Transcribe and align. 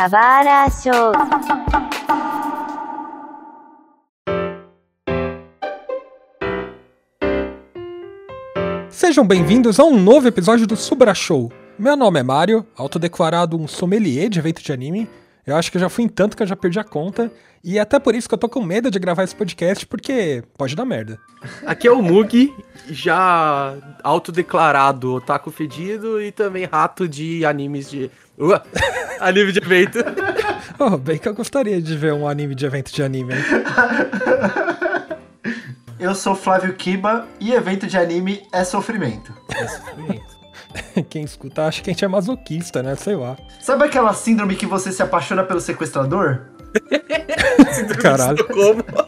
Kawara 0.00 0.66
Show. 0.70 1.12
Sejam 8.88 9.26
bem-vindos 9.26 9.78
a 9.78 9.84
um 9.84 10.00
novo 10.00 10.26
episódio 10.26 10.66
do 10.66 10.74
Subra 10.74 11.12
Show. 11.12 11.52
Meu 11.78 11.98
nome 11.98 12.18
é 12.18 12.22
Mário, 12.22 12.66
autodeclarado 12.74 13.60
um 13.60 13.68
sommelier 13.68 14.30
de 14.30 14.38
evento 14.38 14.62
de 14.62 14.72
anime. 14.72 15.06
Eu 15.52 15.56
acho 15.56 15.70
que 15.70 15.76
eu 15.76 15.80
já 15.80 15.88
fui 15.88 16.04
em 16.04 16.08
tanto 16.08 16.36
que 16.36 16.42
eu 16.42 16.46
já 16.46 16.56
perdi 16.56 16.78
a 16.78 16.84
conta. 16.84 17.30
E 17.62 17.76
é 17.76 17.80
até 17.80 17.98
por 17.98 18.14
isso 18.14 18.28
que 18.28 18.34
eu 18.34 18.38
tô 18.38 18.48
com 18.48 18.62
medo 18.62 18.90
de 18.90 18.98
gravar 18.98 19.22
esse 19.22 19.36
podcast, 19.36 19.86
porque 19.86 20.42
pode 20.56 20.74
dar 20.74 20.84
merda. 20.84 21.18
Aqui 21.66 21.86
é 21.86 21.92
o 21.92 22.00
Mug, 22.00 22.54
já 22.88 23.74
autodeclarado 24.02 25.14
otaku 25.14 25.50
fedido 25.50 26.22
e 26.22 26.32
também 26.32 26.64
rato 26.64 27.06
de 27.06 27.44
animes 27.44 27.90
de. 27.90 28.10
Uh, 28.38 28.58
anime 29.20 29.52
de 29.52 29.58
evento. 29.58 29.98
Oh, 30.82 30.96
bem 30.96 31.18
que 31.18 31.28
eu 31.28 31.34
gostaria 31.34 31.80
de 31.82 31.94
ver 31.94 32.14
um 32.14 32.26
anime 32.26 32.54
de 32.54 32.64
evento 32.64 32.90
de 32.90 33.02
anime. 33.02 33.34
hein? 33.34 33.40
Eu 35.98 36.14
sou 36.14 36.34
Flávio 36.34 36.72
Kiba 36.72 37.26
e 37.38 37.52
evento 37.52 37.86
de 37.86 37.98
anime 37.98 38.42
é 38.50 38.64
sofrimento. 38.64 39.30
Quem 41.08 41.24
escuta 41.24 41.66
acha 41.66 41.82
que 41.82 41.90
a 41.90 41.92
gente 41.92 42.04
é 42.04 42.08
masoquista, 42.08 42.82
né? 42.82 42.94
Sei 42.96 43.16
lá. 43.16 43.36
Sabe 43.60 43.84
aquela 43.84 44.12
síndrome 44.12 44.54
que 44.54 44.66
você 44.66 44.92
se 44.92 45.02
apaixona 45.02 45.42
pelo 45.42 45.60
sequestrador? 45.60 46.42
Caralho. 48.00 48.46
Como? 48.46 48.84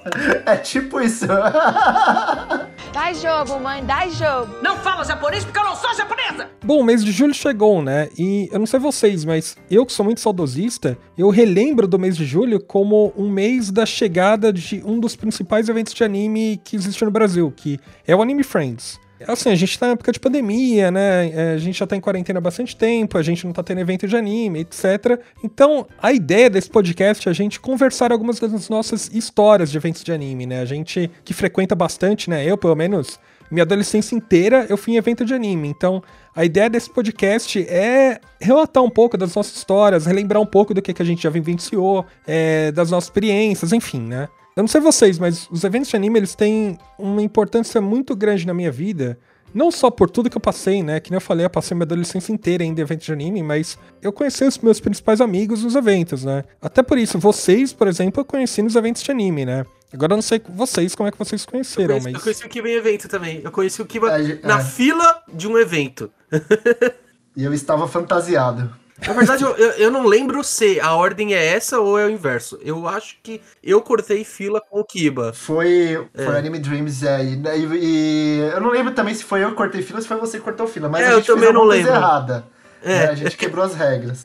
É 0.45 0.57
tipo 0.57 1.01
isso. 1.01 1.27
Dá 1.27 3.13
jogo, 3.15 3.59
mãe, 3.61 3.83
dá 3.85 4.07
jogo. 4.09 4.55
Não 4.63 4.77
fala 4.77 5.05
japonês 5.05 5.45
porque 5.45 5.59
eu 5.59 5.65
não 5.65 5.75
sou 5.75 5.95
japonesa! 5.95 6.51
Bom, 6.63 6.81
o 6.81 6.85
mês 6.85 7.05
de 7.05 7.11
julho 7.11 7.33
chegou, 7.33 7.83
né? 7.83 8.09
E 8.19 8.49
eu 8.53 8.59
não 8.59 8.67
sei 8.67 8.79
vocês, 8.79 9.25
mas 9.25 9.57
eu 9.71 9.87
que 9.87 9.93
sou 9.93 10.05
muito 10.05 10.21
saudosista, 10.21 10.99
eu 11.17 11.31
relembro 11.31 11.87
do 11.87 11.99
mês 11.99 12.17
de 12.17 12.27
julho 12.27 12.61
como 12.61 13.13
um 13.17 13.31
mês 13.31 13.71
da 13.71 13.87
chegada 13.87 14.53
de 14.53 14.83
um 14.85 15.01
dos 15.01 15.17
principais 15.17 15.69
eventos 15.69 15.95
de 15.95 16.05
anime 16.05 16.61
que 16.63 16.77
existe 16.77 17.05
no 17.05 17.11
Brasil, 17.11 17.53
que 17.57 17.79
é 18.07 18.15
o 18.15 18.21
Anime 18.21 18.43
Friends. 18.43 19.01
Assim, 19.27 19.51
a 19.51 19.55
gente 19.55 19.79
tá 19.79 19.87
na 19.87 19.93
época 19.93 20.13
de 20.13 20.21
pandemia, 20.21 20.91
né? 20.91 21.31
É, 21.31 21.53
A 21.55 21.59
gente 21.59 21.79
já 21.79 21.87
tá 21.87 21.97
em 21.97 22.01
quarentena 22.01 22.39
há 22.39 22.41
bastante 22.41 22.77
tempo, 22.77 23.19
a 23.19 23.23
gente 23.23 23.45
não 23.45 23.53
tá 23.53 23.63
tendo 23.63 23.81
evento 23.81 24.07
de 24.07 24.17
anime, 24.17 24.61
etc. 24.61 25.21
Então, 25.43 25.87
a 26.01 26.13
ideia 26.13 26.49
desse 26.49 26.71
podcast 26.71 27.29
é 27.29 27.31
a 27.31 27.35
gente 27.35 27.61
conversar 27.61 28.13
algumas 28.13 28.39
das 28.39 28.69
nossas 28.69 29.11
histórias 29.13 29.71
de 29.71 29.77
eventos 29.77 30.03
de 30.03 30.13
anime, 30.13 30.47
né? 30.47 30.61
A 30.61 30.65
gente 30.65 31.11
que 31.25 31.35
frequenta 31.35 31.75
bastante, 31.75 32.29
né? 32.29 32.45
Eu, 32.45 32.57
pelo 32.57 32.75
menos, 32.75 33.19
minha 33.51 33.65
adolescência 33.65 34.15
inteira 34.15 34.67
eu 34.69 34.77
fui 34.77 34.95
em 34.95 34.97
evento 34.97 35.25
de 35.25 35.35
anime. 35.35 35.69
Então, 35.69 36.03
a 36.35 36.45
ideia 36.45 36.71
desse 36.71 36.91
podcast 36.91 37.63
é 37.69 38.19
relatar 38.41 38.83
um 38.83 38.89
pouco 38.91 39.19
das 39.19 39.35
nossas 39.35 39.55
histórias, 39.55 40.07
relembrar 40.07 40.41
um 40.41 40.47
pouco 40.47 40.73
do 40.73 40.81
que, 40.81 40.95
que 40.95 41.03
a 41.03 41.05
gente 41.05 41.23
já 41.23 41.31
vivenciou, 41.31 42.07
é, 42.27 42.73
das 42.73 42.91
nossas 42.91 43.09
experiências, 43.09 43.73
enfim, 43.73 44.01
né? 44.01 44.29
Eu 44.57 44.63
não 44.63 44.69
sei 44.69 44.81
vocês, 44.81 45.19
mas 45.19 45.49
os 45.51 45.65
eventos 45.65 45.89
de 45.89 45.97
anime 45.97 46.19
eles 46.19 46.35
têm 46.35 46.79
uma 46.99 47.23
importância 47.23 47.81
muito 47.81 48.15
grande 48.15 48.47
na 48.47 48.53
minha 48.53 48.71
vida. 48.71 49.19
Não 49.55 49.71
só 49.71 49.91
por 49.91 50.09
tudo 50.09 50.31
que 50.31 50.37
eu 50.37 50.41
passei, 50.41 50.83
né? 50.83 50.99
Que 50.99 51.11
nem 51.11 51.17
eu 51.17 51.21
falei, 51.21 51.45
eu 51.45 51.51
passei 51.51 51.75
minha 51.75 51.85
adolescência 51.85 52.33
inteira 52.33 52.65
em 52.65 52.71
eventos 52.79 53.05
de 53.05 53.13
anime, 53.13 53.43
mas 53.43 53.79
eu 54.01 54.11
conheci 54.13 54.45
os 54.45 54.59
meus 54.59 54.81
principais 54.81 55.21
amigos 55.21 55.63
nos 55.63 55.75
eventos, 55.75 56.25
né? 56.25 56.43
Até 56.61 56.83
por 56.83 56.97
isso, 56.97 57.19
vocês, 57.19 57.73
por 57.73 57.87
exemplo, 57.87 58.21
eu 58.21 58.25
conheci 58.25 58.63
nos 58.63 58.77
eventos 58.77 59.03
de 59.03 59.11
anime, 59.11 59.45
né? 59.45 59.67
Agora 59.93 60.13
eu 60.15 60.17
não 60.17 60.23
sei 60.23 60.41
vocês 60.49 60.95
como 60.95 61.07
é 61.09 61.13
que 61.13 61.19
vocês 61.19 61.43
Eu 61.45 61.51
conheceram, 61.51 61.89
conheci, 61.89 62.05
mas. 62.07 62.15
eu 62.15 62.21
conheci 62.23 62.47
o 62.47 62.49
Kiba 62.49 62.69
em 62.69 62.73
evento 62.73 63.09
também. 63.09 63.41
Eu 63.45 63.51
conheci 63.51 63.83
o 63.83 63.85
Kiba 63.87 64.19
É, 64.19 64.39
na 64.43 64.61
é. 64.61 64.65
fila 64.65 65.23
de 65.33 65.47
um 65.49 65.59
evento. 65.59 66.11
E 67.35 67.45
eu 67.45 67.55
estava 67.55 67.89
fantasiado. 67.89 68.71
Na 69.07 69.13
verdade, 69.15 69.43
eu, 69.43 69.51
eu, 69.57 69.71
eu 69.73 69.91
não 69.91 70.07
lembro 70.07 70.43
se 70.45 70.79
a 70.81 70.95
ordem 70.95 71.35
é 71.35 71.45
essa 71.45 71.81
ou 71.81 71.99
é 71.99 72.07
o 72.07 72.11
inverso. 72.11 72.59
Eu 72.65 72.87
acho 72.87 73.17
que 73.23 73.41
eu 73.63 73.81
cortei 73.83 74.25
fila 74.25 74.61
com 74.61 74.81
o 74.81 74.85
Kiba. 74.85 75.33
Foi, 75.33 76.07
foi 76.15 76.35
É. 76.35 76.39
Anime 76.39 76.59
Dreams, 76.59 77.03
é, 77.05 77.25
e, 77.25 77.35
e- 77.35 77.79
e 77.83 78.39
eu 78.55 78.61
não 78.61 78.71
lembro 78.71 78.93
também 78.95 79.15
se 79.15 79.25
foi 79.25 79.43
eu 79.43 79.51
que 79.51 79.57
cortei 79.57 79.83
fila 79.83 79.99
ou 79.99 80.03
se 80.03 80.09
foi 80.09 80.17
você 80.19 80.39
que 80.39 80.45
cortou 80.45 80.67
fila, 80.67 80.89
mas 80.89 81.03
É, 81.03 81.07
a 81.07 81.11
eu 81.11 81.17
gente 81.17 81.27
fez 81.27 81.39
também 81.39 81.53
não 81.53 81.63
coisa 81.67 81.83
lembro. 81.85 81.93
errada. 82.01 82.45
É. 82.85 82.99
né? 82.99 83.11
A 83.11 83.15
gente 83.15 83.37
quebrou 83.37 83.65
as 83.65 83.75
regras. 83.75 84.25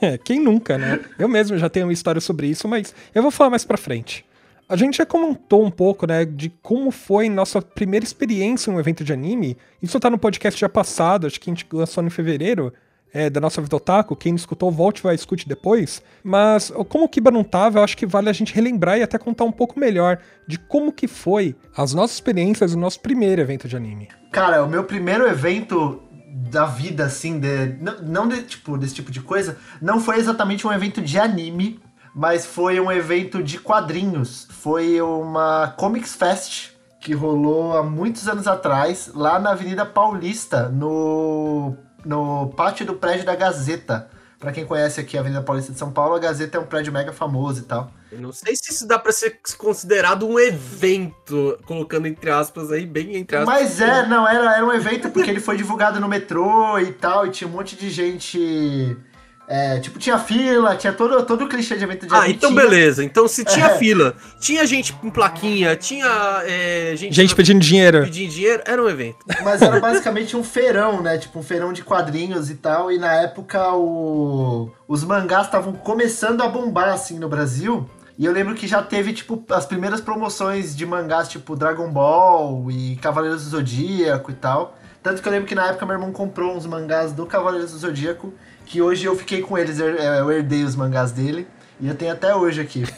É, 0.00 0.16
quem 0.24 0.40
nunca, 0.40 0.78
né? 0.78 1.00
Eu 1.18 1.28
mesmo 1.28 1.58
já 1.58 1.68
tenho 1.68 1.86
uma 1.86 1.92
história 1.92 2.20
sobre 2.20 2.46
isso, 2.46 2.66
mas 2.66 2.94
eu 3.14 3.20
vou 3.22 3.30
falar 3.30 3.50
mais 3.50 3.64
pra 3.64 3.76
frente. 3.76 4.24
A 4.66 4.76
gente 4.76 4.96
já 4.96 5.04
comentou 5.04 5.62
um 5.62 5.70
pouco, 5.70 6.06
né, 6.06 6.24
de 6.24 6.48
como 6.62 6.90
foi 6.90 7.28
nossa 7.28 7.60
primeira 7.60 8.02
experiência 8.04 8.70
em 8.70 8.74
um 8.74 8.80
evento 8.80 9.04
de 9.04 9.12
anime. 9.12 9.58
Isso 9.82 10.00
tá 10.00 10.08
no 10.08 10.16
podcast 10.16 10.58
já 10.58 10.70
passado, 10.70 11.26
acho 11.26 11.38
que 11.38 11.50
a 11.50 11.52
gente 11.54 11.66
lançou 11.70 12.02
em 12.02 12.08
fevereiro, 12.08 12.72
é, 13.14 13.30
da 13.30 13.40
nossa 13.40 13.62
Vida 13.62 13.76
Otaku. 13.76 14.16
Quem 14.16 14.32
não 14.32 14.36
escutou, 14.36 14.72
volte 14.72 15.00
vai 15.00 15.14
escute 15.14 15.48
depois. 15.48 16.02
Mas, 16.24 16.72
como 16.88 17.04
o 17.04 17.08
Kiba 17.08 17.30
não 17.30 17.44
tava, 17.44 17.78
eu 17.78 17.84
acho 17.84 17.96
que 17.96 18.04
vale 18.04 18.28
a 18.28 18.32
gente 18.32 18.52
relembrar 18.52 18.98
e 18.98 19.02
até 19.04 19.16
contar 19.16 19.44
um 19.44 19.52
pouco 19.52 19.78
melhor 19.78 20.18
de 20.48 20.58
como 20.58 20.92
que 20.92 21.06
foi 21.06 21.54
as 21.76 21.94
nossas 21.94 22.16
experiências 22.16 22.74
no 22.74 22.80
nosso 22.80 22.98
primeiro 22.98 23.40
evento 23.40 23.68
de 23.68 23.76
anime. 23.76 24.08
Cara, 24.32 24.64
o 24.64 24.68
meu 24.68 24.82
primeiro 24.82 25.28
evento 25.28 26.02
da 26.50 26.66
vida, 26.66 27.04
assim, 27.04 27.38
de, 27.38 27.76
não 28.02 28.26
de, 28.26 28.42
tipo, 28.42 28.76
desse 28.76 28.94
tipo 28.94 29.12
de 29.12 29.20
coisa, 29.20 29.56
não 29.80 30.00
foi 30.00 30.18
exatamente 30.18 30.66
um 30.66 30.72
evento 30.72 31.00
de 31.00 31.16
anime, 31.16 31.80
mas 32.12 32.44
foi 32.44 32.80
um 32.80 32.90
evento 32.90 33.40
de 33.40 33.58
quadrinhos. 33.58 34.48
Foi 34.50 35.00
uma 35.00 35.72
Comics 35.76 36.16
Fest 36.16 36.72
que 37.00 37.12
rolou 37.12 37.76
há 37.76 37.82
muitos 37.82 38.26
anos 38.26 38.48
atrás, 38.48 39.10
lá 39.14 39.38
na 39.38 39.50
Avenida 39.50 39.84
Paulista, 39.84 40.70
no, 40.70 41.76
no 42.04 42.48
pátio 42.56 42.84
do 42.84 42.94
prédio 42.94 43.24
da 43.24 43.34
Gazeta. 43.34 44.10
Pra 44.38 44.52
quem 44.52 44.66
conhece 44.66 45.00
aqui 45.00 45.16
a 45.16 45.20
Avenida 45.20 45.40
Paulista 45.40 45.72
de 45.72 45.78
São 45.78 45.90
Paulo, 45.90 46.14
a 46.14 46.18
Gazeta 46.18 46.58
é 46.58 46.60
um 46.60 46.66
prédio 46.66 46.92
mega 46.92 47.12
famoso 47.12 47.60
e 47.60 47.64
tal. 47.64 47.90
Eu 48.12 48.20
não 48.20 48.30
sei 48.30 48.54
se 48.54 48.72
isso 48.72 48.86
dá 48.86 48.98
pra 48.98 49.10
ser 49.10 49.40
considerado 49.56 50.26
um 50.26 50.38
evento, 50.38 51.58
colocando 51.64 52.06
entre 52.06 52.30
aspas 52.30 52.70
aí, 52.70 52.84
bem 52.84 53.16
entre 53.16 53.38
aspas. 53.38 53.54
Mas 53.54 53.80
é, 53.80 54.06
não, 54.06 54.28
era, 54.28 54.56
era 54.56 54.66
um 54.66 54.72
evento 54.72 55.10
porque 55.10 55.30
ele 55.30 55.40
foi 55.40 55.56
divulgado 55.56 55.98
no 55.98 56.08
metrô 56.08 56.78
e 56.78 56.92
tal, 56.92 57.26
e 57.26 57.30
tinha 57.30 57.48
um 57.48 57.52
monte 57.52 57.74
de 57.74 57.90
gente. 57.90 58.96
É, 59.46 59.78
tipo, 59.78 59.98
tinha 59.98 60.18
fila, 60.18 60.74
tinha 60.76 60.92
todo, 60.92 61.22
todo 61.24 61.44
o 61.44 61.48
clichê 61.48 61.76
de 61.76 61.84
evento 61.84 62.06
de 62.06 62.14
Ah, 62.14 62.28
então 62.28 62.54
beleza. 62.54 63.04
Então 63.04 63.28
se 63.28 63.44
tinha 63.44 63.66
É. 63.66 63.78
fila, 63.78 64.14
tinha 64.40 64.64
gente 64.66 64.92
com 64.94 65.10
plaquinha, 65.10 65.76
tinha 65.76 66.06
é, 66.46 66.94
gente, 66.96 67.14
Gente 67.14 67.34
pedindo 67.34 67.60
dinheiro. 67.60 68.02
pedindo 68.04 68.30
dinheiro, 68.32 68.62
era 68.66 68.82
um 68.82 68.88
evento. 68.88 69.18
Mas 69.42 69.60
era 69.60 69.78
basicamente 69.80 70.36
um 70.36 70.42
feirão, 70.42 71.02
né? 71.02 71.18
Tipo, 71.18 71.38
um 71.40 71.42
feirão 71.42 71.72
de 71.72 71.82
quadrinhos 71.82 72.48
e 72.50 72.54
tal. 72.54 72.90
E 72.90 72.98
na 72.98 73.12
época 73.14 73.74
o... 73.74 74.70
os 74.88 75.04
mangás 75.04 75.46
estavam 75.46 75.72
começando 75.74 76.42
a 76.42 76.48
bombar, 76.48 76.88
assim, 76.88 77.18
no 77.18 77.28
Brasil. 77.28 77.88
E 78.18 78.24
eu 78.24 78.32
lembro 78.32 78.54
que 78.54 78.66
já 78.68 78.80
teve, 78.80 79.12
tipo, 79.12 79.44
as 79.50 79.66
primeiras 79.66 80.00
promoções 80.00 80.74
de 80.76 80.86
mangás, 80.86 81.28
tipo 81.28 81.56
Dragon 81.56 81.90
Ball 81.90 82.70
e 82.70 82.96
Cavaleiros 82.96 83.42
do 83.44 83.50
Zodíaco 83.50 84.30
e 84.30 84.34
tal. 84.34 84.78
Tanto 85.02 85.20
que 85.20 85.28
eu 85.28 85.32
lembro 85.32 85.46
que 85.48 85.54
na 85.54 85.66
época 85.66 85.84
meu 85.84 85.96
irmão 85.96 86.12
comprou 86.12 86.56
uns 86.56 86.64
mangás 86.64 87.12
do 87.12 87.26
Cavaleiros 87.26 87.72
do 87.72 87.78
Zodíaco, 87.78 88.32
que 88.66 88.80
hoje 88.82 89.04
eu 89.06 89.16
fiquei 89.16 89.40
com 89.42 89.56
eles, 89.58 89.78
eu 89.78 90.30
herdei 90.32 90.62
os 90.64 90.74
mangás 90.76 91.12
dele. 91.12 91.46
E 91.80 91.88
eu 91.88 91.94
tenho 91.94 92.12
até 92.12 92.34
hoje 92.34 92.60
aqui. 92.60 92.84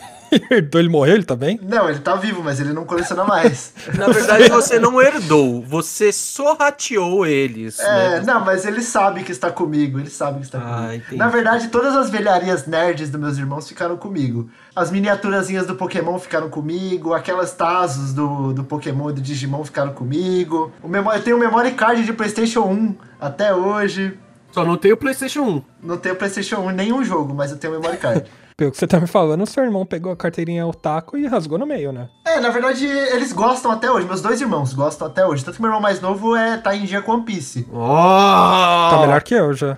Herdou, 0.50 0.80
ele 0.80 0.88
morreu, 0.88 1.14
ele 1.14 1.24
tá 1.24 1.36
bem? 1.36 1.58
Não, 1.62 1.88
ele 1.88 2.00
tá 2.00 2.16
vivo, 2.16 2.42
mas 2.42 2.58
ele 2.58 2.72
não 2.72 2.84
coleciona 2.84 3.24
mais. 3.24 3.72
Na 3.96 4.08
verdade, 4.08 4.48
você 4.48 4.76
não 4.78 5.00
herdou, 5.00 5.62
você 5.62 6.10
sorrateou 6.12 7.24
eles. 7.24 7.78
É, 7.78 8.18
né? 8.18 8.22
não, 8.26 8.44
mas 8.44 8.66
ele 8.66 8.82
sabe 8.82 9.22
que 9.22 9.30
está 9.30 9.50
comigo, 9.52 10.00
ele 10.00 10.10
sabe 10.10 10.40
que 10.40 10.46
está 10.46 10.58
Ah, 10.58 10.76
comigo. 10.86 10.94
entendi. 10.94 11.16
Na 11.16 11.28
verdade, 11.28 11.68
todas 11.68 11.94
as 11.94 12.10
velharias 12.10 12.66
nerds 12.66 13.08
dos 13.08 13.20
meus 13.20 13.38
irmãos 13.38 13.68
ficaram 13.68 13.96
comigo. 13.96 14.50
As 14.74 14.90
miniaturazinhas 14.90 15.64
do 15.64 15.76
Pokémon 15.76 16.18
ficaram 16.18 16.50
comigo, 16.50 17.14
aquelas 17.14 17.52
Tazos 17.52 18.12
do, 18.12 18.52
do 18.52 18.64
Pokémon 18.64 19.10
e 19.10 19.12
do 19.14 19.20
Digimon 19.20 19.64
ficaram 19.64 19.92
comigo. 19.94 20.72
O 20.82 20.88
memo- 20.88 21.12
eu 21.12 21.22
tenho 21.22 21.36
o 21.36 21.40
memory 21.40 21.70
card 21.72 22.04
de 22.04 22.12
Playstation 22.12 22.62
1 22.62 22.94
até 23.20 23.54
hoje. 23.54 24.18
Só 24.56 24.64
não 24.64 24.78
tem 24.78 24.90
o 24.90 24.96
PlayStation 24.96 25.42
1. 25.42 25.62
Não 25.82 25.98
tenho 25.98 26.16
Playstation 26.16 26.56
1 26.60 26.70
em 26.70 26.74
nenhum 26.74 27.04
jogo, 27.04 27.34
mas 27.34 27.50
eu 27.50 27.58
tenho 27.58 27.74
o 27.74 27.76
memory 27.76 27.98
card. 27.98 28.24
Pelo 28.56 28.70
que 28.70 28.78
você 28.78 28.86
tá 28.86 28.98
me 28.98 29.06
falando, 29.06 29.42
o 29.42 29.46
seu 29.46 29.62
irmão 29.62 29.84
pegou 29.84 30.10
a 30.10 30.16
carteirinha 30.16 30.66
otaku 30.66 31.18
e 31.18 31.26
rasgou 31.26 31.58
no 31.58 31.66
meio, 31.66 31.92
né? 31.92 32.08
é, 32.24 32.40
na 32.40 32.48
verdade, 32.48 32.86
eles 32.86 33.34
gostam 33.34 33.70
até 33.70 33.90
hoje. 33.90 34.06
Meus 34.06 34.22
dois 34.22 34.40
irmãos 34.40 34.72
gostam 34.72 35.08
até 35.08 35.26
hoje. 35.26 35.44
Tanto 35.44 35.56
que 35.56 35.60
meu 35.60 35.68
irmão 35.68 35.82
mais 35.82 36.00
novo 36.00 36.34
é, 36.34 36.56
tá 36.56 36.74
em 36.74 36.86
dia 36.86 37.02
com 37.02 37.12
One 37.12 37.24
Piece. 37.26 37.68
Oh! 37.70 38.90
Tá 38.90 38.98
melhor 39.02 39.22
que 39.22 39.34
eu 39.34 39.52
já. 39.52 39.76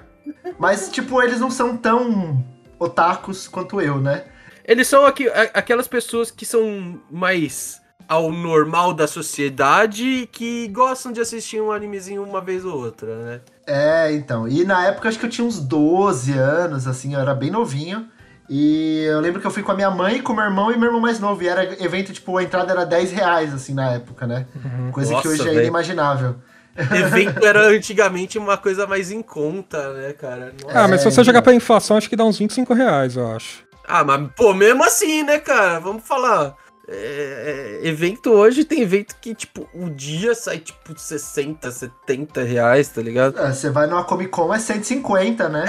Mas, 0.61 0.89
tipo, 0.89 1.21
eles 1.21 1.41
não 1.41 1.51
são 1.51 1.77
tão 1.77 2.45
otakus 2.79 3.49
quanto 3.49 3.81
eu, 3.81 3.99
né? 3.99 4.27
Eles 4.65 4.87
são 4.87 5.05
aqui, 5.05 5.29
aquelas 5.55 5.89
pessoas 5.89 6.31
que 6.31 6.47
são 6.47 7.01
mais 7.11 7.83
ao 8.09 8.33
normal 8.33 8.95
da 8.95 9.07
sociedade 9.07 10.05
e 10.05 10.27
que 10.27 10.67
gostam 10.69 11.13
de 11.13 11.21
assistir 11.21 11.61
um 11.61 11.71
animezinho 11.71 12.23
uma 12.25 12.41
vez 12.41 12.65
ou 12.65 12.75
outra, 12.77 13.15
né? 13.19 13.41
É, 13.67 14.13
então. 14.13 14.49
E 14.49 14.65
na 14.65 14.87
época 14.87 15.09
acho 15.09 15.19
que 15.19 15.27
eu 15.27 15.31
tinha 15.31 15.47
uns 15.47 15.61
12 15.61 16.33
anos, 16.33 16.87
assim, 16.89 17.15
eu 17.15 17.21
era 17.21 17.35
bem 17.35 17.51
novinho. 17.51 18.07
E 18.51 19.05
eu 19.05 19.21
lembro 19.21 19.43
que 19.43 19.47
eu 19.47 19.51
fui 19.51 19.63
com 19.63 19.73
a 19.73 19.75
minha 19.75 19.91
mãe, 19.91 20.23
com 20.23 20.33
o 20.33 20.37
meu 20.37 20.45
irmão 20.47 20.73
e 20.73 20.77
meu 20.79 20.87
irmão 20.87 21.01
mais 21.03 21.21
novo. 21.21 21.43
E 21.43 21.49
era 21.49 21.65
evento, 21.85 22.15
tipo, 22.15 22.39
a 22.39 22.43
entrada 22.43 22.73
era 22.73 22.87
10 22.87 23.13
reais, 23.13 23.53
assim, 23.53 23.75
na 23.75 23.93
época, 23.93 24.27
né? 24.27 24.47
Coisa 24.91 25.11
que 25.11 25.17
Nossa, 25.17 25.29
hoje 25.29 25.43
é 25.43 25.45
velho. 25.45 25.61
inimaginável. 25.61 26.37
evento 26.75 27.45
era 27.45 27.67
antigamente 27.69 28.39
uma 28.39 28.57
coisa 28.57 28.87
mais 28.87 29.11
em 29.11 29.21
conta, 29.21 29.93
né, 29.93 30.13
cara? 30.15 30.55
Nossa. 30.63 30.79
Ah, 30.79 30.89
mas 30.89 31.03
se 31.03 31.09
É, 31.09 31.11
você 31.11 31.23
jogar 31.25 31.41
então. 31.41 31.43
pra 31.43 31.55
inflação, 31.55 31.99
acho 31.99 32.09
que 32.09 32.17
dá 32.17 32.25
uns 32.25 32.39
25 32.39 32.73
reais, 32.73 33.17
eu 33.17 33.31
acho. 33.37 33.65
Ah, 33.87 34.03
mas, 34.03 34.31
pô, 34.35 34.55
mesmo 34.55 34.83
assim, 34.83 35.23
né, 35.25 35.39
cara? 35.39 35.79
Vamos 35.81 36.07
falar. 36.07 36.55
É, 36.91 37.81
é, 37.83 37.87
evento 37.87 38.31
hoje 38.31 38.65
tem 38.65 38.81
evento 38.81 39.15
que, 39.21 39.35
tipo, 39.35 39.69
o 39.75 39.91
dia 39.91 40.35
sai, 40.35 40.59
tipo, 40.59 40.99
60, 40.99 41.71
70 41.71 42.43
reais, 42.43 42.89
tá 42.89 43.03
ligado? 43.03 43.39
É, 43.39 43.53
você 43.53 43.69
vai 43.69 43.87
numa 43.87 44.05
Comic 44.05 44.31
Con, 44.31 44.55
é 44.55 44.59
150, 44.59 45.51
né? 45.51 45.67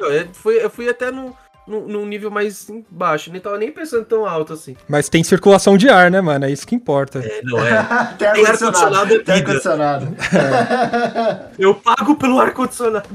Eu, 0.00 0.12
eu 0.12 0.28
fui, 0.32 0.64
eu 0.64 0.68
fui 0.68 0.88
até 0.88 1.12
num, 1.12 1.32
num, 1.68 1.86
num 1.86 2.04
nível 2.04 2.32
mais 2.32 2.68
baixo, 2.90 3.30
nem 3.30 3.40
tava 3.40 3.58
nem 3.58 3.70
pensando 3.70 4.04
tão 4.04 4.26
alto 4.26 4.54
assim. 4.54 4.76
Mas 4.88 5.08
tem 5.08 5.22
circulação 5.22 5.78
de 5.78 5.88
ar, 5.88 6.10
né, 6.10 6.20
mano? 6.20 6.44
É 6.44 6.50
isso 6.50 6.66
que 6.66 6.74
importa. 6.74 7.20
É, 7.20 7.42
não 7.44 7.64
é? 7.64 7.86
tem 8.18 8.32
Tem 8.32 8.44
ar-condicionado. 8.44 9.14
ar-condicionado, 9.14 9.24
Tem 9.24 9.34
ar-condicionado. 9.36 10.16
Eu 11.56 11.76
pago 11.76 12.16
pelo 12.16 12.40
ar-condicionado. 12.40 13.08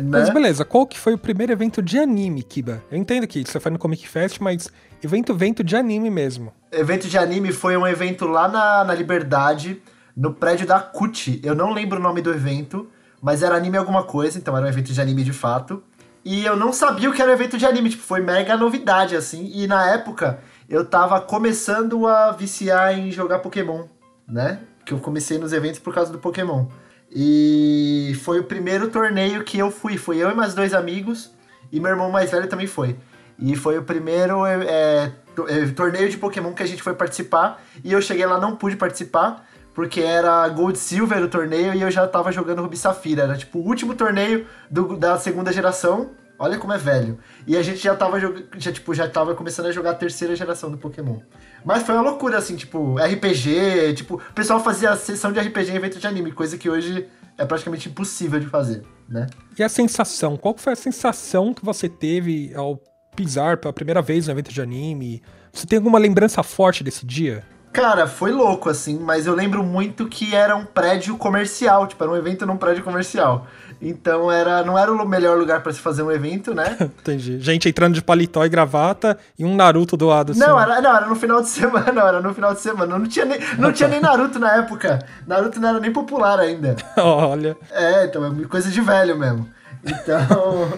Mas 0.00 0.28
né? 0.28 0.34
beleza, 0.34 0.64
qual 0.64 0.86
que 0.86 0.98
foi 0.98 1.14
o 1.14 1.18
primeiro 1.18 1.52
evento 1.52 1.82
de 1.82 1.98
anime, 1.98 2.42
Kiba? 2.42 2.82
Eu 2.90 2.98
entendo 2.98 3.26
que 3.26 3.42
você 3.42 3.58
foi 3.58 3.72
no 3.72 3.78
Comic 3.78 4.06
Fest, 4.06 4.38
mas 4.38 4.70
evento, 5.02 5.32
evento 5.32 5.64
de 5.64 5.76
anime 5.76 6.10
mesmo. 6.10 6.52
Evento 6.70 7.08
de 7.08 7.18
anime 7.18 7.52
foi 7.52 7.76
um 7.76 7.86
evento 7.86 8.26
lá 8.26 8.48
na, 8.48 8.84
na 8.84 8.94
Liberdade, 8.94 9.82
no 10.16 10.32
prédio 10.32 10.66
da 10.66 10.80
CUT. 10.80 11.40
Eu 11.42 11.54
não 11.54 11.72
lembro 11.72 11.98
o 11.98 12.02
nome 12.02 12.20
do 12.20 12.30
evento, 12.30 12.88
mas 13.20 13.42
era 13.42 13.56
anime 13.56 13.76
alguma 13.76 14.04
coisa, 14.04 14.38
então 14.38 14.56
era 14.56 14.66
um 14.66 14.68
evento 14.68 14.92
de 14.92 15.00
anime 15.00 15.22
de 15.22 15.32
fato. 15.32 15.82
E 16.24 16.44
eu 16.44 16.56
não 16.56 16.72
sabia 16.72 17.08
o 17.08 17.12
que 17.12 17.22
era 17.22 17.30
um 17.30 17.34
evento 17.34 17.56
de 17.56 17.64
anime, 17.64 17.90
tipo, 17.90 18.02
foi 18.02 18.20
mega 18.20 18.56
novidade, 18.56 19.14
assim. 19.14 19.50
E 19.54 19.66
na 19.66 19.90
época, 19.90 20.40
eu 20.68 20.84
tava 20.84 21.20
começando 21.20 22.06
a 22.06 22.32
viciar 22.32 22.98
em 22.98 23.12
jogar 23.12 23.38
Pokémon, 23.38 23.84
né? 24.26 24.58
Que 24.84 24.92
eu 24.92 24.98
comecei 24.98 25.38
nos 25.38 25.52
eventos 25.52 25.78
por 25.78 25.94
causa 25.94 26.10
do 26.10 26.18
Pokémon. 26.18 26.66
E 27.14 28.18
foi 28.24 28.40
o 28.40 28.44
primeiro 28.44 28.88
torneio 28.88 29.44
que 29.44 29.56
eu 29.56 29.70
fui. 29.70 29.96
Foi 29.96 30.16
eu 30.16 30.30
e 30.30 30.34
mais 30.34 30.52
dois 30.52 30.74
amigos, 30.74 31.30
e 31.70 31.78
meu 31.78 31.90
irmão 31.90 32.10
mais 32.10 32.30
velho 32.30 32.48
também 32.48 32.66
foi. 32.66 32.96
E 33.38 33.54
foi 33.56 33.76
o 33.78 33.82
primeiro 33.82 34.44
é, 34.46 35.12
to- 35.34 35.46
é, 35.48 35.66
torneio 35.68 36.08
de 36.08 36.16
Pokémon 36.16 36.52
que 36.52 36.62
a 36.62 36.66
gente 36.66 36.82
foi 36.82 36.94
participar. 36.94 37.62
E 37.84 37.92
eu 37.92 38.00
cheguei 38.00 38.24
lá, 38.26 38.40
não 38.40 38.56
pude 38.56 38.76
participar, 38.76 39.46
porque 39.74 40.00
era 40.00 40.48
Gold 40.48 40.78
Silver 40.78 41.22
o 41.22 41.28
torneio 41.28 41.74
e 41.74 41.82
eu 41.82 41.90
já 41.90 42.06
tava 42.08 42.32
jogando 42.32 42.62
Ruby 42.62 42.76
Safira. 42.76 43.24
Era 43.24 43.36
tipo 43.36 43.58
o 43.58 43.62
último 43.66 43.94
torneio 43.94 44.46
do- 44.70 44.96
da 44.96 45.18
segunda 45.18 45.52
geração. 45.52 46.10
Olha 46.38 46.58
como 46.58 46.72
é 46.74 46.76
velho. 46.78 47.18
E 47.46 47.56
a 47.56 47.62
gente 47.62 47.78
já 47.78 47.94
tava. 47.96 48.20
Já, 48.58 48.70
tipo, 48.70 48.92
já 48.92 49.08
tava 49.08 49.34
começando 49.34 49.66
a 49.66 49.72
jogar 49.72 49.92
a 49.92 49.94
terceira 49.94 50.36
geração 50.36 50.70
do 50.70 50.76
Pokémon. 50.76 51.20
Mas 51.64 51.82
foi 51.82 51.94
uma 51.94 52.02
loucura, 52.04 52.36
assim, 52.36 52.56
tipo, 52.56 52.96
RPG, 52.98 53.94
tipo, 53.94 54.16
o 54.16 54.32
pessoal 54.34 54.62
fazia 54.62 54.94
sessão 54.96 55.32
de 55.32 55.40
RPG 55.40 55.72
em 55.72 55.76
evento 55.76 55.98
de 55.98 56.06
anime, 56.06 56.30
coisa 56.32 56.58
que 56.58 56.68
hoje 56.68 57.08
é 57.38 57.44
praticamente 57.46 57.88
impossível 57.88 58.38
de 58.38 58.46
fazer, 58.48 58.82
né? 59.08 59.26
E 59.58 59.62
a 59.62 59.68
sensação? 59.70 60.36
Qual 60.36 60.54
foi 60.58 60.74
a 60.74 60.76
sensação 60.76 61.54
que 61.54 61.64
você 61.64 61.88
teve 61.88 62.52
ao 62.54 62.82
pisar 63.16 63.56
pela 63.56 63.72
primeira 63.72 64.02
vez 64.02 64.26
no 64.26 64.34
evento 64.34 64.52
de 64.52 64.60
anime? 64.60 65.22
Você 65.52 65.66
tem 65.66 65.78
alguma 65.78 65.98
lembrança 65.98 66.42
forte 66.42 66.84
desse 66.84 67.04
dia? 67.04 67.42
Cara, 67.72 68.06
foi 68.06 68.32
louco, 68.32 68.70
assim, 68.70 68.98
mas 68.98 69.26
eu 69.26 69.34
lembro 69.34 69.62
muito 69.62 70.06
que 70.06 70.34
era 70.34 70.56
um 70.56 70.64
prédio 70.64 71.16
comercial, 71.18 71.86
tipo, 71.86 72.02
era 72.02 72.10
um 72.10 72.16
evento 72.16 72.46
num 72.46 72.56
prédio 72.56 72.82
comercial. 72.82 73.46
Então 73.82 74.32
era, 74.32 74.64
não 74.64 74.78
era 74.78 74.90
o 74.90 75.06
melhor 75.06 75.36
lugar 75.36 75.62
pra 75.62 75.70
se 75.72 75.80
fazer 75.80 76.02
um 76.02 76.10
evento, 76.10 76.54
né? 76.54 76.74
Entendi. 76.80 77.38
Gente 77.38 77.68
entrando 77.68 77.92
de 77.92 78.02
paletó 78.02 78.44
e 78.46 78.48
gravata 78.48 79.18
e 79.38 79.44
um 79.44 79.54
Naruto 79.54 79.94
do 79.94 80.06
lado 80.06 80.32
assim. 80.32 80.40
Não, 80.40 80.58
era, 80.58 80.80
não, 80.80 80.96
era 80.96 81.06
no 81.06 81.14
final 81.14 81.42
de 81.42 81.48
semana, 81.50 81.92
não, 81.92 82.06
era 82.06 82.20
no 82.22 82.32
final 82.32 82.54
de 82.54 82.60
semana. 82.60 82.98
Não 82.98 83.06
tinha 83.06 83.26
nem, 83.26 83.38
não 83.58 83.70
tinha 83.70 83.88
nem 83.90 84.00
Naruto 84.00 84.38
na 84.38 84.56
época. 84.56 85.04
Naruto 85.26 85.60
não 85.60 85.68
era 85.68 85.80
nem 85.80 85.92
popular 85.92 86.40
ainda. 86.40 86.76
Olha. 86.96 87.56
É, 87.70 88.06
então 88.06 88.24
é 88.24 88.46
coisa 88.46 88.70
de 88.70 88.80
velho 88.80 89.18
mesmo. 89.18 89.46
Então. 89.84 90.68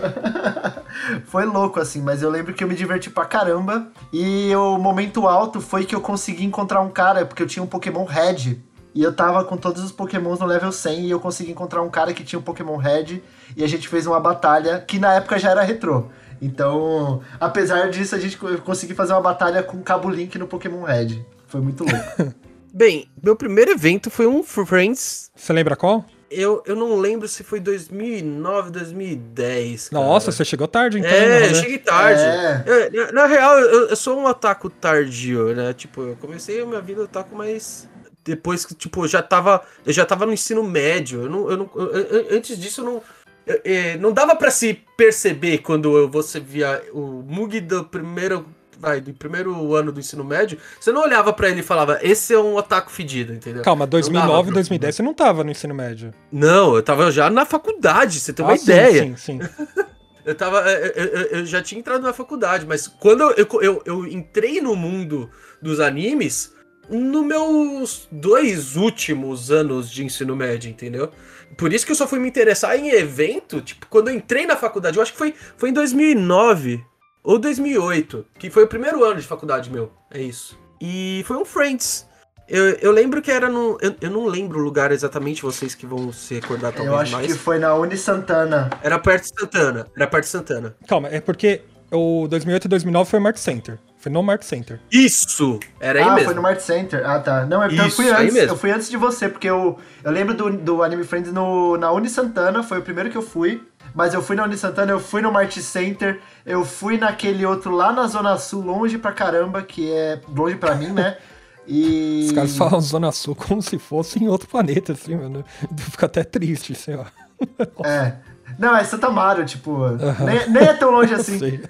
Foi 1.26 1.44
louco, 1.44 1.80
assim, 1.80 2.00
mas 2.02 2.22
eu 2.22 2.30
lembro 2.30 2.52
que 2.54 2.62
eu 2.64 2.68
me 2.68 2.74
diverti 2.74 3.10
pra 3.10 3.24
caramba. 3.24 3.88
E 4.12 4.54
o 4.54 4.78
momento 4.78 5.26
alto 5.26 5.60
foi 5.60 5.84
que 5.84 5.94
eu 5.94 6.00
consegui 6.00 6.44
encontrar 6.44 6.80
um 6.80 6.90
cara, 6.90 7.24
porque 7.26 7.42
eu 7.42 7.46
tinha 7.46 7.62
um 7.62 7.66
Pokémon 7.66 8.04
Red. 8.04 8.60
E 8.94 9.02
eu 9.02 9.14
tava 9.14 9.44
com 9.44 9.56
todos 9.56 9.82
os 9.84 9.92
Pokémons 9.92 10.40
no 10.40 10.46
level 10.46 10.72
100 10.72 11.06
e 11.06 11.10
eu 11.10 11.20
consegui 11.20 11.52
encontrar 11.52 11.82
um 11.82 11.90
cara 11.90 12.12
que 12.12 12.24
tinha 12.24 12.38
um 12.38 12.42
Pokémon 12.42 12.76
Red. 12.76 13.22
E 13.56 13.62
a 13.62 13.66
gente 13.68 13.88
fez 13.88 14.06
uma 14.06 14.18
batalha 14.18 14.80
que 14.80 14.98
na 14.98 15.14
época 15.14 15.38
já 15.38 15.50
era 15.50 15.62
retrô. 15.62 16.06
Então, 16.40 17.20
apesar 17.38 17.90
disso, 17.90 18.14
a 18.14 18.18
gente 18.18 18.36
co- 18.38 18.58
conseguiu 18.58 18.96
fazer 18.96 19.12
uma 19.12 19.20
batalha 19.20 19.62
com 19.62 19.82
Cabo 19.82 20.08
Link 20.08 20.36
no 20.38 20.46
Pokémon 20.46 20.82
Red. 20.82 21.24
Foi 21.46 21.60
muito 21.60 21.84
louco. 21.84 22.34
Bem, 22.72 23.08
meu 23.22 23.34
primeiro 23.34 23.70
evento 23.70 24.10
foi 24.10 24.26
um 24.26 24.42
Friends. 24.42 25.30
Você 25.34 25.52
lembra 25.52 25.74
qual? 25.76 26.04
Eu, 26.30 26.62
eu 26.66 26.76
não 26.76 26.96
lembro 26.98 27.26
se 27.26 27.42
foi 27.42 27.58
2009, 27.58 28.70
2010. 28.70 29.88
cara. 29.88 30.04
Nossa, 30.04 30.30
você 30.30 30.44
chegou 30.44 30.68
tarde 30.68 30.98
então. 30.98 31.10
É, 31.10 31.40
no 31.40 31.46
eu 31.46 31.54
cheguei 31.54 31.78
tarde. 31.78 32.20
É. 32.22 32.64
É, 32.66 32.90
na, 32.90 33.12
na 33.12 33.26
real, 33.26 33.58
eu, 33.58 33.88
eu 33.88 33.96
sou 33.96 34.18
um 34.18 34.26
otaku 34.26 34.68
tardio, 34.68 35.54
né? 35.54 35.72
Tipo, 35.72 36.02
eu 36.02 36.16
comecei 36.16 36.60
a 36.60 36.66
minha 36.66 36.80
vida 36.80 37.02
otaku, 37.02 37.34
mas 37.34 37.88
depois 38.24 38.66
que, 38.66 38.74
tipo, 38.74 39.04
eu 39.04 39.08
já 39.08 39.22
tava, 39.22 39.62
eu 39.86 39.92
já 39.92 40.04
tava 40.04 40.26
no 40.26 40.32
ensino 40.32 40.62
médio. 40.62 41.22
Eu 41.22 41.30
não, 41.30 41.50
eu 41.50 41.56
não, 41.56 41.70
eu- 41.74 41.90
eu- 41.96 42.36
antes 42.36 42.58
disso, 42.58 42.82
eu 42.82 42.84
não, 42.84 43.02
eu- 43.46 43.60
é, 43.64 43.96
não 43.96 44.12
dava 44.12 44.36
pra 44.36 44.50
se 44.50 44.74
perceber 44.98 45.58
quando 45.58 45.96
eu- 45.96 46.08
você 46.10 46.38
via 46.38 46.82
o 46.92 47.24
Mug 47.26 47.58
do 47.62 47.84
primeiro, 47.84 48.46
vai, 48.78 49.00
do 49.00 49.12
primeiro 49.12 49.74
ano 49.74 49.90
do 49.92 50.00
ensino 50.00 50.22
médio. 50.24 50.58
Você 50.80 50.92
não 50.92 51.02
olhava 51.02 51.32
pra 51.32 51.48
ele 51.48 51.60
e 51.60 51.62
falava, 51.62 51.98
esse 52.02 52.32
é 52.34 52.38
um 52.38 52.54
otaku 52.56 52.90
fedido, 52.90 53.32
entendeu? 53.34 53.62
Calma, 53.62 53.84
Não 53.84 53.90
dava 53.90 54.00
2009 54.00 54.42
pra- 54.48 54.54
2010 54.54 54.94
você 54.94 55.02
não 55.02 55.14
tava 55.14 55.42
no 55.44 55.50
ensino 55.50 55.74
médio. 55.74 56.12
Não, 56.30 56.76
eu 56.76 56.82
tava 56.82 57.10
já 57.10 57.28
na 57.28 57.44
faculdade, 57.44 58.20
você 58.20 58.32
tem 58.32 58.44
uma 58.44 58.52
Ah, 58.54 58.56
sim, 58.56 58.64
ideia. 58.64 59.02
Sim, 59.02 59.16
sim. 59.16 59.38
Eu 60.26 60.34
tava. 60.34 60.58
Eu, 60.70 61.04
eu- 61.06 61.22
eu 61.38 61.46
já 61.46 61.62
tinha 61.62 61.78
entrado 61.78 62.02
na 62.02 62.12
faculdade, 62.12 62.66
mas 62.66 62.86
quando 62.86 63.22
eu, 63.22 63.30
eu, 63.50 63.62
eu, 63.62 63.82
eu 63.86 64.06
entrei 64.06 64.60
no 64.60 64.76
mundo 64.76 65.30
dos 65.62 65.80
animes, 65.80 66.52
nos 66.90 67.24
meus 67.24 68.08
dois 68.12 68.76
últimos 68.76 69.50
anos 69.50 69.90
de 69.90 70.04
ensino 70.04 70.36
médio, 70.36 70.68
entendeu? 70.70 71.10
Por 71.56 71.72
isso 71.72 71.86
que 71.86 71.92
eu 71.92 71.96
só 71.96 72.06
fui 72.06 72.18
me 72.18 72.28
interessar 72.28 72.78
em 72.78 72.90
evento, 72.90 73.62
tipo, 73.62 73.86
quando 73.86 74.08
eu 74.08 74.14
entrei 74.14 74.44
na 74.44 74.54
faculdade, 74.54 74.98
eu 74.98 75.02
acho 75.02 75.12
que 75.12 75.18
foi, 75.18 75.34
foi 75.56 75.70
em 75.70 75.72
2009 75.72 76.84
ou 77.28 77.38
2008, 77.38 78.24
que 78.38 78.48
foi 78.48 78.64
o 78.64 78.66
primeiro 78.66 79.04
ano 79.04 79.20
de 79.20 79.26
faculdade 79.26 79.70
meu, 79.70 79.92
é 80.10 80.18
isso. 80.18 80.58
E 80.80 81.22
foi 81.26 81.36
um 81.36 81.44
Friends. 81.44 82.08
Eu, 82.48 82.70
eu 82.76 82.90
lembro 82.90 83.20
que 83.20 83.30
era 83.30 83.50
no. 83.50 83.76
Eu, 83.82 83.94
eu 84.00 84.10
não 84.10 84.24
lembro 84.24 84.58
o 84.58 84.62
lugar 84.62 84.90
exatamente, 84.92 85.42
vocês 85.42 85.74
que 85.74 85.84
vão 85.84 86.10
se 86.10 86.36
recordar 86.36 86.72
talvez 86.72 86.90
eu 86.90 86.98
acho 86.98 87.12
mais. 87.12 87.26
que 87.26 87.34
foi 87.34 87.58
na 87.58 87.74
Uni 87.74 87.98
Santana. 87.98 88.70
Era 88.82 88.98
perto 88.98 89.24
de 89.24 89.40
Santana. 89.40 89.86
Era 89.94 90.06
perto 90.06 90.24
de 90.24 90.30
Santana. 90.30 90.74
Calma, 90.86 91.08
é 91.08 91.20
porque 91.20 91.60
o 91.92 92.26
2008 92.28 92.64
e 92.64 92.68
2009 92.68 93.10
foi 93.10 93.20
Mark 93.20 93.36
Center. 93.36 93.78
Foi 93.98 94.10
no 94.10 94.22
Mark 94.22 94.42
Center. 94.42 94.80
Isso! 94.90 95.60
Era 95.78 95.98
aí 95.98 96.08
ah, 96.08 96.12
mesmo. 96.12 96.26
foi 96.26 96.34
no 96.34 96.40
Mart 96.40 96.60
Center. 96.60 97.04
Ah, 97.04 97.18
tá. 97.18 97.44
Não, 97.44 97.62
é 97.62 97.66
porque 97.66 97.82
eu 97.82 97.86
Isso, 97.88 97.96
fui 97.96 98.10
aí 98.10 98.22
antes. 98.22 98.34
mesmo. 98.34 98.52
Eu 98.52 98.56
fui 98.56 98.70
antes 98.70 98.88
de 98.88 98.96
você, 98.96 99.28
porque 99.28 99.50
eu, 99.50 99.76
eu 100.02 100.10
lembro 100.10 100.34
do, 100.34 100.50
do 100.50 100.82
Anime 100.82 101.04
Friends 101.04 101.30
no, 101.30 101.76
na 101.76 101.92
Uni 101.92 102.08
Santana, 102.08 102.62
foi 102.62 102.78
o 102.78 102.82
primeiro 102.82 103.10
que 103.10 103.18
eu 103.18 103.22
fui. 103.22 103.60
Mas 103.94 104.14
eu 104.14 104.22
fui 104.22 104.36
na 104.36 104.44
Uni 104.44 104.56
Santana, 104.56 104.92
eu 104.92 105.00
fui 105.00 105.20
no 105.20 105.32
Mart 105.32 105.56
Center, 105.58 106.20
eu 106.44 106.64
fui 106.64 106.98
naquele 106.98 107.44
outro 107.44 107.74
lá 107.74 107.92
na 107.92 108.06
Zona 108.06 108.38
Sul, 108.38 108.62
longe 108.62 108.98
pra 108.98 109.12
caramba, 109.12 109.62
que 109.62 109.90
é 109.92 110.20
longe 110.28 110.56
pra 110.56 110.74
mim, 110.74 110.88
né? 110.88 111.16
E. 111.70 112.24
Os 112.24 112.32
caras 112.32 112.56
falam 112.56 112.80
Zona 112.80 113.12
Sul 113.12 113.34
como 113.34 113.60
se 113.60 113.78
fosse 113.78 114.18
em 114.18 114.26
outro 114.26 114.48
planeta, 114.48 114.94
assim, 114.94 115.14
mano. 115.14 115.44
Fica 115.76 116.06
até 116.06 116.24
triste, 116.24 116.74
sei 116.74 116.96
lá. 116.96 117.12
É. 117.84 118.14
Não, 118.58 118.74
é 118.74 118.82
Santa 118.82 119.08
Amaro, 119.08 119.44
tipo. 119.44 119.86
Nem, 120.24 120.48
nem 120.48 120.62
é 120.62 120.72
tão 120.72 120.90
longe 120.90 121.12
assim. 121.12 121.38
Sei. 121.38 121.60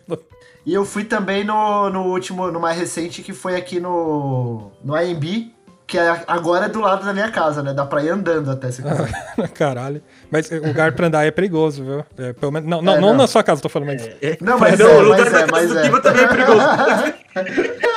E 0.65 0.73
eu 0.73 0.85
fui 0.85 1.05
também 1.05 1.45
no, 1.45 1.91
no 1.91 2.05
último, 2.05 2.51
no 2.53 2.61
mais 2.61 2.79
recente, 2.79 3.23
que 3.23 3.33
foi 3.33 3.57
aqui 3.57 3.81
no, 3.81 4.71
no 4.85 4.95
AMB, 4.95 5.53
que 5.89 5.99
é, 5.99 6.23
agora 6.27 6.67
é 6.67 6.69
do 6.69 6.81
lado 6.81 7.05
da 7.05 7.15
minha 7.15 7.31
casa, 7.31 7.63
né? 7.63 7.73
Dá 7.73 7.87
pra 7.87 8.05
ir 8.05 8.11
andando 8.11 8.51
até 8.51 8.71
se 8.71 8.83
quiser. 8.83 9.11
Caralho. 9.57 10.03
Mas 10.31 10.51
o 10.51 10.67
lugar 10.67 10.93
pra 10.93 11.07
andar 11.07 11.25
é 11.27 11.31
perigoso, 11.31 11.83
viu? 11.83 12.05
É, 12.19 12.35
pelo 12.35 12.53
menos, 12.53 12.69
não, 12.69 12.83
não, 12.83 12.93
É, 12.93 13.01
não 13.01 13.09
não. 13.09 13.17
na 13.17 13.27
sua 13.27 13.43
casa, 13.43 13.63
tô 13.63 13.71
falando, 13.71 13.89
mas. 13.89 14.03
Não, 14.39 14.59
mas 14.59 14.79
não, 14.79 14.87
é, 14.87 14.95
o 14.95 15.01
lugar 15.01 15.19
mas 15.21 15.33
da 15.33 15.41
é, 15.41 15.47
casa 15.47 15.67
do 15.75 15.79
é. 15.79 15.83
Kiba 15.83 16.01
também 16.03 16.23
é 16.25 16.29
perigoso. 16.29 16.59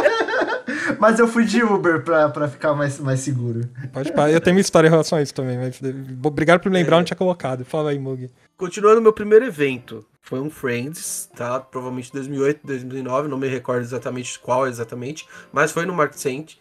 Mas 1.00 1.20
eu 1.20 1.28
fui 1.28 1.46
de 1.46 1.64
Uber 1.64 2.04
pra, 2.04 2.30
pra 2.30 2.48
ficar 2.48 2.74
mais, 2.74 3.00
mais 3.00 3.20
seguro. 3.22 3.68
Pode 3.92 4.12
parar. 4.14 4.32
Eu 4.32 4.40
tenho 4.40 4.56
uma 4.56 4.62
história 4.62 4.88
em 4.88 4.90
relação 4.92 5.18
a 5.18 5.22
isso 5.22 5.34
também, 5.34 5.58
mas 5.58 5.82
eh, 5.82 5.94
obrigado 6.24 6.60
por 6.60 6.70
me 6.70 6.78
lembrar 6.78 6.98
onde 6.98 7.08
tinha 7.08 7.18
colocado. 7.18 7.66
Fala 7.66 7.90
aí, 7.90 7.98
Mug. 7.98 8.30
Continuando, 8.56 9.02
meu 9.02 9.12
primeiro 9.12 9.46
evento 9.46 10.06
foi 10.22 10.40
um 10.40 10.50
Friends, 10.50 11.28
tá? 11.36 11.60
Provavelmente 11.60 12.12
2008, 12.14 12.60
2009, 12.64 13.28
não 13.28 13.38
me 13.38 13.48
recordo 13.48 13.82
exatamente 13.82 14.40
qual 14.40 14.68
exatamente, 14.68 15.28
mas 15.52 15.72
foi 15.72 15.86
no 15.86 15.94
Mark 15.94 16.14
Center. 16.14 16.56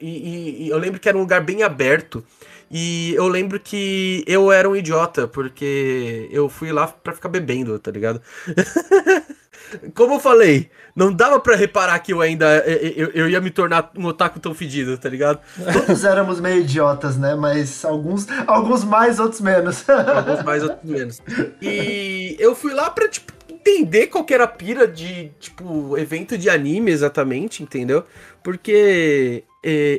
E, 0.00 0.06
e- 0.08 0.66
e 0.66 0.68
eu 0.68 0.78
lembro 0.78 1.00
que 1.00 1.08
era 1.08 1.16
um 1.16 1.22
lugar 1.22 1.40
bem 1.42 1.62
aberto. 1.62 2.24
E 2.70 3.14
eu 3.14 3.28
lembro 3.28 3.60
que 3.60 4.24
eu 4.26 4.50
era 4.50 4.68
um 4.68 4.74
idiota, 4.74 5.28
porque 5.28 6.28
eu 6.30 6.48
fui 6.48 6.72
lá 6.72 6.86
pra 6.88 7.12
ficar 7.12 7.28
bebendo, 7.28 7.78
tá 7.78 7.90
ligado? 7.90 8.20
como 9.94 10.14
eu 10.14 10.20
falei, 10.20 10.70
não 10.94 11.12
dava 11.12 11.38
pra 11.40 11.56
reparar 11.56 11.98
que 12.00 12.12
eu 12.12 12.20
ainda 12.20 12.58
eu, 12.66 13.10
eu 13.10 13.28
ia 13.28 13.40
me 13.40 13.50
tornar 13.50 13.90
um 13.96 14.06
otaku 14.06 14.38
tão 14.40 14.54
fedido, 14.54 14.96
tá 14.98 15.08
ligado? 15.08 15.40
Todos 15.72 16.04
éramos 16.04 16.40
meio 16.40 16.60
idiotas, 16.60 17.16
né? 17.16 17.34
Mas 17.34 17.84
alguns, 17.84 18.26
alguns 18.46 18.84
mais, 18.84 19.18
outros 19.18 19.40
menos. 19.40 19.84
Alguns 19.88 20.42
mais, 20.42 20.62
outros 20.62 20.90
menos. 20.90 21.22
E 21.60 22.36
eu 22.38 22.54
fui 22.54 22.72
lá 22.72 22.90
pra, 22.90 23.08
tipo, 23.08 23.32
entender 23.48 24.08
qual 24.08 24.24
que 24.24 24.34
era 24.34 24.44
a 24.44 24.48
pira 24.48 24.86
de, 24.86 25.30
tipo, 25.40 25.96
evento 25.96 26.36
de 26.36 26.50
anime 26.50 26.90
exatamente, 26.90 27.62
entendeu? 27.62 28.04
Porque 28.42 29.44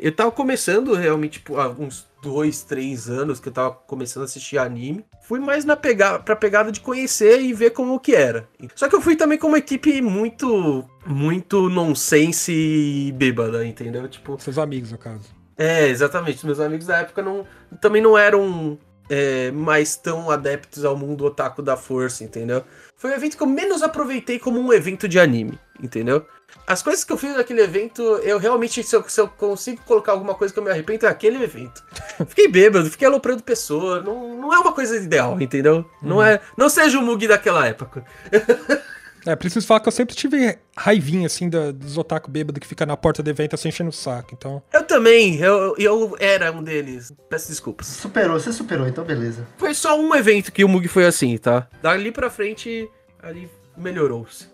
eu 0.02 0.12
tava 0.12 0.32
começando 0.32 0.94
realmente, 0.94 1.34
tipo, 1.34 1.58
há 1.60 1.70
uns 1.70 2.08
dois, 2.22 2.64
três 2.64 3.10
anos 3.10 3.40
que 3.40 3.50
eu 3.50 3.54
tava 3.54 3.72
começando 3.72 4.24
a 4.24 4.26
assistir 4.26 4.58
anime. 4.58 5.06
Fui 5.24 5.40
mais 5.40 5.64
na 5.66 5.76
pegada, 5.76 6.20
pra 6.20 6.36
pegada 6.36 6.72
de 6.72 6.80
conhecer 6.80 7.42
e 7.42 7.54
ver 7.54 7.72
como 7.72 8.00
que 8.00 8.16
era. 8.16 8.48
Só 8.76 8.88
que 8.88 8.96
eu 8.96 9.02
fui 9.02 9.16
também 9.16 9.38
com 9.38 9.48
uma 9.48 9.58
equipe 9.58 10.02
muito, 10.02 10.84
muito 11.06 11.70
nonsense 11.70 12.52
e 12.52 13.12
bêbada, 13.12 13.66
entendeu? 13.66 14.08
Tipo, 14.08 14.40
Seus 14.40 14.58
amigos, 14.58 14.92
no 14.92 14.98
caso. 14.98 15.24
é, 15.58 15.88
exatamente. 15.88 16.46
Meus 16.46 16.60
amigos 16.60 16.86
da 16.88 16.98
época 16.98 17.22
não, 17.22 17.46
também 17.82 18.02
não 18.02 18.18
eram 18.18 18.78
é, 19.10 19.52
mais 19.52 19.96
tão 19.96 20.30
adeptos 20.32 20.84
ao 20.84 20.98
mundo 20.98 21.26
otaku 21.26 21.62
da 21.62 21.78
força, 21.78 22.24
entendeu? 22.24 22.64
Foi 22.96 23.12
o 23.12 23.14
evento 23.14 23.38
que 23.38 23.44
eu 23.44 23.48
menos 23.48 23.84
aproveitei 23.84 24.40
como 24.40 24.60
um 24.60 24.74
evento 24.74 25.08
de 25.08 25.20
anime, 25.20 25.60
entendeu? 25.82 26.26
As 26.68 26.82
coisas 26.82 27.04
que 27.04 27.14
eu 27.14 27.18
fiz 27.18 27.36
naquele 27.36 27.62
evento, 27.62 28.02
eu 28.24 28.40
realmente, 28.40 28.84
se 28.84 28.96
eu, 28.96 29.04
se 29.08 29.22
eu 29.22 29.28
consigo 29.28 29.82
colocar 29.86 30.14
alguma 30.14 30.34
coisa 30.34 30.54
que 30.54 30.60
eu 30.60 30.64
me 30.64 30.72
arrependo, 30.72 31.06
é 31.06 31.10
aquele 31.10 31.44
evento. 31.44 31.84
Fiquei 32.28 32.48
bêbado, 32.48 32.90
fiquei 32.90 33.08
aloprando 33.08 33.44
pessoa, 33.44 34.02
não, 34.02 34.36
não 34.36 34.54
é 34.54 34.58
uma 34.58 34.72
coisa 34.72 34.96
ideal, 34.98 35.40
entendeu? 35.40 35.86
Não 36.02 36.24
é, 36.24 36.40
não 36.58 36.68
seja 36.70 36.98
o 36.98 37.02
Mugi 37.02 37.28
daquela 37.28 37.68
época. 37.68 38.04
É, 39.26 39.36
preciso 39.36 39.66
falar 39.66 39.80
que 39.80 39.88
eu 39.88 39.92
sempre 39.92 40.16
tive 40.16 40.58
raivinha, 40.78 41.26
assim, 41.26 41.50
da, 41.50 41.72
dos 41.72 41.98
otaku 41.98 42.30
bêbado 42.30 42.60
que 42.60 42.68
fica 42.68 42.86
na 42.86 42.96
porta 42.96 43.24
do 43.24 43.30
evento 43.30 43.56
assim, 43.56 43.70
enchendo 43.70 43.90
o 43.90 43.94
saco. 43.94 44.30
Então, 44.34 44.62
Eu 44.72 44.84
também, 44.84 45.38
eu, 45.38 45.76
eu 45.80 46.16
era 46.20 46.52
um 46.52 46.62
deles. 46.64 47.12
Peço 47.28 47.50
desculpas. 47.50 47.88
Superou, 47.88 48.40
você 48.40 48.54
superou, 48.54 48.88
então 48.88 49.04
beleza. 49.04 49.48
Foi 49.58 49.74
só 49.74 50.00
um 50.00 50.14
evento 50.14 50.52
que 50.52 50.64
o 50.64 50.70
Mug 50.70 50.88
foi 50.88 51.06
assim, 51.06 51.38
tá? 51.38 51.68
Dali 51.82 52.12
pra 52.12 52.30
frente, 52.30 52.88
ali 53.22 53.50
melhorou-se. 53.78 54.48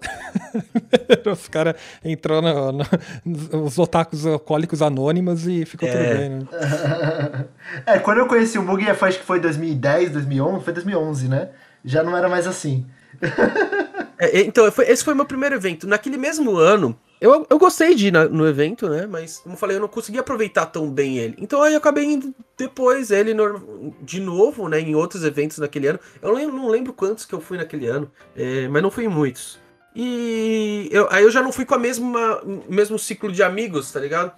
os 1.32 1.48
caras 1.48 1.75
entrou 2.04 2.42
no, 2.42 2.72
no- 2.72 3.63
os 3.66 3.78
otakus 3.78 4.25
alcoólicos 4.25 4.82
anônimos 4.82 5.48
e 5.48 5.66
ficou 5.66 5.88
É. 5.88 5.92
tudo 5.92 6.18
bem, 6.18 6.30
né? 6.30 7.46
É, 7.86 8.00
quando 8.00 8.20
eu 8.20 8.28
conheci 8.28 8.58
o 8.58 8.63
Mugi, 8.63 8.94
foi- 8.96 9.10
acho 9.10 9.20
que 9.20 9.25
foi 9.25 9.40
2010, 9.40 10.12
2011, 10.12 10.63
foi 10.63 10.74
2011, 10.74 11.28
né? 11.28 11.50
Já 11.84 12.04
não 12.04 12.16
era 12.16 12.28
mais 12.30 12.48
assim. 12.48 12.86
É, 14.24 14.42
então, 14.42 14.72
foi- 14.72 14.86
esse 14.88 15.04
foi 15.04 15.16
meu 15.16 15.25
primeiro 15.25 15.56
evento. 15.56 15.88
Naquele 15.88 16.16
mesmo 16.16 16.56
ano, 16.56 16.96
eu, 17.22 17.46
eu 17.50 17.58
gostei 17.60 17.94
de 17.96 18.08
ir 18.08 18.12
na- 18.12 18.28
no 18.28 18.48
evento, 18.48 18.90
né? 18.90 19.06
Mas, 19.06 19.38
como 19.38 19.54
eu 19.56 19.60
falei, 19.60 19.78
eu 19.78 19.82
não 19.82 19.88
consegui 19.88 20.18
aproveitar 20.20 20.66
tão 20.66 20.90
bem 20.92 21.18
ele. 21.20 21.36
Então, 21.40 21.62
aí 21.62 21.74
eu 21.74 21.78
acabei 21.78 22.04
indo 22.06 22.34
depois 22.58 23.12
ele 23.12 23.34
nor- 23.34 23.62
de 24.01 24.20
novo, 24.20 24.68
né? 24.68 24.80
Em 24.80 24.96
outros 24.96 25.24
eventos 25.24 25.60
naquele 25.60 25.88
ano. 25.88 26.00
Eu 26.22 26.34
lem- 26.34 26.48
não 26.48 26.68
lembro 26.68 26.92
quantos 26.94 27.24
que 27.24 27.34
eu 27.34 27.40
fui 27.40 27.58
naquele 27.58 27.86
ano, 27.88 28.12
é, 28.36 28.68
mas 28.68 28.82
não 28.82 28.92
fui 28.92 29.06
em 29.06 29.08
muitos. 29.08 29.60
E 29.96 30.90
eu- 30.92 31.08
aí 31.12 31.24
eu 31.24 31.32
já 31.32 31.42
não 31.42 31.51
fui 31.51 31.66
com 31.66 31.75
a 31.75 31.80
mesma 31.80 32.42
mesmo 32.68 32.98
ciclo 32.98 33.32
de 33.32 33.44
amigos, 33.44 33.92
tá 33.92 34.00
ligado? 34.00 34.32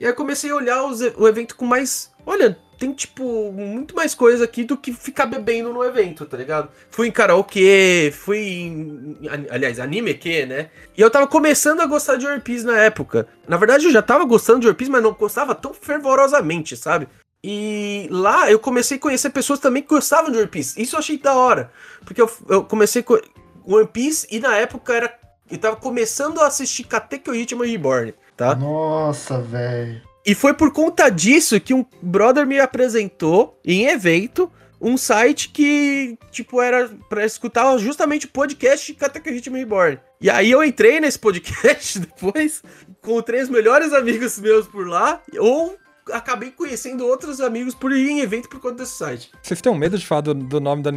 E 0.00 0.06
aí 0.06 0.12
comecei 0.12 0.50
a 0.50 0.56
olhar 0.56 0.84
os 0.84 1.00
o 1.16 1.26
evento 1.28 1.56
com 1.56 1.64
mais. 1.64 2.12
Olha, 2.26 2.58
tem 2.78 2.92
tipo 2.92 3.52
muito 3.52 3.94
mais 3.94 4.14
coisa 4.14 4.44
aqui 4.44 4.64
do 4.64 4.76
que 4.76 4.92
ficar 4.92 5.26
bebendo 5.26 5.72
no 5.72 5.82
evento, 5.82 6.26
tá 6.26 6.36
ligado? 6.36 6.68
Fui 6.90 7.08
em 7.08 7.12
karaokê, 7.12 8.12
fui 8.14 8.38
em. 8.38 9.16
Aliás, 9.50 9.80
anime 9.80 10.14
que, 10.14 10.44
né? 10.46 10.70
E 10.96 11.00
eu 11.00 11.10
tava 11.10 11.26
começando 11.26 11.80
a 11.80 11.86
gostar 11.86 12.16
de 12.16 12.26
One 12.26 12.40
Piece 12.40 12.64
na 12.64 12.78
época. 12.78 13.28
Na 13.48 13.56
verdade, 13.56 13.86
eu 13.86 13.90
já 13.90 14.02
tava 14.02 14.24
gostando 14.24 14.60
de 14.60 14.66
One 14.66 14.76
Piece, 14.76 14.90
mas 14.90 15.02
não 15.02 15.12
gostava 15.12 15.54
tão 15.54 15.72
fervorosamente, 15.72 16.76
sabe? 16.76 17.08
E 17.42 18.08
lá 18.10 18.50
eu 18.50 18.58
comecei 18.58 18.96
a 18.96 19.00
conhecer 19.00 19.30
pessoas 19.30 19.60
também 19.60 19.82
que 19.82 19.88
gostavam 19.88 20.30
de 20.30 20.38
One 20.38 20.48
Piece. 20.48 20.80
Isso 20.80 20.96
eu 20.96 20.98
achei 20.98 21.18
da 21.18 21.34
hora. 21.34 21.70
Porque 22.04 22.20
eu, 22.20 22.30
eu 22.48 22.64
comecei 22.64 23.02
com 23.02 23.18
One 23.64 23.86
Piece 23.86 24.26
e 24.30 24.38
na 24.38 24.56
época 24.56 24.94
era. 24.94 25.18
Eu 25.50 25.58
tava 25.58 25.76
começando 25.76 26.40
a 26.40 26.48
assistir 26.48 26.84
Katekyo 26.84 27.34
Hitman 27.34 27.68
Reborn, 27.68 28.14
tá? 28.36 28.54
Nossa, 28.56 29.40
velho. 29.40 30.05
E 30.26 30.34
foi 30.34 30.52
por 30.52 30.72
conta 30.72 31.08
disso 31.08 31.60
que 31.60 31.72
um 31.72 31.86
brother 32.02 32.44
me 32.44 32.58
apresentou 32.58 33.60
em 33.64 33.86
evento 33.86 34.50
um 34.80 34.96
site 34.96 35.50
que, 35.50 36.18
tipo, 36.32 36.60
era 36.60 36.90
pra 37.08 37.24
escutar 37.24 37.78
justamente 37.78 38.26
o 38.26 38.30
podcast 38.30 38.92
Katakyo 38.94 39.32
Hitman 39.32 39.60
Reborn. 39.60 40.00
E 40.20 40.28
aí 40.28 40.50
eu 40.50 40.64
entrei 40.64 40.98
nesse 40.98 41.18
podcast 41.18 42.00
depois, 42.00 42.60
encontrei 42.88 43.40
os 43.40 43.48
melhores 43.48 43.92
amigos 43.92 44.36
meus 44.40 44.66
por 44.66 44.88
lá, 44.88 45.22
ou 45.38 45.76
acabei 46.12 46.50
conhecendo 46.50 47.06
outros 47.06 47.40
amigos 47.40 47.74
por 47.74 47.92
ir 47.92 48.10
em 48.10 48.20
evento 48.20 48.48
por 48.48 48.58
conta 48.58 48.82
desse 48.82 48.98
site. 48.98 49.30
Vocês 49.40 49.60
têm 49.60 49.78
medo 49.78 49.96
de 49.96 50.04
falar 50.04 50.22
do, 50.22 50.34
do 50.34 50.60
nome 50.60 50.82
da 50.82 50.90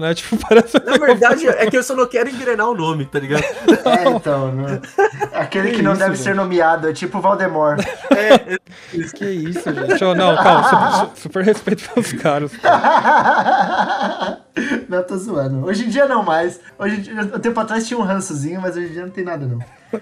né? 0.00 0.14
Tipo, 0.20 0.36
parece. 0.36 0.78
Na 0.84 0.96
verdade, 0.96 1.46
é 1.46 1.70
que 1.70 1.76
eu 1.76 1.82
só 1.82 1.94
não 1.94 2.06
quero 2.06 2.28
engrenar 2.28 2.68
o 2.68 2.74
nome, 2.74 3.06
tá 3.06 3.18
ligado? 3.18 3.42
É, 3.42 4.08
então, 4.08 4.52
né? 4.52 4.80
Aquele 5.32 5.70
que, 5.70 5.76
Que 5.76 5.82
não 5.82 5.92
isso, 5.92 6.00
deve 6.00 6.16
gente. 6.16 6.24
ser 6.24 6.34
nomeado, 6.34 6.88
é 6.88 6.92
tipo 6.92 7.18
o 7.18 7.20
Valdemar. 7.20 7.76
Que 9.14 9.24
isso, 9.24 9.62
gente. 9.72 10.00
Não, 10.16 10.36
calma, 10.36 10.98
super, 10.98 11.20
super 11.20 11.44
respeito 11.44 11.88
pelos 11.90 12.12
caras. 12.14 12.50
não, 14.88 15.02
tô 15.02 15.16
zoando. 15.16 15.66
Hoje 15.66 15.86
em 15.86 15.88
dia 15.88 16.06
não 16.06 16.22
mais. 16.22 16.60
Hoje 16.78 16.96
em 16.96 17.00
dia, 17.00 17.20
um 17.20 17.38
tempo 17.38 17.58
atrás 17.60 17.86
tinha 17.86 17.98
um 17.98 18.02
rançozinho, 18.02 18.60
mas 18.60 18.76
hoje 18.76 18.88
em 18.88 18.92
dia 18.92 19.02
não 19.02 19.10
tem 19.10 19.24
nada, 19.24 19.46
não. 19.46 19.58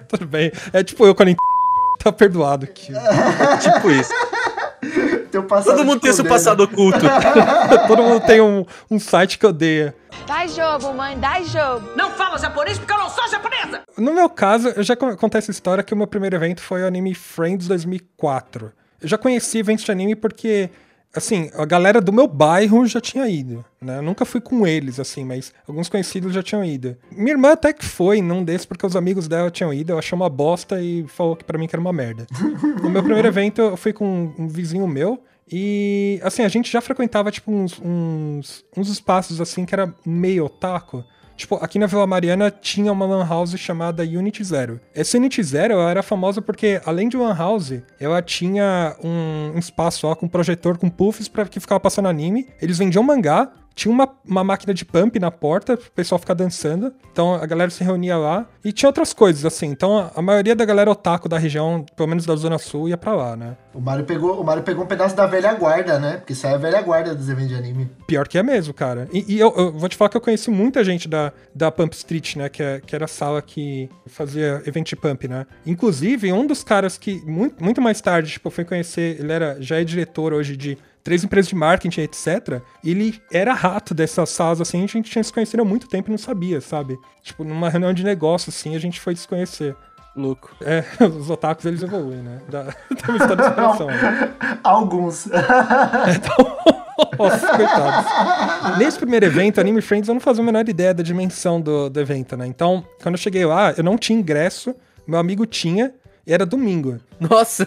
Tudo 0.08 0.26
bem. 0.26 0.52
É 0.72 0.82
tipo 0.82 1.06
eu 1.06 1.14
quando 1.14 1.34
tá 1.98 2.12
perdoado 2.12 2.64
aqui. 2.64 2.92
tipo 3.60 3.90
isso. 3.90 4.12
Teu 5.30 5.42
passado 5.44 5.76
Todo 5.76 5.84
mundo 5.84 6.00
te 6.00 6.02
tem 6.04 6.12
seu 6.12 6.24
condena. 6.24 6.38
passado 6.38 6.62
oculto. 6.64 6.98
Todo 7.86 8.02
mundo 8.02 8.20
tem 8.26 8.40
um, 8.40 8.64
um 8.90 8.98
site 8.98 9.38
que 9.38 9.46
odeia. 9.46 9.94
Dá 10.26 10.46
jogo, 10.46 10.92
mãe, 10.94 11.18
dá 11.18 11.40
jogo. 11.42 11.88
Não 11.96 12.10
fala 12.10 12.38
japonês 12.38 12.78
porque 12.78 12.92
eu 12.92 12.98
não 12.98 13.08
sou 13.10 13.26
japonesa! 13.28 13.82
No 13.96 14.12
meu 14.12 14.28
caso, 14.28 14.68
eu 14.68 14.82
já 14.82 14.94
con- 14.96 15.16
contei 15.16 15.38
essa 15.38 15.50
história 15.50 15.82
que 15.82 15.94
o 15.94 15.96
meu 15.96 16.06
primeiro 16.06 16.36
evento 16.36 16.60
foi 16.60 16.82
o 16.82 16.86
Anime 16.86 17.14
Friends 17.14 17.66
2004. 17.68 18.72
Eu 19.00 19.08
já 19.08 19.16
conheci 19.16 19.58
eventos 19.58 19.84
de 19.84 19.90
anime 19.92 20.14
porque, 20.16 20.70
assim, 21.14 21.50
a 21.54 21.64
galera 21.64 22.00
do 22.00 22.12
meu 22.12 22.26
bairro 22.26 22.86
já 22.86 23.00
tinha 23.00 23.28
ido, 23.28 23.64
né? 23.80 23.98
Eu 23.98 24.02
nunca 24.02 24.24
fui 24.24 24.40
com 24.40 24.66
eles, 24.66 25.00
assim, 25.00 25.24
mas 25.24 25.52
alguns 25.66 25.88
conhecidos 25.88 26.32
já 26.32 26.42
tinham 26.42 26.64
ido. 26.64 26.96
Minha 27.10 27.32
irmã 27.32 27.52
até 27.52 27.72
que 27.72 27.84
foi 27.84 28.20
num 28.20 28.44
desses 28.44 28.66
porque 28.66 28.86
os 28.86 28.96
amigos 28.96 29.28
dela 29.28 29.50
tinham 29.50 29.72
ido, 29.72 29.92
eu 29.92 29.98
achei 29.98 30.14
uma 30.16 30.28
bosta 30.28 30.80
e 30.80 31.06
falou 31.08 31.36
que 31.36 31.44
pra 31.44 31.58
mim 31.58 31.66
que 31.66 31.74
era 31.74 31.80
uma 31.80 31.92
merda. 31.92 32.26
no 32.82 32.90
meu 32.90 33.02
primeiro 33.02 33.28
evento, 33.28 33.60
eu 33.60 33.76
fui 33.76 33.92
com 33.92 34.32
um 34.38 34.48
vizinho 34.48 34.86
meu 34.86 35.22
e, 35.50 36.20
assim, 36.22 36.42
a 36.42 36.48
gente 36.48 36.70
já 36.70 36.80
frequentava, 36.80 37.30
tipo, 37.30 37.50
uns, 37.50 37.80
uns, 37.82 38.64
uns 38.76 38.88
espaços, 38.88 39.40
assim, 39.40 39.64
que 39.64 39.74
era 39.74 39.92
meio 40.04 40.44
otaku. 40.44 41.02
Tipo, 41.38 41.54
aqui 41.54 41.78
na 41.78 41.86
Vila 41.86 42.04
Mariana 42.04 42.50
tinha 42.50 42.92
uma 42.92 43.06
lan 43.06 43.24
house 43.24 43.56
chamada 43.56 44.02
Unity 44.02 44.42
Zero. 44.42 44.80
Essa 44.92 45.16
Unity 45.16 45.40
Zero 45.40 45.78
era 45.78 46.02
famosa 46.02 46.42
porque, 46.42 46.80
além 46.84 47.08
de 47.08 47.16
lan 47.16 47.32
house, 47.32 47.74
ela 48.00 48.20
tinha 48.20 48.96
um, 49.02 49.52
um 49.54 49.58
espaço 49.58 50.08
ó, 50.08 50.16
com 50.16 50.26
projetor 50.26 50.76
com 50.76 50.90
puffs 50.90 51.28
para 51.28 51.46
que 51.46 51.60
ficava 51.60 51.78
passando 51.78 52.08
anime. 52.08 52.48
Eles 52.60 52.76
vendiam 52.76 53.04
mangá, 53.04 53.52
tinha 53.78 53.92
uma, 53.92 54.08
uma 54.26 54.42
máquina 54.42 54.74
de 54.74 54.84
pump 54.84 55.20
na 55.20 55.30
porta 55.30 55.76
pro 55.76 55.88
pessoal 55.92 56.18
ficar 56.18 56.34
dançando. 56.34 56.92
Então 57.12 57.32
a 57.34 57.46
galera 57.46 57.70
se 57.70 57.84
reunia 57.84 58.16
lá. 58.16 58.44
E 58.64 58.72
tinha 58.72 58.88
outras 58.88 59.12
coisas, 59.12 59.44
assim. 59.44 59.66
Então 59.68 59.96
a, 59.96 60.10
a 60.16 60.20
maioria 60.20 60.56
da 60.56 60.64
galera 60.64 60.90
otaku 60.90 61.28
da 61.28 61.38
região, 61.38 61.86
pelo 61.96 62.08
menos 62.08 62.26
da 62.26 62.34
Zona 62.34 62.58
Sul, 62.58 62.88
ia 62.88 62.96
pra 62.96 63.14
lá, 63.14 63.36
né? 63.36 63.56
O 63.72 63.80
Mario, 63.80 64.04
pegou, 64.04 64.40
o 64.40 64.44
Mario 64.44 64.64
pegou 64.64 64.82
um 64.82 64.86
pedaço 64.88 65.14
da 65.14 65.26
velha 65.26 65.54
guarda, 65.54 66.00
né? 66.00 66.16
Porque 66.16 66.32
isso 66.32 66.44
aí 66.44 66.52
é 66.52 66.56
a 66.56 66.58
velha 66.58 66.82
guarda 66.82 67.14
dos 67.14 67.28
eventos 67.28 67.50
de 67.50 67.54
anime. 67.54 67.88
Pior 68.08 68.26
que 68.26 68.36
é 68.36 68.42
mesmo, 68.42 68.74
cara. 68.74 69.08
E, 69.12 69.36
e 69.36 69.38
eu, 69.38 69.54
eu 69.56 69.72
vou 69.72 69.88
te 69.88 69.96
falar 69.96 70.08
que 70.08 70.16
eu 70.16 70.20
conheci 70.20 70.50
muita 70.50 70.82
gente 70.82 71.06
da, 71.08 71.32
da 71.54 71.70
Pump 71.70 71.94
Street, 71.94 72.34
né? 72.34 72.48
Que, 72.48 72.62
é- 72.62 72.80
que 72.84 72.96
era 72.96 73.04
a 73.04 73.08
sala 73.08 73.40
que 73.40 73.88
fazia 74.06 74.60
evento 74.66 74.88
de 74.88 74.96
Pump, 74.96 75.28
né? 75.28 75.46
Inclusive, 75.64 76.32
um 76.32 76.44
dos 76.44 76.64
caras 76.64 76.98
que 76.98 77.22
muito, 77.24 77.62
muito 77.62 77.80
mais 77.80 78.00
tarde, 78.00 78.32
tipo, 78.32 78.48
eu 78.48 78.52
fui 78.52 78.64
conhecer, 78.64 79.20
ele 79.20 79.30
era, 79.32 79.56
já 79.60 79.80
é 79.80 79.84
diretor 79.84 80.32
hoje 80.32 80.56
de 80.56 80.76
três 81.08 81.24
empresas 81.24 81.48
de 81.48 81.54
marketing, 81.54 82.02
etc. 82.02 82.60
Ele 82.84 83.18
era 83.32 83.54
rato 83.54 83.94
dessas 83.94 84.28
salas, 84.28 84.60
assim, 84.60 84.84
a 84.84 84.86
gente 84.86 85.10
tinha 85.10 85.24
se 85.24 85.32
conhecido 85.32 85.62
há 85.62 85.64
muito 85.64 85.88
tempo 85.88 86.10
e 86.10 86.12
não 86.12 86.18
sabia, 86.18 86.60
sabe? 86.60 86.98
Tipo, 87.22 87.44
numa 87.44 87.70
reunião 87.70 87.94
de 87.94 88.04
negócio, 88.04 88.50
assim, 88.50 88.76
a 88.76 88.78
gente 88.78 89.00
foi 89.00 89.16
se 89.16 89.26
conhecer. 89.26 89.74
Louco. 90.14 90.50
É, 90.60 90.84
os 91.06 91.30
otakus, 91.30 91.64
eles 91.64 91.82
evoluem, 91.82 92.18
né? 92.18 92.40
Da, 92.50 92.64
tem 92.94 93.08
uma 93.08 93.16
história 93.16 93.36
de 93.36 93.44
superação, 93.48 93.86
né? 93.86 94.34
Alguns. 94.62 95.26
Nossa, 97.18 97.56
coitados. 97.56 98.78
Nesse 98.78 98.98
primeiro 98.98 99.24
evento, 99.24 99.60
Anime 99.60 99.80
Friends, 99.80 100.08
eu 100.08 100.14
não 100.14 100.20
fazia 100.20 100.42
a 100.42 100.46
menor 100.46 100.68
ideia 100.68 100.92
da 100.92 101.02
dimensão 101.02 101.58
do, 101.58 101.88
do 101.88 102.00
evento, 102.00 102.36
né? 102.36 102.46
Então, 102.46 102.84
quando 103.02 103.14
eu 103.14 103.18
cheguei 103.18 103.46
lá, 103.46 103.72
eu 103.78 103.82
não 103.82 103.96
tinha 103.96 104.18
ingresso, 104.18 104.74
meu 105.06 105.18
amigo 105.18 105.46
tinha, 105.46 105.94
e 106.26 106.34
era 106.34 106.44
domingo. 106.44 106.98
Nossa. 107.18 107.66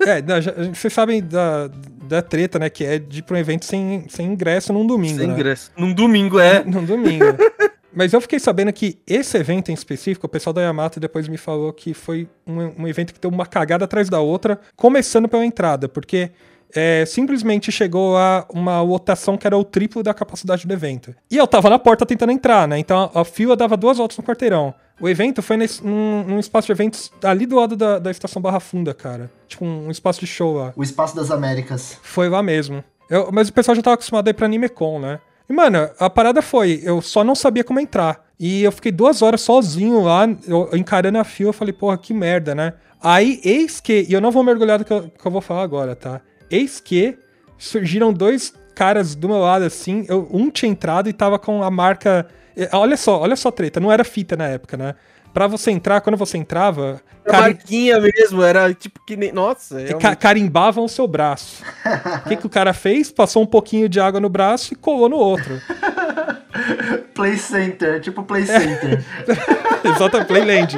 É, 0.00 0.22
não, 0.22 0.40
já- 0.40 0.52
vocês 0.72 0.92
sabem 0.94 1.22
da, 1.22 1.68
da 2.08 2.22
treta, 2.22 2.58
né? 2.58 2.68
Que 2.70 2.84
é 2.84 2.98
de 2.98 3.20
ir 3.20 3.22
pra 3.22 3.36
um 3.36 3.38
evento 3.38 3.64
sem, 3.64 4.06
sem 4.08 4.26
ingresso 4.26 4.72
num 4.72 4.86
domingo, 4.86 5.18
Sem 5.18 5.28
né? 5.28 5.34
ingresso. 5.34 5.70
Num 5.76 5.92
domingo, 5.92 6.38
é. 6.40 6.62
Num 6.66 6.84
domingo. 6.84 7.24
Mas 7.94 8.12
eu 8.12 8.20
fiquei 8.20 8.38
sabendo 8.38 8.72
que 8.72 8.98
esse 9.06 9.36
evento 9.36 9.70
em 9.70 9.74
específico, 9.74 10.26
o 10.26 10.28
pessoal 10.28 10.52
da 10.52 10.62
Yamato 10.62 11.00
depois 11.00 11.26
me 11.26 11.36
falou 11.36 11.72
que 11.72 11.94
foi 11.94 12.28
um, 12.46 12.82
um 12.82 12.88
evento 12.88 13.12
que 13.14 13.20
deu 13.20 13.30
uma 13.30 13.46
cagada 13.46 13.84
atrás 13.84 14.08
da 14.08 14.20
outra, 14.20 14.58
começando 14.76 15.28
pela 15.28 15.44
entrada, 15.44 15.88
porque 15.88 16.30
é, 16.74 17.04
simplesmente 17.06 17.70
chegou 17.72 18.16
a 18.16 18.46
uma 18.52 18.80
lotação 18.82 19.36
que 19.36 19.46
era 19.46 19.56
o 19.56 19.64
triplo 19.64 20.02
da 20.02 20.12
capacidade 20.14 20.66
do 20.66 20.72
evento. 20.72 21.14
E 21.30 21.36
eu 21.36 21.46
tava 21.46 21.70
na 21.70 21.78
porta 21.78 22.04
tentando 22.06 22.32
entrar, 22.32 22.66
né? 22.68 22.78
Então 22.78 23.10
a, 23.14 23.20
a 23.20 23.24
fila 23.24 23.56
dava 23.56 23.76
duas 23.76 23.98
voltas 23.98 24.16
no 24.18 24.24
quarteirão. 24.24 24.74
O 25.00 25.08
evento 25.08 25.40
foi 25.42 25.56
nesse, 25.56 25.84
num, 25.84 26.24
num 26.24 26.38
espaço 26.40 26.66
de 26.66 26.72
eventos 26.72 27.10
ali 27.22 27.46
do 27.46 27.56
lado 27.56 27.76
da, 27.76 27.98
da 27.98 28.10
estação 28.10 28.42
Barra 28.42 28.58
Funda, 28.60 28.92
cara. 28.92 29.30
Tipo, 29.46 29.64
um, 29.64 29.86
um 29.86 29.90
espaço 29.90 30.20
de 30.20 30.26
show 30.26 30.56
lá. 30.56 30.72
O 30.76 30.82
Espaço 30.82 31.14
das 31.14 31.30
Américas. 31.30 31.96
Foi 32.02 32.28
lá 32.28 32.42
mesmo. 32.42 32.82
Eu- 33.08 33.30
mas 33.32 33.48
o 33.48 33.52
pessoal 33.52 33.74
já 33.76 33.82
tava 33.82 33.94
acostumado 33.94 34.26
a 34.26 34.30
ir 34.30 34.34
pra 34.34 34.46
AnimeCon, 34.46 34.98
né? 34.98 35.20
E, 35.48 35.52
mano, 35.52 35.88
a 35.98 36.10
parada 36.10 36.42
foi, 36.42 36.80
eu 36.84 37.00
só 37.00 37.24
não 37.24 37.34
sabia 37.34 37.64
como 37.64 37.80
entrar. 37.80 38.22
E 38.38 38.62
eu 38.62 38.70
fiquei 38.70 38.92
duas 38.92 39.22
horas 39.22 39.40
sozinho 39.40 40.02
lá, 40.02 40.28
eu, 40.46 40.68
encarando 40.74 41.16
a 41.18 41.24
fila, 41.24 41.48
eu 41.50 41.54
falei, 41.54 41.72
porra, 41.72 41.96
que 41.96 42.12
merda, 42.12 42.54
né? 42.54 42.74
Aí, 43.02 43.40
eis 43.44 43.80
que, 43.80 44.04
e 44.08 44.12
eu 44.12 44.20
não 44.20 44.30
vou 44.30 44.42
mergulhar 44.44 44.78
do 44.78 44.84
que 44.84 44.92
eu, 44.92 45.04
que 45.08 45.24
eu 45.26 45.30
vou 45.30 45.40
falar 45.40 45.62
agora, 45.62 45.96
tá? 45.96 46.20
Eis 46.50 46.80
que 46.80 47.18
surgiram 47.56 48.12
dois 48.12 48.52
caras 48.74 49.14
do 49.14 49.28
meu 49.28 49.38
lado, 49.38 49.64
assim, 49.64 50.04
eu- 50.08 50.28
um 50.32 50.50
tinha 50.50 50.70
entrado 50.70 51.08
e 51.08 51.12
tava 51.12 51.38
com 51.38 51.62
a 51.62 51.70
marca... 51.70 52.26
Olha 52.72 52.96
só, 52.96 53.20
olha 53.20 53.36
só 53.36 53.48
a 53.50 53.52
treta, 53.52 53.78
não 53.80 53.90
era 53.92 54.02
fita 54.04 54.36
na 54.36 54.46
época, 54.46 54.76
né? 54.76 54.94
Pra 55.32 55.46
você 55.46 55.70
entrar, 55.70 56.00
quando 56.00 56.16
você 56.16 56.36
entrava, 56.38 57.00
Era 57.24 57.32
cari- 57.38 57.54
marquinha 57.54 58.00
mesmo, 58.00 58.42
era 58.42 58.72
tipo 58.74 58.98
que 59.06 59.14
nem. 59.16 59.30
Nossa, 59.30 59.80
e 59.80 59.90
é 59.92 59.94
um- 59.94 59.98
ca- 59.98 60.16
carimbavam 60.16 60.84
o 60.84 60.88
seu 60.88 61.06
braço. 61.06 61.62
O 62.24 62.28
que, 62.28 62.36
que 62.36 62.46
o 62.46 62.48
cara 62.50 62.72
fez? 62.72 63.12
Passou 63.12 63.42
um 63.42 63.46
pouquinho 63.46 63.88
de 63.88 64.00
água 64.00 64.18
no 64.18 64.28
braço 64.28 64.72
e 64.72 64.76
colou 64.76 65.08
no 65.08 65.16
outro. 65.16 65.60
Play 67.14 67.36
Center, 67.36 68.00
tipo 68.00 68.22
Play 68.24 68.46
Center. 68.46 69.04
Exatamente, 69.84 70.26
Playland. 70.28 70.76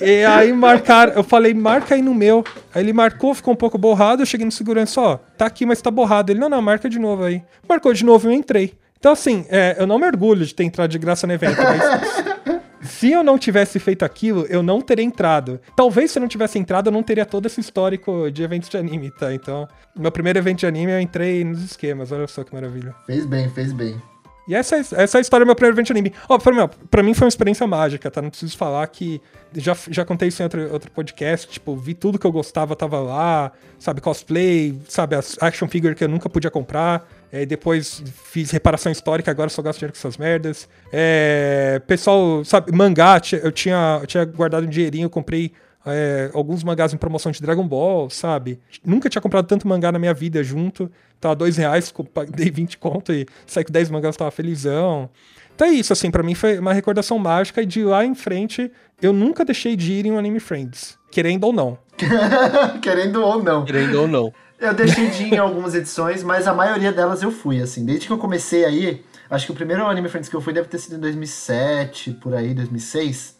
E 0.00 0.24
aí 0.24 0.52
marcaram, 0.52 1.12
eu 1.12 1.22
falei, 1.22 1.54
marca 1.54 1.94
aí 1.94 2.02
no 2.02 2.14
meu. 2.14 2.44
Aí 2.74 2.82
ele 2.82 2.92
marcou, 2.92 3.34
ficou 3.34 3.54
um 3.54 3.56
pouco 3.56 3.78
borrado, 3.78 4.22
eu 4.22 4.26
cheguei 4.26 4.44
no 4.44 4.52
segurança, 4.52 5.00
ó, 5.00 5.16
tá 5.36 5.46
aqui, 5.46 5.64
mas 5.64 5.80
tá 5.80 5.90
borrado. 5.90 6.32
Ele, 6.32 6.40
não, 6.40 6.48
não, 6.48 6.60
marca 6.60 6.88
de 6.88 6.98
novo 6.98 7.24
aí. 7.24 7.42
Marcou 7.68 7.92
de 7.92 8.04
novo 8.04 8.28
e 8.28 8.32
eu 8.32 8.36
entrei. 8.36 8.74
Então, 8.98 9.12
assim, 9.12 9.44
é, 9.50 9.76
eu 9.78 9.86
não 9.86 9.98
me 9.98 10.06
orgulho 10.06 10.44
de 10.46 10.54
ter 10.54 10.64
entrado 10.64 10.90
de 10.90 10.98
graça 10.98 11.26
no 11.26 11.32
evento, 11.32 11.58
mas 11.62 12.54
se 12.88 13.10
eu 13.10 13.22
não 13.22 13.38
tivesse 13.38 13.78
feito 13.78 14.02
aquilo, 14.02 14.46
eu 14.48 14.62
não 14.62 14.80
teria 14.80 15.04
entrado. 15.04 15.60
Talvez 15.76 16.10
se 16.10 16.18
eu 16.18 16.22
não 16.22 16.28
tivesse 16.28 16.58
entrado, 16.58 16.88
eu 16.88 16.92
não 16.92 17.02
teria 17.02 17.26
todo 17.26 17.46
esse 17.46 17.60
histórico 17.60 18.30
de 18.30 18.42
eventos 18.42 18.68
de 18.68 18.78
anime, 18.78 19.10
tá? 19.10 19.34
Então, 19.34 19.68
meu 19.94 20.10
primeiro 20.10 20.38
evento 20.38 20.60
de 20.60 20.66
anime, 20.66 20.92
eu 20.92 21.00
entrei 21.00 21.44
nos 21.44 21.62
esquemas, 21.62 22.12
olha 22.12 22.26
só 22.26 22.42
que 22.42 22.54
maravilha. 22.54 22.94
fez 23.06 23.26
bem, 23.26 23.48
fez 23.50 23.72
bem. 23.72 24.13
E 24.46 24.54
essa, 24.54 24.76
essa 24.76 25.16
é 25.16 25.18
a 25.18 25.20
história 25.20 25.44
do 25.44 25.48
meu 25.48 25.54
primeiro 25.54 25.74
evento 25.74 25.90
anime. 25.90 26.12
Ó, 26.28 26.38
pra, 26.38 26.52
mim, 26.52 26.70
pra 26.90 27.02
mim 27.02 27.14
foi 27.14 27.24
uma 27.24 27.30
experiência 27.30 27.66
mágica, 27.66 28.10
tá? 28.10 28.20
Não 28.20 28.30
preciso 28.30 28.56
falar 28.56 28.86
que. 28.88 29.20
Já, 29.56 29.76
já 29.88 30.04
contei 30.04 30.28
isso 30.28 30.42
em 30.42 30.44
outro, 30.44 30.72
outro 30.72 30.90
podcast. 30.90 31.48
Tipo, 31.48 31.76
vi 31.76 31.94
tudo 31.94 32.18
que 32.18 32.26
eu 32.26 32.32
gostava, 32.32 32.76
tava 32.76 33.00
lá. 33.00 33.52
Sabe, 33.78 34.00
cosplay, 34.00 34.78
sabe, 34.88 35.16
as 35.16 35.36
action 35.40 35.68
figure 35.68 35.94
que 35.94 36.04
eu 36.04 36.08
nunca 36.08 36.28
podia 36.28 36.50
comprar. 36.50 37.08
É, 37.32 37.44
depois 37.44 38.02
fiz 38.30 38.50
reparação 38.50 38.92
histórica, 38.92 39.30
agora 39.30 39.50
só 39.50 39.60
gasto 39.60 39.78
dinheiro 39.78 39.92
com 39.92 39.98
essas 39.98 40.16
merdas. 40.16 40.68
É, 40.92 41.82
pessoal, 41.86 42.44
sabe, 42.44 42.70
mangá, 42.72 43.20
eu 43.42 43.50
tinha, 43.50 43.98
eu 44.00 44.06
tinha 44.06 44.24
guardado 44.24 44.64
um 44.64 44.70
dinheirinho, 44.70 45.06
eu 45.06 45.10
comprei 45.10 45.52
é, 45.86 46.30
alguns 46.32 46.64
mangás 46.64 46.92
em 46.94 46.96
promoção 46.96 47.30
de 47.30 47.40
Dragon 47.40 47.66
Ball, 47.66 48.08
sabe? 48.08 48.58
Nunca 48.84 49.08
tinha 49.08 49.20
comprado 49.20 49.46
tanto 49.46 49.68
mangá 49.68 49.92
na 49.92 49.98
minha 49.98 50.14
vida 50.14 50.42
junto. 50.42 50.90
Tava 51.20 51.36
dois 51.36 51.56
reais, 51.56 51.92
dei 52.34 52.50
20 52.50 52.78
conto 52.78 53.12
e 53.12 53.26
saí 53.46 53.64
com 53.64 53.72
10 53.72 53.90
mangás, 53.90 54.16
tava 54.16 54.30
felizão. 54.30 55.10
Então 55.54 55.68
é 55.68 55.70
isso, 55.70 55.92
assim, 55.92 56.10
pra 56.10 56.22
mim 56.22 56.34
foi 56.34 56.58
uma 56.58 56.72
recordação 56.72 57.18
mágica 57.18 57.62
e 57.62 57.66
de 57.66 57.84
lá 57.84 58.04
em 58.04 58.14
frente 58.14 58.70
eu 59.00 59.12
nunca 59.12 59.44
deixei 59.44 59.76
de 59.76 59.92
ir 59.92 60.06
em 60.06 60.12
um 60.12 60.18
Anime 60.18 60.40
Friends, 60.40 60.98
querendo 61.10 61.44
ou 61.44 61.52
não. 61.52 61.78
Querendo 62.82 63.22
ou 63.22 63.42
não. 63.42 63.64
Querendo 63.64 64.00
ou 64.00 64.08
não. 64.08 64.34
Eu 64.58 64.74
deixei 64.74 65.10
de 65.10 65.24
ir 65.24 65.34
em 65.34 65.38
algumas 65.38 65.74
edições, 65.74 66.24
mas 66.24 66.48
a 66.48 66.54
maioria 66.54 66.90
delas 66.90 67.22
eu 67.22 67.30
fui, 67.30 67.60
assim. 67.60 67.84
Desde 67.84 68.06
que 68.06 68.12
eu 68.12 68.18
comecei 68.18 68.64
aí, 68.64 69.04
acho 69.30 69.46
que 69.46 69.52
o 69.52 69.54
primeiro 69.54 69.86
Anime 69.86 70.08
Friends 70.08 70.28
que 70.28 70.34
eu 70.34 70.40
fui 70.40 70.52
deve 70.52 70.68
ter 70.68 70.78
sido 70.78 70.96
em 70.96 71.00
2007, 71.00 72.14
por 72.14 72.34
aí, 72.34 72.52
2006. 72.52 73.36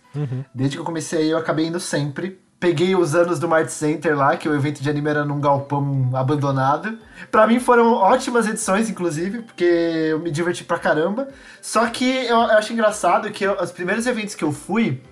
Desde 0.55 0.77
que 0.77 0.81
eu 0.81 0.85
comecei 0.85 1.33
eu 1.33 1.39
acabei 1.39 1.67
indo 1.67 1.81
sempre. 1.81 2.41
Peguei 2.61 2.95
os 2.97 3.15
anos 3.15 3.39
do 3.39 3.47
Mart 3.47 3.69
Center 3.69 4.17
lá, 4.17 4.37
que 4.39 4.49
o 4.49 4.55
evento 4.55 4.83
de 4.83 4.89
anime 4.89 5.11
era 5.11 5.25
num 5.25 5.39
galpão 5.41 6.09
abandonado. 6.15 6.97
Pra 7.31 7.47
mim 7.47 7.61
foram 7.61 7.93
ótimas 7.95 8.47
edições, 8.47 8.89
inclusive, 8.89 9.43
porque 9.43 9.65
eu 9.65 10.19
me 10.19 10.31
diverti 10.31 10.65
pra 10.65 10.79
caramba. 10.79 11.29
Só 11.61 11.87
que 11.89 12.05
eu, 12.27 12.37
eu 12.37 12.57
acho 12.59 12.73
engraçado 12.73 13.31
que 13.31 13.45
eu- 13.45 13.57
os 13.61 13.71
primeiros 13.71 14.07
eventos 14.07 14.35
que 14.35 14.45
eu 14.45 14.51
fui, 14.53 15.03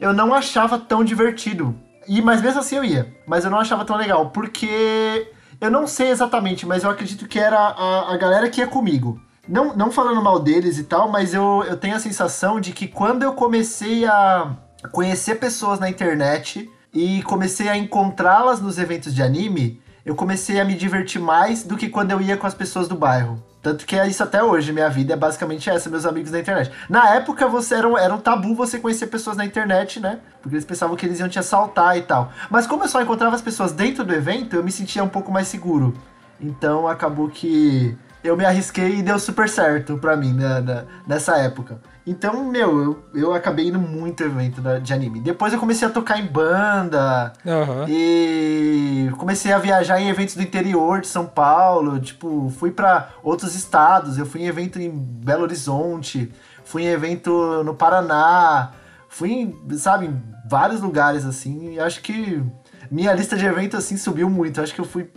eu 0.00 0.12
não 0.14 0.32
achava 0.32 0.78
tão 0.78 1.04
divertido. 1.04 1.74
E, 2.08 2.22
mas 2.22 2.40
mesmo 2.40 2.60
assim 2.60 2.76
eu 2.76 2.84
ia. 2.84 3.14
Mas 3.26 3.44
eu 3.44 3.50
não 3.50 3.58
achava 3.58 3.84
tão 3.84 3.96
legal, 3.96 4.30
porque 4.30 5.30
eu 5.60 5.70
não 5.70 5.86
sei 5.86 6.08
exatamente, 6.10 6.64
mas 6.66 6.82
eu 6.82 6.88
acredito 6.90 7.28
que 7.28 7.38
era 7.38 7.58
a, 7.58 8.14
a 8.14 8.16
galera 8.16 8.48
que 8.48 8.60
ia 8.60 8.66
comigo. 8.66 9.20
Não, 9.48 9.76
não 9.76 9.90
falando 9.90 10.22
mal 10.22 10.38
deles 10.38 10.78
e 10.78 10.84
tal, 10.84 11.08
mas 11.08 11.34
eu, 11.34 11.64
eu 11.68 11.76
tenho 11.76 11.96
a 11.96 12.00
sensação 12.00 12.60
de 12.60 12.72
que 12.72 12.86
quando 12.86 13.24
eu 13.24 13.32
comecei 13.32 14.06
a 14.06 14.56
conhecer 14.92 15.36
pessoas 15.36 15.80
na 15.80 15.90
internet 15.90 16.70
e 16.94 17.22
comecei 17.24 17.68
a 17.68 17.76
encontrá-las 17.76 18.60
nos 18.60 18.78
eventos 18.78 19.12
de 19.12 19.22
anime, 19.22 19.82
eu 20.04 20.14
comecei 20.14 20.60
a 20.60 20.64
me 20.64 20.74
divertir 20.74 21.20
mais 21.20 21.64
do 21.64 21.76
que 21.76 21.88
quando 21.88 22.12
eu 22.12 22.20
ia 22.20 22.36
com 22.36 22.46
as 22.46 22.54
pessoas 22.54 22.86
do 22.86 22.94
bairro. 22.94 23.42
Tanto 23.60 23.86
que 23.86 23.96
é 23.96 24.06
isso 24.08 24.22
até 24.22 24.42
hoje, 24.42 24.72
minha 24.72 24.88
vida 24.90 25.12
é 25.14 25.16
basicamente 25.16 25.70
essa, 25.70 25.88
meus 25.88 26.04
amigos 26.04 26.32
da 26.32 26.40
internet. 26.40 26.72
Na 26.88 27.14
época 27.14 27.46
você 27.46 27.76
era 27.76 27.88
um, 27.88 27.96
era 27.96 28.12
um 28.12 28.18
tabu 28.18 28.54
você 28.54 28.78
conhecer 28.78 29.06
pessoas 29.06 29.36
na 29.36 29.44
internet, 29.44 30.00
né? 30.00 30.18
Porque 30.40 30.56
eles 30.56 30.64
pensavam 30.64 30.96
que 30.96 31.06
eles 31.06 31.20
iam 31.20 31.28
te 31.28 31.38
assaltar 31.38 31.96
e 31.96 32.02
tal. 32.02 32.32
Mas 32.50 32.66
como 32.66 32.82
eu 32.82 32.88
só 32.88 33.00
encontrava 33.00 33.36
as 33.36 33.42
pessoas 33.42 33.70
dentro 33.70 34.04
do 34.04 34.12
evento, 34.12 34.56
eu 34.56 34.64
me 34.64 34.72
sentia 34.72 35.02
um 35.04 35.08
pouco 35.08 35.30
mais 35.30 35.46
seguro. 35.46 35.94
Então 36.40 36.88
acabou 36.88 37.28
que 37.28 37.96
eu 38.24 38.36
me 38.36 38.44
arrisquei 38.44 38.96
e 38.98 39.02
deu 39.02 39.18
super 39.18 39.48
certo 39.48 39.96
pra 39.98 40.16
mim 40.16 40.32
né, 40.32 40.60
na- 40.60 40.84
nessa 41.06 41.36
época. 41.38 41.80
Então, 42.06 42.44
meu, 42.44 42.82
eu, 42.82 43.04
eu 43.14 43.34
acabei 43.34 43.68
indo 43.68 43.78
muito 43.78 44.22
evento 44.24 44.60
de 44.80 44.92
anime. 44.92 45.20
Depois 45.20 45.52
eu 45.52 45.58
comecei 45.60 45.86
a 45.86 45.90
tocar 45.90 46.18
em 46.18 46.26
banda, 46.26 47.32
Aham. 47.46 47.86
e 47.88 49.08
comecei 49.18 49.52
a 49.52 49.58
viajar 49.58 50.00
em 50.00 50.08
eventos 50.08 50.34
do 50.34 50.42
interior 50.42 51.00
de 51.00 51.06
São 51.06 51.26
Paulo, 51.26 52.00
tipo, 52.00 52.52
fui 52.58 52.70
pra 52.72 53.10
outros 53.22 53.54
estados, 53.54 54.18
eu 54.18 54.26
fui 54.26 54.42
em 54.42 54.46
evento 54.46 54.80
em 54.80 54.90
Belo 54.90 55.42
Horizonte, 55.44 56.32
fui 56.64 56.82
em 56.82 56.88
evento 56.88 57.62
no 57.64 57.74
Paraná, 57.74 58.72
fui 59.08 59.30
em, 59.30 59.76
sabe, 59.78 60.06
em 60.06 60.22
vários 60.48 60.80
lugares 60.80 61.24
assim, 61.24 61.74
e 61.74 61.80
acho 61.80 62.00
que 62.02 62.42
minha 62.92 63.12
lista 63.14 63.36
de 63.36 63.44
eventos 63.46 63.78
assim 63.78 63.96
subiu 63.96 64.28
muito. 64.28 64.60
Acho 64.60 64.74
que 64.74 64.80
eu 64.80 64.84
fui 64.84 65.08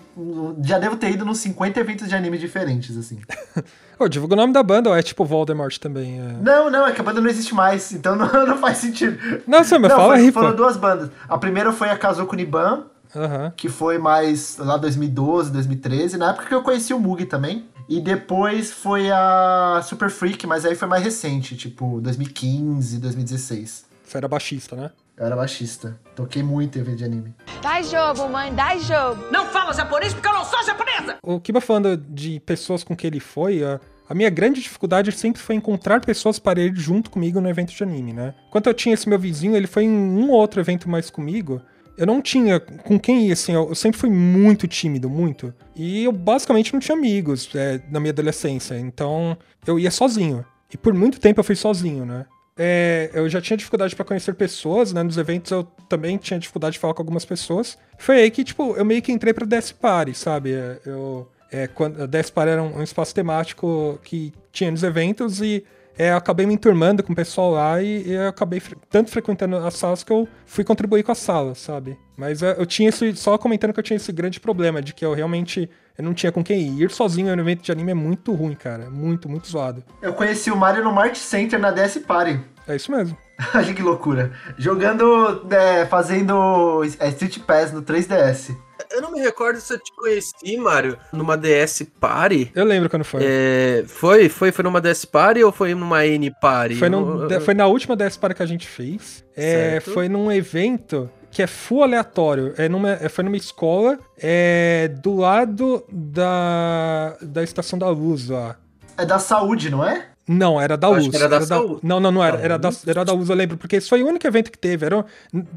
já 0.63 0.79
devo 0.79 0.95
ter 0.95 1.11
ido 1.11 1.25
nos 1.25 1.37
50 1.39 1.79
eventos 1.79 2.07
de 2.07 2.15
anime 2.15 2.37
diferentes 2.37 2.97
assim. 2.97 3.19
Ô, 3.99 4.07
divulga 4.07 4.33
o 4.33 4.37
nome 4.37 4.51
da 4.53 4.61
banda, 4.63 4.89
ou 4.89 4.95
é 4.95 5.01
tipo 5.03 5.23
Voldemort 5.25 5.77
também? 5.77 6.19
é? 6.19 6.33
Não, 6.41 6.69
não, 6.69 6.87
é 6.87 6.91
que 6.91 6.99
a 6.99 7.03
banda 7.03 7.21
não 7.21 7.29
existe 7.29 7.53
mais, 7.53 7.91
então 7.91 8.15
não, 8.15 8.27
não 8.47 8.57
faz 8.57 8.77
sentido. 8.79 9.17
Não, 9.47 9.63
você 9.63 9.77
me 9.77 9.87
Não, 9.87 9.95
fala 9.95 10.15
foi- 10.15 10.25
aí, 10.25 10.31
foram 10.31 10.49
pô. 10.51 10.55
duas 10.57 10.75
bandas. 10.77 11.09
A 11.29 11.37
primeira 11.37 11.71
foi 11.71 11.89
a 11.89 11.97
Kazoku 11.97 12.35
Niban, 12.35 12.83
Aham. 13.15 13.53
que 13.55 13.69
foi 13.69 13.97
mais 13.97 14.57
lá 14.57 14.75
2012, 14.77 15.51
2013, 15.51 16.17
na 16.17 16.31
época 16.31 16.47
que 16.47 16.53
eu 16.55 16.61
conheci 16.63 16.93
o 16.93 16.99
Mug 16.99 17.25
também. 17.25 17.65
E 17.87 18.01
depois 18.01 18.71
foi 18.71 19.11
a 19.11 19.79
Super 19.83 20.09
Freak, 20.09 20.47
mas 20.47 20.65
aí 20.65 20.75
foi 20.75 20.87
mais 20.87 21.03
recente, 21.03 21.55
tipo 21.55 22.01
2015, 22.01 22.97
2016. 22.99 23.85
Você 24.03 24.17
era 24.17 24.27
baixista, 24.27 24.75
né? 24.75 24.89
Eu 25.17 25.25
era 25.25 25.35
baixista. 25.35 25.97
Toquei 26.13 26.43
muito 26.43 26.77
em 26.77 26.81
evento 26.81 26.97
de 26.97 27.05
anime. 27.05 27.33
Dá 27.61 27.81
jogo, 27.81 28.29
mãe, 28.29 28.53
dá 28.53 28.77
jogo. 28.77 29.23
Não 29.31 29.45
fala 29.45 29.73
japonês 29.73 30.13
porque 30.13 30.27
eu 30.27 30.33
não 30.33 30.43
sou 30.43 30.61
japonesa! 30.65 31.17
O 31.23 31.39
Kiba 31.39 31.61
falando 31.61 31.95
de 31.95 32.41
pessoas 32.41 32.83
com 32.83 32.95
que 32.95 33.07
ele 33.07 33.21
foi, 33.21 33.63
a, 33.63 33.79
a 34.09 34.13
minha 34.13 34.29
grande 34.29 34.61
dificuldade 34.61 35.11
sempre 35.13 35.41
foi 35.41 35.55
encontrar 35.55 36.01
pessoas 36.01 36.37
para 36.37 36.59
ir 36.59 36.75
junto 36.75 37.09
comigo 37.09 37.39
no 37.39 37.49
evento 37.49 37.73
de 37.73 37.81
anime, 37.81 38.11
né? 38.11 38.33
Quando 38.51 38.67
eu 38.67 38.73
tinha 38.73 38.93
esse 38.93 39.07
meu 39.07 39.17
vizinho, 39.17 39.55
ele 39.55 39.67
foi 39.67 39.83
em 39.83 39.89
um 39.89 40.31
ou 40.31 40.37
outro 40.37 40.59
evento 40.59 40.89
mais 40.89 41.09
comigo. 41.09 41.61
Eu 41.97 42.05
não 42.05 42.21
tinha 42.21 42.59
com 42.59 42.99
quem 42.99 43.27
ir, 43.27 43.31
assim, 43.31 43.53
eu, 43.53 43.69
eu 43.69 43.75
sempre 43.75 43.97
fui 43.97 44.09
muito 44.09 44.67
tímido, 44.67 45.09
muito. 45.09 45.53
E 45.73 46.03
eu 46.03 46.11
basicamente 46.11 46.73
não 46.73 46.79
tinha 46.81 46.97
amigos 46.97 47.49
é, 47.55 47.79
na 47.89 48.01
minha 48.01 48.11
adolescência, 48.11 48.77
então 48.77 49.37
eu 49.65 49.79
ia 49.79 49.89
sozinho. 49.89 50.45
E 50.73 50.75
por 50.75 50.93
muito 50.93 51.21
tempo 51.21 51.39
eu 51.39 51.43
fui 51.43 51.55
sozinho, 51.55 52.05
né? 52.05 52.25
É, 52.57 53.11
eu 53.13 53.27
já 53.27 53.41
tinha 53.41 53.57
dificuldade 53.57 53.95
pra 53.95 54.05
conhecer 54.05 54.33
pessoas, 54.33 54.93
né? 54.93 55.03
Nos 55.03 55.17
eventos 55.17 55.51
eu 55.51 55.63
também 55.89 56.17
tinha 56.17 56.39
dificuldade 56.39 56.73
de 56.73 56.79
falar 56.79 56.93
com 56.93 57.01
algumas 57.01 57.25
pessoas. 57.25 57.77
Foi 57.97 58.21
aí 58.21 58.31
que, 58.31 58.43
tipo, 58.43 58.75
eu 58.77 58.85
meio 58.85 59.01
que 59.01 59.11
entrei 59.11 59.33
pra 59.33 59.45
DS 59.45 59.71
Party, 59.73 60.13
sabe? 60.13 60.53
É, 60.53 60.79
Eu, 60.85 61.29
é, 61.51 61.67
quando, 61.67 62.03
a 62.03 62.05
DS 62.05 62.29
Party 62.29 62.51
era 62.51 62.63
um, 62.63 62.77
um 62.79 62.83
espaço 62.83 63.13
temático 63.13 63.99
que 64.03 64.33
tinha 64.51 64.71
nos 64.71 64.83
eventos 64.83 65.41
e 65.41 65.65
é, 65.97 66.11
eu 66.11 66.17
acabei 66.17 66.45
me 66.45 66.53
enturmando 66.53 67.01
com 67.03 67.13
o 67.13 67.15
pessoal 67.15 67.51
lá 67.51 67.81
e, 67.81 68.03
e 68.07 68.13
eu 68.13 68.27
acabei 68.27 68.59
fre- 68.59 68.77
tanto 68.89 69.09
frequentando 69.11 69.55
as 69.57 69.73
salas 69.75 70.03
que 70.03 70.11
eu 70.11 70.27
fui 70.45 70.63
contribuir 70.63 71.03
com 71.03 71.11
as 71.11 71.17
salas, 71.17 71.57
sabe? 71.59 71.97
Mas 72.17 72.41
é, 72.43 72.55
eu 72.57 72.65
tinha 72.65 72.89
esse. 72.89 73.15
Só 73.15 73.37
comentando 73.37 73.73
que 73.73 73.79
eu 73.79 73.83
tinha 73.83 73.97
esse 73.97 74.11
grande 74.11 74.39
problema 74.39 74.81
de 74.81 74.93
que 74.93 75.05
eu 75.05 75.13
realmente. 75.13 75.69
Eu 75.97 76.03
não 76.03 76.13
tinha 76.13 76.31
com 76.31 76.43
quem 76.43 76.59
ir. 76.61 76.83
Ir 76.83 76.91
sozinho 76.91 77.33
no 77.35 77.41
evento 77.41 77.61
de 77.63 77.71
anime 77.71 77.91
é 77.91 77.95
muito 77.95 78.33
ruim, 78.33 78.53
cara. 78.55 78.89
Muito, 78.89 79.29
muito 79.29 79.47
zoado. 79.47 79.81
Eu 80.01 80.13
conheci 80.13 80.51
o 80.51 80.55
Mario 80.57 80.83
no 80.83 80.91
Mart 80.91 81.15
Center 81.15 81.57
na 81.59 81.71
DS 81.71 81.97
Party. 81.99 82.37
É 82.67 82.75
isso 82.75 82.91
mesmo. 82.91 83.17
Olha 83.55 83.73
que 83.73 83.81
loucura. 83.81 84.31
Jogando, 84.57 85.45
é, 85.49 85.85
fazendo 85.85 86.83
é, 86.99 87.07
Street 87.09 87.39
Pass 87.39 87.71
no 87.71 87.81
3DS. 87.81 88.55
Eu 88.91 89.01
não 89.01 89.11
me 89.11 89.19
recordo 89.19 89.59
se 89.59 89.73
eu 89.73 89.79
te 89.79 89.91
conheci, 89.95 90.57
Mário, 90.57 90.97
numa 91.11 91.37
DS 91.37 91.85
Party. 91.99 92.51
Eu 92.55 92.65
lembro 92.65 92.89
quando 92.89 93.03
foi. 93.03 93.21
É, 93.23 93.83
foi, 93.87 94.29
foi, 94.29 94.51
foi 94.51 94.63
numa 94.63 94.79
DS 94.81 95.05
Party 95.05 95.43
ou 95.43 95.51
foi 95.51 95.73
numa 95.73 96.05
N 96.05 96.31
Party? 96.41 96.75
Foi, 96.75 96.89
num- 96.89 97.27
foi 97.41 97.53
na 97.53 97.67
última 97.67 97.95
DS 97.95 98.17
Party 98.17 98.35
que 98.35 98.43
a 98.43 98.45
gente 98.45 98.67
fez. 98.67 99.23
É, 99.35 99.79
foi 99.81 100.07
num 100.09 100.31
evento 100.31 101.09
que 101.31 101.41
é 101.43 101.47
full 101.47 101.83
aleatório. 101.83 102.53
É 102.57 102.69
numa, 102.69 102.91
é- 102.91 103.09
foi 103.09 103.23
numa 103.23 103.35
escola 103.37 103.99
é, 104.17 104.89
do 105.01 105.15
lado 105.17 105.83
da, 105.91 107.17
da 107.21 107.43
Estação 107.43 107.77
da 107.77 107.89
Luz 107.89 108.29
lá. 108.29 108.55
É 108.97 109.05
da 109.05 109.19
saúde, 109.19 109.69
não 109.69 109.85
é? 109.85 110.05
Não, 110.27 110.59
era 110.59 110.75
da 110.75 110.89
Luz. 110.89 110.99
acho 111.01 111.11
que 111.11 111.15
era 111.17 111.27
da. 111.27 111.59
Não, 111.83 111.99
não, 111.99 112.11
não 112.11 112.23
era. 112.23 112.37
Da 112.37 112.43
Era 112.43 112.57
da, 112.57 112.69
era 112.87 113.05
da 113.05 113.13
Luz, 113.13 113.29
eu 113.29 113.35
lembro, 113.35 113.57
porque 113.57 113.75
esse 113.75 113.87
foi 113.87 114.01
o 114.01 114.07
único 114.07 114.25
evento 114.25 114.51
que 114.51 114.57
teve. 114.57 114.85
Era, 114.85 115.05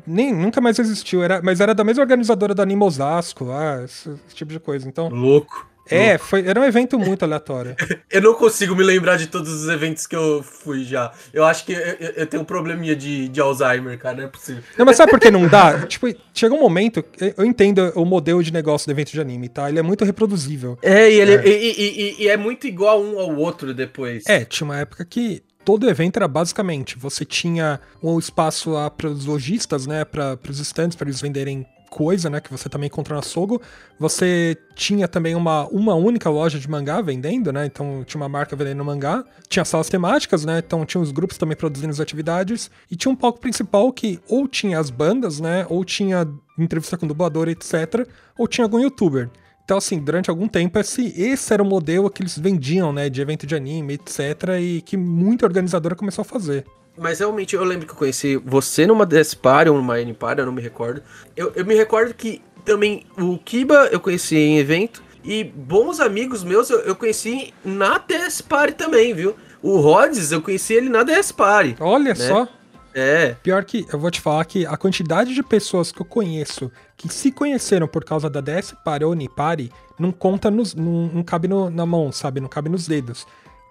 nem, 0.06 0.32
nunca 0.34 0.60
mais 0.60 0.78
existiu, 0.78 1.22
era, 1.22 1.40
mas 1.42 1.60
era 1.60 1.74
da 1.74 1.82
mesma 1.82 2.02
organizadora 2.02 2.54
da 2.54 2.62
Anima 2.62 2.84
Osasco 2.84 3.44
lá, 3.44 3.82
esse, 3.82 4.10
esse 4.26 4.34
tipo 4.34 4.52
de 4.52 4.60
coisa. 4.60 4.86
Então, 4.86 5.08
Louco. 5.08 5.66
É, 5.90 6.18
foi, 6.18 6.46
era 6.46 6.60
um 6.60 6.64
evento 6.64 6.98
muito 6.98 7.24
aleatório. 7.24 7.74
Eu 8.10 8.22
não 8.22 8.34
consigo 8.34 8.74
me 8.74 8.82
lembrar 8.82 9.16
de 9.16 9.26
todos 9.26 9.52
os 9.52 9.68
eventos 9.68 10.06
que 10.06 10.16
eu 10.16 10.42
fui 10.42 10.82
já. 10.84 11.12
Eu 11.32 11.44
acho 11.44 11.64
que 11.64 11.72
eu, 11.72 11.78
eu- 12.16 12.26
tenho 12.26 12.42
um 12.42 12.46
probleminha 12.46 12.96
de, 12.96 13.28
de 13.28 13.40
Alzheimer, 13.40 13.98
cara, 13.98 14.16
não 14.16 14.24
é 14.24 14.26
possível. 14.28 14.62
Não, 14.78 14.86
mas 14.86 14.96
sabe 14.96 15.10
por 15.10 15.20
que 15.20 15.30
não 15.30 15.46
dá? 15.46 15.84
tipo, 15.86 16.06
chega 16.32 16.54
um 16.54 16.60
momento, 16.60 17.04
eu- 17.36 17.44
entendo 17.44 17.92
o 17.94 18.04
modelo 18.04 18.42
de 18.42 18.52
negócio 18.52 18.86
do 18.86 18.92
evento 18.92 19.10
de 19.12 19.20
anime, 19.20 19.48
tá? 19.48 19.68
Ele 19.68 19.78
é 19.78 19.82
muito 19.82 20.04
reproduzível. 20.04 20.78
É, 20.82 21.10
e, 21.10 21.20
ele, 21.20 21.34
E, 21.36 21.50
e- 21.50 22.00
e- 22.20 22.22
e 22.24 22.28
é 22.28 22.36
muito 22.36 22.66
igual 22.66 23.02
um 23.02 23.18
ao 23.18 23.34
outro 23.36 23.74
depois. 23.74 24.24
É, 24.26 24.44
tinha 24.44 24.64
uma 24.66 24.78
época 24.78 25.04
que 25.04 25.42
todo 25.64 25.88
evento 25.88 26.16
era 26.16 26.26
basicamente, 26.26 26.98
você 26.98 27.24
tinha 27.26 27.78
um 28.02 28.18
espaço 28.18 28.70
lá 28.70 28.88
para 28.90 29.08
os 29.08 29.26
lojistas, 29.26 29.86
né, 29.86 30.04
para 30.04 30.38
os 30.48 30.58
stands, 30.60 30.96
para 30.96 31.06
eles 31.08 31.20
venderem 31.20 31.66
coisa, 31.88 32.28
né, 32.30 32.40
que 32.40 32.50
você 32.50 32.68
também 32.68 32.86
encontra 32.86 33.14
na 33.14 33.22
Sogo. 33.22 33.60
Você 33.98 34.56
tinha 34.74 35.08
também 35.08 35.34
uma, 35.34 35.66
uma 35.68 35.94
única 35.94 36.30
loja 36.30 36.58
de 36.58 36.68
mangá 36.68 37.00
vendendo, 37.00 37.52
né, 37.52 37.66
então 37.66 38.04
tinha 38.06 38.20
uma 38.20 38.28
marca 38.28 38.54
vendendo 38.54 38.84
mangá. 38.84 39.24
Tinha 39.48 39.64
salas 39.64 39.88
temáticas, 39.88 40.44
né, 40.44 40.62
então 40.64 40.84
tinha 40.84 41.00
os 41.00 41.10
grupos 41.10 41.38
também 41.38 41.56
produzindo 41.56 41.90
as 41.90 42.00
atividades. 42.00 42.70
E 42.90 42.96
tinha 42.96 43.10
um 43.10 43.16
palco 43.16 43.40
principal 43.40 43.92
que 43.92 44.20
ou 44.28 44.46
tinha 44.46 44.78
as 44.78 44.90
bandas, 44.90 45.40
né, 45.40 45.66
ou 45.68 45.84
tinha 45.84 46.28
entrevista 46.58 46.96
com 46.96 47.06
dublador, 47.06 47.48
etc., 47.48 48.06
ou 48.36 48.46
tinha 48.46 48.64
algum 48.64 48.78
youtuber. 48.78 49.30
Então, 49.64 49.76
assim, 49.76 49.98
durante 49.98 50.30
algum 50.30 50.48
tempo, 50.48 50.78
esse, 50.78 51.12
esse 51.20 51.52
era 51.52 51.62
o 51.62 51.66
modelo 51.66 52.08
que 52.08 52.22
eles 52.22 52.38
vendiam, 52.38 52.90
né, 52.90 53.10
de 53.10 53.20
evento 53.20 53.46
de 53.46 53.54
anime, 53.54 53.94
etc., 53.94 54.58
e 54.58 54.80
que 54.80 54.96
muita 54.96 55.44
organizadora 55.44 55.94
começou 55.94 56.22
a 56.22 56.24
fazer. 56.24 56.64
Mas 57.00 57.18
realmente 57.20 57.54
eu 57.54 57.64
lembro 57.64 57.86
que 57.86 57.92
eu 57.92 57.96
conheci 57.96 58.36
você 58.36 58.86
numa 58.86 59.06
DS 59.06 59.34
Party 59.34 59.70
ou 59.70 59.76
numa 59.76 60.00
N 60.00 60.12
Party, 60.14 60.40
eu 60.40 60.46
não 60.46 60.52
me 60.52 60.62
recordo. 60.62 61.02
Eu, 61.36 61.52
eu 61.54 61.64
me 61.64 61.74
recordo 61.74 62.12
que 62.14 62.42
também 62.64 63.04
o 63.18 63.38
Kiba 63.38 63.88
eu 63.92 64.00
conheci 64.00 64.36
em 64.36 64.58
evento 64.58 65.02
e 65.24 65.42
bons 65.44 66.00
amigos 66.00 66.42
meus 66.44 66.70
eu, 66.70 66.80
eu 66.80 66.94
conheci 66.96 67.52
na 67.64 67.98
DS 67.98 68.40
Party 68.42 68.74
também, 68.74 69.14
viu? 69.14 69.34
O 69.62 69.78
Rhodes 69.80 70.30
eu 70.32 70.40
conheci 70.42 70.74
ele 70.74 70.88
na 70.88 71.02
DS 71.02 71.32
Party. 71.32 71.76
Olha 71.80 72.14
só, 72.14 72.48
É, 72.94 73.36
pior 73.42 73.64
que 73.64 73.86
eu 73.92 73.98
vou 73.98 74.10
te 74.10 74.20
falar 74.20 74.44
que 74.44 74.64
a 74.66 74.76
quantidade 74.76 75.34
de 75.34 75.42
pessoas 75.42 75.92
que 75.92 76.00
eu 76.00 76.06
conheço 76.06 76.70
que 76.96 77.08
se 77.12 77.30
conheceram 77.30 77.86
por 77.86 78.04
causa 78.04 78.28
da 78.30 78.40
DS 78.40 78.74
Party 78.84 79.04
ou 79.04 79.12
Unipari 79.12 79.70
não 79.98 80.10
conta 80.10 80.50
nos. 80.50 80.74
não, 80.74 81.06
não 81.12 81.22
cabe 81.22 81.46
no- 81.48 81.70
na 81.70 81.84
mão, 81.86 82.10
sabe? 82.10 82.40
Não 82.40 82.48
cabe 82.48 82.68
nos 82.68 82.86
dedos. 82.88 83.26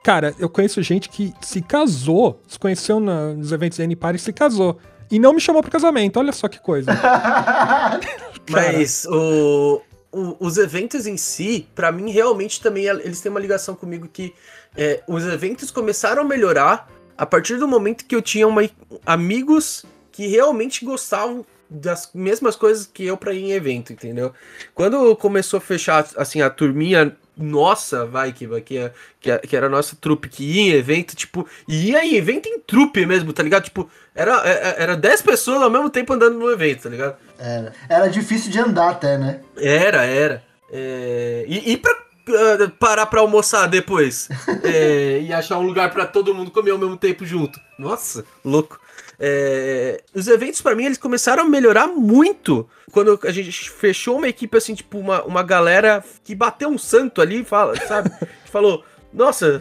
Cara, 0.08 0.34
eu 0.40 0.48
conheço 0.48 0.82
gente 0.82 1.10
que 1.10 1.34
se 1.42 1.62
casou, 1.62 2.42
se 2.48 2.58
conheceu 2.58 2.98
na- 2.98 3.34
nos 3.34 3.52
eventos 3.52 3.78
da 3.78 3.84
Unipari 3.84 4.16
e 4.16 4.20
se 4.22 4.32
casou. 4.32 4.80
E 5.12 5.20
não 5.20 5.34
me 5.34 5.42
chamou 5.42 5.62
pro 5.62 5.70
casamento, 5.70 6.18
olha 6.18 6.32
só 6.32 6.48
que 6.48 6.62
coisa. 6.62 6.90
mas 8.50 9.06
o, 9.06 9.82
o- 10.10 10.38
os 10.40 10.58
eventos 10.58 11.06
em 11.06 11.18
si, 11.18 11.68
pra 11.76 11.92
mim 11.92 12.10
realmente 12.10 12.62
também 12.62 12.86
eles 12.86 13.20
têm 13.20 13.30
uma 13.30 13.40
ligação 13.42 13.76
comigo 13.76 14.08
que 14.08 14.34
é, 14.78 15.04
os 15.10 15.26
eventos 15.26 15.72
começaram 15.72 16.22
a 16.22 16.26
melhorar 16.26 16.90
a 17.18 17.26
partir 17.26 17.58
do 17.58 17.68
momento 17.68 18.06
que 18.06 18.16
eu 18.16 18.22
tinha 18.22 18.48
uma, 18.48 18.62
amigos 19.06 19.86
que 20.10 20.26
realmente 20.28 20.86
gostavam 20.86 21.46
das 21.70 22.12
mesmas 22.14 22.56
coisas 22.56 22.86
que 22.88 23.06
eu 23.06 23.18
pra 23.18 23.34
ir 23.34 23.44
em 23.44 23.52
evento, 23.52 23.92
entendeu? 23.92 24.32
Quando 24.74 25.14
começou 25.18 25.58
a 25.58 25.62
fechar 25.62 26.08
assim 26.16 26.42
a 26.42 26.50
turminha 26.50 27.14
nossa, 27.38 28.06
vai 28.06 28.32
que 28.34 28.48
que, 28.62 28.78
é- 28.78 28.92
que, 29.20 29.32
é- 29.32 29.42
era 29.56 29.68
a 29.68 29.70
nossa 29.70 29.96
trupe 29.96 30.28
que 30.30 30.44
ia 30.44 30.62
em 30.62 30.70
evento, 30.78 31.16
tipo, 31.16 31.48
e 31.68 31.92
ia 31.92 32.04
em 32.06 32.16
evento 32.16 32.48
em 32.48 32.60
trupe 32.60 33.06
mesmo, 33.06 33.32
tá 33.34 33.44
ligado? 33.44 33.64
Tipo, 33.64 33.90
era 34.16 34.42
é- 34.48 34.76
era 34.84 34.96
10 34.98 35.22
pessoas 35.22 35.62
ao 35.62 35.70
mesmo 35.70 35.90
tempo 35.90 36.14
andando 36.14 36.38
no 36.38 36.52
evento, 36.52 36.84
tá 36.84 36.90
ligado? 36.90 37.16
Era. 37.38 37.74
Era 37.88 38.08
difícil 38.08 38.52
de 38.52 38.60
andar 38.60 38.90
até, 38.90 39.18
né? 39.18 39.42
Era, 39.58 40.04
era. 40.04 40.44
É, 40.72 41.46
E, 41.48 41.74
e 41.74 41.78
pra 41.78 41.92
ah, 42.30 42.72
parar 42.80 43.06
pra 43.06 43.22
almoçar 43.22 43.68
depois? 43.68 44.28
É, 44.64 45.22
e 45.22 45.32
achar 45.32 45.58
um 45.60 45.66
lugar 45.66 45.92
pra 45.92 46.06
todo 46.06 46.34
mundo 46.36 46.52
comer 46.52 46.72
ao 46.72 46.78
mesmo 46.78 46.98
tempo 46.98 47.26
junto. 47.26 47.60
Nossa, 47.80 48.26
louco. 48.44 48.80
É, 49.20 50.02
os 50.14 50.28
eventos 50.28 50.62
pra 50.62 50.76
mim 50.76 50.86
eles 50.86 50.98
começaram 50.98 51.44
a 51.44 51.50
melhorar 51.50 51.88
muito 51.88 52.68
quando 52.92 53.20
a 53.24 53.32
gente 53.32 53.70
fechou 53.70 54.18
uma 54.18 54.28
equipe 54.28 54.56
assim, 54.58 54.74
tipo, 54.76 54.98
uma, 55.00 55.24
uma 55.24 55.44
galera 55.44 56.04
que 56.24 56.36
bateu 56.36 56.70
um 56.70 56.78
santo 56.78 57.22
ali, 57.22 57.44
fala, 57.44 57.76
sabe? 57.88 58.12
Que 58.48 58.52
falou, 58.52 58.84
nossa, 59.14 59.60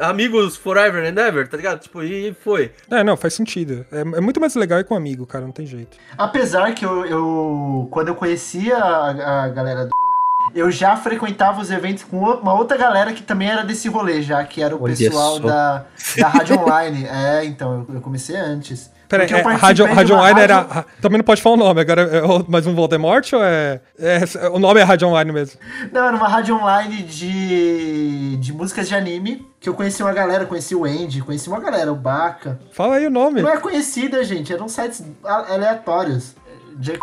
amigos 0.00 0.56
forever 0.56 1.02
and 1.04 1.18
ever, 1.20 1.48
tá 1.48 1.56
ligado? 1.56 1.80
Tipo, 1.80 2.02
e 2.02 2.34
foi. 2.34 2.70
É, 2.90 3.02
não, 3.02 3.16
faz 3.16 3.32
sentido. 3.34 3.86
É, 3.90 4.00
é 4.00 4.20
muito 4.20 4.38
mais 4.40 4.54
legal 4.54 4.78
ir 4.80 4.84
com 4.84 4.94
um 4.94 4.96
amigo, 4.98 5.24
cara, 5.26 5.44
não 5.44 5.52
tem 5.52 5.64
jeito. 5.64 5.96
Apesar 6.18 6.74
que 6.74 6.84
eu, 6.84 7.06
eu- 7.06 7.88
quando 7.90 8.08
eu 8.08 8.14
conhecia 8.14 8.76
a, 8.76 9.44
a 9.44 9.48
galera 9.48 9.84
do 9.86 9.90
eu 10.54 10.70
já 10.70 10.96
frequentava 10.96 11.60
os 11.60 11.70
eventos 11.70 12.04
com 12.04 12.18
uma 12.18 12.54
outra 12.54 12.76
galera 12.76 13.12
que 13.12 13.22
também 13.22 13.50
era 13.50 13.62
desse 13.64 13.88
rolê 13.88 14.20
já, 14.22 14.44
que 14.44 14.62
era 14.62 14.76
o 14.76 14.82
Olha 14.82 14.94
pessoal 14.96 15.36
só. 15.36 15.46
da, 15.46 15.84
da 16.18 16.28
Rádio 16.28 16.58
Online. 16.60 17.06
É, 17.06 17.44
então, 17.44 17.86
eu, 17.88 17.94
eu 17.96 18.00
comecei 18.00 18.36
antes. 18.36 18.90
Peraí, 19.08 19.28
é, 19.30 19.40
rádio, 19.54 19.86
de 19.86 19.92
rádio 19.92 20.14
uma 20.16 20.22
Online 20.22 20.40
rádio- 20.40 20.54
era. 20.70 20.84
Também 21.00 21.18
não 21.18 21.24
pode 21.24 21.40
falar 21.42 21.54
o 21.54 21.58
nome, 21.58 21.80
agora 21.80 22.02
é 22.02 22.22
o- 22.24 22.44
mais 22.48 22.66
um 22.66 22.74
Voldemort 22.74 23.32
ou 23.32 23.42
é, 23.44 23.80
é- 23.98 24.48
O 24.50 24.58
nome 24.58 24.80
é 24.80 24.82
Rádio 24.82 25.08
Online 25.08 25.30
mesmo. 25.32 25.60
Não, 25.92 26.04
era 26.06 26.16
uma 26.16 26.28
rádio 26.28 26.56
online 26.56 27.02
de, 27.04 28.36
de 28.38 28.52
músicas 28.52 28.88
de 28.88 28.94
anime, 28.94 29.46
que 29.60 29.68
eu 29.68 29.74
conheci 29.74 30.02
uma 30.02 30.12
galera, 30.12 30.44
conheci 30.46 30.74
o 30.74 30.84
Andy, 30.84 31.20
conheci 31.22 31.48
uma 31.48 31.60
galera, 31.60 31.92
o 31.92 31.96
Baca. 31.96 32.58
Fala 32.72 32.96
aí 32.96 33.06
o 33.06 33.10
nome. 33.10 33.42
Não 33.42 33.50
é 33.50 33.56
conhecida, 33.58 34.22
gente, 34.24 34.52
eram 34.52 34.68
sites 34.68 35.02
aleatórios. 35.24 36.34
Jack- 36.78 37.00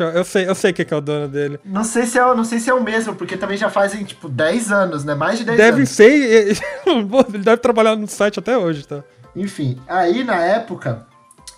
Eu 0.00 0.24
sei, 0.24 0.48
eu 0.48 0.54
sei 0.56 0.72
quem 0.72 0.84
que 0.84 0.92
é 0.92 0.96
o 0.96 1.00
dono 1.00 1.28
dele. 1.28 1.60
Não 1.64 1.84
sei, 1.84 2.06
se 2.06 2.18
é, 2.18 2.24
o- 2.26 2.34
não 2.34 2.44
sei 2.44 2.58
se 2.58 2.68
é 2.68 2.74
o 2.74 2.82
mesmo, 2.82 3.14
porque 3.14 3.36
também 3.36 3.56
já 3.56 3.70
fazem, 3.70 4.02
tipo, 4.02 4.28
10 4.28 4.72
anos, 4.72 5.04
né? 5.04 5.14
Mais 5.14 5.38
de 5.38 5.44
10 5.44 5.56
Deve 5.56 5.76
anos. 5.78 5.90
ser. 5.90 6.58
Pô, 7.08 7.20
Ele 7.32 7.38
deve 7.44 7.58
trabalhar 7.58 7.94
no 7.94 8.08
site 8.08 8.38
até 8.40 8.56
hoje, 8.58 8.84
tá? 8.86 9.04
Enfim, 9.36 9.80
aí 9.88 10.24
na 10.24 10.36
época, 10.36 11.06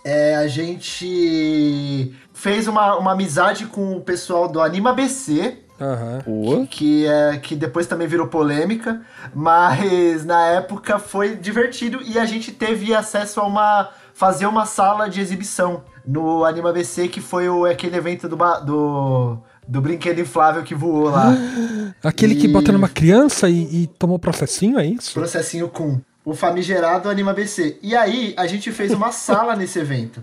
é, 0.05 0.37
a 0.37 0.47
gente 0.47 2.15
fez 2.33 2.67
uma, 2.69 2.97
uma 2.99 3.13
amizade 3.13 3.67
com 3.67 3.97
o 3.97 4.01
pessoal 4.01 4.49
do 4.49 4.61
Anima 4.61 4.93
BC, 4.93 5.59
Aham. 5.81 6.67
que, 6.71 7.07
é, 7.07 7.37
que 7.39 7.57
depois 7.57 7.87
também 7.87 8.07
virou 8.07 8.27
polêmica, 8.29 9.01
mas 9.35 10.25
na 10.25 10.47
época 10.47 10.99
foi 10.99 11.35
divertido 11.37 12.01
e 12.05 12.19
a 12.19 12.25
gente 12.25 12.53
teve 12.53 12.95
acesso 12.95 13.41
a 13.41 13.47
uma. 13.47 13.91
fazer 14.15 14.47
uma 14.47 14.67
sala 14.67 15.09
de 15.11 15.21
exibição 15.21 15.83
no 16.07 16.45
Anima 16.45 16.73
BC, 16.73 17.09
que 17.09 17.21
foi 17.21 17.49
o, 17.49 17.65
aquele 17.65 17.97
evento 17.97 18.29
do, 18.29 18.37
do, 18.65 19.39
do 19.67 19.81
brinquedo 19.81 20.21
inflável 20.21 20.63
que 20.63 20.75
voou 20.75 21.09
lá. 21.11 21.33
Aquele 22.05 22.35
que 22.35 22.47
E- 22.47 22.53
bota 22.53 22.71
numa 22.71 22.89
criança 22.89 23.49
e, 23.49 23.83
e 23.85 23.87
tomou 23.87 24.19
processinho, 24.19 24.79
é 24.79 24.85
isso? 24.87 25.15
processinho 25.15 25.69
com 25.69 25.99
o 26.25 26.35
famigerado 26.35 27.09
Anima 27.09 27.35
BC. 27.35 27.79
E 27.83 27.95
aí, 27.95 28.35
a 28.37 28.47
gente 28.47 28.73
fez 28.73 28.93
uma 28.93 29.11
sala 29.13 29.55
nesse 29.55 29.79
evento. 29.79 30.23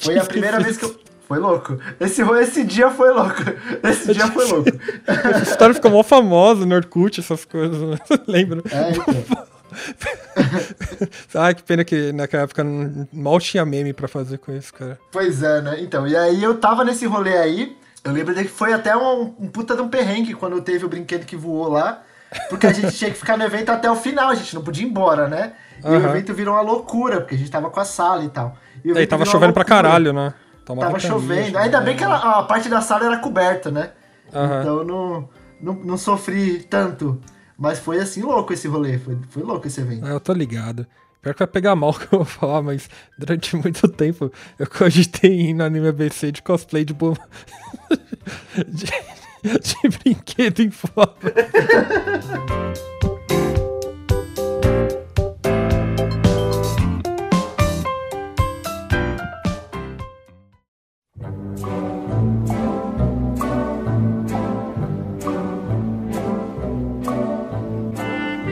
Foi 0.00 0.18
a 0.18 0.24
primeira 0.24 0.60
vez 0.60 0.76
que 0.76 0.84
eu. 0.84 1.06
Foi 1.26 1.40
louco. 1.40 1.76
Esse, 1.98 2.22
esse 2.22 2.62
dia 2.62 2.88
foi 2.88 3.10
louco. 3.10 3.42
Esse 3.82 4.14
dia 4.14 4.28
foi 4.28 4.44
louco. 4.44 4.70
Essa 5.06 5.50
história 5.50 5.74
ficou 5.74 5.90
mó 5.90 6.04
famosa 6.04 6.64
no 6.64 6.72
Orkut, 6.72 7.18
essas 7.18 7.44
coisas, 7.44 7.80
né? 7.80 7.98
Lembro. 8.28 8.62
É, 8.70 8.92
então. 8.92 9.46
Ai, 11.34 11.52
que 11.54 11.64
pena 11.64 11.84
que 11.84 12.12
naquela 12.12 12.44
época 12.44 12.64
mal 13.12 13.40
tinha 13.40 13.64
meme 13.64 13.92
pra 13.92 14.06
fazer 14.06 14.38
com 14.38 14.52
isso, 14.52 14.72
cara. 14.72 14.98
Pois 15.10 15.42
é, 15.42 15.60
né? 15.60 15.80
Então, 15.80 16.06
e 16.06 16.16
aí 16.16 16.42
eu 16.42 16.58
tava 16.58 16.84
nesse 16.84 17.06
rolê 17.06 17.36
aí. 17.36 17.76
Eu 18.04 18.12
lembro 18.12 18.32
de 18.32 18.44
que 18.44 18.50
foi 18.50 18.72
até 18.72 18.96
um, 18.96 19.34
um 19.36 19.48
puta 19.48 19.74
de 19.74 19.82
um 19.82 19.88
perrengue 19.88 20.32
quando 20.32 20.60
teve 20.60 20.84
o 20.84 20.88
brinquedo 20.88 21.26
que 21.26 21.34
voou 21.34 21.68
lá. 21.68 22.04
Porque 22.48 22.66
a 22.66 22.72
gente 22.72 22.92
tinha 22.96 23.10
que 23.10 23.16
ficar 23.16 23.36
no 23.36 23.44
evento 23.44 23.70
até 23.70 23.90
o 23.90 23.96
final, 23.96 24.28
a 24.30 24.34
gente 24.34 24.54
não 24.54 24.62
podia 24.62 24.84
ir 24.84 24.88
embora, 24.88 25.28
né? 25.28 25.52
E 25.82 25.86
o 25.86 25.94
Aham. 25.94 26.08
evento 26.10 26.34
virou 26.34 26.54
uma 26.54 26.60
loucura, 26.62 27.20
porque 27.20 27.34
a 27.34 27.38
gente 27.38 27.50
tava 27.50 27.70
com 27.70 27.80
a 27.80 27.84
sala 27.84 28.24
e 28.24 28.28
tal. 28.28 28.56
E 28.84 28.88
o 28.88 28.92
Aí 28.92 28.98
evento 28.98 29.10
tava 29.10 29.24
chovendo 29.24 29.52
pra 29.52 29.64
caralho, 29.64 30.12
né? 30.12 30.34
Tomava 30.64 30.88
Tava 30.88 30.98
chovendo. 30.98 31.56
Ainda 31.58 31.80
bem 31.80 31.96
que 31.96 32.02
ela- 32.02 32.38
a 32.38 32.42
parte 32.42 32.68
da 32.68 32.80
sala 32.80 33.06
era 33.06 33.18
coberta, 33.18 33.70
né? 33.70 33.90
Aham. 34.34 34.60
Então 34.60 34.84
não, 34.84 35.28
não, 35.60 35.74
não 35.74 35.96
sofri 35.96 36.64
tanto. 36.64 37.20
Mas 37.56 37.78
foi 37.78 37.98
assim 38.00 38.22
louco 38.22 38.52
esse 38.52 38.66
rolê. 38.68 38.98
Foi, 38.98 39.16
foi 39.30 39.42
louco 39.42 39.66
esse 39.66 39.80
evento. 39.80 40.06
É, 40.06 40.10
eu 40.10 40.20
tô 40.20 40.32
ligado. 40.32 40.86
Pior 41.22 41.32
que 41.34 41.38
vai 41.38 41.46
pegar 41.46 41.74
mal 41.76 41.90
o 41.94 41.94
que 41.94 42.06
eu 42.12 42.18
vou 42.18 42.24
falar, 42.24 42.62
mas 42.62 42.88
durante 43.18 43.56
muito 43.56 43.88
tempo 43.88 44.30
eu 44.58 44.66
cogitei 44.66 45.30
ir 45.50 45.54
no 45.54 45.64
anime 45.64 45.88
ABC 45.88 46.32
de 46.32 46.42
cosplay 46.42 46.84
de 46.84 46.92
boa. 46.92 47.16
de, 48.68 48.86
de 49.60 49.98
brinquedo 49.98 50.60
em 50.60 50.70
forma. 50.70 51.14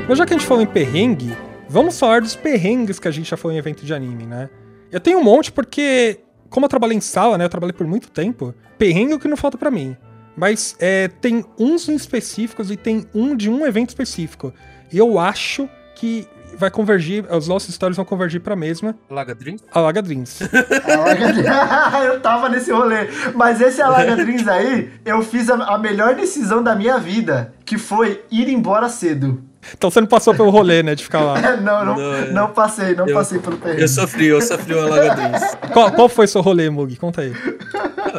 Mas 0.06 0.18
já 0.18 0.26
que 0.26 0.34
a 0.34 0.38
gente 0.38 0.46
falou 0.46 0.62
em 0.62 0.66
perrengue, 0.66 1.36
vamos 1.68 1.98
falar 1.98 2.20
dos 2.20 2.36
perrengues 2.36 3.00
que 3.00 3.08
a 3.08 3.10
gente 3.10 3.28
já 3.28 3.36
foi 3.36 3.54
em 3.54 3.56
evento 3.56 3.84
de 3.84 3.92
anime, 3.92 4.26
né? 4.26 4.48
Eu 4.92 5.00
tenho 5.00 5.18
um 5.18 5.24
monte 5.24 5.50
porque, 5.50 6.20
como 6.48 6.66
eu 6.66 6.68
trabalhei 6.68 6.96
em 6.96 7.00
sala, 7.00 7.36
né? 7.36 7.46
Eu 7.46 7.48
trabalhei 7.48 7.72
por 7.72 7.86
muito 7.86 8.10
tempo, 8.10 8.54
perrengue 8.78 9.12
é 9.12 9.16
o 9.16 9.18
que 9.18 9.26
não 9.26 9.36
falta 9.36 9.58
pra 9.58 9.70
mim. 9.70 9.96
Mas 10.36 10.76
é, 10.78 11.08
tem 11.08 11.44
uns 11.58 11.88
em 11.88 11.94
específicos 11.94 12.70
e 12.70 12.76
tem 12.76 13.06
um 13.14 13.36
de 13.36 13.48
um 13.48 13.64
evento 13.66 13.90
específico. 13.90 14.52
E 14.92 14.98
eu 14.98 15.18
acho 15.18 15.68
que 15.94 16.26
vai 16.56 16.70
convergir, 16.70 17.24
as 17.30 17.48
nossas 17.48 17.70
histórias 17.70 17.96
vão 17.96 18.04
convergir 18.04 18.40
pra 18.40 18.54
mesma, 18.54 18.94
Laga 19.10 19.34
Dream? 19.34 19.56
a 19.72 19.80
Laga 19.80 20.02
Dreams. 20.02 20.40
Alaga- 20.84 22.04
eu 22.06 22.20
tava 22.20 22.48
nesse 22.48 22.70
rolê. 22.72 23.08
Mas 23.34 23.60
esse 23.60 23.82
Alaga 23.82 24.16
Dreams 24.16 24.48
aí, 24.48 24.90
eu 25.04 25.22
fiz 25.22 25.50
a, 25.50 25.54
a 25.54 25.78
melhor 25.78 26.14
decisão 26.14 26.62
da 26.62 26.74
minha 26.74 26.98
vida, 26.98 27.52
que 27.64 27.76
foi 27.78 28.22
ir 28.30 28.48
embora 28.48 28.88
cedo. 28.88 29.42
Então 29.72 29.90
você 29.90 30.00
não 30.00 30.06
passou 30.08 30.34
pelo 30.34 30.50
rolê, 30.50 30.82
né? 30.82 30.94
De 30.94 31.02
ficar 31.04 31.20
lá. 31.20 31.40
não, 31.60 31.84
não, 31.84 31.96
Não, 31.96 32.14
é. 32.14 32.30
não 32.30 32.48
passei, 32.48 32.94
não 32.94 33.06
Eu- 33.08 33.14
passei 33.14 33.38
pelo 33.38 33.56
perrengue. 33.56 33.82
Eu 33.82 33.88
sofri, 33.88 34.26
eu 34.26 34.40
sofri 34.40 34.74
uma 34.74 34.88
Laga 34.88 35.14
Dreams. 35.14 35.56
Qual, 35.72 35.92
qual 35.92 36.08
foi 36.08 36.26
seu 36.26 36.40
rolê, 36.40 36.68
Mug? 36.70 36.96
Conta 36.96 37.22
aí. 37.22 37.32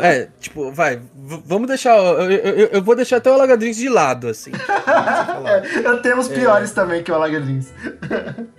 É, 0.01 0.27
tipo, 0.39 0.71
vai, 0.73 0.99
vamos 1.45 1.67
deixar. 1.67 1.95
Eu, 1.97 2.29
eu, 2.31 2.67
eu 2.73 2.81
vou 2.81 2.95
deixar 2.95 3.17
até 3.17 3.31
o 3.31 3.37
Laga 3.37 3.55
Dreams 3.55 3.77
de 3.79 3.89
lado, 3.89 4.27
assim. 4.27 4.51
É, 5.45 5.87
eu 5.87 6.01
tenho 6.01 6.17
os 6.17 6.27
piores 6.27 6.71
também 6.71 7.03
que 7.03 7.11
o 7.11 7.15
Alaga 7.15 7.39
Dreams. 7.39 7.71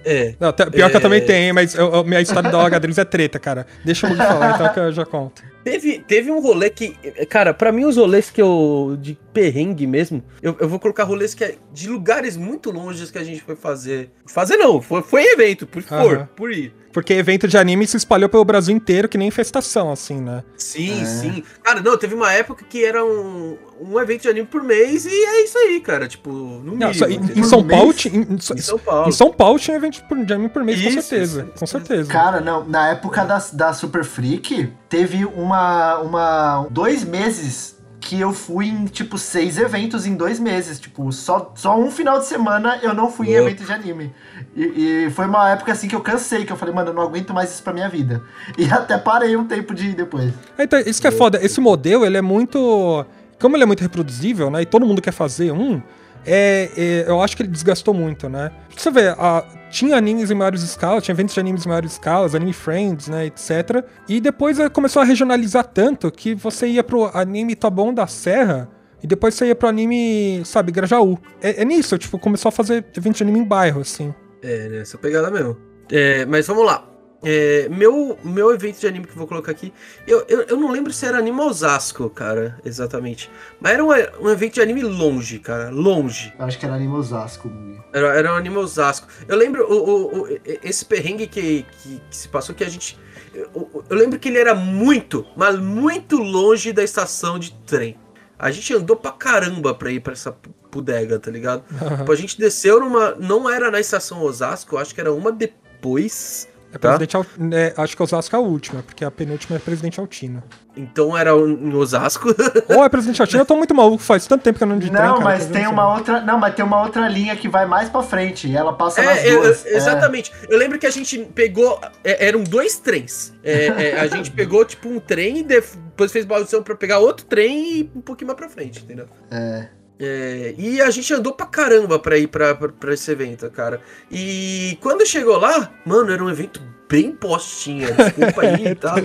É. 0.05 0.35
Não, 0.40 0.53
pior 0.53 0.70
que 0.90 0.96
eu 0.96 0.99
É. 0.99 1.01
também 1.01 1.25
tenho, 1.25 1.55
mas 1.55 1.75
eu- 1.75 1.92
eu- 1.92 2.05
minha 2.05 2.20
história 2.20 2.51
da 2.51 2.59
Laga 2.59 2.79
Dreams 2.79 2.99
é 3.01 3.05
treta, 3.05 3.38
cara. 3.38 3.66
Deixa 3.85 4.07
o 4.07 4.11
Mug 4.11 4.20
falar, 4.22 4.55
então 4.55 4.68
que 4.72 4.81
eu 4.81 4.92
já 4.92 5.05
conto. 5.05 5.42
Teve, 5.67 5.99
teve 5.99 6.31
um 6.31 6.39
rolê 6.41 6.71
que. 6.71 6.91
Cara, 7.29 7.53
pra 7.53 7.73
mim, 7.73 7.85
os 7.87 7.97
rolês 7.97 8.31
que 8.31 8.41
eu. 8.41 8.97
de 9.01 9.19
perrengue 9.33 9.85
mesmo, 9.85 10.23
eu, 10.41 10.57
eu 10.61 10.69
vou 10.69 10.79
colocar 10.79 11.03
rolês 11.03 11.35
que 11.35 11.43
é 11.43 11.57
de 11.73 11.89
lugares 11.89 12.37
muito 12.37 12.71
longes 12.71 13.11
que 13.11 13.19
a 13.19 13.25
gente 13.25 13.43
foi 13.43 13.57
fazer. 13.57 14.09
Fazer 14.27 14.57
não, 14.57 14.81
foi, 14.81 15.03
foi 15.03 15.25
evento, 15.25 15.67
por 15.67 15.83
for, 15.83 16.19
Aham. 16.19 16.29
por 16.37 16.53
ir. 16.53 16.73
Porque 16.93 17.15
evento 17.15 17.49
de 17.49 17.59
anime 17.59 17.85
se 17.85 17.97
espalhou 17.97 18.29
pelo 18.29 18.45
Brasil 18.45 18.75
inteiro, 18.77 19.09
que 19.09 19.19
nem 19.19 19.27
infestação, 19.27 19.91
assim, 19.91 20.21
né? 20.21 20.45
Sim, 20.57 21.03
É. 21.03 21.05
sim. 21.05 21.43
Cara, 21.65 21.81
não, 21.83 21.99
teve 21.99 22.15
uma 22.15 22.33
época 22.33 22.65
que 22.67 22.85
era 22.85 23.05
um, 23.05 23.59
um 23.81 24.01
evento 24.01 24.23
de 24.23 24.29
anime 24.29 24.47
por 24.47 24.62
mês 24.62 25.05
e 25.07 25.11
é 25.11 25.45
isso 25.45 25.59
aí, 25.59 25.81
cara. 25.81 26.09
Tipo, 26.09 26.31
no 26.31 26.77
Não, 26.77 26.89
mínimo. 26.89 26.95
só- 26.95 27.07
em, 27.07 27.21
em 27.39 27.43
São 27.45 27.62
mês? 27.62 27.79
Paulo, 27.79 27.93
tinha- 27.93 28.15
em, 28.15 28.23
em- 28.23 28.35
Em 28.35 28.39
São 28.61 28.79
Paulo. 28.79 29.09
em 29.09 29.12
São 29.12 29.33
Paulo 29.33 29.59
tinha 29.59 29.77
evento 29.77 30.03
de 30.25 30.33
anime 30.33 30.49
por 30.49 30.62
mês, 30.65 30.81
com 30.81 30.89
Isso, 30.89 31.03
certeza. 31.03 31.43
isso, 31.43 31.59
com 31.59 31.67
certeza. 31.67 32.11
Cara, 32.11 32.41
não, 32.41 32.65
na 32.67 32.89
época 32.91 33.25
da, 33.25 33.43
da 33.53 33.73
Super 33.73 34.05
Freak, 34.05 34.73
teve 34.89 35.25
uma, 35.25 35.99
uma. 35.99 36.67
dois 36.71 37.05
meses 37.05 37.75
que 37.99 38.21
eu 38.21 38.33
fui 38.33 38.69
em, 38.69 38.85
tipo, 38.85 39.19
seis 39.19 39.59
eventos 39.59 40.07
em 40.07 40.15
dois 40.15 40.39
meses. 40.39 40.79
Tipo, 40.79 41.11
só, 41.11 41.53
só 41.57 41.77
um 41.77 41.91
final 41.91 42.21
de 42.21 42.27
semana 42.27 42.79
eu 42.81 42.95
não 42.95 43.11
fui 43.11 43.31
em 43.31 43.33
evento 43.33 43.65
de 43.65 43.73
anime. 43.73 44.15
E, 44.55 45.07
e 45.07 45.11
foi 45.11 45.27
uma 45.27 45.51
época 45.51 45.73
assim 45.73 45.89
que 45.89 45.97
eu 45.97 46.01
cansei, 46.01 46.45
que 46.45 46.53
eu 46.53 46.57
falei, 46.57 46.73
mano, 46.73 46.91
eu 46.91 46.95
não 46.95 47.03
aguento 47.03 47.35
mais 47.35 47.51
isso 47.51 47.62
pra 47.65 47.73
minha 47.73 47.89
vida. 47.89 48.23
E 48.57 48.65
até 48.71 48.97
parei 48.97 49.37
um 49.37 49.45
tempo 49.45 49.75
de 49.75 49.89
ir 49.89 49.95
depois. 49.95 50.33
Então, 50.57 50.79
isso 50.87 51.01
que 51.01 51.09
é 51.09 51.11
foda. 51.11 51.45
Esse 51.45 51.61
modelo, 51.61 52.07
ele 52.07 52.17
é 52.17 52.23
muito. 52.23 53.05
Como 53.40 53.57
ele 53.57 53.62
é 53.62 53.66
muito 53.66 53.81
reproduzível, 53.81 54.51
né? 54.51 54.62
E 54.62 54.66
todo 54.66 54.87
mundo 54.87 55.01
quer 55.03 55.12
fazer 55.12 55.53
um. 55.53 55.81
É, 56.29 56.70
é, 56.77 57.05
eu 57.09 57.20
acho 57.22 57.37
que 57.37 57.42
ele 57.42 57.51
desgastou 57.51 57.94
muito, 57.94 58.29
né? 58.29 58.51
Você 58.77 58.90
vê, 58.90 59.09
a- 59.09 59.44
tinha 59.70 59.96
animes 59.96 60.31
em 60.31 60.35
maiores 60.35 60.62
escalas, 60.62 61.05
tinha 61.05 61.12
eventos 61.14 61.35
de 61.35 61.40
animes 61.40 61.64
em 61.64 61.68
maiores 61.68 61.92
escalas, 61.92 62.35
Anime 62.35 62.53
Friends, 62.53 63.07
né, 63.09 63.27
etc. 63.27 63.85
E 64.09 64.20
depois 64.20 64.59
eh, 64.59 64.68
começou 64.68 65.03
a 65.03 65.05
regionalizar 65.05 65.64
tanto 65.64 66.11
que 66.11 66.35
você 66.35 66.66
ia 66.66 66.83
pro 66.83 67.05
anime 67.16 67.55
Taboão 67.55 67.94
da 67.94 68.07
Serra 68.09 68.68
e 69.03 69.07
depois 69.07 69.35
você 69.35 69.46
ia 69.46 69.55
pro 69.55 69.68
anime, 69.68 70.42
sabe, 70.44 70.72
Grajaú. 70.72 71.16
É, 71.40 71.62
é 71.62 71.64
nisso, 71.64 71.96
tipo, 71.96 72.18
começou 72.18 72.49
a 72.49 72.53
fazer 72.53 72.85
evento 72.96 73.16
de 73.18 73.22
anime 73.22 73.38
em 73.40 73.44
bairro, 73.44 73.83
assim. 73.83 74.12
É, 74.42 74.68
né? 74.68 74.79
Essa 74.81 74.99
pegada 74.99 75.31
mesmo. 75.31 75.57
É, 75.92 76.27
mas 76.27 76.44
vamos 76.49 76.64
lá. 76.66 76.88
É, 77.25 77.67
meu, 77.71 78.19
meu 78.23 78.53
evento 78.55 78.79
de 78.79 78.87
anime 78.87 79.07
que 79.07 79.13
eu 79.13 79.17
vou 79.17 79.27
colocar 79.27 79.51
aqui. 79.51 79.73
Eu, 80.07 80.25
eu, 80.29 80.43
eu 80.43 80.57
não 80.57 80.71
lembro 80.71 80.93
se 80.93 81.05
era 81.07 81.19
anime 81.19 81.41
Osasco, 81.41 82.09
cara, 82.11 82.59
exatamente. 82.65 83.31
Mas 83.61 83.73
era 83.73 83.85
um, 83.85 83.89
um 84.25 84.31
evento 84.31 84.55
de 84.55 84.61
anime 84.61 84.83
longe, 84.83 85.39
cara. 85.39 85.71
Longe. 85.71 86.33
Eu 86.39 86.45
acho 86.45 86.59
que 86.59 86.67
era 86.67 86.75
anime 86.75 86.95
Osasco. 86.95 87.51
Era, 87.93 88.09
era 88.19 88.33
um 88.33 88.37
anime 88.37 88.57
Osasco. 88.59 89.09
Eu 89.27 89.37
lembro 89.37 89.65
o, 89.67 89.75
o- 89.75 90.23
o- 90.25 90.39
esse 90.63 90.85
perrengue 90.85 91.27
que, 91.27 91.65
que, 91.83 92.01
que 92.11 92.17
se 92.17 92.29
passou 92.29 92.55
que 92.55 92.63
a 92.63 92.69
gente. 92.69 92.99
Eu, 93.35 93.85
eu 93.89 93.97
lembro 93.97 94.19
que 94.19 94.29
ele 94.29 94.39
era 94.39 94.55
muito, 94.55 95.27
mas 95.37 95.59
muito 95.59 96.19
longe 96.19 96.73
da 96.73 96.85
estação 96.85 97.39
de 97.39 97.53
trem. 97.67 97.97
A 98.39 98.51
gente 98.51 98.73
andou 98.75 98.95
pra 98.97 99.11
caramba 99.13 99.75
pra 99.75 99.91
ir 99.91 100.01
pra 100.01 100.13
essa 100.13 100.37
bodega, 100.71 101.19
tá 101.19 101.31
ligado? 101.31 101.65
Tipo, 101.97 102.13
a 102.13 102.17
gente 102.17 102.39
desceu 102.39 102.79
numa. 102.79 103.13
Não 103.15 103.49
era 103.49 103.71
na 103.71 103.81
estação 103.81 104.23
Osasco, 104.23 104.75
eu 104.75 104.79
acho 104.79 104.95
que 104.95 105.01
era 105.01 105.13
uma 105.13 105.33
depois. 105.33 106.49
É 106.73 106.79
Tá. 106.79 106.89
Presidente 106.97 107.17
Al- 107.17 107.27
é, 107.53 107.73
acho 107.77 107.97
que 107.97 108.03
Osasco 108.03 108.35
é 108.37 108.39
a 108.39 108.43
última, 108.43 108.83
porque 108.83 109.05
a 109.05 109.11
penúltima 109.11 109.57
é 109.57 109.59
Presidente 109.59 109.99
Altino. 109.99 110.43
Então 110.77 111.17
era 111.17 111.31
em 111.31 111.73
Osasco. 111.75 112.29
Ou 112.69 112.85
é 112.85 112.89
Presidente 112.89 113.23
Altino, 113.23 113.41
eu 113.43 113.47
tô 113.47 113.57
muito 113.57 113.75
maluco, 113.75 114.03
faz 114.03 114.27
tanto 114.27 114.43
tempo 114.43 114.59
que 114.59 114.65
eu 114.65 114.69
não 114.69 114.79
de 114.79 114.91
trem, 114.91 115.03
Não, 115.03 115.15
cara, 115.15 115.25
mas 115.25 115.47
eu 115.47 115.53
tem 115.53 115.65
não 115.65 115.73
uma 115.73 115.95
outra. 115.95 116.21
Não, 116.21 116.39
mas 116.39 116.55
tem 116.55 116.65
uma 116.65 116.83
outra 116.83 117.09
linha 117.09 117.35
que 117.35 117.49
vai 117.49 117.65
mais 117.65 117.89
pra 117.89 118.03
frente. 118.03 118.47
E 118.47 118.55
ela 118.57 118.73
passa 118.75 119.03
nas 119.03 119.19
É, 119.25 119.31
duas. 119.31 119.65
exatamente. 119.65 120.31
Eu 120.51 120.59
lembro 120.59 120.79
que 120.79 120.87
a 120.87 120.91
gente 120.91 121.19
pegou. 121.35 121.81
é, 122.05 122.27
eram 122.27 122.43
dois 122.45 122.79
trens. 122.79 123.33
É, 123.43 123.67
é, 123.93 124.01
a 124.01 124.07
gente 124.09 124.31
pegou, 124.31 124.63
tipo, 124.65 124.89
um 124.89 124.99
trem 125.01 125.39
e 125.39 125.43
depois 125.45 126.13
fez 126.13 126.27
baldeação 126.27 126.63
pra 126.63 126.75
pegar 126.75 126.99
outro 126.99 127.25
trem 127.25 127.79
e 127.79 127.91
um 127.95 128.03
pouquinho 128.03 128.27
mais 128.27 128.37
pra 128.39 128.49
frente, 128.51 128.81
entendeu? 128.83 129.07
É. 129.31 129.69
É, 129.99 130.55
e 130.59 130.81
a 130.81 130.91
gente 130.91 131.13
andou 131.15 131.33
pra 131.33 131.47
caramba 131.47 131.99
pra 131.99 132.19
ir 132.19 132.27
pra, 132.27 132.55
pra, 132.55 132.69
pra 132.69 132.95
esse 132.95 133.11
evento, 133.11 133.51
cara. 133.51 133.81
E 134.11 134.77
quando 134.81 135.07
chegou 135.07 135.39
lá, 135.39 135.73
mano, 135.87 136.13
era 136.13 136.23
um 136.23 136.29
evento 136.29 136.61
bem 136.89 137.13
postinha, 137.13 137.93
desculpa 137.93 138.43
aí 138.43 138.69
e 138.69 138.75
tal. 138.75 138.97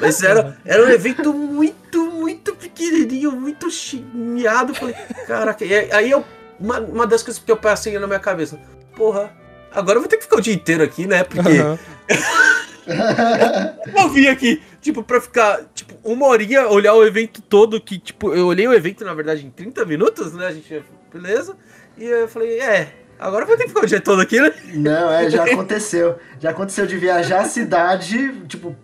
Mas 0.00 0.22
era, 0.22 0.58
era 0.64 0.84
um 0.84 0.90
evento 0.90 1.32
muito, 1.32 2.10
muito 2.10 2.54
pequenininho, 2.56 3.32
muito 3.32 3.70
chineado. 3.70 4.74
Falei, 4.74 4.94
caraca, 5.26 5.64
e 5.64 5.92
aí 5.92 6.10
eu. 6.10 6.24
Uma, 6.58 6.78
uma 6.78 7.06
das 7.06 7.22
coisas 7.22 7.42
que 7.42 7.50
eu 7.50 7.56
passei 7.56 7.98
na 7.98 8.06
minha 8.06 8.18
cabeça, 8.18 8.60
porra, 8.94 9.32
agora 9.72 9.96
eu 9.96 10.02
vou 10.02 10.08
ter 10.10 10.18
que 10.18 10.24
ficar 10.24 10.36
o 10.36 10.42
dia 10.42 10.52
inteiro 10.52 10.82
aqui, 10.82 11.06
né? 11.06 11.24
Porque 11.24 11.58
Aham. 11.58 11.78
eu 13.96 14.08
vim 14.10 14.26
aqui, 14.26 14.60
tipo, 14.80 15.02
pra 15.02 15.20
ficar, 15.20 15.60
tipo, 15.74 15.94
uma 16.02 16.26
horinha, 16.26 16.66
olhar 16.68 16.94
o 16.94 17.04
evento 17.04 17.40
todo, 17.42 17.80
que, 17.80 17.98
tipo, 17.98 18.32
eu 18.34 18.46
olhei 18.46 18.66
o 18.66 18.72
evento, 18.72 19.04
na 19.04 19.14
verdade, 19.14 19.44
em 19.46 19.50
30 19.50 19.84
minutos, 19.84 20.32
né, 20.32 20.46
a 20.46 20.52
gente, 20.52 20.82
beleza, 21.12 21.56
e 21.98 22.04
eu 22.04 22.28
falei, 22.28 22.58
é, 22.60 22.92
agora 23.18 23.42
eu 23.44 23.48
vou 23.48 23.56
ter 23.56 23.64
que 23.64 23.68
ficar 23.70 23.82
o 23.82 23.86
dia 23.86 24.00
todo 24.00 24.20
aqui, 24.22 24.40
né? 24.40 24.52
Não, 24.74 25.10
é, 25.12 25.28
já 25.28 25.44
aconteceu. 25.44 26.16
Já 26.38 26.50
aconteceu 26.50 26.86
de 26.86 26.96
viajar 26.96 27.40
a 27.40 27.44
cidade, 27.44 28.32
tipo, 28.48 28.74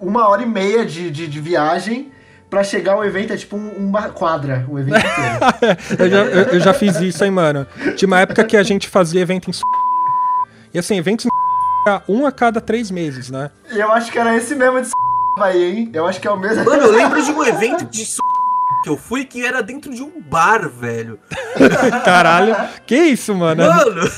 uma 0.00 0.28
hora 0.28 0.42
e 0.42 0.46
meia 0.46 0.84
de, 0.84 1.10
de, 1.10 1.26
de 1.26 1.40
viagem. 1.40 2.12
Pra 2.48 2.62
chegar 2.62 2.92
ao 2.92 3.04
evento 3.04 3.32
é 3.32 3.36
tipo 3.36 3.56
um- 3.56 3.72
uma 3.72 4.08
quadra, 4.08 4.64
o 4.70 4.78
evento 4.78 4.98
inteiro. 4.98 5.76
eu, 5.98 6.08
já, 6.08 6.24
eu, 6.26 6.42
eu 6.54 6.60
já 6.60 6.72
fiz 6.72 6.94
isso, 7.00 7.24
hein, 7.24 7.30
mano. 7.32 7.66
Tinha 7.96 8.06
uma 8.06 8.20
época 8.20 8.44
que 8.44 8.56
a 8.56 8.62
gente 8.62 8.88
fazia 8.88 9.20
evento 9.20 9.48
em 9.48 9.50
S- 9.50 9.60
E 10.72 10.78
assim, 10.78 10.96
eventos 10.96 11.26
em 11.26 11.28
S- 11.90 12.02
um 12.08 12.24
a 12.24 12.30
cada 12.30 12.60
três 12.60 12.88
meses, 12.88 13.30
né? 13.30 13.50
E 13.72 13.80
eu 13.80 13.90
acho 13.90 14.12
que 14.12 14.18
era 14.18 14.36
esse 14.36 14.54
mesmo 14.54 14.80
de 14.80 14.88
aí, 15.42 15.62
hein? 15.62 15.90
Eu 15.92 16.06
acho 16.06 16.20
que 16.20 16.26
é 16.26 16.30
o 16.30 16.38
mesmo. 16.38 16.64
Mano, 16.64 16.82
eu 16.82 16.92
lembro 16.92 17.22
de 17.22 17.30
um 17.30 17.44
evento 17.44 17.84
de 17.84 18.04
que 18.82 18.90
eu 18.90 18.96
fui 18.96 19.24
que 19.24 19.44
era 19.44 19.62
dentro 19.62 19.92
de 19.92 20.02
um 20.02 20.20
bar, 20.20 20.68
velho. 20.68 21.18
Caralho. 22.04 22.54
Que 22.86 22.96
isso, 22.96 23.34
mano? 23.34 23.64
Mano! 23.64 24.10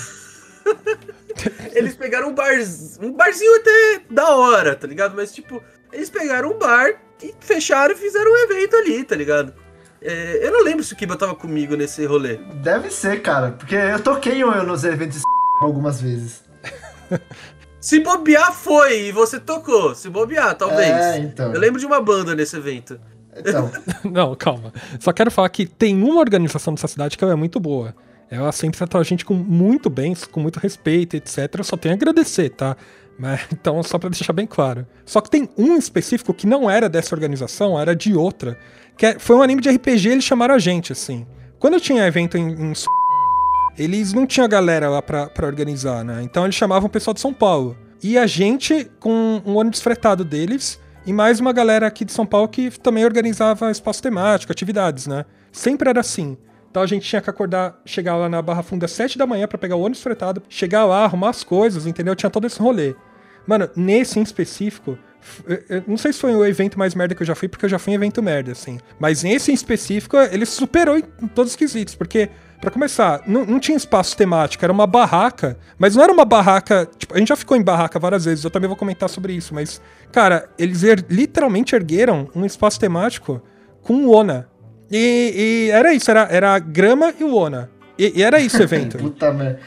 Eles 1.72 1.94
pegaram 1.94 2.28
um 2.28 2.34
bar, 2.34 2.52
um 3.00 3.12
barzinho 3.12 3.56
até 3.56 4.02
da 4.10 4.36
hora, 4.36 4.74
tá 4.74 4.86
ligado? 4.86 5.14
Mas, 5.16 5.32
tipo, 5.32 5.62
eles 5.92 6.10
pegaram 6.10 6.50
um 6.50 6.58
bar 6.58 7.00
e 7.22 7.34
fecharam 7.40 7.94
e 7.94 7.96
fizeram 7.96 8.30
um 8.30 8.36
evento 8.36 8.76
ali, 8.76 9.04
tá 9.04 9.16
ligado? 9.16 9.54
É, 10.02 10.46
eu 10.46 10.52
não 10.52 10.62
lembro 10.62 10.84
se 10.84 10.92
o 10.92 10.96
Kiba 10.96 11.16
tava 11.16 11.34
comigo 11.34 11.74
nesse 11.74 12.04
rolê. 12.04 12.36
Deve 12.62 12.90
ser, 12.90 13.22
cara. 13.22 13.52
Porque 13.52 13.74
eu 13.74 14.00
toquei 14.00 14.42
eu 14.42 14.62
nos 14.64 14.84
eventos 14.84 15.18
de 15.18 15.24
algumas 15.64 16.00
vezes. 16.00 16.42
Se 17.80 18.00
bobear, 18.00 18.52
foi, 18.52 19.06
e 19.06 19.12
você 19.12 19.38
tocou. 19.38 19.94
Se 19.94 20.08
bobear, 20.08 20.54
talvez. 20.56 20.88
É, 20.90 21.18
então. 21.18 21.52
Eu 21.52 21.60
lembro 21.60 21.78
de 21.78 21.86
uma 21.86 22.00
banda 22.00 22.34
nesse 22.34 22.56
evento. 22.56 22.98
Então, 23.36 23.70
Não, 24.04 24.34
calma. 24.34 24.72
Só 24.98 25.12
quero 25.12 25.30
falar 25.30 25.48
que 25.48 25.64
tem 25.66 26.02
uma 26.02 26.20
organização 26.20 26.74
dessa 26.74 26.88
cidade 26.88 27.16
que 27.16 27.24
é 27.24 27.34
muito 27.34 27.60
boa. 27.60 27.94
Ela 28.30 28.52
sempre 28.52 28.76
tratou 28.76 29.00
a 29.00 29.04
gente 29.04 29.24
com 29.24 29.34
muito 29.34 29.88
bem, 29.88 30.14
com 30.30 30.40
muito 30.40 30.58
respeito, 30.58 31.16
etc. 31.16 31.54
Eu 31.56 31.64
só 31.64 31.76
tenho 31.76 31.94
a 31.94 31.96
agradecer, 31.96 32.50
tá? 32.50 32.76
Mas, 33.18 33.40
então, 33.52 33.82
só 33.82 33.98
pra 33.98 34.10
deixar 34.10 34.32
bem 34.32 34.46
claro. 34.46 34.86
Só 35.06 35.20
que 35.20 35.30
tem 35.30 35.48
um 35.56 35.76
específico 35.76 36.34
que 36.34 36.46
não 36.46 36.68
era 36.68 36.88
dessa 36.88 37.14
organização, 37.14 37.78
era 37.78 37.94
de 37.94 38.14
outra. 38.14 38.58
Que 38.96 39.06
é- 39.06 39.18
foi 39.18 39.36
um 39.36 39.42
anime 39.42 39.62
de 39.62 39.70
RPG, 39.70 40.08
eles 40.10 40.24
chamaram 40.24 40.54
a 40.54 40.58
gente, 40.58 40.92
assim. 40.92 41.26
Quando 41.58 41.74
eu 41.74 41.80
tinha 41.80 42.06
evento 42.06 42.36
em, 42.36 42.70
em 42.70 42.74
eles 43.78 44.12
não 44.12 44.26
tinham 44.26 44.48
galera 44.48 44.90
lá 44.90 45.00
pra, 45.00 45.30
organizar, 45.42 46.04
né? 46.04 46.20
Então 46.22 46.44
eles 46.44 46.56
chamavam 46.56 46.88
o 46.88 46.90
pessoal 46.90 47.14
de 47.14 47.20
São 47.20 47.32
Paulo. 47.32 47.76
E 48.02 48.16
a 48.18 48.26
gente, 48.26 48.90
com 49.00 49.40
um 49.44 49.56
ônibus 49.56 49.80
fretado 49.80 50.24
deles, 50.24 50.78
e 51.06 51.12
mais 51.12 51.40
uma 51.40 51.52
galera 51.52 51.86
aqui 51.86 52.04
de 52.04 52.12
São 52.12 52.26
Paulo 52.26 52.48
que 52.48 52.70
também 52.78 53.04
organizava 53.04 53.70
espaço 53.70 54.02
temático, 54.02 54.52
atividades, 54.52 55.06
né? 55.06 55.24
Sempre 55.52 55.88
era 55.88 56.00
assim. 56.00 56.36
Então 56.70 56.82
a 56.82 56.86
gente 56.86 57.08
tinha 57.08 57.22
que 57.22 57.30
acordar, 57.30 57.80
chegar 57.84 58.16
lá 58.16 58.28
na 58.28 58.42
Barra 58.42 58.62
Funda 58.62 58.84
às 58.84 58.92
7 58.92 59.16
da 59.16 59.26
manhã 59.26 59.48
pra 59.48 59.56
pegar 59.56 59.76
o 59.76 59.80
ônibus 59.80 60.02
fretado, 60.02 60.42
chegar 60.48 60.84
lá, 60.84 61.04
arrumar 61.04 61.30
as 61.30 61.42
coisas, 61.42 61.86
entendeu? 61.86 62.14
Tinha 62.14 62.28
todo 62.30 62.46
esse 62.46 62.60
rolê. 62.60 62.94
Mano, 63.46 63.68
nesse 63.74 64.18
em 64.18 64.22
específico, 64.22 64.98
eu- 65.46 65.62
eu 65.70 65.82
não 65.86 65.96
sei 65.96 66.12
se 66.12 66.20
foi 66.20 66.34
o 66.36 66.44
evento 66.44 66.78
mais 66.78 66.94
merda 66.94 67.14
que 67.14 67.22
eu 67.22 67.26
já 67.26 67.34
fui, 67.34 67.48
porque 67.48 67.64
eu 67.64 67.68
já 67.70 67.78
fui 67.78 67.92
em 67.94 67.96
evento 67.96 68.22
merda, 68.22 68.52
assim. 68.52 68.78
Mas 69.00 69.22
nesse 69.22 69.50
em 69.50 69.54
específico, 69.54 70.16
ele 70.18 70.44
superou 70.44 70.98
em 70.98 71.26
todos 71.34 71.52
os 71.52 71.56
quesitos, 71.56 71.94
porque, 71.94 72.28
pra 72.60 72.70
começar, 72.70 73.22
não, 73.26 73.44
não 73.44 73.60
tinha 73.60 73.76
espaço 73.76 74.16
temático, 74.16 74.64
era 74.64 74.72
uma 74.72 74.86
barraca, 74.86 75.56
mas 75.78 75.94
não 75.94 76.02
era 76.02 76.12
uma 76.12 76.24
barraca. 76.24 76.88
Tipo, 76.98 77.14
a 77.14 77.18
gente 77.18 77.28
já 77.28 77.36
ficou 77.36 77.56
em 77.56 77.62
barraca 77.62 77.98
várias 77.98 78.24
vezes, 78.24 78.44
eu 78.44 78.50
também 78.50 78.68
vou 78.68 78.76
comentar 78.76 79.08
sobre 79.08 79.32
isso, 79.32 79.54
mas, 79.54 79.80
cara, 80.12 80.48
eles 80.58 80.82
er- 80.82 81.04
literalmente 81.08 81.74
ergueram 81.74 82.28
um 82.34 82.44
espaço 82.44 82.78
temático 82.80 83.40
com 83.82 84.06
Ona. 84.08 84.48
E, 84.90 85.66
e 85.68 85.70
era 85.70 85.92
isso, 85.92 86.10
era, 86.10 86.22
era 86.30 86.54
a 86.54 86.58
grama 86.58 87.12
e 87.18 87.24
o 87.24 87.34
Ona. 87.34 87.70
E, 87.98 88.20
e 88.20 88.22
era 88.22 88.38
isso 88.38 88.58
o 88.58 88.62
evento. 88.62 88.96
puta 88.98 89.32
merda. 89.32 89.58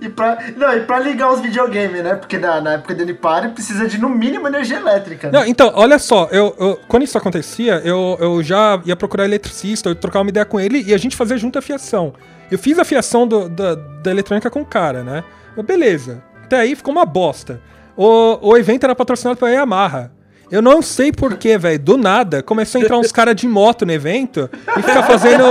E 0.00 0.08
pra, 0.08 0.38
não, 0.56 0.74
e 0.76 0.80
pra 0.80 0.98
ligar 0.98 1.32
os 1.32 1.40
videogames, 1.40 2.02
né? 2.02 2.14
Porque 2.16 2.36
na, 2.38 2.60
na 2.60 2.72
época 2.72 2.94
do 2.94 3.02
Unipare 3.04 3.50
precisa 3.50 3.86
de, 3.86 3.96
no 3.98 4.08
mínimo, 4.08 4.48
energia 4.48 4.78
elétrica. 4.78 5.30
né? 5.30 5.38
Não, 5.38 5.46
então, 5.46 5.70
olha 5.74 5.98
só, 5.98 6.28
eu, 6.32 6.54
eu- 6.58 6.80
quando 6.88 7.04
isso 7.04 7.16
acontecia, 7.16 7.80
eu, 7.84 8.16
eu 8.20 8.42
já 8.42 8.80
ia 8.84 8.96
procurar 8.96 9.24
eletricista, 9.24 9.88
eu 9.88 9.94
trocar 9.94 10.20
uma 10.20 10.30
ideia 10.30 10.44
com 10.44 10.58
ele 10.58 10.82
e 10.82 10.92
a 10.92 10.98
gente 10.98 11.16
fazia 11.16 11.36
junto 11.38 11.58
a 11.58 11.62
fiação. 11.62 12.12
Eu 12.50 12.58
fiz 12.58 12.78
a 12.78 12.84
fiação 12.84 13.26
do- 13.26 13.48
da, 13.48 13.76
da 13.76 14.10
eletrônica 14.10 14.50
com 14.50 14.62
o 14.62 14.66
cara, 14.66 15.04
né? 15.04 15.22
Beleza. 15.64 16.22
Até 16.42 16.58
aí 16.60 16.74
ficou 16.74 16.90
uma 16.92 17.04
bosta. 17.06 17.60
O, 17.96 18.48
o 18.50 18.56
evento 18.56 18.82
era 18.84 18.94
patrocinado 18.96 19.38
pela 19.38 19.50
Yamaha. 19.50 20.10
Eu 20.50 20.60
não 20.60 20.82
sei 20.82 21.12
porquê, 21.12 21.56
velho. 21.56 21.78
Do 21.78 21.96
nada, 21.96 22.42
começou 22.42 22.80
a 22.80 22.84
entrar 22.84 22.98
uns 22.98 23.12
caras 23.12 23.36
de 23.36 23.46
moto 23.46 23.86
no 23.86 23.92
evento 23.92 24.50
e 24.76 24.82
ficar 24.82 25.04
fazendo 25.04 25.44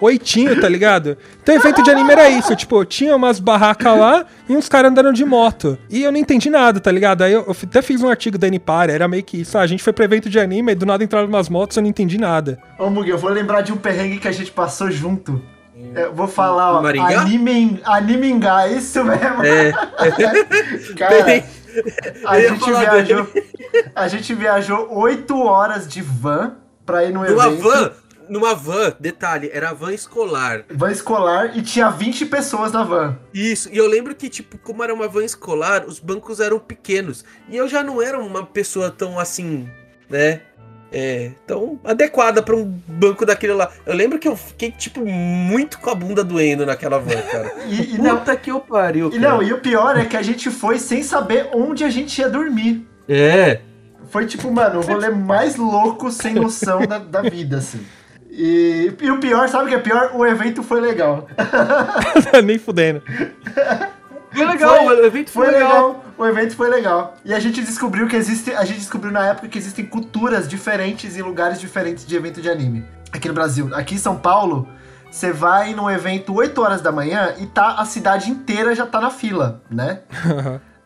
oitinho, 0.00 0.58
tá 0.60 0.68
ligado? 0.68 1.18
Então, 1.42 1.54
evento 1.54 1.82
de 1.82 1.90
anime 1.90 2.12
era 2.12 2.30
isso. 2.30 2.56
Tipo, 2.56 2.84
tinha 2.84 3.14
umas 3.14 3.38
barracas 3.38 3.98
lá 3.98 4.24
e 4.48 4.56
uns 4.56 4.68
caras 4.68 4.90
andando 4.90 5.12
de 5.12 5.24
moto. 5.24 5.78
E 5.90 6.02
eu 6.02 6.10
não 6.10 6.18
entendi 6.18 6.48
nada, 6.48 6.80
tá 6.80 6.90
ligado? 6.90 7.22
Aí 7.22 7.32
eu, 7.32 7.44
eu 7.46 7.56
até 7.62 7.82
fiz 7.82 8.02
um 8.02 8.08
artigo 8.08 8.38
da 8.38 8.46
Anipara, 8.46 8.90
era 8.90 9.06
meio 9.06 9.22
que 9.22 9.40
isso. 9.40 9.58
Ah, 9.58 9.62
a 9.62 9.66
gente 9.66 9.82
foi 9.82 9.92
pro 9.92 10.04
evento 10.04 10.30
de 10.30 10.40
anime 10.40 10.72
e 10.72 10.74
do 10.74 10.86
nada 10.86 11.04
entraram 11.04 11.28
umas 11.28 11.48
motos 11.48 11.76
e 11.76 11.80
eu 11.80 11.82
não 11.82 11.90
entendi 11.90 12.16
nada. 12.16 12.58
Ô, 12.78 12.88
Mugi, 12.88 13.10
eu 13.10 13.18
vou 13.18 13.30
lembrar 13.30 13.60
de 13.60 13.72
um 13.72 13.76
perrengue 13.76 14.18
que 14.18 14.28
a 14.28 14.32
gente 14.32 14.50
passou 14.50 14.90
junto. 14.90 15.42
Eu 15.94 16.14
vou 16.14 16.28
falar, 16.28 16.78
ó. 16.78 16.82
Maringá? 16.82 17.20
Anime, 17.20 17.80
isso 18.76 19.04
mesmo. 19.04 19.44
É. 19.44 19.72
Cara, 20.96 21.44
a 22.26 22.40
gente, 22.40 22.70
viajou, 22.70 23.28
a 23.94 24.08
gente 24.08 24.34
viajou 24.34 24.88
8 24.98 25.38
horas 25.42 25.88
de 25.88 26.02
van 26.02 26.56
pra 26.84 27.04
ir 27.04 27.12
no 27.12 27.24
numa 27.24 27.46
evento. 27.46 27.62
van, 27.62 27.90
numa 28.28 28.54
van, 28.54 28.94
detalhe, 28.98 29.50
era 29.52 29.72
van 29.72 29.92
escolar. 29.92 30.64
Van 30.70 30.90
escolar 30.90 31.56
e 31.56 31.62
tinha 31.62 31.90
20 31.90 32.26
pessoas 32.26 32.72
na 32.72 32.82
van. 32.82 33.16
Isso, 33.32 33.68
e 33.72 33.76
eu 33.76 33.86
lembro 33.86 34.14
que, 34.14 34.28
tipo, 34.28 34.58
como 34.58 34.82
era 34.82 34.92
uma 34.92 35.08
van 35.08 35.24
escolar, 35.24 35.84
os 35.86 35.98
bancos 35.98 36.40
eram 36.40 36.58
pequenos. 36.58 37.24
E 37.48 37.56
eu 37.56 37.68
já 37.68 37.82
não 37.82 38.00
era 38.00 38.18
uma 38.18 38.44
pessoa 38.44 38.90
tão 38.90 39.18
assim, 39.18 39.68
né? 40.08 40.40
É, 40.92 41.30
tão 41.46 41.80
adequada 41.84 42.42
pra 42.42 42.54
um 42.54 42.64
banco 42.86 43.24
daquele 43.24 43.54
lá. 43.54 43.70
Eu 43.86 43.94
lembro 43.94 44.18
que 44.18 44.28
eu 44.28 44.36
fiquei, 44.36 44.70
tipo, 44.70 45.04
muito 45.06 45.78
com 45.78 45.88
a 45.88 45.94
bunda 45.94 46.22
doendo 46.22 46.66
naquela 46.66 46.98
van, 46.98 47.20
cara. 47.30 47.52
E, 47.66 47.94
e 47.94 47.98
não, 47.98 48.18
Puta 48.18 48.36
que 48.36 48.50
eu 48.50 48.60
pariu, 48.60 49.10
e 49.12 49.18
não, 49.18 49.42
e 49.42 49.52
o 49.52 49.58
pior 49.60 49.96
é 49.96 50.04
que 50.04 50.16
a 50.16 50.22
gente 50.22 50.50
foi 50.50 50.78
sem 50.78 51.02
saber 51.02 51.48
onde 51.54 51.82
a 51.82 51.88
gente 51.90 52.18
ia 52.20 52.28
dormir. 52.28 52.86
É. 53.08 53.60
Foi 54.10 54.26
tipo, 54.26 54.50
mano, 54.50 54.80
o 54.80 54.82
rolê 54.82 55.08
mais 55.08 55.56
louco, 55.56 56.10
sem 56.10 56.34
noção 56.34 56.86
da, 56.86 56.98
da 56.98 57.22
vida, 57.22 57.56
assim. 57.56 57.80
E, 58.30 58.92
e 59.00 59.10
o 59.10 59.18
pior, 59.18 59.48
sabe 59.48 59.64
o 59.64 59.68
que 59.68 59.74
é 59.74 59.78
pior? 59.78 60.10
O 60.14 60.26
evento 60.26 60.62
foi 60.62 60.80
legal. 60.80 61.26
Nem 62.44 62.58
fudendo. 62.58 63.02
Foi 64.34 64.46
legal, 64.46 64.76
Foi- 64.86 64.96
o 64.96 65.04
evento 65.04 65.30
foi, 65.30 65.44
Foi 65.44 65.54
legal. 65.54 65.88
legal, 65.88 66.01
o 66.18 66.26
evento 66.26 66.54
foi 66.56 66.68
legal. 66.68 67.16
E 67.24 67.32
a 67.34 67.38
gente 67.40 67.60
descobriu 67.62 68.06
que 68.08 68.16
existe. 68.16 68.52
A 68.52 68.64
gente 68.64 68.78
descobriu 68.80 69.12
na 69.12 69.26
época 69.26 69.48
que 69.48 69.58
existem 69.58 69.84
culturas 69.86 70.48
diferentes 70.48 71.16
em 71.16 71.22
lugares 71.22 71.60
diferentes 71.60 72.06
de 72.06 72.14
evento 72.16 72.40
de 72.40 72.48
anime. 72.50 72.84
Aqui 73.12 73.28
no 73.28 73.34
Brasil. 73.34 73.70
Aqui 73.74 73.94
em 73.94 73.98
São 73.98 74.16
Paulo, 74.16 74.68
você 75.10 75.32
vai 75.32 75.74
num 75.74 75.90
evento 75.90 76.34
8 76.34 76.60
horas 76.62 76.80
da 76.80 76.90
manhã 76.92 77.34
e 77.38 77.46
tá 77.46 77.74
a 77.78 77.84
cidade 77.84 78.30
inteira 78.30 78.74
já 78.74 78.86
tá 78.86 79.00
na 79.00 79.10
fila, 79.10 79.62
né? 79.70 80.00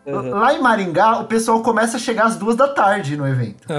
Lá 0.07 0.55
em 0.55 0.61
Maringá, 0.63 1.19
o 1.19 1.25
pessoal 1.25 1.61
começa 1.65 1.97
a 1.97 2.01
chegar 2.01 2.27
às 2.27 2.37
duas 2.37 2.55
da 2.55 2.69
tarde 2.69 3.17
no 3.17 3.27
evento. 3.27 3.67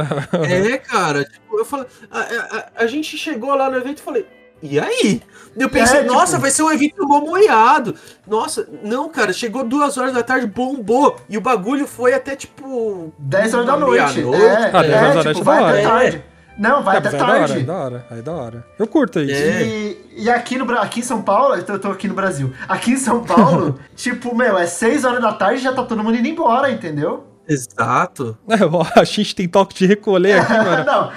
É, 0.44 0.78
cara, 0.78 1.24
tipo, 1.24 1.58
eu 1.58 1.64
falei. 1.64 1.88
A, 2.12 2.20
a- 2.20 2.66
a 2.84 2.88
gente 2.88 3.18
chegou 3.18 3.56
lá 3.56 3.70
no 3.70 3.78
evento 3.78 4.00
e 4.00 4.02
falei. 4.02 4.28
E 4.62 4.80
aí? 4.80 5.22
Eu 5.56 5.70
pensei, 5.70 6.00
É, 6.00 6.02
tipo- 6.04 6.13
nossa, 6.13 6.38
vai 6.38 6.52
ser 6.52 6.63
um 6.63 6.72
evento 6.72 7.08
mó 7.08 7.20
moiado. 7.20 7.96
Nossa, 8.28 8.67
não, 8.84 9.10
cara, 9.10 9.34
chegou 9.34 9.63
duas 9.63 9.98
horas 9.98 10.13
da 10.13 10.22
tarde, 10.24 10.46
bombou. 10.48 11.15
E 11.30 11.38
o 11.38 11.41
bagulho 11.41 11.88
foi 11.88 12.13
até 12.13 12.36
tipo. 12.36 13.13
10 13.17 13.54
horas 13.54 13.65
da 13.67 13.78
noite. 13.78 14.20
meia-noite, 14.20 14.43
É, 14.46 14.70
Ah, 14.74 14.82
10 14.82 14.93
horas 14.93 15.13
da 15.15 15.22
é, 15.22 15.24
noite 15.24 15.38
tipo, 15.38 15.39
é 15.39 15.43
vai 15.54 15.63
até 15.63 15.82
tarde. 15.84 16.24
Não, 16.60 16.82
vai 16.84 16.96
É, 16.96 17.00
até 17.00 17.12
mas 17.12 17.13
é 17.13 17.17
da 17.17 17.26
hora, 17.26 17.36
é 17.38 17.48
tarde. 17.48 17.63
da 17.63 17.74
hora, 17.76 18.06
é 18.10 18.15
da 18.22 18.32
hora. 18.34 18.65
Eu 18.80 18.88
curto 18.88 19.20
isso. 19.20 19.32
É. 19.43 19.63
E, 19.63 19.98
e 20.17 20.30
aqui, 20.30 20.58
no, 20.58 20.72
aqui 20.80 21.02
em 21.02 21.04
São 21.04 21.22
Paulo, 21.22 21.54
eu 21.56 21.63
tô, 21.63 21.74
eu 21.74 21.80
tô 21.80 21.89
aqui 21.89 22.08
no 22.08 22.15
Brasil. 22.15 22.52
Aqui 22.67 22.91
em 22.91 22.98
São 22.98 23.24
Paulo, 23.24 23.80
tipo, 23.96 24.36
meu, 24.36 24.58
é 24.58 24.65
6 24.65 25.06
horas 25.06 25.22
da 25.22 25.34
tarde 25.34 25.60
e 25.60 25.63
já 25.63 25.72
tá 25.72 25.84
todo 25.84 26.04
mundo 26.04 26.17
indo 26.17 26.28
embora, 26.28 26.72
entendeu? 26.72 27.26
Exato. 27.48 28.38
É, 28.50 29.00
a 29.00 29.04
gente 29.04 29.34
tem 29.36 29.48
toque 29.48 29.76
de 29.76 29.86
recolher 29.86 30.39
aqui, 30.39 30.54
mano. 30.58 30.84
Não, 30.84 31.12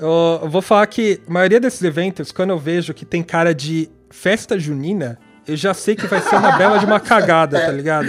Eu, 0.00 0.48
vou 0.48 0.62
falar 0.62 0.86
que 0.86 1.20
a 1.26 1.32
maioria 1.32 1.60
desses 1.60 1.82
eventos, 1.82 2.32
quando 2.32 2.50
eu 2.50 2.58
vejo 2.58 2.94
que 2.94 3.04
tem 3.04 3.22
cara 3.22 3.54
de 3.54 3.90
festa 4.10 4.58
junina, 4.58 5.18
eu 5.46 5.56
já 5.56 5.74
sei 5.74 5.94
que 5.96 6.06
vai 6.06 6.20
ser 6.20 6.36
uma 6.36 6.52
bela 6.52 6.78
de 6.78 6.86
uma 6.86 6.98
cagada, 7.00 7.60
tá 7.60 7.72
ligado? 7.72 8.08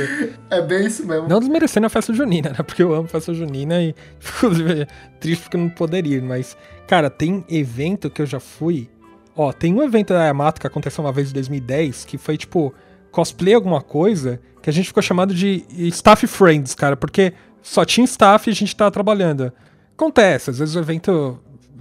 é 0.50 0.62
bem 0.62 0.86
isso 0.86 1.06
mesmo. 1.06 1.28
Não 1.28 1.40
desmerecendo 1.40 1.88
a 1.88 1.90
festa 1.90 2.14
junina, 2.14 2.50
né? 2.50 2.64
Porque 2.64 2.82
eu 2.82 2.94
amo 2.94 3.08
festa 3.08 3.34
junina 3.34 3.82
e, 3.82 3.96
inclusive, 4.38 4.82
é 4.82 4.88
triste 5.20 5.44
porque 5.44 5.58
eu 5.58 5.62
não 5.62 5.70
poderia 5.70 6.18
ir. 6.18 6.22
Mas, 6.22 6.56
cara, 6.88 7.10
tem 7.10 7.44
evento 7.50 8.10
que 8.10 8.22
eu 8.22 8.26
já 8.26 8.40
fui. 8.40 8.90
Ó, 9.36 9.52
tem 9.52 9.74
um 9.74 9.84
evento 9.84 10.14
da 10.14 10.26
Yamato 10.26 10.62
que 10.62 10.68
aconteceu 10.68 11.04
uma 11.04 11.12
vez 11.12 11.30
em 11.30 11.34
2010 11.34 12.06
que 12.06 12.18
foi 12.18 12.38
tipo 12.38 12.74
cosplay 13.12 13.54
alguma 13.54 13.82
coisa 13.82 14.40
que 14.62 14.70
a 14.70 14.74
gente 14.74 14.88
ficou 14.88 15.02
chamado 15.02 15.34
de 15.34 15.66
staff 15.90 16.26
friends, 16.28 16.76
cara, 16.76 16.96
porque 16.96 17.34
só 17.62 17.84
tinha 17.84 18.06
staff 18.06 18.50
e 18.50 18.52
a 18.52 18.56
gente 18.56 18.76
tava 18.76 18.92
trabalhando. 18.92 19.52
Acontece, 19.94 20.50
às 20.50 20.60
vezes 20.60 20.76
o 20.76 20.80
evento 20.80 21.40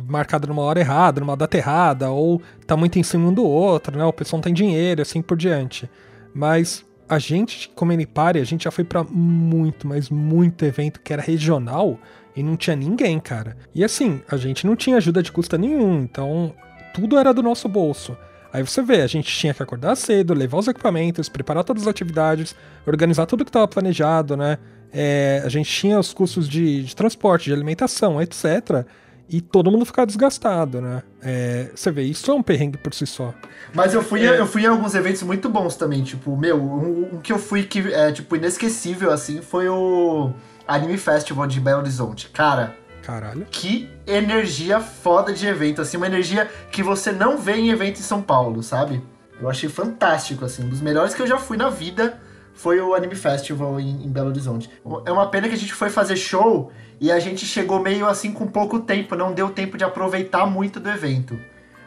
marcado 0.08 0.46
numa 0.48 0.62
hora 0.62 0.80
errada, 0.80 1.20
numa 1.20 1.36
data 1.36 1.56
errada, 1.56 2.10
ou 2.10 2.40
tá 2.66 2.76
muito 2.76 2.98
em 2.98 3.02
cima 3.02 3.28
um 3.28 3.34
do 3.34 3.44
outro, 3.44 3.96
né? 3.96 4.04
O 4.04 4.12
pessoal 4.12 4.38
não 4.38 4.42
tem 4.42 4.54
dinheiro, 4.54 5.02
assim 5.02 5.22
por 5.22 5.36
diante. 5.36 5.88
Mas 6.34 6.84
a 7.08 7.18
gente, 7.18 7.68
como 7.74 7.92
Enipare, 7.92 8.38
a 8.38 8.44
gente 8.44 8.64
já 8.64 8.70
foi 8.70 8.84
pra 8.84 9.02
muito, 9.02 9.86
mas 9.86 10.08
muito 10.08 10.64
evento 10.64 11.00
que 11.00 11.12
era 11.12 11.20
regional 11.20 11.98
e 12.36 12.42
não 12.42 12.56
tinha 12.56 12.76
ninguém, 12.76 13.18
cara. 13.18 13.56
E 13.74 13.82
assim, 13.82 14.22
a 14.30 14.36
gente 14.36 14.66
não 14.66 14.76
tinha 14.76 14.96
ajuda 14.96 15.22
de 15.22 15.32
custa 15.32 15.58
nenhum, 15.58 16.02
então 16.02 16.54
tudo 16.94 17.18
era 17.18 17.34
do 17.34 17.42
nosso 17.42 17.68
bolso. 17.68 18.16
Aí 18.52 18.62
você 18.62 18.82
vê, 18.82 19.02
a 19.02 19.06
gente 19.06 19.32
tinha 19.32 19.54
que 19.54 19.62
acordar 19.62 19.96
cedo, 19.96 20.34
levar 20.34 20.58
os 20.58 20.68
equipamentos, 20.68 21.28
preparar 21.28 21.62
todas 21.62 21.82
as 21.82 21.88
atividades, 21.88 22.54
organizar 22.86 23.26
tudo 23.26 23.44
que 23.44 23.50
estava 23.50 23.68
planejado, 23.68 24.36
né? 24.36 24.58
É, 24.92 25.42
a 25.44 25.48
gente 25.48 25.70
tinha 25.70 25.98
os 25.98 26.12
custos 26.12 26.48
de, 26.48 26.82
de 26.82 26.96
transporte, 26.96 27.44
de 27.44 27.52
alimentação, 27.52 28.20
etc. 28.20 28.84
E 29.32 29.40
todo 29.40 29.70
mundo 29.70 29.84
ficava 29.84 30.06
desgastado, 30.06 30.80
né? 30.80 31.02
É, 31.22 31.70
você 31.74 31.90
vê, 31.92 32.02
isso 32.02 32.30
é 32.30 32.34
um 32.34 32.42
perrengue 32.42 32.76
por 32.78 32.92
si 32.92 33.06
só. 33.06 33.32
Mas 33.72 33.94
eu 33.94 34.02
fui, 34.02 34.26
É. 34.26 34.40
eu 34.40 34.46
fui 34.46 34.62
em 34.62 34.66
alguns 34.66 34.94
eventos 34.94 35.22
muito 35.22 35.48
bons 35.48 35.76
também, 35.76 36.02
tipo, 36.02 36.36
meu, 36.36 36.60
um, 36.60 37.14
um 37.14 37.20
que 37.20 37.32
eu 37.32 37.38
fui 37.38 37.62
que 37.62 37.78
é, 37.94 38.10
tipo, 38.10 38.34
inesquecível, 38.34 39.12
assim, 39.12 39.40
foi 39.40 39.68
o 39.68 40.30
Anime 40.66 40.98
Festival 40.98 41.46
de 41.46 41.60
Belo 41.60 41.80
Horizonte. 41.80 42.28
Cara, 42.30 42.74
Caralho. 43.02 43.46
que 43.50 43.88
energia 44.06 44.80
foda 44.80 45.32
de 45.32 45.46
evento, 45.46 45.80
assim, 45.80 45.96
uma 45.96 46.06
energia 46.08 46.50
que 46.72 46.82
você 46.82 47.12
não 47.12 47.38
vê 47.38 47.54
em 47.54 47.70
evento 47.70 48.00
em 48.00 48.02
São 48.02 48.20
Paulo, 48.20 48.62
sabe? 48.64 49.00
Eu 49.40 49.48
achei 49.48 49.68
fantástico, 49.68 50.44
assim, 50.44 50.64
um 50.64 50.68
dos 50.68 50.80
melhores 50.80 51.14
que 51.14 51.22
eu 51.22 51.26
já 51.26 51.38
fui 51.38 51.56
na 51.56 51.70
vida 51.70 52.20
foi 52.52 52.78
o 52.80 52.94
Anime 52.94 53.14
Festival 53.14 53.80
em, 53.80 54.04
em 54.04 54.08
Belo 54.08 54.28
Horizonte. 54.28 54.68
É 55.06 55.12
uma 55.12 55.28
pena 55.28 55.48
que 55.48 55.54
a 55.54 55.58
gente 55.58 55.72
foi 55.72 55.88
fazer 55.88 56.16
show 56.16 56.70
e 57.00 57.10
a 57.10 57.18
gente 57.18 57.46
chegou 57.46 57.80
meio 57.80 58.06
assim 58.06 58.32
com 58.32 58.46
pouco 58.46 58.80
tempo, 58.80 59.14
não 59.16 59.32
deu 59.32 59.48
tempo 59.50 59.78
de 59.78 59.84
aproveitar 59.84 60.46
muito 60.46 60.78
do 60.78 60.88
evento. 60.90 61.38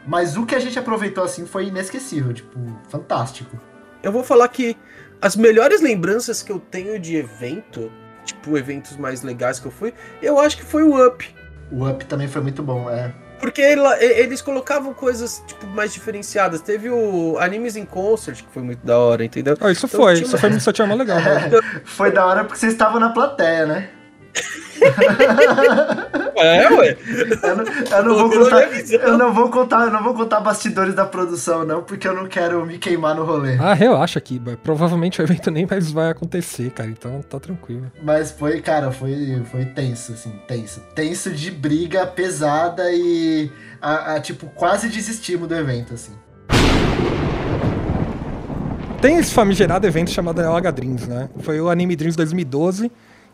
Mas 0.06 0.36
o 0.36 0.44
que 0.44 0.54
a 0.54 0.58
gente 0.58 0.78
aproveitou 0.78 1.24
assim 1.24 1.46
foi 1.46 1.66
inesquecível, 1.68 2.32
tipo, 2.32 2.58
fantástico. 2.88 3.58
Eu 4.02 4.12
vou 4.12 4.22
falar 4.24 4.48
que 4.48 4.76
as 5.22 5.34
melhores 5.36 5.80
lembranças 5.80 6.42
que 6.42 6.52
eu 6.52 6.58
tenho 6.58 6.98
de 6.98 7.16
evento, 7.16 7.90
tipo, 8.24 8.58
eventos 8.58 8.96
mais 8.98 9.22
legais 9.22 9.58
que 9.58 9.66
eu 9.66 9.70
fui, 9.72 9.94
eu 10.20 10.38
acho 10.38 10.56
que 10.58 10.64
foi 10.64 10.82
o 10.82 11.06
Up. 11.06 11.26
O 11.72 11.88
Up 11.88 12.04
também 12.04 12.28
foi 12.28 12.42
muito 12.42 12.62
bom, 12.62 12.90
é. 12.90 13.14
Porque 13.40 13.60
ela- 13.62 14.02
eles 14.02 14.40
colocavam 14.42 14.92
coisas, 14.94 15.42
tipo, 15.46 15.66
mais 15.68 15.92
diferenciadas. 15.92 16.60
Teve 16.60 16.88
o 16.90 17.36
Animes 17.38 17.76
in 17.76 17.84
Concert, 17.84 18.36
que 18.42 18.48
foi 18.52 18.62
muito 18.62 18.84
da 18.86 18.98
hora, 18.98 19.24
entendeu? 19.24 19.56
Ah, 19.60 19.70
isso 19.70 19.86
Então 19.86 20.00
foi, 20.00 20.14
tinha 20.14 20.24
isso 20.26 20.38
foi 20.38 20.48
uma 20.48 20.54
iniciativa 20.54 20.94
legal. 20.94 21.18
né? 21.20 21.50
Foi 21.84 22.10
da 22.10 22.24
hora 22.26 22.44
porque 22.44 22.58
vocês 22.58 22.72
estavam 22.72 23.00
na 23.00 23.10
plateia, 23.10 23.66
né? 23.66 23.88
É, 26.36 26.68
ué. 26.70 26.96
Eu 27.42 27.56
não, 27.56 27.64
eu 27.64 28.04
não 28.04 28.14
vou 28.16 28.30
contar, 28.30 28.92
eu 28.92 29.18
não 29.18 29.32
vou 29.32 29.48
contar, 29.48 29.84
eu 29.84 29.90
não 29.90 30.02
vou 30.02 30.14
contar 30.14 30.40
bastidores 30.40 30.94
da 30.94 31.04
produção 31.04 31.64
não, 31.64 31.82
porque 31.82 32.06
eu 32.06 32.14
não 32.14 32.26
quero 32.26 32.64
me 32.66 32.76
queimar 32.78 33.14
no 33.14 33.24
rolê. 33.24 33.56
Ah, 33.58 33.72
relaxa 33.72 34.18
aqui, 34.18 34.38
boy. 34.38 34.56
provavelmente 34.56 35.20
o 35.20 35.24
evento 35.24 35.50
nem 35.50 35.66
mais 35.66 35.90
vai 35.90 36.10
acontecer, 36.10 36.70
cara, 36.70 36.90
então 36.90 37.22
tá 37.22 37.38
tranquilo. 37.38 37.90
Mas 38.02 38.30
foi, 38.30 38.60
cara, 38.60 38.90
foi, 38.90 39.42
foi 39.50 39.64
tenso, 39.64 40.12
assim, 40.12 40.32
tenso. 40.46 40.80
Tenso 40.94 41.30
de 41.30 41.50
briga 41.50 42.06
pesada 42.06 42.90
e, 42.92 43.50
a, 43.80 44.14
a, 44.14 44.20
tipo, 44.20 44.46
quase 44.48 44.88
desistimos 44.88 45.48
do 45.48 45.54
evento, 45.54 45.94
assim. 45.94 46.12
Tem 49.00 49.18
esse 49.18 49.34
famigerado 49.34 49.86
evento 49.86 50.10
chamado 50.10 50.40
LH 50.40 50.70
Dreams, 50.72 51.06
né? 51.06 51.28
Foi 51.40 51.60
o 51.60 51.68
Anime 51.68 51.94
Dreams 51.94 52.16
2012. 52.16 52.90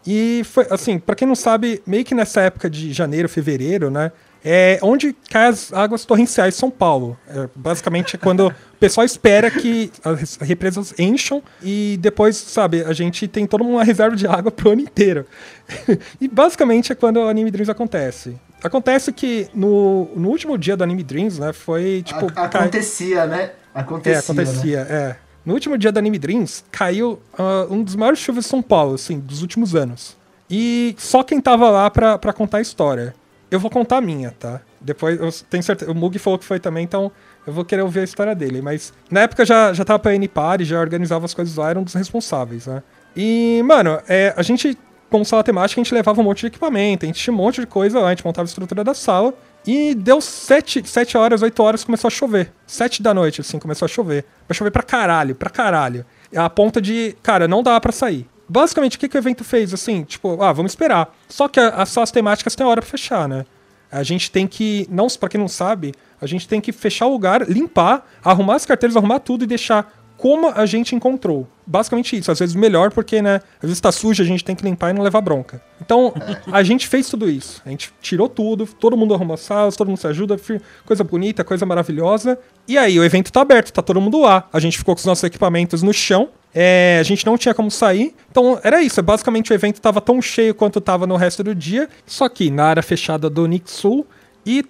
E 0.06 0.42
foi, 0.44 0.66
assim, 0.70 0.98
pra 0.98 1.14
quem 1.14 1.28
não 1.28 1.34
sabe, 1.34 1.82
meio 1.86 2.04
que 2.04 2.14
nessa 2.14 2.40
época 2.40 2.70
de 2.70 2.92
janeiro, 2.92 3.28
fevereiro, 3.28 3.90
né? 3.90 4.10
É 4.42 4.78
onde 4.82 5.14
cai 5.30 5.48
as 5.48 5.70
águas 5.70 6.06
torrenciais 6.06 6.54
de 6.54 6.60
São 6.60 6.70
Paulo. 6.70 7.14
É, 7.28 7.46
basicamente 7.54 8.16
é 8.16 8.18
quando 8.18 8.46
o 8.48 8.54
pessoal 8.78 9.04
espera 9.04 9.50
que 9.50 9.92
as 10.02 10.36
represas 10.36 10.94
encham 10.98 11.42
e 11.62 11.98
depois, 12.00 12.36
sabe, 12.38 12.82
a 12.82 12.94
gente 12.94 13.28
tem 13.28 13.46
toda 13.46 13.62
uma 13.62 13.84
reserva 13.84 14.16
de 14.16 14.26
água 14.26 14.50
pro 14.50 14.70
ano 14.70 14.80
inteiro. 14.80 15.26
e 16.18 16.26
basicamente 16.26 16.90
é 16.90 16.94
quando 16.94 17.18
o 17.18 17.28
Anime 17.28 17.50
Dreams 17.50 17.68
acontece. 17.68 18.34
Acontece 18.64 19.12
que 19.12 19.46
no, 19.54 20.08
no 20.16 20.30
último 20.30 20.56
dia 20.56 20.74
do 20.74 20.84
Anime 20.84 21.02
Dreams, 21.02 21.38
né, 21.38 21.52
foi 21.52 22.02
tipo. 22.02 22.26
A- 22.26 22.48
cai- 22.48 22.62
acontecia, 22.62 23.26
né? 23.26 23.50
Acontecia, 23.74 24.16
é, 24.16 24.18
acontecia, 24.20 24.78
é. 24.80 25.16
No 25.44 25.54
último 25.54 25.78
dia 25.78 25.90
da 25.90 26.00
Anime 26.00 26.18
Dreams, 26.18 26.64
caiu 26.70 27.20
ah, 27.38 27.66
um 27.70 27.82
dos 27.82 27.96
maiores 27.96 28.18
chuvas 28.18 28.44
de 28.44 28.50
São 28.50 28.62
Paulo, 28.62 28.94
assim, 28.94 29.18
dos 29.18 29.42
últimos 29.42 29.74
anos. 29.74 30.16
E 30.50 30.94
só 30.98 31.22
quem 31.22 31.40
tava 31.40 31.70
lá 31.70 31.88
pra, 31.90 32.18
pra 32.18 32.32
contar 32.32 32.58
a 32.58 32.60
história. 32.60 33.14
Eu 33.50 33.58
vou 33.58 33.70
contar 33.70 33.98
a 33.98 34.00
minha, 34.00 34.32
tá? 34.32 34.60
Depois, 34.80 35.20
eu 35.20 35.30
tenho 35.48 35.62
certeza. 35.62 35.90
O 35.90 35.94
Mug 35.94 36.18
falou 36.18 36.38
que 36.38 36.44
foi 36.44 36.58
também, 36.58 36.84
então 36.84 37.10
eu 37.46 37.52
vou 37.52 37.64
querer 37.64 37.82
ouvir 37.82 38.00
a 38.00 38.04
história 38.04 38.34
dele. 38.34 38.62
Mas 38.62 38.92
na 39.10 39.20
época 39.20 39.44
já, 39.44 39.72
já 39.72 39.84
tava 39.84 39.98
pra 39.98 40.14
N-Party, 40.14 40.64
já 40.64 40.80
organizava 40.80 41.24
as 41.24 41.34
coisas 41.34 41.56
lá, 41.56 41.70
era 41.70 41.78
um 41.78 41.82
dos 41.82 41.94
responsáveis, 41.94 42.66
né? 42.66 42.82
E, 43.16 43.62
mano, 43.64 44.00
é, 44.08 44.32
a 44.36 44.42
gente, 44.42 44.78
como 45.08 45.24
sala 45.24 45.42
temática, 45.42 45.80
a 45.80 45.84
gente 45.84 45.94
levava 45.94 46.20
um 46.20 46.24
monte 46.24 46.40
de 46.40 46.46
equipamento, 46.46 47.04
a 47.04 47.08
gente 47.08 47.20
tinha 47.20 47.34
um 47.34 47.36
monte 47.36 47.60
de 47.60 47.66
coisa 47.66 47.98
lá, 47.98 48.08
a 48.08 48.10
gente 48.10 48.24
montava 48.24 48.46
a 48.46 48.48
estrutura 48.48 48.84
da 48.84 48.94
sala. 48.94 49.34
E 49.66 49.94
deu 49.94 50.20
sete, 50.20 50.82
sete 50.88 51.16
horas, 51.18 51.42
oito 51.42 51.62
horas, 51.62 51.84
começou 51.84 52.08
a 52.08 52.10
chover. 52.10 52.52
Sete 52.66 53.02
da 53.02 53.12
noite, 53.12 53.40
assim, 53.42 53.58
começou 53.58 53.84
a 53.86 53.88
chover. 53.88 54.24
Vai 54.48 54.56
chover 54.56 54.70
pra 54.70 54.82
caralho, 54.82 55.34
pra 55.34 55.50
caralho. 55.50 56.04
A 56.34 56.48
ponta 56.48 56.80
de, 56.80 57.14
cara, 57.22 57.46
não 57.46 57.62
dá 57.62 57.78
pra 57.80 57.92
sair. 57.92 58.26
Basicamente, 58.48 58.96
o 58.96 59.00
que, 59.00 59.08
que 59.08 59.16
o 59.16 59.18
evento 59.18 59.44
fez, 59.44 59.72
assim? 59.74 60.02
Tipo, 60.02 60.42
ah, 60.42 60.52
vamos 60.52 60.72
esperar. 60.72 61.14
Só 61.28 61.46
que 61.46 61.60
a- 61.60 61.68
as 61.68 61.90
salas 61.90 62.10
temáticas 62.10 62.54
têm 62.56 62.66
hora 62.66 62.80
pra 62.80 62.90
fechar, 62.90 63.28
né? 63.28 63.44
A 63.92 64.02
gente 64.02 64.30
tem 64.30 64.46
que, 64.46 64.86
não, 64.90 65.08
pra 65.08 65.28
quem 65.28 65.40
não 65.40 65.48
sabe, 65.48 65.92
a 66.20 66.26
gente 66.26 66.46
tem 66.48 66.60
que 66.60 66.72
fechar 66.72 67.06
o 67.06 67.10
lugar, 67.12 67.48
limpar, 67.48 68.06
arrumar 68.24 68.54
as 68.56 68.64
carteiras, 68.64 68.96
arrumar 68.96 69.18
tudo 69.20 69.44
e 69.44 69.46
deixar 69.46 69.99
como 70.20 70.52
a 70.54 70.66
gente 70.66 70.94
encontrou. 70.94 71.48
Basicamente 71.66 72.14
isso. 72.14 72.30
Às 72.30 72.38
vezes 72.38 72.54
melhor 72.54 72.92
porque, 72.92 73.22
né? 73.22 73.40
Às 73.56 73.70
vezes 73.70 73.80
tá 73.80 73.90
sujo, 73.90 74.22
a 74.22 74.26
gente 74.26 74.44
tem 74.44 74.54
que 74.54 74.62
limpar 74.62 74.90
e 74.90 74.92
não 74.92 75.02
levar 75.02 75.22
bronca. 75.22 75.62
Então, 75.80 76.12
a 76.52 76.62
gente 76.62 76.86
fez 76.86 77.08
tudo 77.08 77.28
isso. 77.28 77.62
A 77.64 77.70
gente 77.70 77.90
tirou 78.02 78.28
tudo, 78.28 78.66
todo 78.66 78.98
mundo 78.98 79.14
arrumou 79.14 79.32
as 79.32 79.40
salas, 79.40 79.76
todo 79.76 79.88
mundo 79.88 79.96
se 79.96 80.06
ajuda, 80.06 80.36
coisa 80.84 81.02
bonita, 81.02 81.42
coisa 81.42 81.64
maravilhosa. 81.64 82.38
E 82.68 82.76
aí, 82.76 83.00
o 83.00 83.04
evento 83.04 83.32
tá 83.32 83.40
aberto, 83.40 83.72
tá 83.72 83.80
todo 83.80 83.98
mundo 83.98 84.20
lá. 84.20 84.46
A 84.52 84.60
gente 84.60 84.76
ficou 84.76 84.94
com 84.94 84.98
os 84.98 85.06
nossos 85.06 85.24
equipamentos 85.24 85.82
no 85.82 85.92
chão. 85.94 86.28
É, 86.54 86.98
a 87.00 87.02
gente 87.02 87.24
não 87.24 87.38
tinha 87.38 87.54
como 87.54 87.70
sair. 87.70 88.14
Então, 88.30 88.60
era 88.62 88.82
isso. 88.82 89.02
Basicamente, 89.02 89.50
o 89.50 89.54
evento 89.54 89.80
tava 89.80 90.02
tão 90.02 90.20
cheio 90.20 90.54
quanto 90.54 90.82
tava 90.82 91.06
no 91.06 91.16
resto 91.16 91.42
do 91.42 91.54
dia. 91.54 91.88
Só 92.04 92.28
que 92.28 92.50
na 92.50 92.66
área 92.66 92.82
fechada 92.82 93.30
do 93.30 93.46
Nixul 93.46 94.06
e 94.44 94.66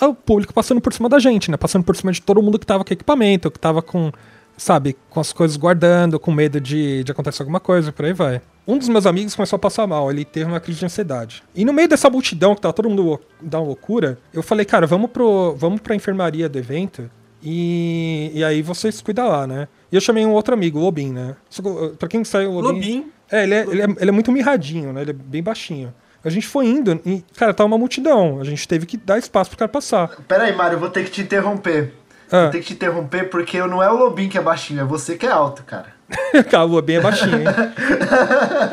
o 0.00 0.14
público 0.14 0.54
passando 0.54 0.80
por 0.80 0.92
cima 0.92 1.08
da 1.08 1.18
gente, 1.18 1.50
né? 1.50 1.56
Passando 1.56 1.84
por 1.84 1.96
cima 1.96 2.12
de 2.12 2.22
todo 2.22 2.40
mundo 2.40 2.56
que 2.56 2.66
tava 2.66 2.84
com 2.84 2.92
equipamento, 2.92 3.50
que 3.50 3.58
tava 3.58 3.82
com, 3.82 4.12
sabe, 4.56 4.96
com 5.10 5.20
as 5.20 5.32
coisas 5.32 5.56
guardando, 5.56 6.18
com 6.18 6.32
medo 6.32 6.60
de, 6.60 7.04
de 7.04 7.12
acontecer 7.12 7.42
alguma 7.42 7.60
coisa, 7.60 7.92
por 7.92 8.04
aí 8.04 8.12
vai. 8.12 8.40
Um 8.66 8.78
dos 8.78 8.88
meus 8.88 9.06
amigos 9.06 9.34
começou 9.34 9.56
a 9.56 9.60
passar 9.60 9.86
mal, 9.86 10.10
ele 10.10 10.24
teve 10.24 10.46
uma 10.46 10.60
crise 10.60 10.78
de 10.78 10.84
ansiedade. 10.84 11.42
E 11.54 11.64
no 11.64 11.72
meio 11.72 11.88
dessa 11.88 12.08
multidão, 12.08 12.54
que 12.54 12.60
tava 12.60 12.72
todo 12.72 12.88
mundo 12.88 13.20
da 13.40 13.60
loucura, 13.60 14.18
eu 14.32 14.42
falei, 14.42 14.64
cara, 14.64 14.86
vamos, 14.86 15.10
pro, 15.10 15.54
vamos 15.56 15.80
pra 15.80 15.94
enfermaria 15.94 16.48
do 16.48 16.58
evento 16.58 17.10
e, 17.42 18.30
e 18.34 18.44
aí 18.44 18.62
vocês 18.62 19.00
cuidam 19.02 19.28
lá, 19.28 19.46
né? 19.46 19.66
E 19.90 19.96
eu 19.96 20.00
chamei 20.00 20.24
um 20.24 20.32
outro 20.32 20.54
amigo, 20.54 20.78
o 20.78 20.82
Lobin, 20.82 21.12
né? 21.12 21.34
Uh, 21.58 21.96
Pra 21.96 22.08
quem 22.08 22.24
saiu, 22.24 22.52
o 22.52 22.60
Lobin... 22.60 22.78
Lobin. 22.78 23.12
É, 23.30 23.42
ele 23.42 23.54
é, 23.54 23.60
ele, 23.62 23.82
é, 23.82 23.84
ele 23.84 24.10
é 24.10 24.12
muito 24.12 24.30
mirradinho, 24.30 24.92
né? 24.92 25.00
Ele 25.00 25.10
é 25.10 25.14
bem 25.14 25.42
baixinho. 25.42 25.92
A 26.24 26.30
gente 26.30 26.46
foi 26.46 26.66
indo 26.66 27.00
e, 27.04 27.24
cara, 27.34 27.52
tava 27.52 27.66
uma 27.66 27.78
multidão. 27.78 28.38
A 28.40 28.44
gente 28.44 28.66
teve 28.68 28.86
que 28.86 28.96
dar 28.96 29.18
espaço 29.18 29.50
pro 29.50 29.58
cara 29.58 29.68
passar. 29.68 30.08
Pera 30.28 30.44
aí, 30.44 30.54
Mário, 30.54 30.76
eu 30.76 30.80
vou 30.80 30.88
ter 30.88 31.04
que 31.04 31.10
te 31.10 31.20
interromper. 31.22 31.94
Ah. 32.32 32.48
Que 32.50 32.60
te 32.60 32.72
interromper 32.72 33.28
porque 33.28 33.60
não 33.60 33.82
é 33.82 33.90
o 33.90 33.96
Lobinho 33.96 34.30
que 34.30 34.38
é 34.38 34.40
baixinho, 34.40 34.80
é 34.80 34.84
você 34.84 35.16
que 35.16 35.26
é 35.26 35.30
alto, 35.30 35.62
cara. 35.64 35.86
cara, 36.50 36.64
o 36.64 36.68
Lobin 36.68 36.94
é 36.94 37.00
baixinho, 37.00 37.36
hein? 37.36 37.46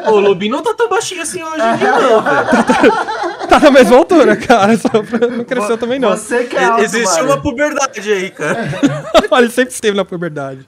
Ô, 0.08 0.12
o 0.12 0.20
Lobinho 0.20 0.54
não 0.56 0.64
tá 0.64 0.74
tão 0.74 0.90
baixinho 0.90 1.22
assim 1.22 1.44
hoje 1.44 1.62
em 1.62 1.78
dia, 1.78 1.92
não, 1.92 2.22
velho. 2.22 3.48
tá 3.48 3.60
na 3.60 3.72
mesma 3.72 3.98
altura, 3.98 4.36
cara. 4.36 4.78
Só 4.78 4.90
pra- 4.90 5.28
não 5.28 5.44
cresceu 5.44 5.78
também, 5.78 6.00
não. 6.00 6.10
Você 6.12 6.46
que 6.46 6.56
é 6.56 6.64
alto, 6.64 6.84
Existe 6.84 7.22
uma 7.22 7.42
puberdade 7.42 8.12
aí, 8.12 8.30
cara. 8.30 8.68
ele 9.40 9.50
sempre 9.50 9.74
esteve 9.74 9.96
na 9.96 10.06
puberdade. 10.06 10.68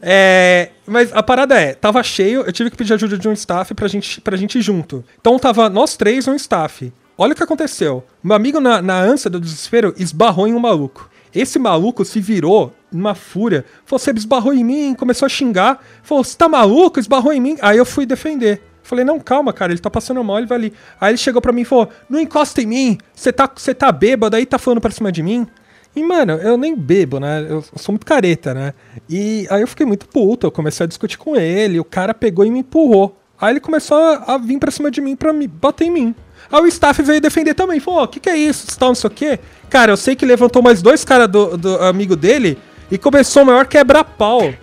É, 0.00 0.70
mas 0.86 1.12
a 1.12 1.22
parada 1.22 1.60
é, 1.60 1.74
tava 1.74 2.02
cheio, 2.02 2.42
eu 2.42 2.52
tive 2.52 2.70
que 2.70 2.76
pedir 2.76 2.94
ajuda 2.94 3.18
de 3.18 3.28
um 3.28 3.32
staff 3.32 3.74
pra 3.74 3.88
gente, 3.88 4.20
pra 4.20 4.36
gente 4.36 4.58
ir 4.58 4.62
junto. 4.62 5.04
Então 5.20 5.38
tava 5.38 5.68
nós 5.68 5.96
três 5.96 6.26
e 6.26 6.30
um 6.30 6.34
staff. 6.34 6.92
Olha 7.16 7.32
o 7.32 7.36
que 7.36 7.42
aconteceu. 7.42 8.04
Meu 8.22 8.36
amigo, 8.36 8.60
na, 8.60 8.80
na 8.80 9.00
ânsia 9.00 9.28
do 9.28 9.40
desespero, 9.40 9.92
esbarrou 9.96 10.46
em 10.46 10.54
um 10.54 10.60
maluco. 10.60 11.07
Esse 11.34 11.58
maluco 11.58 12.04
se 12.04 12.20
virou 12.20 12.72
numa 12.92 13.14
fúria. 13.14 13.64
Falou, 13.84 13.98
você 13.98 14.10
esbarrou 14.10 14.52
em 14.52 14.64
mim, 14.64 14.94
começou 14.94 15.26
a 15.26 15.28
xingar. 15.28 15.82
Falou, 16.02 16.24
você 16.24 16.36
tá 16.36 16.48
maluco? 16.48 16.98
Esbarrou 16.98 17.32
em 17.32 17.40
mim. 17.40 17.56
Aí 17.60 17.78
eu 17.78 17.84
fui 17.84 18.06
defender. 18.06 18.62
Falei, 18.88 19.04
não, 19.04 19.20
calma, 19.20 19.52
cara, 19.52 19.70
ele 19.70 19.80
tá 19.80 19.90
passando 19.90 20.24
mal, 20.24 20.38
ele 20.38 20.46
vai 20.46 20.56
ali. 20.56 20.72
Aí 20.98 21.10
ele 21.10 21.18
chegou 21.18 21.42
pra 21.42 21.52
mim 21.52 21.60
e 21.60 21.64
falou, 21.66 21.90
não 22.08 22.18
encosta 22.18 22.62
em 22.62 22.66
mim, 22.66 22.98
você 23.14 23.30
tá, 23.30 23.46
tá 23.46 23.92
bêbado 23.92 24.34
aí, 24.34 24.46
tá 24.46 24.58
falando 24.58 24.80
pra 24.80 24.90
cima 24.90 25.12
de 25.12 25.22
mim. 25.22 25.46
E, 25.94 26.02
mano, 26.02 26.32
eu 26.34 26.56
nem 26.56 26.74
bebo, 26.74 27.20
né? 27.20 27.46
Eu 27.50 27.62
sou 27.76 27.92
muito 27.92 28.06
careta, 28.06 28.54
né? 28.54 28.72
E 29.06 29.46
aí 29.50 29.60
eu 29.60 29.68
fiquei 29.68 29.84
muito 29.84 30.08
puto, 30.08 30.46
eu 30.46 30.50
comecei 30.50 30.84
a 30.84 30.86
discutir 30.86 31.18
com 31.18 31.36
ele, 31.36 31.78
o 31.78 31.84
cara 31.84 32.14
pegou 32.14 32.46
e 32.46 32.50
me 32.50 32.60
empurrou. 32.60 33.20
Aí 33.38 33.52
ele 33.52 33.60
começou 33.60 33.98
a, 33.98 34.34
a 34.34 34.38
vir 34.38 34.58
pra 34.58 34.70
cima 34.70 34.90
de 34.90 35.02
mim 35.02 35.14
pra 35.14 35.34
me 35.34 35.46
bater 35.46 35.84
em 35.84 35.90
mim. 35.90 36.14
Aí 36.50 36.62
o 36.62 36.66
staff 36.66 37.02
veio 37.02 37.20
defender 37.20 37.54
também, 37.54 37.78
falou, 37.78 38.04
o 38.04 38.08
que 38.08 38.20
que 38.20 38.30
é 38.30 38.36
isso, 38.36 38.66
tal, 38.78 38.88
não 38.88 38.94
sei 38.94 39.08
o 39.08 39.12
quê. 39.12 39.38
Cara, 39.68 39.92
eu 39.92 39.96
sei 39.96 40.16
que 40.16 40.24
levantou 40.24 40.62
mais 40.62 40.80
dois 40.80 41.04
caras 41.04 41.28
do, 41.28 41.56
do 41.56 41.76
amigo 41.82 42.16
dele 42.16 42.58
e 42.90 42.96
começou 42.96 43.42
o 43.42 43.46
maior 43.46 43.66
quebra-pau. 43.66 44.54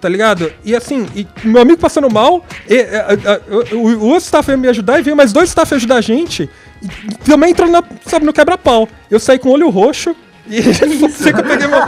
Tá 0.00 0.08
ligado? 0.08 0.52
E 0.64 0.74
assim, 0.74 1.08
e 1.14 1.26
meu 1.44 1.62
amigo 1.62 1.78
passando 1.78 2.10
mal, 2.10 2.44
e, 2.68 3.74
o, 3.74 3.76
o 3.76 4.06
outro 4.06 4.24
staff 4.24 4.46
veio 4.46 4.58
me 4.58 4.68
ajudar 4.68 4.98
e 4.98 5.02
veio 5.02 5.16
mais 5.16 5.32
dois 5.32 5.48
staff 5.48 5.72
ajudar 5.74 5.96
a 5.96 6.00
gente. 6.00 6.48
E, 6.82 7.14
também 7.24 7.50
entrou 7.50 7.68
na, 7.68 7.82
sabe, 8.06 8.24
no 8.24 8.32
quebra-pau. 8.32 8.88
Eu 9.10 9.20
saí 9.20 9.38
com 9.38 9.48
o 9.48 9.52
olho 9.52 9.68
roxo. 9.68 10.14
E 10.48 10.62
que 10.62 11.40
eu 11.40 11.44
peguei 11.44 11.66
meu. 11.66 11.80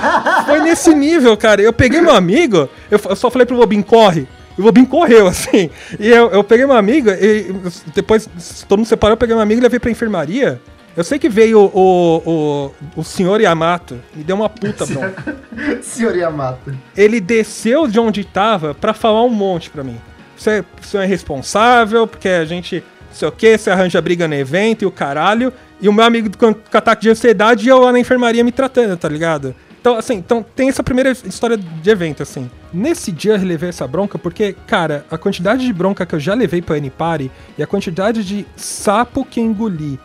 Foi 0.45 0.61
nesse 0.61 0.95
nível, 0.95 1.37
cara. 1.37 1.63
Eu 1.63 1.73
peguei 1.73 2.01
meu 2.01 2.15
amigo, 2.15 2.69
eu, 2.91 3.01
eu 3.09 3.17
só 3.17 3.31
falei 3.31 3.47
pro 3.47 3.57
Lobin, 3.57 3.83
corre. 3.83 4.29
E 4.57 4.61
o 4.61 4.65
Lobin 4.65 4.85
correu, 4.85 5.27
assim. 5.29 5.71
E 5.99 6.09
eu, 6.09 6.31
eu 6.31 6.45
peguei 6.45 6.67
meu 6.67 6.77
amigo, 6.77 7.11
e 7.11 7.55
depois 7.95 8.29
todo 8.69 8.79
mundo 8.79 8.89
separou, 8.89 9.15
eu 9.15 9.19
peguei 9.19 9.35
meu 9.35 9.43
amigo 9.43 9.61
e 9.61 9.63
levei 9.63 9.79
pra 9.81 9.91
enfermaria. 9.91 10.61
Eu 10.97 11.05
sei 11.05 11.19
que 11.19 11.29
veio 11.29 11.61
o, 11.61 12.17
o, 12.97 13.01
o 13.01 13.05
senhor 13.05 13.41
Yamato, 13.41 14.01
me 14.15 14.25
deu 14.25 14.35
uma 14.35 14.49
puta 14.49 14.85
bronca 14.85 15.37
Senhor 15.83 16.17
Yamato. 16.17 16.75
ele 16.97 17.21
desceu 17.21 17.87
de 17.87 17.99
onde 18.01 18.25
tava 18.25 18.75
pra 18.75 18.93
falar 18.93 19.23
um 19.23 19.31
monte 19.31 19.71
pra 19.71 19.85
mim. 19.85 19.99
Você, 20.37 20.65
você 20.81 20.99
é 20.99 21.05
irresponsável, 21.05 22.07
porque 22.07 22.29
a 22.29 22.45
gente, 22.45 22.83
não 23.09 23.15
sei 23.15 23.29
o 23.29 23.33
que, 23.33 23.57
você 23.57 23.71
arranja 23.71 24.01
briga 24.01 24.27
no 24.27 24.35
evento 24.35 24.83
e 24.83 24.87
o 24.87 24.91
caralho. 24.91 25.53
E 25.81 25.89
o 25.89 25.93
meu 25.93 26.05
amigo 26.05 26.37
com, 26.37 26.53
com 26.53 26.77
ataque 26.77 27.03
de 27.03 27.11
ansiedade 27.11 27.67
e 27.67 27.69
eu 27.69 27.79
lá 27.79 27.93
na 27.93 28.01
enfermaria 28.01 28.43
me 28.43 28.53
tratando, 28.53 28.97
tá 28.97 29.09
ligado? 29.09 29.55
Então, 29.81 29.97
assim, 29.97 30.15
então 30.15 30.45
tem 30.55 30.69
essa 30.69 30.83
primeira 30.83 31.11
história 31.11 31.57
de 31.57 31.91
evento, 31.91 32.23
assim. 32.23 32.51
Nesse 32.73 33.11
dia 33.11 33.33
eu 33.33 33.39
relevei 33.39 33.71
essa 33.71 33.87
bronca 33.87 34.19
porque, 34.19 34.55
cara, 34.67 35.07
a 35.11 35.17
quantidade 35.17 35.65
de 35.65 35.73
bronca 35.73 36.05
que 36.05 36.15
eu 36.15 36.21
já 36.21 36.35
levei 36.35 36.61
pra 36.61 36.77
N-Party 36.77 37.31
e 37.57 37.63
a 37.63 37.67
quantidade 37.67 38.23
de 38.23 38.47
sapo 38.57 39.25
que 39.25 39.41
engoli 39.41 39.99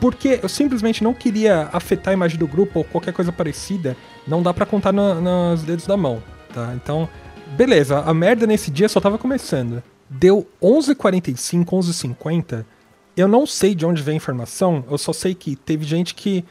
porque 0.00 0.40
eu 0.42 0.48
simplesmente 0.48 1.02
não 1.02 1.12
queria 1.12 1.68
afetar 1.72 2.12
a 2.12 2.14
imagem 2.14 2.38
do 2.38 2.46
grupo 2.46 2.80
ou 2.80 2.84
qualquer 2.84 3.12
coisa 3.12 3.32
parecida, 3.32 3.96
não 4.26 4.42
dá 4.42 4.54
para 4.54 4.66
contar 4.66 4.92
no, 4.92 5.20
nos 5.20 5.62
dedos 5.62 5.86
da 5.86 5.96
mão, 5.96 6.22
tá? 6.54 6.72
Então, 6.74 7.08
beleza, 7.56 8.00
a 8.00 8.14
merda 8.14 8.46
nesse 8.46 8.70
dia 8.70 8.88
só 8.88 9.00
tava 9.00 9.18
começando. 9.18 9.82
Deu 10.08 10.46
11h45, 10.62 11.64
11h50, 11.64 12.64
eu 13.16 13.28
não 13.28 13.46
sei 13.46 13.74
de 13.74 13.84
onde 13.84 14.02
vem 14.02 14.14
a 14.14 14.16
informação, 14.16 14.84
eu 14.90 14.96
só 14.96 15.12
sei 15.12 15.34
que 15.34 15.56
teve 15.56 15.84
gente 15.84 16.14
que, 16.14 16.44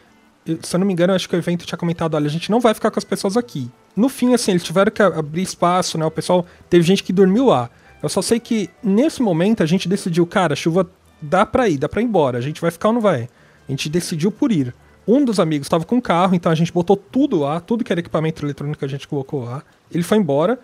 se 0.61 0.75
eu 0.75 0.79
não 0.79 0.87
me 0.87 0.93
engano, 0.93 1.13
acho 1.13 1.27
que 1.27 1.35
o 1.35 1.37
evento 1.37 1.65
tinha 1.65 1.77
comentado, 1.77 2.15
olha, 2.15 2.27
a 2.27 2.29
gente 2.29 2.49
não 2.49 2.59
vai 2.59 2.73
ficar 2.73 2.91
com 2.91 2.99
as 2.99 3.03
pessoas 3.03 3.35
aqui. 3.35 3.69
No 3.95 4.09
fim, 4.09 4.33
assim, 4.33 4.51
eles 4.51 4.63
tiveram 4.63 4.91
que 4.91 5.01
abrir 5.01 5.41
espaço, 5.41 5.97
né, 5.97 6.05
o 6.05 6.11
pessoal, 6.11 6.45
teve 6.69 6.83
gente 6.83 7.03
que 7.03 7.11
dormiu 7.11 7.45
lá. 7.47 7.69
Eu 8.01 8.09
só 8.09 8.21
sei 8.21 8.39
que, 8.39 8.69
nesse 8.83 9.21
momento, 9.21 9.63
a 9.63 9.65
gente 9.65 9.87
decidiu, 9.89 10.25
cara, 10.25 10.53
a 10.53 10.55
chuva 10.55 10.89
dá 11.21 11.45
pra 11.45 11.67
ir, 11.67 11.77
dá 11.77 11.89
pra 11.89 12.01
ir 12.01 12.05
embora, 12.05 12.37
a 12.37 12.41
gente 12.41 12.61
vai 12.61 12.71
ficar 12.71 12.89
ou 12.89 12.93
não 12.93 13.01
vai? 13.01 13.27
A 13.67 13.71
gente 13.71 13.89
decidiu 13.89 14.31
por 14.31 14.51
ir. 14.51 14.73
Um 15.07 15.23
dos 15.23 15.39
amigos 15.39 15.65
estava 15.67 15.85
com 15.85 16.01
carro, 16.01 16.35
então 16.35 16.51
a 16.51 16.55
gente 16.55 16.71
botou 16.71 16.97
tudo 16.97 17.39
lá, 17.39 17.59
tudo 17.59 17.83
que 17.83 17.91
era 17.91 17.99
equipamento 17.99 18.45
eletrônico 18.45 18.83
a 18.83 18.87
gente 18.87 19.07
colocou 19.07 19.45
lá. 19.45 19.63
Ele 19.89 20.03
foi 20.03 20.17
embora 20.17 20.59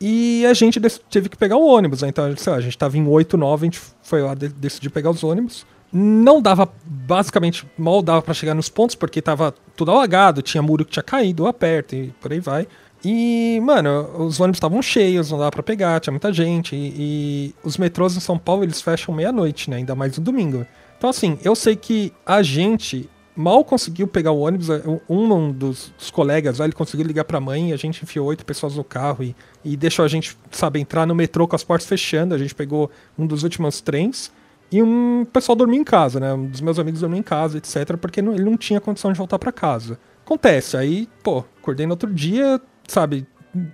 e 0.00 0.46
a 0.46 0.54
gente 0.54 0.80
teve 1.10 1.28
que 1.28 1.36
pegar 1.36 1.56
o 1.56 1.66
ônibus. 1.66 2.02
Né? 2.02 2.08
Então, 2.08 2.36
sei 2.36 2.52
lá, 2.52 2.58
a 2.58 2.60
gente 2.60 2.76
estava 2.76 2.96
em 2.96 3.06
8, 3.06 3.36
9, 3.36 3.66
a 3.66 3.66
gente 3.66 3.80
foi 4.02 4.22
lá, 4.22 4.34
de 4.34 4.48
decidiu 4.48 4.90
pegar 4.90 5.10
os 5.10 5.24
ônibus. 5.24 5.66
Não 5.92 6.42
dava, 6.42 6.70
basicamente, 6.84 7.66
mal 7.76 8.02
dava 8.02 8.20
para 8.20 8.34
chegar 8.34 8.54
nos 8.54 8.68
pontos, 8.68 8.94
porque 8.94 9.22
tava 9.22 9.54
tudo 9.74 9.90
alagado, 9.90 10.42
tinha 10.42 10.62
muro 10.62 10.84
que 10.84 10.92
tinha 10.92 11.02
caído 11.02 11.44
lá 11.44 11.52
perto 11.52 11.94
e 11.94 12.08
por 12.20 12.32
aí 12.32 12.40
vai. 12.40 12.66
E, 13.04 13.60
mano, 13.62 14.26
os 14.26 14.40
ônibus 14.40 14.56
estavam 14.56 14.82
cheios, 14.82 15.30
não 15.30 15.38
dava 15.38 15.50
para 15.50 15.62
pegar, 15.62 16.00
tinha 16.00 16.12
muita 16.12 16.32
gente. 16.32 16.74
E, 16.74 16.94
e, 16.96 17.54
os 17.62 17.78
metrôs 17.78 18.16
em 18.16 18.20
São 18.20 18.36
Paulo, 18.36 18.64
eles 18.64 18.82
fecham 18.82 19.14
meia-noite, 19.14 19.70
né? 19.70 19.76
Ainda 19.76 19.94
mais 19.94 20.18
no 20.18 20.24
domingo. 20.24 20.66
Então, 20.96 21.08
assim, 21.08 21.38
eu 21.44 21.54
sei 21.54 21.76
que 21.76 22.12
a 22.26 22.42
gente 22.42 23.08
mal 23.38 23.64
conseguiu 23.64 24.08
pegar 24.08 24.32
o 24.32 24.40
ônibus. 24.40 24.68
Um, 25.08 25.52
dos, 25.52 25.92
dos 25.96 26.10
colegas 26.10 26.58
ele 26.58 26.72
conseguiu 26.72 27.06
ligar 27.06 27.24
pra 27.24 27.40
mãe, 27.40 27.72
a 27.72 27.76
gente 27.76 28.02
enfiou 28.02 28.26
oito 28.26 28.44
pessoas 28.44 28.74
no 28.74 28.82
carro 28.82 29.22
e, 29.22 29.36
e 29.64 29.76
deixou 29.76 30.04
a 30.04 30.08
gente, 30.08 30.36
sabe, 30.50 30.80
entrar 30.80 31.06
no 31.06 31.14
metrô 31.14 31.46
com 31.46 31.54
as 31.54 31.62
portas 31.62 31.86
fechando. 31.86 32.34
A 32.34 32.38
gente 32.38 32.54
pegou 32.54 32.90
um 33.16 33.26
dos 33.26 33.44
últimos 33.44 33.80
trens. 33.80 34.32
E 34.70 34.82
um 34.82 35.24
pessoal 35.32 35.56
dormia 35.56 35.80
em 35.80 35.84
casa, 35.84 36.20
né? 36.20 36.32
Um 36.34 36.46
dos 36.46 36.60
meus 36.60 36.78
amigos 36.78 37.00
dormia 37.00 37.20
em 37.20 37.22
casa, 37.22 37.58
etc., 37.58 37.96
porque 37.96 38.20
não, 38.20 38.34
ele 38.34 38.44
não 38.44 38.56
tinha 38.56 38.80
condição 38.80 39.12
de 39.12 39.18
voltar 39.18 39.38
para 39.38 39.50
casa. 39.50 39.98
Acontece, 40.24 40.76
aí, 40.76 41.08
pô, 41.22 41.44
acordei 41.58 41.86
no 41.86 41.92
outro 41.92 42.12
dia, 42.12 42.60
sabe, 42.86 43.26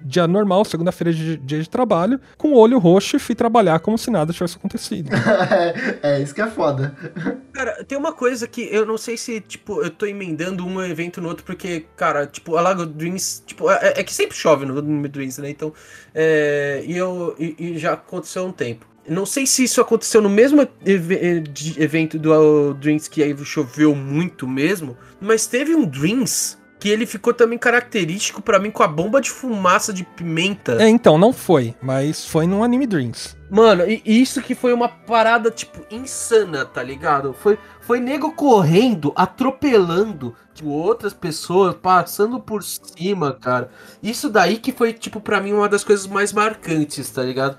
dia 0.03 0.27
normal, 0.27 0.65
segunda-feira 0.65 1.13
de 1.13 1.37
dia 1.37 1.61
de 1.61 1.69
trabalho, 1.69 2.21
com 2.39 2.53
o 2.53 2.59
olho 2.59 2.79
roxo 2.79 3.17
e 3.17 3.19
fui 3.19 3.35
trabalhar 3.35 3.81
como 3.81 3.99
se 3.99 4.11
nada 4.11 4.33
tivesse 4.33 4.57
acontecido. 4.57 5.11
é, 5.13 5.99
é, 6.19 6.23
isso 6.23 6.35
que 6.35 6.41
é 6.41 6.47
foda. 6.47 6.95
Cara, 7.53 7.85
tem 7.85 7.99
uma 7.99 8.13
coisa 8.13 8.47
que 8.47 8.63
eu 8.73 8.87
não 8.87 8.97
sei 8.97 9.17
se, 9.17 9.41
tipo, 9.41 9.83
eu 9.83 9.91
tô 9.91 10.07
emendando 10.07 10.65
um 10.65 10.83
evento 10.83 11.21
no 11.21 11.29
outro, 11.29 11.45
porque, 11.45 11.87
cara, 11.97 12.27
tipo, 12.27 12.57
a 12.57 12.61
Lago 12.61 12.87
Dreams, 12.87 13.43
tipo, 13.45 13.71
é, 13.71 13.95
é 13.97 14.05
que 14.05 14.13
sempre 14.13 14.37
chove 14.37 14.65
no, 14.65 14.81
no 14.81 15.09
Dreams, 15.09 15.41
né? 15.41 15.51
Então, 15.51 15.73
é, 16.15 16.83
e 16.87 16.97
eu 16.97 17.35
e, 17.39 17.57
e 17.59 17.79
já 17.79 17.95
aconteceu 17.95 18.43
há 18.43 18.47
um 18.47 18.53
tempo. 18.53 18.94
Não 19.09 19.27
sei 19.27 19.47
se 19.47 19.65
isso 19.65 19.81
aconteceu 19.81 20.23
no 20.23 20.31
mesmo 20.31 20.67
evento 20.85 22.19
do 22.19 22.75
Dreams 22.75 23.09
que 23.09 23.23
aí 23.23 23.37
choveu 23.45 23.95
muito 23.95 24.47
mesmo, 24.49 24.97
mas 25.21 25.47
teve 25.47 25.75
um 25.75 25.85
Dreams 25.85 26.57
que 26.85 26.91
ele 26.91 27.07
ficou 27.07 27.33
também 27.33 27.59
característico 27.59 28.43
para 28.43 28.59
mim 28.59 28.71
com 28.71 28.83
a 28.83 28.87
bomba 28.87 29.19
de 29.19 29.31
fumaça 29.31 29.91
de 29.91 30.05
pimenta. 30.05 30.83
É, 30.83 30.87
então, 30.87 31.17
não 31.17 31.33
foi, 31.33 31.75
mas 31.81 32.27
foi 32.27 32.47
no 32.47 32.63
Anime 32.63 32.87
Dreams. 32.87 33.35
Mano, 33.51 33.85
e 33.89 34.03
isso 34.05 34.43
que 34.43 34.55
foi 34.55 34.71
uma 34.75 34.87
parada, 34.87 35.51
tipo, 35.51 35.81
insana, 35.91 36.67
tá 36.67 36.83
ligado? 36.83 37.33
Foi, 37.33 37.59
foi 37.81 38.01
nego 38.01 38.33
correndo, 38.33 39.15
atropelando, 39.17 40.35
tipo, 40.53 40.69
outras 40.69 41.15
pessoas, 41.15 41.75
passando 41.75 42.39
por 42.39 42.63
cima, 42.63 43.33
cara. 43.33 43.71
Isso 44.03 44.29
daí 44.29 44.59
que 44.59 44.71
foi, 44.71 44.93
tipo, 44.93 45.23
para 45.23 45.41
mim 45.41 45.55
uma 45.55 45.71
das 45.71 45.85
coisas 45.85 46.07
mais 46.07 46.35
marcantes, 46.35 47.09
tá 47.09 47.23
ligado? 47.23 47.57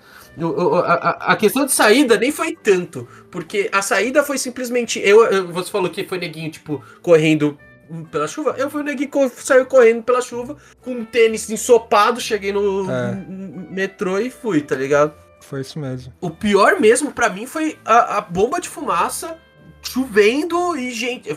A, 0.85 1.31
a, 1.31 1.35
questão 1.35 1.65
de 1.65 1.71
saída 1.71 2.17
nem 2.17 2.31
foi 2.31 2.55
tanto, 2.55 3.07
porque 3.31 3.69
a 3.71 3.81
saída 3.81 4.23
foi 4.23 4.37
simplesmente. 4.37 4.99
Eu, 4.99 5.23
eu, 5.25 5.47
você 5.47 5.71
falou 5.71 5.89
que 5.89 6.03
foi 6.03 6.17
neguinho, 6.17 6.51
tipo, 6.51 6.83
correndo 7.01 7.57
pela 8.11 8.27
chuva. 8.27 8.55
Eu 8.57 8.69
fui 8.69 8.81
o 8.81 8.83
neguinho 8.83 9.09
que 9.09 9.29
saiu 9.41 9.65
correndo 9.65 10.03
pela 10.03 10.21
chuva, 10.21 10.57
com 10.81 10.91
um 10.91 11.05
tênis 11.05 11.49
ensopado, 11.49 12.19
cheguei 12.19 12.51
no 12.51 12.89
é. 12.89 13.25
metrô 13.69 14.19
e 14.19 14.29
fui, 14.29 14.61
tá 14.61 14.75
ligado? 14.75 15.13
Foi 15.41 15.61
isso 15.61 15.79
mesmo. 15.79 16.11
O 16.19 16.29
pior 16.31 16.79
mesmo 16.79 17.11
para 17.11 17.29
mim 17.29 17.45
foi 17.45 17.77
a, 17.85 18.17
a, 18.17 18.21
bomba 18.21 18.59
de 18.59 18.67
fumaça, 18.67 19.37
chovendo 19.81 20.75
e 20.75 20.91
gente. 20.91 21.29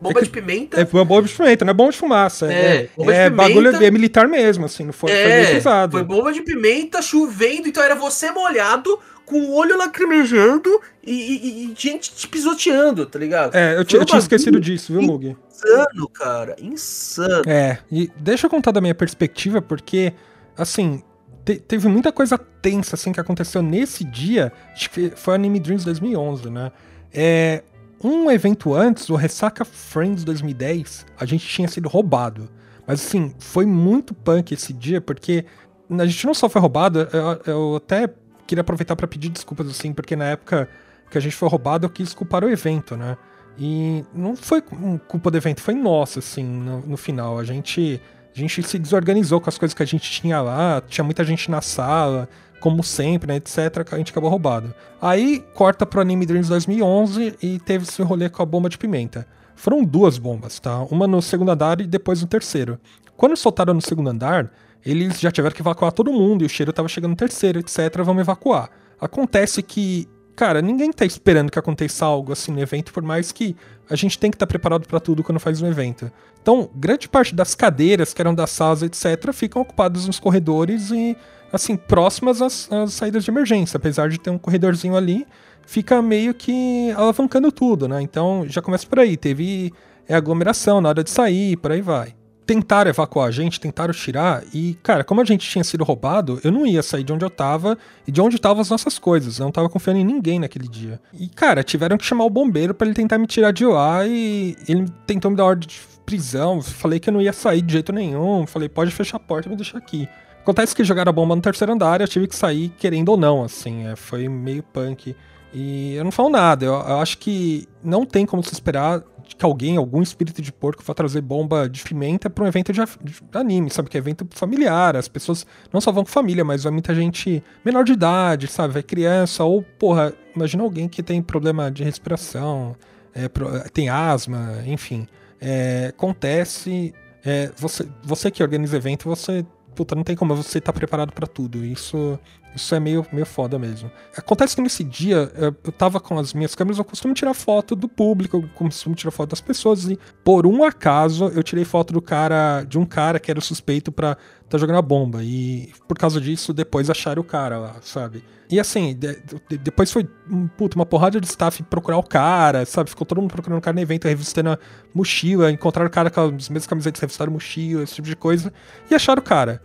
Bomba, 0.00 0.20
é 0.20 0.22
de 0.22 0.30
pimenta. 0.30 0.80
É 0.80 0.84
bomba 0.84 1.22
de 1.22 1.34
pimenta, 1.34 1.64
não 1.64 1.70
é 1.72 1.74
bomba 1.74 1.90
de 1.90 1.98
fumaça. 1.98 2.52
É, 2.52 2.88
é, 2.98 3.12
é 3.14 3.30
bagulho 3.30 3.74
é 3.76 3.90
militar 3.90 4.28
mesmo, 4.28 4.64
assim, 4.64 4.84
não 4.84 4.92
foi, 4.92 5.10
é, 5.10 5.44
foi 5.44 5.54
pesado. 5.54 5.92
Foi 5.92 6.04
bomba 6.04 6.32
de 6.32 6.42
pimenta, 6.42 7.02
chovendo, 7.02 7.68
então 7.68 7.82
era 7.82 7.94
você 7.94 8.30
molhado 8.30 8.98
com 9.28 9.40
o 9.40 9.54
olho 9.54 9.76
lacrimejando 9.76 10.80
e, 11.04 11.12
e, 11.12 11.64
e 11.64 11.74
gente 11.76 12.14
te 12.14 12.26
pisoteando, 12.26 13.04
tá 13.04 13.18
ligado? 13.18 13.54
É, 13.54 13.74
eu, 13.74 13.78
eu 13.78 14.04
tinha 14.04 14.18
esquecido 14.18 14.58
disso, 14.58 14.92
viu, 14.92 15.02
Mug? 15.02 15.36
Insano, 15.50 16.08
cara. 16.08 16.56
Insano. 16.58 17.42
É, 17.46 17.78
e 17.92 18.10
deixa 18.16 18.46
eu 18.46 18.50
contar 18.50 18.70
da 18.70 18.80
minha 18.80 18.94
perspectiva, 18.94 19.60
porque, 19.60 20.14
assim, 20.56 21.02
te, 21.44 21.56
teve 21.56 21.88
muita 21.88 22.10
coisa 22.10 22.38
tensa, 22.38 22.94
assim, 22.94 23.12
que 23.12 23.20
aconteceu 23.20 23.60
nesse 23.60 24.02
dia. 24.02 24.52
Acho 24.72 24.90
que 24.90 25.10
foi 25.14 25.34
Anime 25.34 25.60
Dreams 25.60 25.84
2011, 25.84 26.50
né? 26.50 26.72
É, 27.12 27.62
um 28.02 28.30
evento 28.30 28.74
antes, 28.74 29.08
o 29.10 29.16
Ressaca 29.16 29.64
Friends 29.64 30.24
2010, 30.24 31.06
a 31.18 31.24
gente 31.24 31.46
tinha 31.46 31.68
sido 31.68 31.88
roubado. 31.88 32.48
Mas, 32.86 33.04
assim, 33.04 33.34
foi 33.38 33.66
muito 33.66 34.14
punk 34.14 34.52
esse 34.52 34.72
dia, 34.72 35.00
porque 35.00 35.44
a 35.90 36.06
gente 36.06 36.26
não 36.26 36.34
só 36.34 36.48
foi 36.48 36.60
roubado, 36.60 37.00
eu, 37.12 37.40
eu 37.46 37.76
até 37.76 38.08
queria 38.46 38.62
aproveitar 38.62 38.96
para 38.96 39.06
pedir 39.06 39.28
desculpas, 39.28 39.68
assim, 39.68 39.92
porque 39.92 40.16
na 40.16 40.24
época 40.26 40.68
que 41.10 41.18
a 41.18 41.20
gente 41.20 41.34
foi 41.34 41.48
roubado, 41.48 41.86
eu 41.86 41.90
quis 41.90 42.14
culpar 42.14 42.44
o 42.44 42.48
evento, 42.48 42.96
né? 42.96 43.16
E 43.58 44.04
não 44.14 44.36
foi 44.36 44.62
culpa 45.06 45.30
do 45.30 45.36
evento, 45.36 45.60
foi 45.60 45.74
nossa, 45.74 46.20
assim, 46.20 46.44
no, 46.44 46.80
no, 46.80 46.96
final. 46.96 47.38
A 47.38 47.44
gente, 47.44 48.00
a 48.34 48.38
gente 48.38 48.62
se 48.62 48.78
desorganizou 48.78 49.40
com 49.40 49.50
as 49.50 49.58
coisas 49.58 49.74
que 49.74 49.82
a 49.82 49.86
gente 49.86 50.10
tinha 50.10 50.40
lá, 50.40 50.80
tinha 50.86 51.04
muita 51.04 51.24
gente 51.24 51.50
na 51.50 51.60
sala, 51.60 52.28
como 52.60 52.82
sempre, 52.82 53.28
né, 53.28 53.36
etc, 53.36 53.92
a 53.92 53.96
gente 53.96 54.10
acabou 54.10 54.30
roubado. 54.30 54.74
Aí 55.00 55.44
corta 55.54 55.86
pro 55.86 56.00
Anime 56.00 56.26
Dreams 56.26 56.48
2011 56.48 57.36
e 57.42 57.58
teve 57.60 57.84
esse 57.84 58.02
rolê 58.02 58.28
com 58.28 58.42
a 58.42 58.46
bomba 58.46 58.68
de 58.68 58.78
pimenta. 58.78 59.26
Foram 59.54 59.84
duas 59.84 60.18
bombas, 60.18 60.60
tá? 60.60 60.82
Uma 60.84 61.06
no 61.08 61.20
segundo 61.20 61.50
andar 61.50 61.80
e 61.80 61.86
depois 61.86 62.20
no 62.22 62.28
terceiro. 62.28 62.78
Quando 63.16 63.36
soltaram 63.36 63.74
no 63.74 63.80
segundo 63.82 64.08
andar, 64.08 64.52
eles 64.84 65.18
já 65.18 65.30
tiveram 65.30 65.54
que 65.54 65.60
evacuar 65.60 65.90
todo 65.92 66.12
mundo 66.12 66.42
e 66.42 66.46
o 66.46 66.48
cheiro 66.48 66.72
tava 66.72 66.88
chegando 66.88 67.10
no 67.10 67.16
terceiro, 67.16 67.58
etc. 67.58 67.78
Vamos 68.04 68.20
evacuar. 68.20 68.70
Acontece 69.00 69.62
que, 69.62 70.08
cara, 70.36 70.62
ninguém 70.62 70.92
tá 70.92 71.04
esperando 71.04 71.50
que 71.50 71.58
aconteça 71.58 72.04
algo 72.06 72.32
assim 72.32 72.52
no 72.52 72.60
evento, 72.60 72.92
por 72.92 73.02
mais 73.02 73.32
que 73.32 73.56
a 73.90 73.96
gente 73.96 74.18
tem 74.18 74.30
que 74.30 74.36
estar 74.36 74.46
tá 74.46 74.50
preparado 74.50 74.86
para 74.86 75.00
tudo 75.00 75.24
quando 75.24 75.40
faz 75.40 75.60
um 75.60 75.66
evento. 75.66 76.10
Então, 76.40 76.70
grande 76.74 77.08
parte 77.08 77.34
das 77.34 77.54
cadeiras 77.54 78.14
que 78.14 78.22
eram 78.22 78.34
das 78.34 78.50
salas, 78.50 78.82
etc., 78.82 79.32
ficam 79.32 79.62
ocupadas 79.62 80.06
nos 80.06 80.20
corredores 80.20 80.90
e, 80.90 81.16
assim, 81.52 81.76
próximas 81.76 82.42
às, 82.42 82.70
às 82.72 82.94
saídas 82.94 83.24
de 83.24 83.30
emergência. 83.30 83.76
Apesar 83.76 84.08
de 84.08 84.18
ter 84.18 84.30
um 84.30 84.38
corredorzinho 84.38 84.96
ali, 84.96 85.26
fica 85.66 86.00
meio 86.00 86.34
que 86.34 86.90
alavancando 86.92 87.50
tudo, 87.52 87.88
né? 87.88 88.00
Então, 88.02 88.44
já 88.46 88.62
começa 88.62 88.86
por 88.86 88.98
aí. 88.98 89.16
Teve 89.16 89.72
é, 90.08 90.14
aglomeração 90.14 90.80
na 90.80 90.88
hora 90.88 91.04
de 91.04 91.10
sair, 91.10 91.56
por 91.56 91.72
aí 91.72 91.82
vai 91.82 92.14
tentaram 92.48 92.88
evacuar 92.88 93.28
a 93.28 93.30
gente, 93.30 93.60
tentaram 93.60 93.92
tirar, 93.92 94.42
e, 94.54 94.72
cara, 94.82 95.04
como 95.04 95.20
a 95.20 95.24
gente 95.24 95.46
tinha 95.46 95.62
sido 95.62 95.84
roubado, 95.84 96.40
eu 96.42 96.50
não 96.50 96.66
ia 96.66 96.82
sair 96.82 97.04
de 97.04 97.12
onde 97.12 97.22
eu 97.22 97.28
tava 97.28 97.76
e 98.06 98.10
de 98.10 98.22
onde 98.22 98.36
estavam 98.36 98.62
as 98.62 98.70
nossas 98.70 98.98
coisas. 98.98 99.38
Eu 99.38 99.44
não 99.44 99.52
tava 99.52 99.68
confiando 99.68 100.00
em 100.00 100.04
ninguém 100.04 100.40
naquele 100.40 100.66
dia. 100.66 100.98
E, 101.12 101.28
cara, 101.28 101.62
tiveram 101.62 101.98
que 101.98 102.06
chamar 102.06 102.24
o 102.24 102.30
bombeiro 102.30 102.72
para 102.72 102.86
ele 102.86 102.94
tentar 102.94 103.18
me 103.18 103.26
tirar 103.26 103.50
de 103.50 103.66
lá 103.66 104.06
e 104.06 104.56
ele 104.66 104.86
tentou 105.06 105.30
me 105.30 105.36
dar 105.36 105.44
ordem 105.44 105.68
de 105.68 105.78
prisão. 106.06 106.62
Falei 106.62 106.98
que 106.98 107.10
eu 107.10 107.12
não 107.12 107.20
ia 107.20 107.34
sair 107.34 107.60
de 107.60 107.70
jeito 107.70 107.92
nenhum. 107.92 108.46
Falei, 108.46 108.66
pode 108.66 108.92
fechar 108.92 109.18
a 109.18 109.20
porta 109.20 109.46
e 109.46 109.50
me 109.50 109.56
deixar 109.56 109.76
aqui. 109.76 110.08
Acontece 110.48 110.74
que 110.74 110.82
jogaram 110.82 111.10
a 111.10 111.12
bomba 111.12 111.36
no 111.36 111.42
terceiro 111.42 111.74
andar 111.74 112.00
e 112.00 112.04
eu 112.04 112.08
tive 112.08 112.26
que 112.26 112.34
sair 112.34 112.70
querendo 112.70 113.10
ou 113.10 113.18
não, 113.18 113.44
assim. 113.44 113.86
É, 113.86 113.94
foi 113.94 114.30
meio 114.30 114.62
punk. 114.62 115.14
E 115.52 115.94
eu 115.94 116.02
não 116.02 116.10
falo 116.10 116.30
nada. 116.30 116.64
Eu, 116.64 116.72
eu 116.72 117.00
acho 117.00 117.18
que 117.18 117.68
não 117.84 118.06
tem 118.06 118.24
como 118.24 118.42
se 118.42 118.54
esperar 118.54 119.02
que 119.36 119.44
alguém, 119.44 119.76
algum 119.76 120.00
espírito 120.00 120.40
de 120.40 120.50
porco, 120.50 120.82
vá 120.82 120.94
trazer 120.94 121.20
bomba 121.20 121.68
de 121.68 121.82
pimenta 121.82 122.30
para 122.30 122.42
um 122.42 122.46
evento 122.46 122.72
de, 122.72 122.80
de, 122.80 123.22
anime, 123.34 123.68
sabe? 123.68 123.90
Que 123.90 123.98
é 123.98 124.00
evento 124.00 124.26
familiar. 124.30 124.96
As 124.96 125.06
pessoas 125.06 125.46
não 125.70 125.82
só 125.82 125.92
vão 125.92 126.02
com 126.02 126.10
família, 126.10 126.42
mas 126.42 126.62
vai 126.62 126.72
muita 126.72 126.94
gente 126.94 127.44
menor 127.62 127.84
de 127.84 127.92
idade, 127.92 128.46
sabe? 128.46 128.72
Vai 128.72 128.82
criança, 128.82 129.44
ou, 129.44 129.62
porra, 129.78 130.14
imagina 130.34 130.62
alguém 130.62 130.88
que 130.88 131.02
tem 131.02 131.20
problema 131.20 131.70
de 131.70 131.84
respiração, 131.84 132.74
é, 133.14 133.28
tem 133.68 133.90
asma, 133.90 134.62
enfim. 134.66 135.06
É, 135.38 135.88
acontece. 135.90 136.94
é, 137.22 137.50
você, 137.54 137.86
você 138.02 138.30
que 138.30 138.42
organiza 138.42 138.78
evento, 138.78 139.06
você 139.06 139.44
puta, 139.78 139.94
não 139.94 140.02
tem 140.02 140.16
como 140.16 140.34
você 140.34 140.58
estar 140.58 140.72
tá 140.72 140.76
preparado 140.76 141.12
para 141.12 141.24
tudo. 141.24 141.64
Isso, 141.64 142.18
isso 142.58 142.74
é 142.74 142.80
meio, 142.80 143.06
meio 143.12 143.24
foda 143.24 143.58
mesmo. 143.58 143.90
Acontece 144.16 144.54
que 144.54 144.60
nesse 144.60 144.84
dia, 144.84 145.30
eu, 145.36 145.52
tava 145.72 146.00
com 146.00 146.18
as 146.18 146.34
minhas 146.34 146.54
câmeras, 146.54 146.78
eu 146.78 146.84
costumo 146.84 147.14
tirar 147.14 147.32
foto 147.32 147.74
do 147.74 147.88
público, 147.88 148.36
eu 148.36 148.48
costumo 148.54 148.94
tirar 148.94 149.10
foto 149.10 149.30
das 149.30 149.40
pessoas, 149.40 149.88
e 149.88 149.98
por 150.24 150.46
um 150.46 150.64
acaso 150.64 151.26
eu 151.28 151.42
tirei 151.42 151.64
foto 151.64 151.92
do 151.92 152.02
cara, 152.02 152.64
de 152.64 152.78
um 152.78 152.84
cara 152.84 153.18
que 153.18 153.30
era 153.30 153.40
suspeito 153.40 153.90
pra 153.90 154.16
tá 154.48 154.58
jogando 154.58 154.76
a 154.76 154.82
bomba. 154.82 155.22
E 155.22 155.72
por 155.86 155.98
causa 155.98 156.20
disso, 156.20 156.52
depois 156.52 156.90
acharam 156.90 157.22
o 157.22 157.24
cara 157.24 157.58
lá, 157.58 157.76
sabe? 157.80 158.24
E 158.50 158.58
assim, 158.58 158.94
de, 158.94 159.20
de, 159.48 159.58
depois 159.58 159.92
foi 159.92 160.08
puta, 160.56 160.76
uma 160.76 160.86
porrada 160.86 161.20
de 161.20 161.26
staff 161.26 161.62
procurar 161.64 161.98
o 161.98 162.02
cara, 162.02 162.64
sabe? 162.64 162.90
Ficou 162.90 163.06
todo 163.06 163.20
mundo 163.20 163.30
procurando 163.30 163.58
o 163.58 163.62
cara 163.62 163.74
no 163.74 163.80
evento, 163.80 164.08
revistando 164.08 164.50
a 164.50 164.58
mochila, 164.94 165.50
encontraram 165.50 165.88
o 165.88 165.92
cara 165.92 166.10
com 166.10 166.20
as 166.20 166.48
mesmas 166.48 166.66
camisetas, 166.66 167.00
revistaram 167.00 167.32
mochila, 167.32 167.82
esse 167.82 167.94
tipo 167.94 168.08
de 168.08 168.16
coisa, 168.16 168.52
e 168.90 168.94
acharam 168.94 169.20
o 169.20 169.24
cara. 169.24 169.60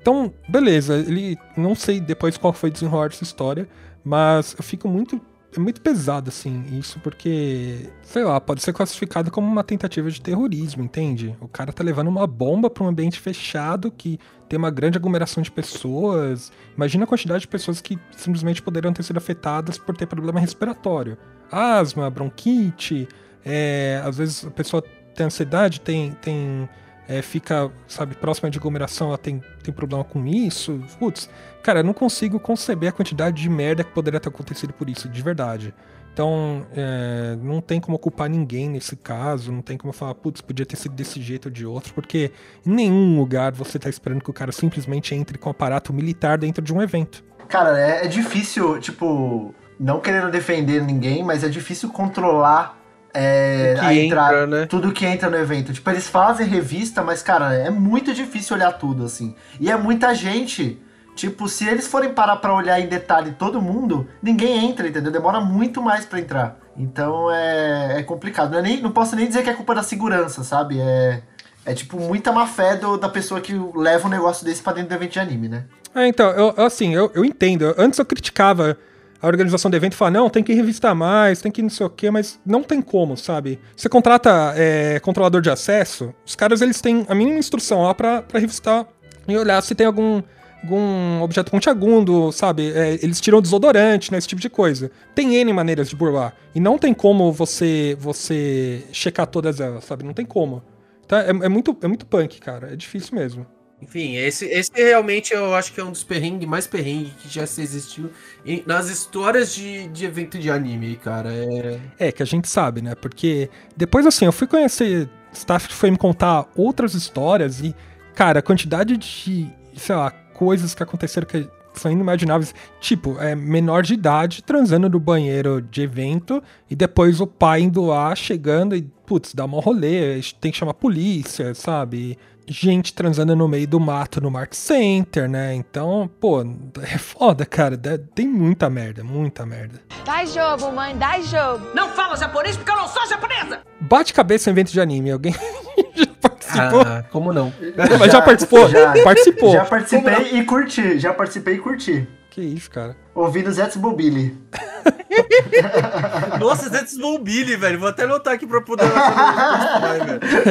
Então, 0.00 0.32
beleza, 0.48 0.96
ele. 0.96 1.38
Não 1.56 1.74
sei 1.74 2.00
depois 2.00 2.36
qual 2.36 2.52
foi 2.52 2.70
desenrolar 2.70 3.08
dessa 3.08 3.24
história, 3.24 3.68
mas 4.04 4.54
eu 4.56 4.62
fico 4.62 4.88
muito. 4.88 5.20
É 5.56 5.58
muito 5.58 5.80
pesado, 5.80 6.28
assim, 6.28 6.62
isso, 6.78 7.00
porque, 7.00 7.88
sei 8.02 8.22
lá, 8.22 8.38
pode 8.38 8.60
ser 8.60 8.70
classificado 8.74 9.30
como 9.30 9.50
uma 9.50 9.64
tentativa 9.64 10.10
de 10.10 10.20
terrorismo, 10.20 10.82
entende? 10.82 11.34
O 11.40 11.48
cara 11.48 11.72
tá 11.72 11.82
levando 11.82 12.08
uma 12.08 12.26
bomba 12.26 12.68
para 12.68 12.84
um 12.84 12.86
ambiente 12.86 13.18
fechado 13.18 13.90
que 13.90 14.20
tem 14.46 14.58
uma 14.58 14.70
grande 14.70 14.98
aglomeração 14.98 15.42
de 15.42 15.50
pessoas. 15.50 16.52
Imagina 16.76 17.04
a 17.04 17.06
quantidade 17.06 17.40
de 17.40 17.48
pessoas 17.48 17.80
que 17.80 17.98
simplesmente 18.14 18.60
poderiam 18.60 18.92
ter 18.92 19.02
sido 19.02 19.16
afetadas 19.16 19.78
por 19.78 19.96
ter 19.96 20.04
problema 20.04 20.38
respiratório. 20.38 21.16
Asma, 21.50 22.10
bronquite, 22.10 23.08
é, 23.42 24.02
às 24.04 24.18
vezes 24.18 24.44
a 24.44 24.50
pessoa 24.50 24.82
tem 25.14 25.26
ansiedade, 25.26 25.80
tem, 25.80 26.12
tem 26.20 26.68
é, 27.08 27.22
fica, 27.22 27.72
sabe, 27.86 28.14
próxima 28.14 28.50
de 28.50 28.58
aglomeração, 28.58 29.08
ela 29.08 29.18
tem, 29.18 29.42
tem 29.62 29.72
problema 29.72 30.04
com 30.04 30.26
isso. 30.26 30.78
Putz, 30.98 31.30
cara, 31.62 31.80
eu 31.80 31.84
não 31.84 31.94
consigo 31.94 32.38
conceber 32.38 32.90
a 32.90 32.92
quantidade 32.92 33.40
de 33.40 33.48
merda 33.48 33.82
que 33.82 33.90
poderia 33.90 34.20
ter 34.20 34.28
acontecido 34.28 34.74
por 34.74 34.90
isso, 34.90 35.08
de 35.08 35.22
verdade. 35.22 35.74
Então, 36.12 36.66
é, 36.76 37.38
não 37.40 37.60
tem 37.60 37.80
como 37.80 37.98
culpar 37.98 38.28
ninguém 38.28 38.68
nesse 38.68 38.96
caso, 38.96 39.50
não 39.50 39.62
tem 39.62 39.78
como 39.78 39.92
falar, 39.92 40.14
putz, 40.16 40.40
podia 40.40 40.66
ter 40.66 40.76
sido 40.76 40.94
desse 40.94 41.22
jeito 41.22 41.46
ou 41.46 41.50
de 41.52 41.64
outro, 41.64 41.94
porque 41.94 42.32
em 42.66 42.70
nenhum 42.70 43.18
lugar 43.18 43.52
você 43.52 43.78
tá 43.78 43.88
esperando 43.88 44.22
que 44.22 44.28
o 44.28 44.32
cara 44.32 44.52
simplesmente 44.52 45.14
entre 45.14 45.38
com 45.38 45.48
um 45.48 45.52
aparato 45.52 45.92
militar 45.92 46.36
dentro 46.36 46.62
de 46.62 46.74
um 46.74 46.82
evento. 46.82 47.24
Cara, 47.48 47.78
é, 47.80 48.04
é 48.04 48.08
difícil, 48.08 48.78
tipo, 48.80 49.54
não 49.80 50.00
querendo 50.00 50.30
defender 50.30 50.82
ninguém, 50.82 51.24
mas 51.24 51.42
é 51.42 51.48
difícil 51.48 51.88
controlar 51.90 52.77
é, 53.20 53.74
que 53.74 53.84
a 53.84 53.94
entrar, 53.94 54.26
entra, 54.26 54.46
né? 54.46 54.66
tudo 54.66 54.92
que 54.92 55.04
entra 55.04 55.28
no 55.28 55.36
evento. 55.36 55.72
Tipo, 55.72 55.90
eles 55.90 56.08
fazem 56.08 56.46
revista, 56.46 57.02
mas, 57.02 57.20
cara, 57.20 57.52
é 57.52 57.68
muito 57.68 58.14
difícil 58.14 58.56
olhar 58.56 58.72
tudo, 58.72 59.04
assim. 59.04 59.34
E 59.58 59.70
é 59.70 59.76
muita 59.76 60.14
gente. 60.14 60.80
Tipo, 61.16 61.48
se 61.48 61.66
eles 61.66 61.88
forem 61.88 62.12
parar 62.12 62.36
pra 62.36 62.54
olhar 62.54 62.78
em 62.78 62.86
detalhe 62.86 63.32
todo 63.32 63.60
mundo, 63.60 64.06
ninguém 64.22 64.66
entra, 64.66 64.86
entendeu? 64.86 65.10
Demora 65.10 65.40
muito 65.40 65.82
mais 65.82 66.06
para 66.06 66.20
entrar. 66.20 66.58
Então 66.76 67.28
é, 67.28 67.98
é 67.98 68.02
complicado. 68.04 68.52
Não, 68.52 68.58
é 68.60 68.62
nem, 68.62 68.80
não 68.80 68.92
posso 68.92 69.16
nem 69.16 69.26
dizer 69.26 69.42
que 69.42 69.50
é 69.50 69.54
culpa 69.54 69.74
da 69.74 69.82
segurança, 69.82 70.44
sabe? 70.44 70.78
É, 70.80 71.22
é 71.66 71.74
tipo 71.74 71.98
muita 71.98 72.30
má 72.30 72.46
fé 72.46 72.76
do, 72.76 72.96
da 72.96 73.08
pessoa 73.08 73.40
que 73.40 73.52
leva 73.74 74.06
um 74.06 74.10
negócio 74.10 74.44
desse 74.44 74.62
pra 74.62 74.72
dentro 74.72 74.90
do 74.90 74.94
evento 74.94 75.10
de 75.10 75.18
anime, 75.18 75.48
né? 75.48 75.64
É, 75.92 76.06
então, 76.06 76.30
eu, 76.30 76.54
assim, 76.64 76.94
eu, 76.94 77.10
eu 77.12 77.24
entendo. 77.24 77.74
Antes 77.76 77.98
eu 77.98 78.04
criticava 78.04 78.78
a 79.20 79.26
organização 79.26 79.70
do 79.70 79.76
evento 79.76 79.96
fala, 79.96 80.12
não, 80.12 80.30
tem 80.30 80.42
que 80.42 80.52
revistar 80.52 80.94
mais, 80.94 81.40
tem 81.40 81.50
que 81.50 81.62
não 81.62 81.70
sei 81.70 81.86
o 81.86 81.90
quê, 81.90 82.10
mas 82.10 82.38
não 82.46 82.62
tem 82.62 82.80
como, 82.80 83.16
sabe? 83.16 83.58
Você 83.76 83.88
contrata 83.88 84.54
é, 84.56 85.00
controlador 85.00 85.40
de 85.40 85.50
acesso, 85.50 86.14
os 86.24 86.36
caras 86.36 86.60
eles 86.60 86.80
têm 86.80 87.04
a 87.08 87.14
mínima 87.14 87.38
instrução 87.38 87.82
lá 87.82 87.94
pra, 87.94 88.22
pra 88.22 88.38
revistar 88.38 88.86
e 89.26 89.36
olhar 89.36 89.60
se 89.62 89.74
tem 89.74 89.86
algum, 89.86 90.22
algum 90.62 91.20
objeto 91.22 91.50
pontiagudo, 91.50 92.32
sabe? 92.32 92.72
É, 92.72 92.94
eles 93.02 93.20
tiram 93.20 93.42
desodorante, 93.42 94.10
né? 94.10 94.18
Esse 94.18 94.28
tipo 94.28 94.40
de 94.40 94.48
coisa. 94.48 94.90
Tem 95.14 95.36
N 95.36 95.52
maneiras 95.52 95.90
de 95.90 95.96
burlar. 95.96 96.34
E 96.54 96.60
não 96.60 96.78
tem 96.78 96.94
como 96.94 97.30
você 97.30 97.96
você 98.00 98.84
checar 98.90 99.26
todas 99.26 99.60
elas, 99.60 99.84
sabe? 99.84 100.04
Não 100.04 100.14
tem 100.14 100.24
como. 100.24 100.62
Tá? 101.06 101.22
É, 101.22 101.28
é 101.28 101.48
muito, 101.48 101.76
é 101.82 101.86
muito 101.86 102.06
punk, 102.06 102.40
cara. 102.40 102.72
É 102.72 102.76
difícil 102.76 103.14
mesmo. 103.14 103.46
Enfim, 103.80 104.16
esse, 104.16 104.44
esse 104.46 104.70
realmente 104.74 105.32
eu 105.32 105.54
acho 105.54 105.72
que 105.72 105.80
é 105.80 105.84
um 105.84 105.92
dos 105.92 106.02
perrengues 106.02 106.48
mais 106.48 106.66
perrengues 106.66 107.12
que 107.22 107.28
já 107.28 107.46
se 107.46 107.62
existiu 107.62 108.10
em- 108.44 108.62
nas 108.66 108.88
histórias 108.88 109.54
de, 109.54 109.86
de 109.88 110.04
evento 110.04 110.38
de 110.38 110.50
anime, 110.50 110.96
cara. 110.96 111.32
É... 111.32 111.80
É, 111.98 112.12
que 112.12 112.22
a 112.22 112.26
gente 112.26 112.48
sabe, 112.48 112.82
né? 112.82 112.94
Porque 112.96 113.48
depois, 113.76 114.04
assim, 114.04 114.24
eu 114.24 114.32
fui 114.32 114.46
conhecer 114.46 115.08
staff 115.32 115.72
foi 115.72 115.90
me 115.90 115.96
contar 115.96 116.46
outras 116.56 116.94
histórias 116.94 117.60
e, 117.60 117.74
cara, 118.14 118.40
a 118.40 118.42
quantidade 118.42 118.96
de, 118.96 119.48
sei 119.76 119.94
lá, 119.94 120.10
coisas 120.10 120.74
que 120.74 120.82
aconteceram 120.82 121.26
que 121.26 121.48
são 121.74 121.92
inimagináveis. 121.92 122.54
Tipo, 122.80 123.16
é 123.20 123.34
menor 123.36 123.82
de 123.84 123.94
idade 123.94 124.42
transando 124.42 124.88
no 124.88 124.98
banheiro 124.98 125.62
de 125.62 125.82
evento 125.82 126.42
e 126.68 126.74
depois 126.74 127.20
o 127.20 127.26
pai 127.26 127.60
indo 127.60 127.84
lá, 127.84 128.14
chegando 128.16 128.74
e, 128.74 128.82
putz, 129.06 129.32
dá 129.34 129.44
um 129.44 129.60
rolê, 129.60 130.20
tem 130.40 130.50
que 130.50 130.58
chamar 130.58 130.72
a 130.72 130.74
polícia, 130.74 131.54
sabe? 131.54 132.18
Gente 132.50 132.94
transando 132.94 133.36
no 133.36 133.46
meio 133.46 133.68
do 133.68 133.78
mato 133.78 134.22
no 134.22 134.30
Mark 134.30 134.54
Center, 134.54 135.28
né? 135.28 135.54
Então, 135.54 136.10
pô, 136.18 136.40
é 136.82 136.96
foda, 136.96 137.44
cara. 137.44 137.76
Tem 138.14 138.26
muita 138.26 138.70
merda, 138.70 139.04
muita 139.04 139.44
merda. 139.44 139.82
Dá 140.06 140.24
jogo, 140.24 140.72
mãe, 140.72 140.96
dá 140.96 141.20
jogo. 141.20 141.66
Não 141.74 141.90
fala 141.90 142.16
japonês 142.16 142.56
porque 142.56 142.70
eu 142.70 142.76
não 142.76 142.88
sou 142.88 143.06
japonesa! 143.06 143.60
Bate 143.78 144.14
cabeça 144.14 144.48
em 144.48 144.52
evento 144.52 144.72
de 144.72 144.80
anime. 144.80 145.10
Alguém 145.10 145.34
já 145.94 146.06
participou? 146.22 146.80
Ah, 146.80 147.04
como 147.12 147.34
não? 147.34 147.52
Mas 147.98 148.10
já 148.10 148.22
participou? 148.22 148.66
Já. 148.70 148.94
Participou. 149.04 149.52
Já 149.52 149.64
participei 149.66 150.38
e 150.38 150.44
curti. 150.44 150.98
Já 150.98 151.12
participei 151.12 151.54
e 151.56 151.58
curti. 151.58 152.08
Que 152.38 152.44
isso, 152.44 152.70
cara. 152.70 152.94
Ouvindo 153.16 153.50
Zets 153.50 153.74
Mobile. 153.74 154.38
Nossa, 156.38 156.68
Zets 156.68 156.96
Mobile, 156.96 157.56
velho. 157.56 157.80
Vou 157.80 157.88
até 157.88 158.04
anotar 158.04 158.34
aqui 158.34 158.46
pra 158.46 158.60
poder. 158.60 158.86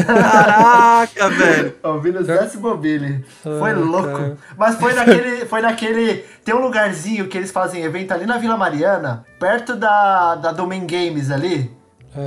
Caraca, 0.06 1.30
velho. 1.30 1.76
Ouvindo 1.84 2.22
Zets 2.26 2.56
Mobile. 2.58 3.24
Foi 3.42 3.74
louco. 3.74 4.12
cara. 4.12 4.38
Mas 4.58 4.76
foi 4.76 4.94
naquele, 4.94 5.46
foi 5.46 5.62
naquele. 5.62 6.26
Tem 6.44 6.54
um 6.54 6.60
lugarzinho 6.62 7.28
que 7.30 7.38
eles 7.38 7.52
fazem 7.52 7.82
evento 7.84 8.12
ali 8.14 8.26
na 8.26 8.38
Vila 8.38 8.58
Mariana, 8.58 9.24
perto 9.40 9.74
da, 9.74 10.36
da 10.36 10.52
Domain 10.52 10.86
Games 10.86 11.32
ali. 11.32 11.72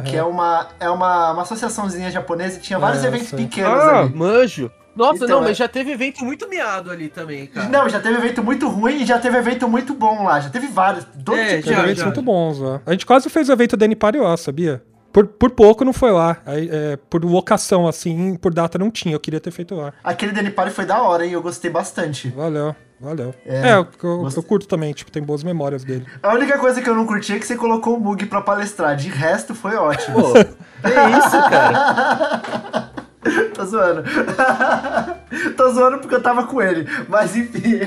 Que 0.07 0.17
é 0.17 0.23
uma, 0.23 0.69
é 0.79 0.89
uma, 0.89 1.33
uma 1.33 1.43
associaçãozinha 1.43 2.11
japonesa 2.13 2.59
e 2.59 2.61
tinha 2.61 2.79
vários 2.79 3.03
É, 3.05 3.09
eventos 3.09 3.29
sei. 3.29 3.39
pequenos 3.41 3.73
Ah, 3.83 4.01
ali. 4.01 4.15
manjo. 4.15 4.71
Nossa, 4.95 5.25
Então, 5.25 5.29
não, 5.39 5.45
é- 5.45 5.49
mas 5.49 5.57
já 5.57 5.69
teve 5.69 5.93
evento 5.93 6.25
muito 6.25 6.49
miado 6.49 6.91
ali 6.91 7.09
também, 7.09 7.47
cara. 7.47 7.69
Não, 7.69 7.89
já 7.89 8.01
teve 8.01 8.17
evento 8.19 8.43
muito 8.43 8.69
ruim 8.69 9.03
e 9.03 9.07
já 9.07 9.19
teve 9.19 9.37
evento 9.39 9.69
muito 9.69 9.95
bom 9.95 10.25
lá. 10.25 10.41
Já 10.41 10.51
teve 10.51 10.67
vários. 10.67 11.07
Todo 11.25 11.39
É, 11.39 11.63
Já, 11.63 11.79
eventos 11.81 11.99
já. 11.99 12.05
muito 12.07 12.23
bons 12.23 12.59
lá. 12.59 12.81
A 12.85 12.93
gente 12.93 13.07
quase 13.07 13.29
fez 13.31 13.49
o 13.49 13.53
evento 13.53 13.77
da 13.77 13.87
lá, 14.21 14.37
sabia? 14.37 14.83
Por, 15.13 15.27
por 15.27 15.51
pouco 15.51 15.85
não 15.85 15.93
foi 15.93 16.13
lá. 16.13 16.37
Aí, 16.47 16.69
é, 16.73 16.97
por 17.09 17.25
locação, 17.25 17.87
assim, 17.89 18.37
por 18.37 18.53
data 18.55 18.79
não 18.79 18.91
tinha. 18.91 19.15
Eu 19.15 19.21
queria 19.21 19.41
ter 19.41 19.51
feito 19.51 19.75
lá. 19.75 19.93
Aquele 20.05 20.31
Danny 20.33 20.51
Party 20.51 20.73
foi 20.73 20.85
da 20.87 21.03
hora, 21.03 21.27
hein? 21.27 21.33
Eu 21.33 21.43
gostei 21.43 21.69
bastante. 21.69 22.29
Valeu, 22.29 22.77
valeu. 23.01 23.35
É, 23.45 23.71
É, 23.71 23.75
eu, 23.75 23.87
eu- 24.05 24.23
curto 24.43 24.69
também, 24.69 24.93
tipo, 24.93 25.11
tem 25.11 25.21
boas 25.23 25.43
memórias 25.43 25.83
dele. 25.83 26.07
A 26.23 26.33
única 26.35 26.57
coisa 26.59 26.81
que 26.81 26.89
eu 26.89 26.95
não 26.95 27.07
curti 27.07 27.33
é 27.33 27.39
que 27.41 27.47
você 27.47 27.57
colocou 27.57 27.97
o 27.97 28.01
Mug 28.01 28.25
pra 28.27 28.41
palestrar. 28.41 28.95
De 28.95 29.09
resto, 29.09 29.53
foi 29.53 29.75
ótimo. 29.75 30.21
Pô, 30.21 30.33
que 30.33 31.19
isso, 31.19 31.51
cara? 31.51 32.43
Tô 33.55 33.65
zoando. 33.65 34.03
Tô 35.57 35.71
zoando 35.73 35.99
porque 35.99 36.15
eu 36.15 36.23
tava 36.23 36.47
com 36.47 36.61
ele. 36.63 36.87
Mas 37.09 37.37
enfim. 37.37 37.81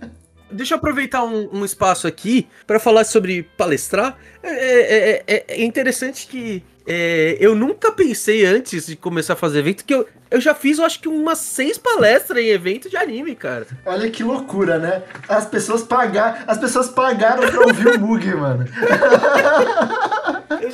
Deixa 0.52 0.74
eu 0.74 0.78
aproveitar 0.78 1.22
um, 1.22 1.48
um 1.52 1.64
espaço 1.64 2.08
aqui 2.08 2.48
para 2.66 2.80
falar 2.80 3.04
sobre 3.04 3.44
palestrar. 3.56 4.16
É, 4.42 4.50
é- 4.50 5.24
é- 5.26 5.44
é 5.48 5.64
interessante 5.64 6.26
que 6.26 6.62
é, 6.86 7.36
eu 7.38 7.54
nunca 7.54 7.92
pensei 7.92 8.44
antes 8.44 8.86
de 8.86 8.96
começar 8.96 9.34
a 9.34 9.36
fazer 9.36 9.60
evento 9.60 9.84
que 9.84 9.94
eu, 9.94 10.06
eu 10.30 10.40
já 10.40 10.54
fiz, 10.54 10.78
eu 10.78 10.84
acho 10.84 11.00
que 11.00 11.08
umas 11.08 11.38
seis 11.38 11.76
palestras 11.76 12.42
em 12.42 12.48
evento 12.48 12.88
de 12.88 12.96
anime, 12.96 13.34
cara. 13.34 13.66
Olha 13.84 14.08
que 14.10 14.22
loucura, 14.22 14.78
né? 14.78 15.02
As 15.28 15.46
pessoas 15.46 15.82
pagaram, 15.82 16.38
as 16.46 16.58
pessoas 16.58 16.88
pagaram 16.88 17.48
pra 17.50 17.60
ouvir 17.66 17.88
o 17.88 18.00
Mug, 18.00 18.34
mano. 18.34 18.66
Fiz 18.66 18.74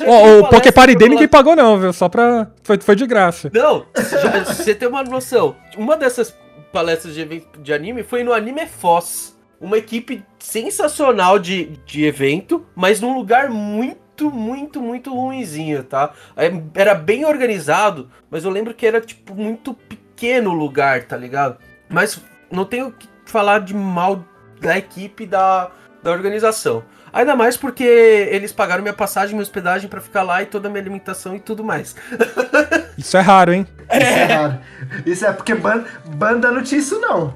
o 0.01 0.47
pra 0.47 0.59
dele 0.95 1.11
ninguém 1.11 1.27
pagou 1.27 1.55
não, 1.55 1.79
viu? 1.79 1.93
Só 1.93 2.09
pra... 2.09 2.47
Foi, 2.63 2.79
foi 2.79 2.95
de 2.95 3.05
graça. 3.05 3.49
Não, 3.53 3.85
já- 3.95 4.43
você 4.43 4.73
tem 4.75 4.87
uma 4.87 5.03
noção. 5.03 5.55
Uma 5.77 5.95
dessas 5.97 6.33
palestras 6.71 7.13
de 7.13 7.21
evento 7.21 7.59
de 7.59 7.73
anime 7.73 8.03
foi 8.03 8.23
no 8.23 8.33
Anime 8.33 8.65
Foz. 8.67 9.35
Uma 9.59 9.77
equipe 9.79 10.23
sensacional 10.37 11.39
de, 11.39 11.79
de 11.85 12.05
evento, 12.05 12.63
mas 12.75 13.01
num 13.01 13.15
lugar 13.15 13.49
muito, 13.49 13.97
muito, 14.25 14.81
muito 14.81 15.13
ruinzinho, 15.13 15.83
tá? 15.83 16.13
É, 16.35 16.51
Era 16.73 16.93
bem 16.95 17.25
organizado, 17.25 18.09
mas 18.29 18.43
eu 18.43 18.51
lembro 18.51 18.73
que 18.73 18.85
era, 18.85 18.99
tipo, 19.01 19.35
muito 19.35 19.73
pequeno 19.73 20.51
o 20.51 20.53
lugar, 20.53 21.03
tá 21.03 21.15
ligado? 21.15 21.57
Mas 21.89 22.21
não 22.51 22.65
tenho 22.65 22.91
que 22.91 23.07
falar 23.25 23.59
de 23.59 23.73
mal 23.73 24.23
da 24.59 24.77
equipe 24.77 25.25
da, 25.25 25.71
da 26.01 26.11
organização. 26.11 26.83
Ainda 27.13 27.35
mais 27.35 27.55
porque 27.57 27.83
eles 27.83 28.51
pagaram 28.51 28.81
minha 28.83 28.93
passagem, 28.93 29.33
minha 29.33 29.41
hospedagem 29.43 29.89
pra 29.89 30.01
ficar 30.01 30.23
lá 30.23 30.41
e 30.43 30.45
toda 30.45 30.67
a 30.67 30.71
minha 30.71 30.81
alimentação 30.81 31.35
e 31.35 31.39
tudo 31.39 31.63
mais. 31.63 31.95
Isso 32.97 33.15
é 33.15 33.21
raro, 33.21 33.53
hein? 33.53 33.67
Isso 33.91 34.03
é 34.03 34.23
raro. 34.25 34.59
Isso 35.05 35.25
é 35.25 35.31
porque 35.31 35.53
ban- 35.55 35.85
banda 36.15 36.51
não 36.51 36.63
tinha 36.63 36.79
isso, 36.79 36.99
não. 36.99 37.33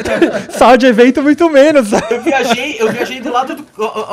Sala 0.50 0.76
de 0.76 0.86
evento, 0.86 1.22
muito 1.22 1.48
menos. 1.48 1.90
Eu 2.10 2.20
viajei, 2.20 2.76
eu 2.80 2.90
viajei 2.90 3.20
do 3.20 3.32
lado 3.32 3.54
do. 3.54 3.64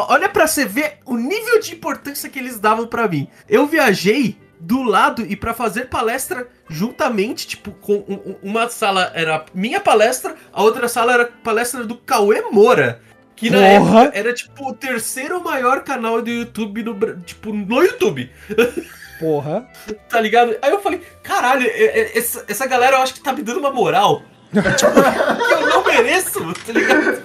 Olha 0.10 0.30
pra 0.30 0.46
você 0.48 0.64
ver 0.66 1.00
o 1.06 1.18
nível 1.18 1.60
de 1.60 1.74
importância 1.74 2.30
que 2.30 2.38
eles 2.40 2.60
davam 2.60 2.86
pra 2.88 3.08
mim. 3.08 3.28
Eu 3.50 3.66
viajei 3.66 4.38
do 4.60 4.84
lado 4.84 5.26
e 5.28 5.36
pra 5.36 5.56
fazer 5.56 5.86
palestra 5.90 6.48
juntamente, 6.70 7.48
tipo, 7.48 7.72
com 7.72 7.96
um- 8.08 8.32
um- 8.32 8.36
uma 8.44 8.70
sala 8.70 9.12
era 9.16 9.44
minha 9.56 9.80
palestra, 9.80 10.36
a 10.54 10.62
outra 10.62 10.88
sala 10.88 11.14
era 11.14 11.26
palestra 11.44 11.84
do 11.84 11.96
Cauê 11.98 12.42
Moura. 12.52 13.02
Que 13.42 13.50
na 13.50 13.58
Porra! 13.58 14.04
época 14.04 14.20
era 14.20 14.34
tipo 14.36 14.70
o 14.70 14.72
terceiro 14.72 15.44
maior 15.44 15.82
canal 15.84 16.22
do 16.22 16.30
YouTube 16.30 16.84
no, 16.84 17.18
tipo, 17.22 17.52
no 17.52 17.82
YouTube. 17.82 18.30
Porra. 19.20 19.66
Tá 20.08 20.22
ligado? 20.22 20.56
Aí 20.62 20.70
eu 20.70 20.80
falei, 20.80 21.02
caralho, 21.24 21.68
essa, 22.14 22.46
essa 22.48 22.68
galera 22.68 22.98
eu 22.98 23.02
acho 23.02 23.16
que 23.16 23.20
tá 23.20 23.34
me 23.34 23.42
dando 23.42 23.60
uma 23.60 23.72
moral. 23.72 24.22
tipo, 24.54 24.92
que 24.94 25.54
eu 25.54 25.68
não 25.70 25.84
mereço, 25.84 26.54
tá 26.54 26.72
ligado? 26.72 27.20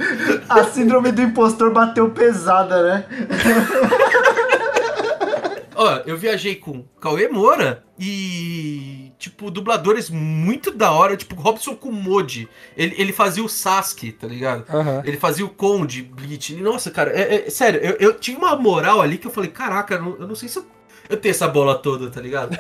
A 0.49 0.65
síndrome 0.65 1.13
do 1.13 1.21
impostor 1.21 1.71
bateu 1.71 2.09
pesada, 2.09 2.83
né? 2.83 3.05
Ó, 5.77 6.01
eu 6.07 6.17
viajei 6.17 6.55
com 6.55 6.85
Cauê 6.99 7.29
Moura 7.29 7.85
e, 7.99 9.13
tipo, 9.19 9.51
dubladores 9.51 10.09
muito 10.09 10.71
da 10.71 10.91
hora, 10.91 11.17
tipo, 11.17 11.35
Robson 11.35 11.77
Kumodi. 11.77 12.49
Ele, 12.75 12.95
ele 12.97 13.13
fazia 13.13 13.45
o 13.45 13.49
Sasuke, 13.49 14.11
tá 14.11 14.27
ligado? 14.27 14.65
Aham. 14.75 15.03
Ele 15.05 15.19
fazia 15.19 15.45
o 15.45 15.51
Conde, 15.51 16.03
Bleach. 16.03 16.55
Nossa, 16.57 16.91
cara, 16.91 17.11
é, 17.13 17.47
é- 17.47 17.51
sério, 17.51 17.81
eu, 17.81 17.97
eu 18.01 18.15
tinha 18.19 18.39
uma 18.39 18.57
moral 18.57 19.03
ali 19.03 19.19
que 19.19 19.27
eu 19.27 19.31
falei, 19.31 19.51
caraca, 19.51 19.95
eu 19.95 20.03
não, 20.03 20.17
eu 20.21 20.27
não 20.27 20.35
sei 20.35 20.49
se 20.49 20.59
eu, 20.59 20.67
eu 21.11 21.17
tenho 21.19 21.33
essa 21.33 21.47
bola 21.47 21.77
toda, 21.77 22.11
tá 22.11 22.23
ligado? 22.23 22.59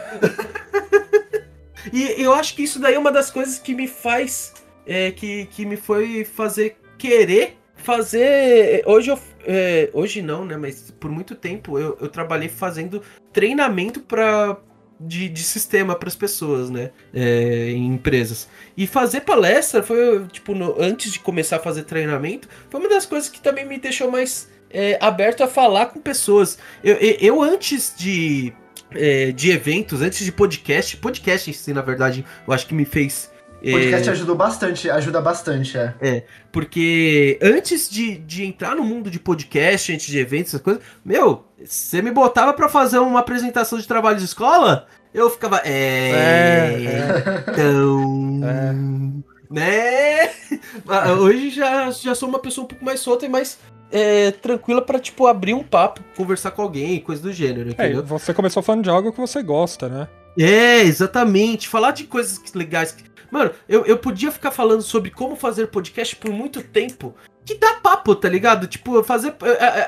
e 1.91 2.23
eu 2.23 2.35
acho 2.35 2.55
que 2.55 2.62
isso 2.62 2.79
daí 2.79 2.95
é 2.95 2.99
uma 2.99 3.11
das 3.12 3.31
coisas 3.31 3.59
que 3.59 3.75
me 3.75 3.89
faz, 3.89 4.53
é, 4.87 5.11
que, 5.11 5.47
que 5.47 5.64
me 5.64 5.77
foi 5.77 6.23
fazer 6.25 6.77
querer 6.99 7.57
fazer. 7.87 8.82
Hoje 8.84 9.11
eu. 9.11 9.18
é, 9.47 9.89
hoje 9.93 10.20
não, 10.20 10.45
né? 10.45 10.57
Mas 10.57 10.91
por 10.91 11.11
muito 11.11 11.34
tempo 11.34 11.78
eu, 11.78 11.97
eu 12.01 12.09
trabalhei 12.09 12.49
fazendo 12.49 13.01
treinamento 13.32 14.01
para 14.01 14.57
de, 14.99 15.28
de 15.28 15.43
sistema 15.43 15.95
para 15.95 16.09
as 16.09 16.16
pessoas, 16.16 16.68
né? 16.70 16.91
É, 17.14 17.70
em 17.70 17.87
empresas. 17.87 18.49
E 18.76 18.87
fazer 18.87 19.20
palestra 19.20 19.82
foi, 19.82 20.26
tipo, 20.32 20.55
no- 20.55 20.74
antes 20.80 21.12
de 21.12 21.20
começar 21.20 21.57
a 21.57 21.61
fazer 21.61 21.84
treinamento, 21.84 22.49
foi 22.70 22.80
uma 22.80 22.89
das 22.89 23.07
coisas 23.07 23.28
que 23.28 23.41
também 23.41 23.64
me 23.66 23.78
deixou 23.78 24.11
mais 24.11 24.49
é, 24.70 24.99
aberto 25.01 25.43
a 25.45 25.47
falar 25.49 25.87
com 25.87 26.01
pessoas. 26.01 26.59
Eu, 26.82 26.95
eu, 26.97 27.16
eu 27.20 27.43
antes 27.43 27.95
de, 27.97 28.53
é, 28.93 29.32
de 29.32 29.51
eventos, 29.51 30.01
antes 30.03 30.24
de 30.24 30.32
podcast, 30.32 30.97
podcast 30.97 31.51
em 31.51 31.53
si, 31.53 31.72
na 31.72 31.82
verdade, 31.82 32.24
eu 32.47 32.53
acho 32.53 32.66
que 32.66 32.74
me 32.74 32.84
fez. 32.84 33.30
O 33.62 33.70
podcast 33.72 34.09
é, 34.09 34.12
ajudou 34.12 34.36
bastante, 34.36 34.90
ajuda 34.90 35.20
bastante, 35.20 35.76
é. 35.78 36.24
porque 36.52 37.38
antes 37.42 37.88
de, 37.88 38.16
de 38.18 38.44
entrar 38.44 38.76
no 38.76 38.84
mundo 38.84 39.11
de 39.11 39.18
podcast, 39.18 39.92
antes 39.92 40.07
de 40.07 40.18
eventos, 40.18 40.48
essas 40.54 40.61
coisas, 40.62 40.82
meu, 41.04 41.44
você 41.64 42.00
me 42.02 42.11
botava 42.11 42.52
pra 42.52 42.68
fazer 42.68 42.98
uma 42.98 43.20
apresentação 43.20 43.78
de 43.78 43.86
trabalho 43.88 44.18
de 44.18 44.24
escola, 44.24 44.86
eu 45.12 45.28
ficava. 45.30 45.61
É. 45.64 46.11
É, 46.11 47.44
Então. 47.50 48.40
É. 49.48 49.54
Né? 49.54 50.30
Ah, 50.88 51.12
Hoje 51.12 51.50
já, 51.50 51.88
já 51.90 52.14
sou 52.16 52.28
uma 52.28 52.38
pessoa 52.40 52.64
um 52.64 52.68
pouco 52.68 52.84
mais 52.84 52.98
solta 53.00 53.24
e 53.26 53.28
mais 53.28 53.59
é, 53.92 54.32
tranquila 54.32 54.82
pra, 54.82 54.98
tipo, 54.98 55.24
abrir 55.26 55.54
um 55.54 55.62
papo, 55.62 56.00
conversar 56.16 56.50
com 56.50 56.62
alguém, 56.62 56.98
coisa 57.00 57.22
do 57.22 57.32
gênero, 57.32 57.70
É, 57.70 57.72
entendeu? 57.86 58.04
você 58.04 58.34
começou 58.34 58.61
falando 58.62 58.82
de 58.82 58.90
algo 58.90 59.12
que 59.12 59.20
você 59.20 59.42
gosta, 59.42 59.88
né? 59.88 60.09
É, 60.38 60.80
exatamente. 60.82 61.68
Falar 61.68 61.92
de 61.92 62.04
coisas 62.04 62.38
que- 62.38 62.59
legais. 62.59 62.96
Mano, 63.31 63.51
eu, 63.68 63.85
eu 63.85 63.99
podia 63.99 64.31
ficar 64.31 64.51
falando 64.51 64.83
sobre 64.83 65.11
como 65.11 65.37
fazer 65.37 65.68
podcast 65.68 66.16
por 66.16 66.31
muito 66.31 66.62
tempo. 66.62 67.14
Que 67.45 67.55
dá 67.55 67.74
papo, 67.74 68.14
tá 68.16 68.29
ligado? 68.29 68.66
Tipo, 68.66 69.03
fazer. 69.05 69.35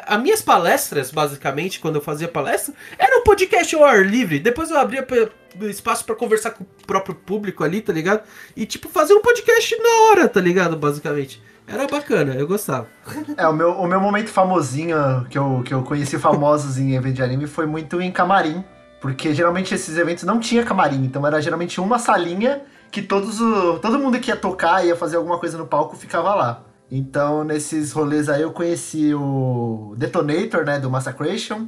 As 0.06 0.22
minhas 0.22 0.40
palestras, 0.40 1.10
basicamente, 1.10 1.80
quando 1.80 1.96
eu 1.96 2.00
fazia 2.00 2.28
palestra, 2.28 2.72
era 2.96 3.18
um 3.18 3.24
podcast 3.24 3.74
ao 3.74 3.84
ar 3.84 4.06
livre. 4.06 4.38
Depois 4.38 4.70
eu 4.70 4.78
abria 4.78 5.06
espaço 5.62 6.04
pra 6.04 6.14
conversar 6.14 6.52
com 6.52 6.62
o 6.62 6.86
próprio 6.86 7.16
público 7.16 7.64
ali, 7.64 7.80
tá 7.80 7.92
ligado? 7.92 8.22
E, 8.56 8.64
tipo, 8.64 8.88
fazer 8.88 9.14
um 9.14 9.20
podcast 9.20 9.76
na 9.76 10.10
hora, 10.10 10.28
tá 10.28 10.40
ligado? 10.40 10.76
Basicamente. 10.76 11.42
Era 11.66 11.86
bacana, 11.86 12.34
eu 12.34 12.46
gostava. 12.46 12.88
É, 13.36 13.46
o 13.46 13.52
meu, 13.52 13.72
o 13.72 13.86
meu 13.86 14.00
momento 14.00 14.28
famosinho, 14.28 15.26
que 15.28 15.36
eu, 15.36 15.62
que 15.62 15.74
eu 15.74 15.82
conheci 15.82 16.18
famosos 16.18 16.78
em 16.78 16.94
evento 16.94 17.16
de 17.16 17.22
anime, 17.22 17.46
foi 17.46 17.66
muito 17.66 18.00
em 18.00 18.10
camarim. 18.10 18.64
Porque 19.00 19.32
geralmente 19.32 19.74
esses 19.74 19.96
eventos 19.96 20.24
não 20.24 20.40
tinha 20.40 20.64
camarim, 20.64 21.04
então 21.04 21.24
era 21.26 21.40
geralmente 21.40 21.80
uma 21.80 21.98
salinha 21.98 22.62
que 22.90 23.02
todos 23.02 23.40
o, 23.40 23.78
todo 23.80 23.98
mundo 23.98 24.18
que 24.18 24.30
ia 24.30 24.36
tocar, 24.36 24.84
ia 24.84 24.96
fazer 24.96 25.16
alguma 25.16 25.38
coisa 25.38 25.56
no 25.58 25.66
palco, 25.66 25.96
ficava 25.96 26.34
lá. 26.34 26.62
Então, 26.90 27.44
nesses 27.44 27.92
rolês 27.92 28.28
aí, 28.30 28.40
eu 28.42 28.50
conheci 28.50 29.12
o 29.14 29.94
Detonator, 29.96 30.64
né, 30.64 30.78
do 30.78 30.90
Massacration. 30.90 31.66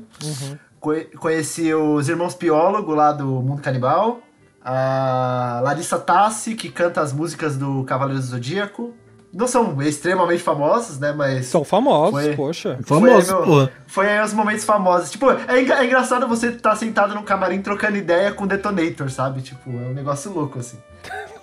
Conhe- 0.80 1.04
Conheci 1.18 1.74
os 1.74 2.08
Irmãos 2.08 2.34
Piólogo, 2.34 2.94
lá 2.94 3.12
do 3.12 3.26
Mundo 3.26 3.60
Canibal. 3.60 4.20
A 4.64 5.60
Larissa 5.62 5.98
Tassi, 5.98 6.54
que 6.54 6.70
canta 6.70 7.00
as 7.00 7.12
músicas 7.12 7.56
do 7.56 7.82
Cavaleiro 7.84 8.20
do 8.20 8.26
Zodíaco. 8.26 8.94
Não 9.32 9.46
são 9.46 9.80
extremamente 9.82 10.42
famosos, 10.42 10.98
né, 10.98 11.12
mas... 11.12 11.46
São 11.46 11.64
famosos, 11.64 12.10
Foi. 12.20 12.34
poxa. 12.34 12.78
Famoso, 12.84 13.26
Foi, 13.26 13.46
meu- 13.46 13.66
pô. 13.66 13.72
Foi 13.86 14.08
aí 14.08 14.24
os 14.24 14.32
momentos 14.32 14.64
famosos. 14.64 15.10
Tipo, 15.10 15.30
é, 15.30 15.36
é 15.48 15.84
engraçado 15.84 16.26
você 16.26 16.48
estar 16.48 16.74
sentado 16.74 17.14
num 17.14 17.22
camarim 17.22 17.62
trocando 17.62 17.96
ideia 17.96 18.32
com 18.32 18.44
o 18.44 18.46
Detonator, 18.46 19.08
sabe? 19.08 19.42
Tipo, 19.42 19.70
é 19.70 19.88
um 19.88 19.94
negócio 19.94 20.32
louco, 20.32 20.58
assim. 20.58 20.78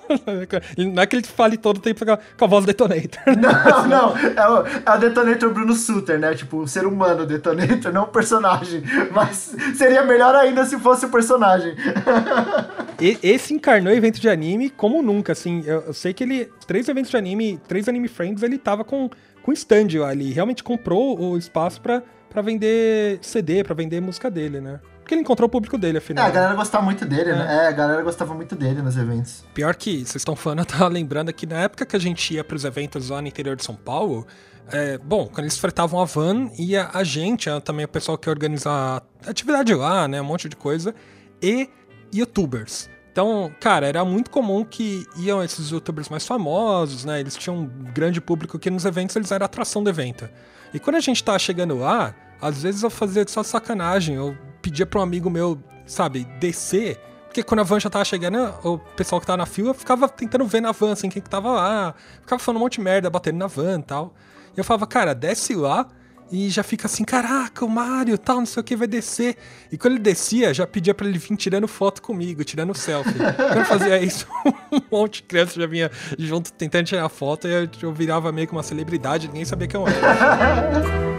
Não 0.77 1.01
é 1.01 1.05
que 1.05 1.15
ele 1.15 1.25
fale 1.25 1.57
todo 1.57 1.77
o 1.77 1.81
tempo 1.81 2.05
com 2.05 2.45
a, 2.45 2.47
voz 2.47 2.65
detonator. 2.65 3.19
Não, 3.37 3.87
não. 3.87 4.17
É 4.17 4.49
o, 4.49 4.65
é 4.85 4.95
o 4.95 4.97
Detonator 4.99 5.49
Bruno 5.51 5.73
Suter, 5.73 6.17
né? 6.17 6.33
Tipo, 6.33 6.59
o 6.59 6.67
ser 6.67 6.85
humano 6.85 7.25
Detonator, 7.25 7.91
não 7.91 8.03
o 8.03 8.07
personagem. 8.07 8.83
Mas 9.11 9.53
seria 9.75 10.03
melhor 10.03 10.33
ainda 10.35 10.65
se 10.65 10.79
fosse 10.79 11.05
o 11.05 11.09
personagem. 11.09 11.75
Esse 12.99 13.53
encarnou 13.53 13.93
evento 13.93 14.19
de 14.19 14.29
anime 14.29 14.69
como 14.69 15.01
nunca, 15.01 15.31
assim. 15.33 15.63
Eu, 15.65 15.81
eu 15.87 15.93
sei 15.93 16.13
que 16.13 16.23
ele. 16.23 16.51
Três 16.65 16.87
eventos 16.89 17.11
de 17.11 17.17
anime, 17.17 17.59
três 17.67 17.87
anime 17.87 18.07
friends, 18.07 18.41
ele 18.43 18.57
tava 18.57 18.83
com, 18.83 19.09
com 19.43 19.51
stand 19.51 20.03
ali. 20.05 20.31
Realmente 20.31 20.63
comprou 20.63 21.19
o 21.19 21.37
espaço 21.37 21.79
pra, 21.81 22.01
pra 22.29 22.41
vender 22.41 23.19
CD, 23.21 23.63
pra 23.63 23.75
vender 23.75 24.01
música 24.01 24.31
dele, 24.31 24.59
né? 24.59 24.79
Porque 24.99 25.13
ele 25.13 25.21
encontrou 25.21 25.47
o 25.47 25.49
público 25.49 25.77
dele, 25.77 25.97
É, 25.97 25.99
afinal. 25.99 26.25
a 26.25 26.29
galera 26.29 26.53
gostava 26.53 26.83
muito 26.83 27.05
dele, 27.05 27.31
né? 27.31 27.63
É, 27.63 27.67
a 27.67 27.71
galera 27.71 28.01
gostava 28.01 28.33
muito 28.33 28.55
dele 28.55 28.81
nos 28.81 28.97
eventos. 28.97 29.45
Pior 29.53 29.73
que 29.75 29.99
vocês 29.99 30.15
estão 30.17 30.35
falando, 30.35 30.59
eu 30.59 30.65
tava 30.65 30.87
lembrando 30.89 31.31
que 31.31 31.45
na 31.45 31.61
época 31.61 31.85
que 31.85 31.95
a 31.95 31.99
gente 31.99 32.33
ia 32.33 32.43
pros 32.43 32.65
eventos 32.65 33.09
lá 33.09 33.21
no 33.21 33.27
interior 33.29 33.55
de 33.55 33.63
São 33.63 33.73
Paulo, 33.73 34.27
é, 34.69 34.97
bom, 34.97 35.27
quando 35.27 35.45
eles 35.45 35.57
fretavam 35.57 36.01
a 36.01 36.03
van, 36.05 36.49
ia 36.59 36.89
a 36.93 37.05
gente, 37.05 37.47
também 37.63 37.85
o 37.85 37.87
pessoal 37.87 38.17
que 38.17 38.29
organiza 38.29 38.69
a 38.69 39.01
atividade 39.29 39.73
lá, 39.73 40.09
né, 40.09 40.19
um 40.21 40.25
monte 40.25 40.49
de 40.49 40.57
coisa, 40.57 40.93
e 41.41 41.69
youtubers. 42.13 42.89
Então, 43.11 43.51
cara, 43.59 43.87
era 43.87 44.05
muito 44.05 44.29
comum 44.29 44.63
que 44.63 45.05
iam 45.17 45.43
esses 45.43 45.69
youtubers 45.71 46.07
mais 46.07 46.27
famosos, 46.27 47.03
né, 47.03 47.19
eles 47.19 47.35
tinham 47.35 47.57
um 47.57 47.67
grande 47.91 48.21
público 48.21 48.59
que 48.59 48.69
nos 48.69 48.85
eventos 48.85 49.15
eles 49.15 49.31
eram 49.31 49.45
atração 49.45 49.83
do 49.83 49.89
evento. 49.89 50.29
E 50.73 50.79
quando 50.79 50.97
a 50.97 50.99
gente 50.99 51.23
tava 51.23 51.39
chegando 51.39 51.79
lá, 51.79 52.13
às 52.39 52.61
vezes 52.61 52.83
eu 52.83 52.89
fazia 52.89 53.27
só 53.27 53.41
sacanagem, 53.41 54.15
eu 54.15 54.37
pedia 54.61 54.85
pra 54.85 54.99
um 54.99 55.03
amigo 55.03 55.29
meu, 55.29 55.57
sabe, 55.85 56.25
descer 56.39 56.99
porque 57.37 57.43
quando 57.43 57.59
a 57.59 57.63
van 57.63 57.79
já 57.79 57.87
tava 57.87 58.03
chegando, 58.03 58.51
o 58.63 58.79
pessoal 58.79 59.21
que 59.21 59.27
tava 59.27 59.37
na 59.37 59.45
fila 59.45 59.71
ficava 59.71 60.09
tentando 60.09 60.43
ver 60.47 60.59
na 60.59 60.71
van, 60.71 60.93
assim, 60.93 61.07
quem 61.07 61.21
que 61.21 61.29
tava 61.29 61.51
lá. 61.51 61.93
Ficava 62.21 62.39
falando 62.41 62.57
um 62.57 62.63
monte 62.63 62.77
de 62.77 62.81
merda, 62.81 63.11
batendo 63.11 63.37
na 63.37 63.45
van 63.45 63.79
e 63.79 63.83
tal. 63.83 64.13
E 64.55 64.59
eu 64.59 64.63
falava, 64.63 64.87
cara, 64.87 65.13
desce 65.13 65.53
lá 65.53 65.87
e 66.31 66.49
já 66.49 66.63
fica 66.63 66.87
assim, 66.87 67.03
caraca, 67.03 67.63
o 67.63 67.69
Mario 67.69 68.17
tal, 68.17 68.37
não 68.37 68.45
sei 68.45 68.61
o 68.61 68.63
que, 68.63 68.75
vai 68.75 68.87
descer. 68.87 69.37
E 69.71 69.77
quando 69.77 69.93
ele 69.93 70.03
descia, 70.03 70.53
já 70.53 70.67
pedia 70.67 70.93
pra 70.93 71.07
ele 71.07 71.17
vir 71.17 71.35
tirando 71.35 71.67
foto 71.67 72.01
comigo, 72.01 72.43
tirando 72.43 72.73
selfie. 72.73 73.13
quando 73.35 73.57
eu 73.57 73.65
fazia 73.65 74.01
isso, 74.01 74.27
um 74.71 74.81
monte 74.91 75.15
de 75.15 75.23
criança 75.23 75.59
já 75.59 75.67
vinha 75.67 75.91
junto 76.17 76.51
tentando 76.53 76.85
tirar 76.85 77.07
foto 77.09 77.47
e 77.47 77.51
eu, 77.51 77.69
eu 77.81 77.93
virava 77.93 78.31
meio 78.31 78.47
que 78.47 78.53
uma 78.53 78.63
celebridade, 78.63 79.27
ninguém 79.27 79.45
sabia 79.45 79.67
quem 79.67 79.79
eu 79.79 79.87
era. 79.87 81.07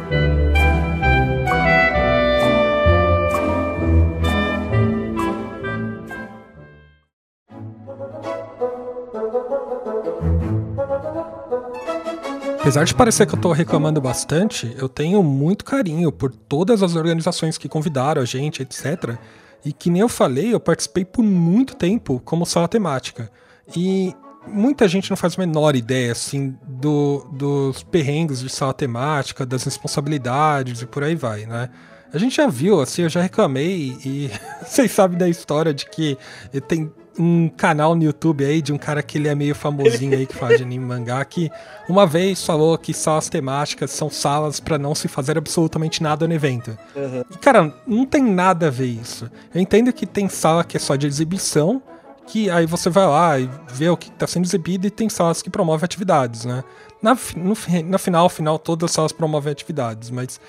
Apesar 12.68 12.84
de 12.84 12.94
parecer 12.94 13.26
que 13.26 13.34
eu 13.34 13.40
tô 13.40 13.50
reclamando 13.50 13.98
bastante, 13.98 14.76
eu 14.76 14.90
tenho 14.90 15.22
muito 15.22 15.64
carinho 15.64 16.12
por 16.12 16.30
todas 16.30 16.82
as 16.82 16.96
organizações 16.96 17.56
que 17.56 17.66
convidaram 17.66 18.20
a 18.20 18.26
gente, 18.26 18.60
etc. 18.60 19.16
E 19.64 19.72
que 19.72 19.88
nem 19.88 20.02
eu 20.02 20.08
falei, 20.08 20.52
eu 20.52 20.60
participei 20.60 21.02
por 21.02 21.22
muito 21.22 21.74
tempo 21.74 22.20
como 22.26 22.44
sala 22.44 22.68
temática. 22.68 23.32
E 23.74 24.14
muita 24.46 24.86
gente 24.86 25.08
não 25.08 25.16
faz 25.16 25.38
a 25.38 25.40
menor 25.40 25.76
ideia, 25.76 26.12
assim, 26.12 26.54
do, 26.62 27.26
dos 27.32 27.82
perrengues 27.84 28.40
de 28.40 28.50
sala 28.50 28.74
temática, 28.74 29.46
das 29.46 29.64
responsabilidades 29.64 30.82
e 30.82 30.86
por 30.86 31.02
aí 31.02 31.14
vai, 31.14 31.46
né? 31.46 31.70
A 32.12 32.18
gente 32.18 32.36
já 32.36 32.48
viu, 32.48 32.82
assim, 32.82 33.00
eu 33.00 33.08
já 33.08 33.22
reclamei 33.22 33.96
e 34.04 34.30
vocês 34.62 34.92
sabem 34.92 35.16
da 35.16 35.26
história 35.26 35.72
de 35.72 35.86
que 35.86 36.18
tem 36.66 36.92
um 37.18 37.48
canal 37.48 37.94
no 37.94 38.04
YouTube 38.04 38.44
aí 38.44 38.62
de 38.62 38.72
um 38.72 38.78
cara 38.78 39.02
que 39.02 39.18
ele 39.18 39.28
é 39.28 39.34
meio 39.34 39.54
famosinho 39.54 40.16
aí 40.16 40.26
que 40.26 40.34
faz 40.34 40.56
de 40.56 40.62
anime 40.64 40.84
mangá 40.84 41.24
que 41.24 41.50
uma 41.88 42.06
vez 42.06 42.44
falou 42.44 42.76
que 42.78 42.94
salas 42.94 43.28
temáticas 43.28 43.90
são 43.90 44.08
salas 44.08 44.60
para 44.60 44.78
não 44.78 44.94
se 44.94 45.08
fazer 45.08 45.36
absolutamente 45.36 46.02
nada 46.02 46.28
no 46.28 46.34
evento. 46.34 46.78
Uhum. 46.94 47.24
E, 47.30 47.38
cara, 47.38 47.74
não 47.86 48.06
tem 48.06 48.22
nada 48.22 48.68
a 48.68 48.70
ver 48.70 48.86
isso. 48.86 49.30
Eu 49.54 49.60
entendo 49.60 49.92
que 49.92 50.06
tem 50.06 50.28
sala 50.28 50.62
que 50.62 50.76
é 50.76 50.80
só 50.80 50.96
de 50.96 51.06
exibição, 51.06 51.82
que 52.26 52.50
aí 52.50 52.66
você 52.66 52.90
vai 52.90 53.06
lá 53.06 53.38
e 53.40 53.50
vê 53.72 53.88
o 53.88 53.96
que 53.96 54.10
está 54.10 54.26
sendo 54.26 54.44
exibido 54.44 54.86
e 54.86 54.90
tem 54.90 55.08
salas 55.08 55.42
que 55.42 55.50
promovem 55.50 55.84
atividades, 55.84 56.44
né? 56.44 56.62
Na, 57.02 57.16
no, 57.36 57.56
na 57.86 57.98
final, 57.98 58.28
final, 58.28 58.58
todas 58.58 58.90
as 58.90 58.94
salas 58.94 59.12
promovem 59.12 59.50
atividades, 59.50 60.10
mas 60.10 60.40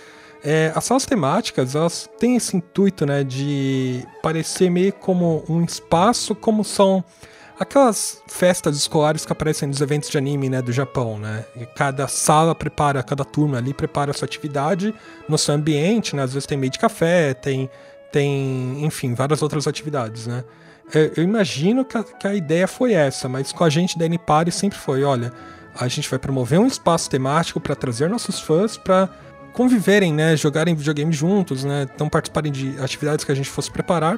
é, 0.43 0.71
as 0.73 0.85
salas 0.85 1.05
temáticas, 1.05 1.75
elas 1.75 2.09
têm 2.17 2.35
esse 2.35 2.55
intuito, 2.55 3.05
né, 3.05 3.23
de 3.23 4.05
parecer 4.21 4.69
meio 4.69 4.93
como 4.93 5.43
um 5.49 5.63
espaço, 5.63 6.33
como 6.33 6.63
são 6.63 7.03
aquelas 7.59 8.23
festas 8.27 8.77
escolares 8.77 9.25
que 9.25 9.33
aparecem 9.33 9.67
nos 9.67 9.81
eventos 9.81 10.09
de 10.09 10.17
anime, 10.17 10.49
né, 10.49 10.61
do 10.61 10.71
Japão, 10.71 11.19
né? 11.19 11.43
E 11.57 11.65
cada 11.65 12.07
sala 12.07 12.55
prepara, 12.55 13.03
cada 13.03 13.25
turma 13.25 13.57
ali 13.57 13.73
prepara 13.73 14.11
a 14.11 14.13
sua 14.13 14.25
atividade 14.25 14.95
no 15.27 15.37
seu 15.37 15.55
ambiente, 15.55 16.15
né? 16.15 16.23
Às 16.23 16.33
vezes 16.33 16.47
tem 16.47 16.57
meio 16.57 16.71
de 16.71 16.79
café, 16.79 17.33
tem, 17.33 17.69
tem, 18.13 18.85
enfim, 18.85 19.13
várias 19.13 19.41
outras 19.41 19.67
atividades, 19.67 20.25
né? 20.25 20.45
É, 20.95 21.11
eu 21.17 21.23
imagino 21.23 21.83
que 21.83 21.97
a, 21.97 22.03
que 22.03 22.27
a 22.27 22.33
ideia 22.33 22.67
foi 22.67 22.93
essa, 22.93 23.27
mas 23.27 23.51
com 23.51 23.65
a 23.65 23.69
gente 23.69 23.99
da 23.99 24.05
N-Party 24.05 24.51
sempre 24.51 24.79
foi, 24.79 25.03
olha, 25.03 25.33
a 25.75 25.87
gente 25.89 26.09
vai 26.09 26.17
promover 26.17 26.59
um 26.59 26.65
espaço 26.65 27.09
temático 27.09 27.59
para 27.59 27.75
trazer 27.75 28.09
nossos 28.09 28.39
fãs 28.39 28.77
para 28.77 29.09
conviverem, 29.59 30.13
né, 30.13 30.37
jogarem 30.37 30.73
videogame 30.73 31.11
juntos, 31.11 31.65
né, 31.65 31.85
então 31.93 32.07
participarem 32.07 32.49
de 32.49 32.79
atividades 32.79 33.25
que 33.25 33.31
a 33.33 33.35
gente 33.35 33.49
fosse 33.49 33.69
preparar 33.69 34.17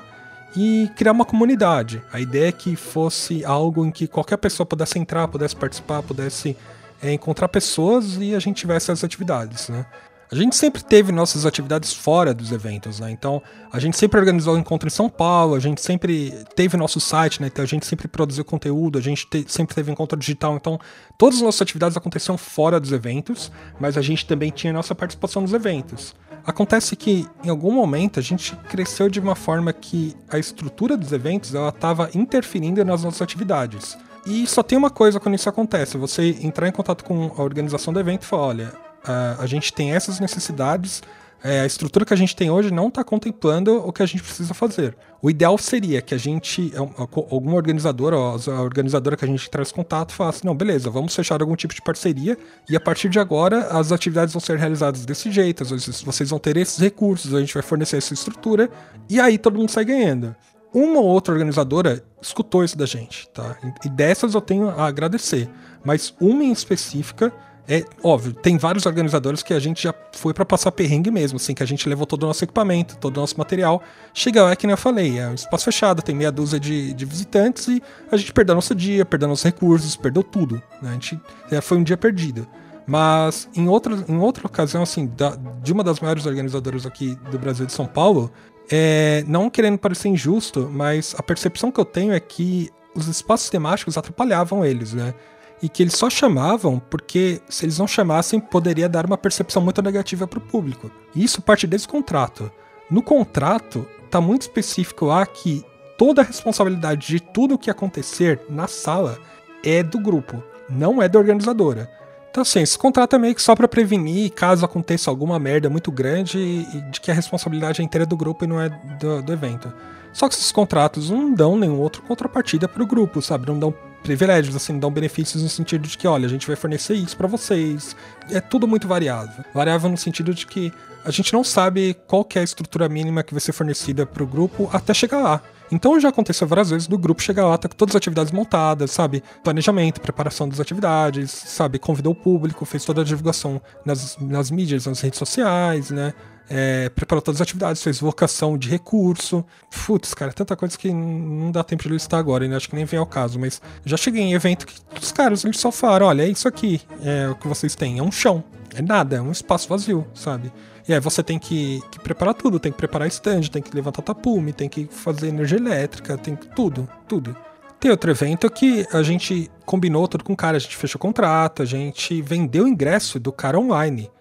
e 0.55 0.87
criar 0.95 1.13
uma 1.13 1.25
comunidade. 1.25 1.99
A 2.13 2.19
ideia 2.19 2.49
é 2.49 2.51
que 2.51 2.75
fosse 2.75 3.43
algo 3.43 3.83
em 3.83 3.89
que 3.89 4.05
qualquer 4.05 4.37
pessoa 4.37 4.67
pudesse 4.67 4.99
entrar, 4.99 5.27
pudesse 5.27 5.55
participar, 5.55 6.03
pudesse 6.03 6.55
é, 7.01 7.11
encontrar 7.11 7.47
pessoas 7.47 8.17
e 8.19 8.35
a 8.35 8.39
gente 8.39 8.57
tivesse 8.57 8.91
as 8.91 9.03
atividades, 9.03 9.67
né. 9.67 9.83
A 10.31 10.35
gente 10.37 10.55
sempre 10.55 10.81
teve 10.81 11.11
nossas 11.11 11.45
atividades 11.45 11.91
fora 11.91 12.33
dos 12.33 12.53
eventos, 12.53 13.01
né? 13.01 13.11
Então, 13.11 13.43
a 13.69 13.77
gente 13.79 13.97
sempre 13.97 14.17
organizou 14.17 14.57
encontro 14.57 14.87
em 14.87 14.89
São 14.89 15.09
Paulo, 15.09 15.55
a 15.55 15.59
gente 15.59 15.81
sempre 15.81 16.45
teve 16.55 16.77
nosso 16.77 17.01
site, 17.01 17.41
né? 17.41 17.47
Então, 17.47 17.61
a 17.61 17.67
gente 17.67 17.85
sempre 17.85 18.07
produziu 18.07 18.45
conteúdo, 18.45 18.97
a 18.97 19.01
gente 19.01 19.27
te, 19.27 19.43
sempre 19.49 19.75
teve 19.75 19.91
encontro 19.91 20.17
digital. 20.17 20.55
Então, 20.55 20.79
todas 21.17 21.39
as 21.39 21.41
nossas 21.41 21.61
atividades 21.61 21.97
aconteciam 21.97 22.37
fora 22.37 22.79
dos 22.79 22.93
eventos, 22.93 23.51
mas 23.77 23.97
a 23.97 24.01
gente 24.01 24.25
também 24.25 24.51
tinha 24.51 24.71
nossa 24.71 24.95
participação 24.95 25.41
nos 25.41 25.51
eventos. 25.51 26.15
Acontece 26.45 26.95
que, 26.95 27.27
em 27.43 27.49
algum 27.49 27.73
momento, 27.73 28.17
a 28.17 28.23
gente 28.23 28.55
cresceu 28.69 29.09
de 29.09 29.19
uma 29.19 29.35
forma 29.35 29.73
que 29.73 30.15
a 30.29 30.39
estrutura 30.39 30.95
dos 30.95 31.11
eventos 31.11 31.53
ela 31.53 31.69
estava 31.69 32.09
interferindo 32.15 32.85
nas 32.85 33.03
nossas 33.03 33.21
atividades. 33.21 33.97
E 34.25 34.47
só 34.47 34.63
tem 34.63 34.77
uma 34.77 34.89
coisa 34.89 35.19
quando 35.19 35.35
isso 35.35 35.49
acontece: 35.49 35.97
você 35.97 36.37
entrar 36.41 36.69
em 36.69 36.71
contato 36.71 37.03
com 37.03 37.33
a 37.37 37.43
organização 37.43 37.93
do 37.93 37.99
evento 37.99 38.23
e 38.23 38.25
falar, 38.25 38.47
olha, 38.47 38.90
a, 39.03 39.45
gente 39.45 39.73
tem 39.73 39.93
essas 39.93 40.19
necessidades, 40.19 41.01
é, 41.43 41.61
a 41.61 41.65
estrutura 41.65 42.05
que 42.05 42.13
a 42.13 42.17
gente 42.17 42.35
tem 42.35 42.51
hoje 42.51 42.71
não 42.71 42.87
está 42.87 43.03
contemplando 43.03 43.77
o 43.77 43.91
que 43.91 44.03
a 44.03 44.05
gente 44.05 44.21
precisa 44.21 44.53
fazer. 44.53 44.95
O 45.21 45.29
ideal 45.29 45.57
seria 45.57 46.01
que 46.01 46.13
a 46.13 46.17
gente, 46.17 46.71
alguma 47.09 47.55
organizadora, 47.55 48.15
a 48.15 48.61
organizadora 48.61 49.17
que 49.17 49.25
a 49.25 49.27
gente 49.27 49.49
traz 49.49 49.71
contato, 49.71 50.13
falasse: 50.13 50.45
não, 50.45 50.55
beleza, 50.55 50.89
vamos 50.89 51.15
fechar 51.15 51.41
algum 51.41 51.55
tipo 51.55 51.73
de 51.73 51.81
parceria 51.81 52.37
e 52.69 52.75
a 52.75 52.79
partir 52.79 53.09
de 53.09 53.19
agora 53.19 53.67
as 53.67 53.91
atividades 53.91 54.33
vão 54.33 54.39
ser 54.39 54.57
realizadas 54.57 55.03
desse 55.03 55.31
jeito, 55.31 55.65
vocês 55.65 56.29
vão 56.29 56.37
ter 56.39 56.57
esses 56.57 56.77
recursos, 56.77 57.33
a 57.33 57.39
gente 57.39 57.53
vai 57.53 57.63
fornecer 57.63 57.97
essa 57.97 58.13
estrutura 58.13 58.69
e 59.09 59.19
aí 59.19 59.37
todo 59.37 59.57
mundo 59.57 59.71
sai 59.71 59.85
ganhando. 59.85 60.35
Uma 60.73 60.99
ou 60.99 61.05
outra 61.05 61.33
organizadora 61.33 62.01
escutou 62.21 62.63
isso 62.63 62.77
da 62.77 62.85
gente, 62.85 63.27
tá? 63.29 63.57
E 63.83 63.89
dessas 63.89 64.35
eu 64.35 64.41
tenho 64.41 64.69
a 64.69 64.85
agradecer, 64.87 65.49
mas 65.83 66.13
uma 66.19 66.43
em 66.43 66.51
específica 66.51 67.33
é 67.67 67.85
óbvio, 68.03 68.33
tem 68.33 68.57
vários 68.57 68.85
organizadores 68.85 69.43
que 69.43 69.53
a 69.53 69.59
gente 69.59 69.83
já 69.83 69.93
foi 70.13 70.33
para 70.33 70.45
passar 70.45 70.71
perrengue 70.71 71.11
mesmo, 71.11 71.37
assim, 71.37 71.53
que 71.53 71.63
a 71.63 71.65
gente 71.65 71.87
levou 71.87 72.05
todo 72.05 72.23
o 72.23 72.27
nosso 72.27 72.43
equipamento, 72.43 72.97
todo 72.97 73.17
o 73.17 73.19
nosso 73.21 73.37
material. 73.37 73.81
Chega 74.13 74.43
lá, 74.43 74.55
que 74.55 74.65
nem 74.65 74.71
eu 74.71 74.77
falei, 74.77 75.19
é 75.19 75.27
um 75.27 75.33
espaço 75.33 75.65
fechado, 75.65 76.01
tem 76.01 76.15
meia 76.15 76.31
dúzia 76.31 76.59
de, 76.59 76.93
de 76.93 77.05
visitantes 77.05 77.67
e 77.67 77.81
a 78.11 78.17
gente 78.17 78.33
perdeu 78.33 78.55
nosso 78.55 78.75
dia, 78.75 79.05
perdeu 79.05 79.29
nossos 79.29 79.45
recursos, 79.45 79.95
perdeu 79.95 80.23
tudo. 80.23 80.61
Né? 80.81 80.89
A 80.89 80.93
gente 80.93 81.19
é, 81.51 81.61
foi 81.61 81.77
um 81.77 81.83
dia 81.83 81.97
perdido. 81.97 82.47
Mas 82.85 83.47
em 83.55 83.67
outra, 83.67 84.03
em 84.07 84.17
outra 84.17 84.47
ocasião, 84.47 84.83
assim, 84.83 85.07
da, 85.15 85.37
de 85.61 85.71
uma 85.71 85.83
das 85.83 85.99
maiores 85.99 86.25
organizadoras 86.25 86.85
aqui 86.85 87.15
do 87.29 87.37
Brasil 87.37 87.65
de 87.65 87.71
São 87.71 87.85
Paulo, 87.85 88.31
é, 88.69 89.23
não 89.27 89.49
querendo 89.49 89.77
parecer 89.77 90.09
injusto, 90.09 90.69
mas 90.71 91.15
a 91.17 91.23
percepção 91.23 91.71
que 91.71 91.79
eu 91.79 91.85
tenho 91.85 92.11
é 92.11 92.19
que 92.19 92.69
os 92.95 93.07
espaços 93.07 93.49
temáticos 93.49 93.97
atrapalhavam 93.97 94.65
eles, 94.65 94.93
né? 94.93 95.13
E 95.61 95.69
que 95.69 95.83
eles 95.83 95.93
só 95.93 96.09
chamavam 96.09 96.79
porque 96.89 97.41
se 97.47 97.65
eles 97.65 97.77
não 97.77 97.87
chamassem 97.87 98.39
poderia 98.39 98.89
dar 98.89 99.05
uma 99.05 99.17
percepção 99.17 99.61
muito 99.61 99.81
negativa 99.81 100.27
para 100.27 100.39
o 100.39 100.41
público. 100.41 100.91
E 101.15 101.23
isso 101.23 101.41
parte 101.41 101.67
desse 101.67 101.87
contrato. 101.87 102.51
No 102.89 103.01
contrato 103.01 103.87
está 104.05 104.19
muito 104.19 104.41
específico 104.41 105.05
lá 105.05 105.25
que 105.25 105.63
toda 105.97 106.21
a 106.21 106.25
responsabilidade 106.25 107.07
de 107.07 107.19
tudo 107.19 107.55
o 107.55 107.57
que 107.57 107.69
acontecer 107.69 108.41
na 108.49 108.67
sala 108.67 109.17
é 109.63 109.83
do 109.83 109.99
grupo, 109.99 110.43
não 110.69 111.01
é 111.01 111.07
da 111.07 111.19
organizadora. 111.19 111.89
Então, 112.31 112.41
assim, 112.41 112.61
esse 112.61 112.77
contrato 112.77 113.15
é 113.15 113.19
meio 113.19 113.35
que 113.35 113.41
só 113.41 113.53
para 113.55 113.67
prevenir 113.67 114.31
caso 114.31 114.63
aconteça 114.63 115.09
alguma 115.09 115.37
merda 115.37 115.69
muito 115.69 115.91
grande 115.91 116.39
e 116.39 116.81
de 116.89 117.01
que 117.01 117.11
a 117.11 117.13
responsabilidade 117.13 117.81
é 117.81 117.83
inteira 117.83 118.05
do 118.05 118.15
grupo 118.15 118.45
e 118.45 118.47
não 118.47 118.59
é 118.59 118.69
do, 118.69 119.21
do 119.21 119.33
evento. 119.33 119.71
Só 120.13 120.27
que 120.27 120.35
esses 120.35 120.51
contratos 120.51 121.09
não 121.09 121.33
dão 121.33 121.57
nenhum 121.57 121.79
outro 121.79 122.01
contrapartida 122.03 122.67
para 122.69 122.81
o 122.81 122.87
grupo, 122.87 123.21
sabe? 123.21 123.47
Não 123.47 123.59
dão 123.59 123.73
privilégios, 124.03 124.55
assim, 124.55 124.77
dão 124.79 124.91
benefícios 124.91 125.43
no 125.43 125.49
sentido 125.49 125.87
de 125.87 125.97
que, 125.97 126.07
olha, 126.07 126.25
a 126.25 126.29
gente 126.29 126.47
vai 126.47 126.55
fornecer 126.55 126.95
isso 126.95 127.15
para 127.15 127.27
vocês. 127.27 127.95
É 128.29 128.39
tudo 128.39 128.67
muito 128.67 128.87
variável. 128.87 129.43
Variável 129.53 129.89
no 129.89 129.97
sentido 129.97 130.33
de 130.33 130.45
que 130.45 130.73
a 131.03 131.11
gente 131.11 131.33
não 131.33 131.43
sabe 131.43 131.95
qual 132.07 132.27
é 132.35 132.39
a 132.39 132.43
estrutura 132.43 132.87
mínima 132.87 133.23
que 133.23 133.33
vai 133.33 133.41
ser 133.41 133.51
fornecida 133.53 134.05
para 134.05 134.23
o 134.23 134.27
grupo 134.27 134.69
até 134.71 134.93
chegar 134.93 135.19
lá. 135.19 135.41
Então 135.71 135.97
já 135.99 136.09
aconteceu 136.09 136.45
várias 136.45 136.69
vezes 136.69 136.87
do 136.87 136.97
grupo 136.97 137.21
chegar 137.21 137.47
lá, 137.47 137.57
tá 137.57 137.69
com 137.69 137.75
todas 137.75 137.95
as 137.95 137.97
atividades 137.97 138.31
montadas, 138.31 138.91
sabe? 138.91 139.23
Planejamento, 139.41 140.01
preparação 140.01 140.49
das 140.49 140.59
atividades, 140.59 141.31
sabe? 141.31 141.79
Convidou 141.79 142.11
o 142.11 142.15
público, 142.15 142.65
fez 142.65 142.83
toda 142.83 143.01
a 143.01 143.03
divulgação 143.05 143.61
nas, 143.85 144.17
nas 144.19 144.51
mídias, 144.51 144.85
nas 144.85 144.99
redes 144.99 145.17
sociais, 145.17 145.89
né? 145.89 146.13
É, 146.53 146.89
preparou 146.89 147.21
todas 147.21 147.39
as 147.39 147.47
atividades, 147.47 147.81
fez 147.81 147.99
vocação 147.99 148.57
de 148.57 148.67
recurso. 148.67 149.45
Putz, 149.85 150.13
cara, 150.13 150.33
tanta 150.33 150.53
coisa 150.53 150.77
que 150.77 150.91
não 150.91 151.49
dá 151.49 151.63
tempo 151.63 151.83
de 151.83 151.89
listar 151.89 152.19
agora, 152.19 152.43
ainda 152.43 152.57
acho 152.57 152.69
que 152.69 152.75
nem 152.75 152.83
vem 152.83 152.99
ao 152.99 153.05
caso, 153.05 153.39
mas 153.39 153.61
já 153.85 153.95
cheguei 153.95 154.21
em 154.21 154.33
evento 154.33 154.67
que 154.67 154.75
os 155.01 155.13
caras 155.13 155.45
eles 155.45 155.57
só 155.57 155.71
falaram: 155.71 156.07
olha, 156.07 156.23
é 156.23 156.27
isso 156.27 156.47
aqui, 156.49 156.81
é 157.03 157.29
o 157.29 157.35
que 157.35 157.47
vocês 157.47 157.73
têm, 157.73 157.99
é 157.99 158.03
um 158.03 158.11
chão, 158.11 158.43
é 158.75 158.81
nada, 158.81 159.15
é 159.15 159.21
um 159.21 159.31
espaço 159.31 159.69
vazio, 159.69 160.05
sabe? 160.13 160.51
E 160.87 160.93
aí 160.93 160.99
você 160.99 161.23
tem 161.23 161.39
que, 161.39 161.81
que 161.89 161.99
preparar 161.99 162.33
tudo, 162.33 162.59
tem 162.59 162.71
que 162.71 162.77
preparar 162.77 163.07
stand, 163.07 163.43
tem 163.43 163.61
que 163.61 163.73
levantar 163.73 164.01
tapume, 164.01 164.51
tem 164.51 164.67
que 164.67 164.87
fazer 164.91 165.29
energia 165.29 165.57
elétrica, 165.57 166.17
tem 166.17 166.35
que 166.35 166.47
tudo, 166.47 166.87
tudo. 167.07 167.33
Tem 167.79 167.89
outro 167.89 168.11
evento 168.11 168.49
que 168.49 168.85
a 168.91 169.01
gente 169.01 169.49
combinou 169.65 170.07
tudo 170.07 170.23
com 170.23 170.33
o 170.33 170.35
cara, 170.35 170.57
a 170.57 170.59
gente 170.59 170.75
fechou 170.75 170.99
contrato, 170.99 171.61
a 171.61 171.65
gente 171.65 172.21
vendeu 172.21 172.65
o 172.65 172.67
ingresso 172.67 173.19
do 173.19 173.31
cara 173.31 173.57
online 173.57 174.11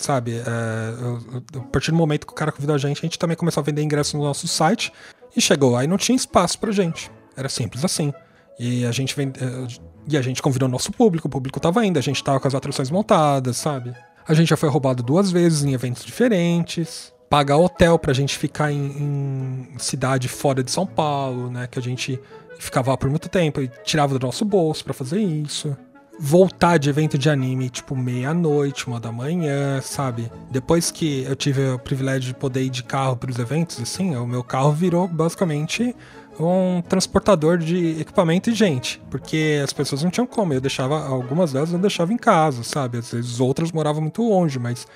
sabe? 0.00 0.36
É, 0.36 1.58
a 1.58 1.60
partir 1.60 1.90
do 1.90 1.96
momento 1.96 2.26
que 2.26 2.32
o 2.32 2.36
cara 2.36 2.52
convidou 2.52 2.74
a 2.74 2.78
gente, 2.78 2.98
a 2.98 3.02
gente 3.02 3.18
também 3.18 3.36
começou 3.36 3.60
a 3.60 3.64
vender 3.64 3.82
ingressos 3.82 4.14
no 4.14 4.22
nosso 4.22 4.46
site 4.48 4.92
e 5.36 5.40
chegou 5.40 5.72
lá 5.72 5.84
e 5.84 5.86
não 5.86 5.96
tinha 5.96 6.16
espaço 6.16 6.58
pra 6.58 6.72
gente. 6.72 7.10
Era 7.36 7.48
simples 7.48 7.84
assim. 7.84 8.12
E 8.58 8.84
a 8.84 8.92
gente 8.92 9.14
vende, 9.14 9.38
é, 9.42 9.66
e 10.08 10.16
a 10.16 10.22
gente 10.22 10.42
convidou 10.42 10.68
o 10.68 10.72
nosso 10.72 10.90
público, 10.92 11.28
o 11.28 11.30
público 11.30 11.60
tava 11.60 11.84
indo, 11.84 11.98
a 11.98 12.02
gente 12.02 12.22
tava 12.22 12.40
com 12.40 12.48
as 12.48 12.54
atrações 12.54 12.90
montadas, 12.90 13.56
sabe? 13.56 13.94
A 14.26 14.34
gente 14.34 14.48
já 14.48 14.56
foi 14.56 14.68
roubado 14.68 15.02
duas 15.02 15.30
vezes 15.30 15.64
em 15.64 15.72
eventos 15.72 16.04
diferentes. 16.04 17.12
Pagar 17.30 17.58
hotel 17.58 17.98
pra 17.98 18.12
gente 18.12 18.38
ficar 18.38 18.72
em, 18.72 19.68
em 19.74 19.78
cidade 19.78 20.28
fora 20.28 20.62
de 20.62 20.70
São 20.70 20.86
Paulo, 20.86 21.50
né? 21.50 21.66
Que 21.66 21.78
a 21.78 21.82
gente 21.82 22.18
ficava 22.58 22.90
lá 22.90 22.96
por 22.96 23.08
muito 23.08 23.28
tempo 23.28 23.60
e 23.60 23.70
tirava 23.84 24.18
do 24.18 24.26
nosso 24.26 24.44
bolso 24.44 24.84
para 24.84 24.92
fazer 24.92 25.20
isso 25.20 25.76
voltar 26.18 26.78
de 26.78 26.90
evento 26.90 27.16
de 27.16 27.30
anime, 27.30 27.70
tipo, 27.70 27.94
meia-noite, 27.94 28.86
uma 28.88 28.98
da 28.98 29.12
manhã, 29.12 29.80
sabe? 29.80 30.30
Depois 30.50 30.90
que 30.90 31.22
eu 31.24 31.36
tive 31.36 31.70
o 31.70 31.78
privilégio 31.78 32.32
de 32.32 32.34
poder 32.34 32.62
ir 32.62 32.70
de 32.70 32.82
carro 32.82 33.16
para 33.16 33.30
os 33.30 33.38
eventos, 33.38 33.80
assim, 33.80 34.16
o 34.16 34.26
meu 34.26 34.42
carro 34.42 34.72
virou 34.72 35.06
basicamente 35.06 35.94
um 36.40 36.82
transportador 36.82 37.58
de 37.58 38.00
equipamento 38.00 38.50
e 38.50 38.54
gente, 38.54 39.00
porque 39.10 39.60
as 39.62 39.72
pessoas 39.72 40.02
não 40.02 40.10
tinham 40.10 40.26
como. 40.26 40.52
Eu 40.52 40.60
deixava, 40.60 41.06
algumas 41.06 41.52
delas 41.52 41.72
eu 41.72 41.78
deixava 41.78 42.12
em 42.12 42.16
casa, 42.16 42.62
sabe? 42.62 42.98
Às 42.98 43.12
vezes 43.12 43.40
outras 43.40 43.72
moravam 43.72 44.00
muito 44.02 44.22
longe, 44.22 44.58
mas 44.58 44.86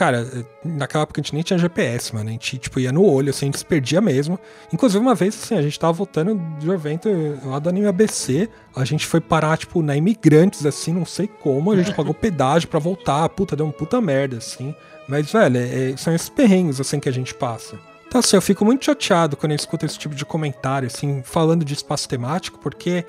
cara, 0.00 0.26
naquela 0.64 1.02
época 1.02 1.20
a 1.20 1.22
gente 1.22 1.34
nem 1.34 1.42
tinha 1.42 1.58
GPS, 1.58 2.14
mano. 2.14 2.30
A 2.30 2.32
gente, 2.32 2.56
tipo, 2.56 2.80
ia 2.80 2.90
no 2.90 3.04
olho, 3.04 3.28
assim, 3.28 3.44
a 3.44 3.48
gente 3.48 3.58
se 3.58 3.66
perdia 3.66 4.00
mesmo. 4.00 4.40
Inclusive, 4.72 4.98
uma 4.98 5.14
vez, 5.14 5.34
assim, 5.34 5.54
a 5.54 5.60
gente 5.60 5.78
tava 5.78 5.92
voltando 5.92 6.36
do 6.58 6.72
evento 6.72 7.10
lá 7.44 7.58
do 7.58 7.68
Anime 7.68 7.86
ABC. 7.86 8.48
A 8.74 8.82
gente 8.82 9.04
foi 9.04 9.20
parar, 9.20 9.58
tipo, 9.58 9.82
na 9.82 9.94
Imigrantes, 9.94 10.64
assim, 10.64 10.94
não 10.94 11.04
sei 11.04 11.26
como. 11.26 11.70
A 11.70 11.76
gente 11.76 11.92
pagou 11.92 12.14
pedágio 12.14 12.66
para 12.66 12.78
voltar. 12.78 13.28
Puta, 13.28 13.54
deu 13.54 13.66
uma 13.66 13.74
puta 13.74 14.00
merda, 14.00 14.38
assim. 14.38 14.74
Mas, 15.06 15.30
velho, 15.30 15.58
é, 15.58 15.94
são 15.98 16.14
esses 16.14 16.30
perrengues, 16.30 16.80
assim, 16.80 16.98
que 16.98 17.08
a 17.08 17.12
gente 17.12 17.34
passa. 17.34 17.78
Então, 18.08 18.20
assim, 18.20 18.36
eu 18.36 18.42
fico 18.42 18.64
muito 18.64 18.82
chateado 18.82 19.36
quando 19.36 19.52
eu 19.52 19.56
escuto 19.56 19.84
esse 19.84 19.98
tipo 19.98 20.14
de 20.14 20.24
comentário, 20.24 20.86
assim, 20.86 21.20
falando 21.22 21.62
de 21.62 21.74
espaço 21.74 22.08
temático, 22.08 22.58
porque, 22.58 23.04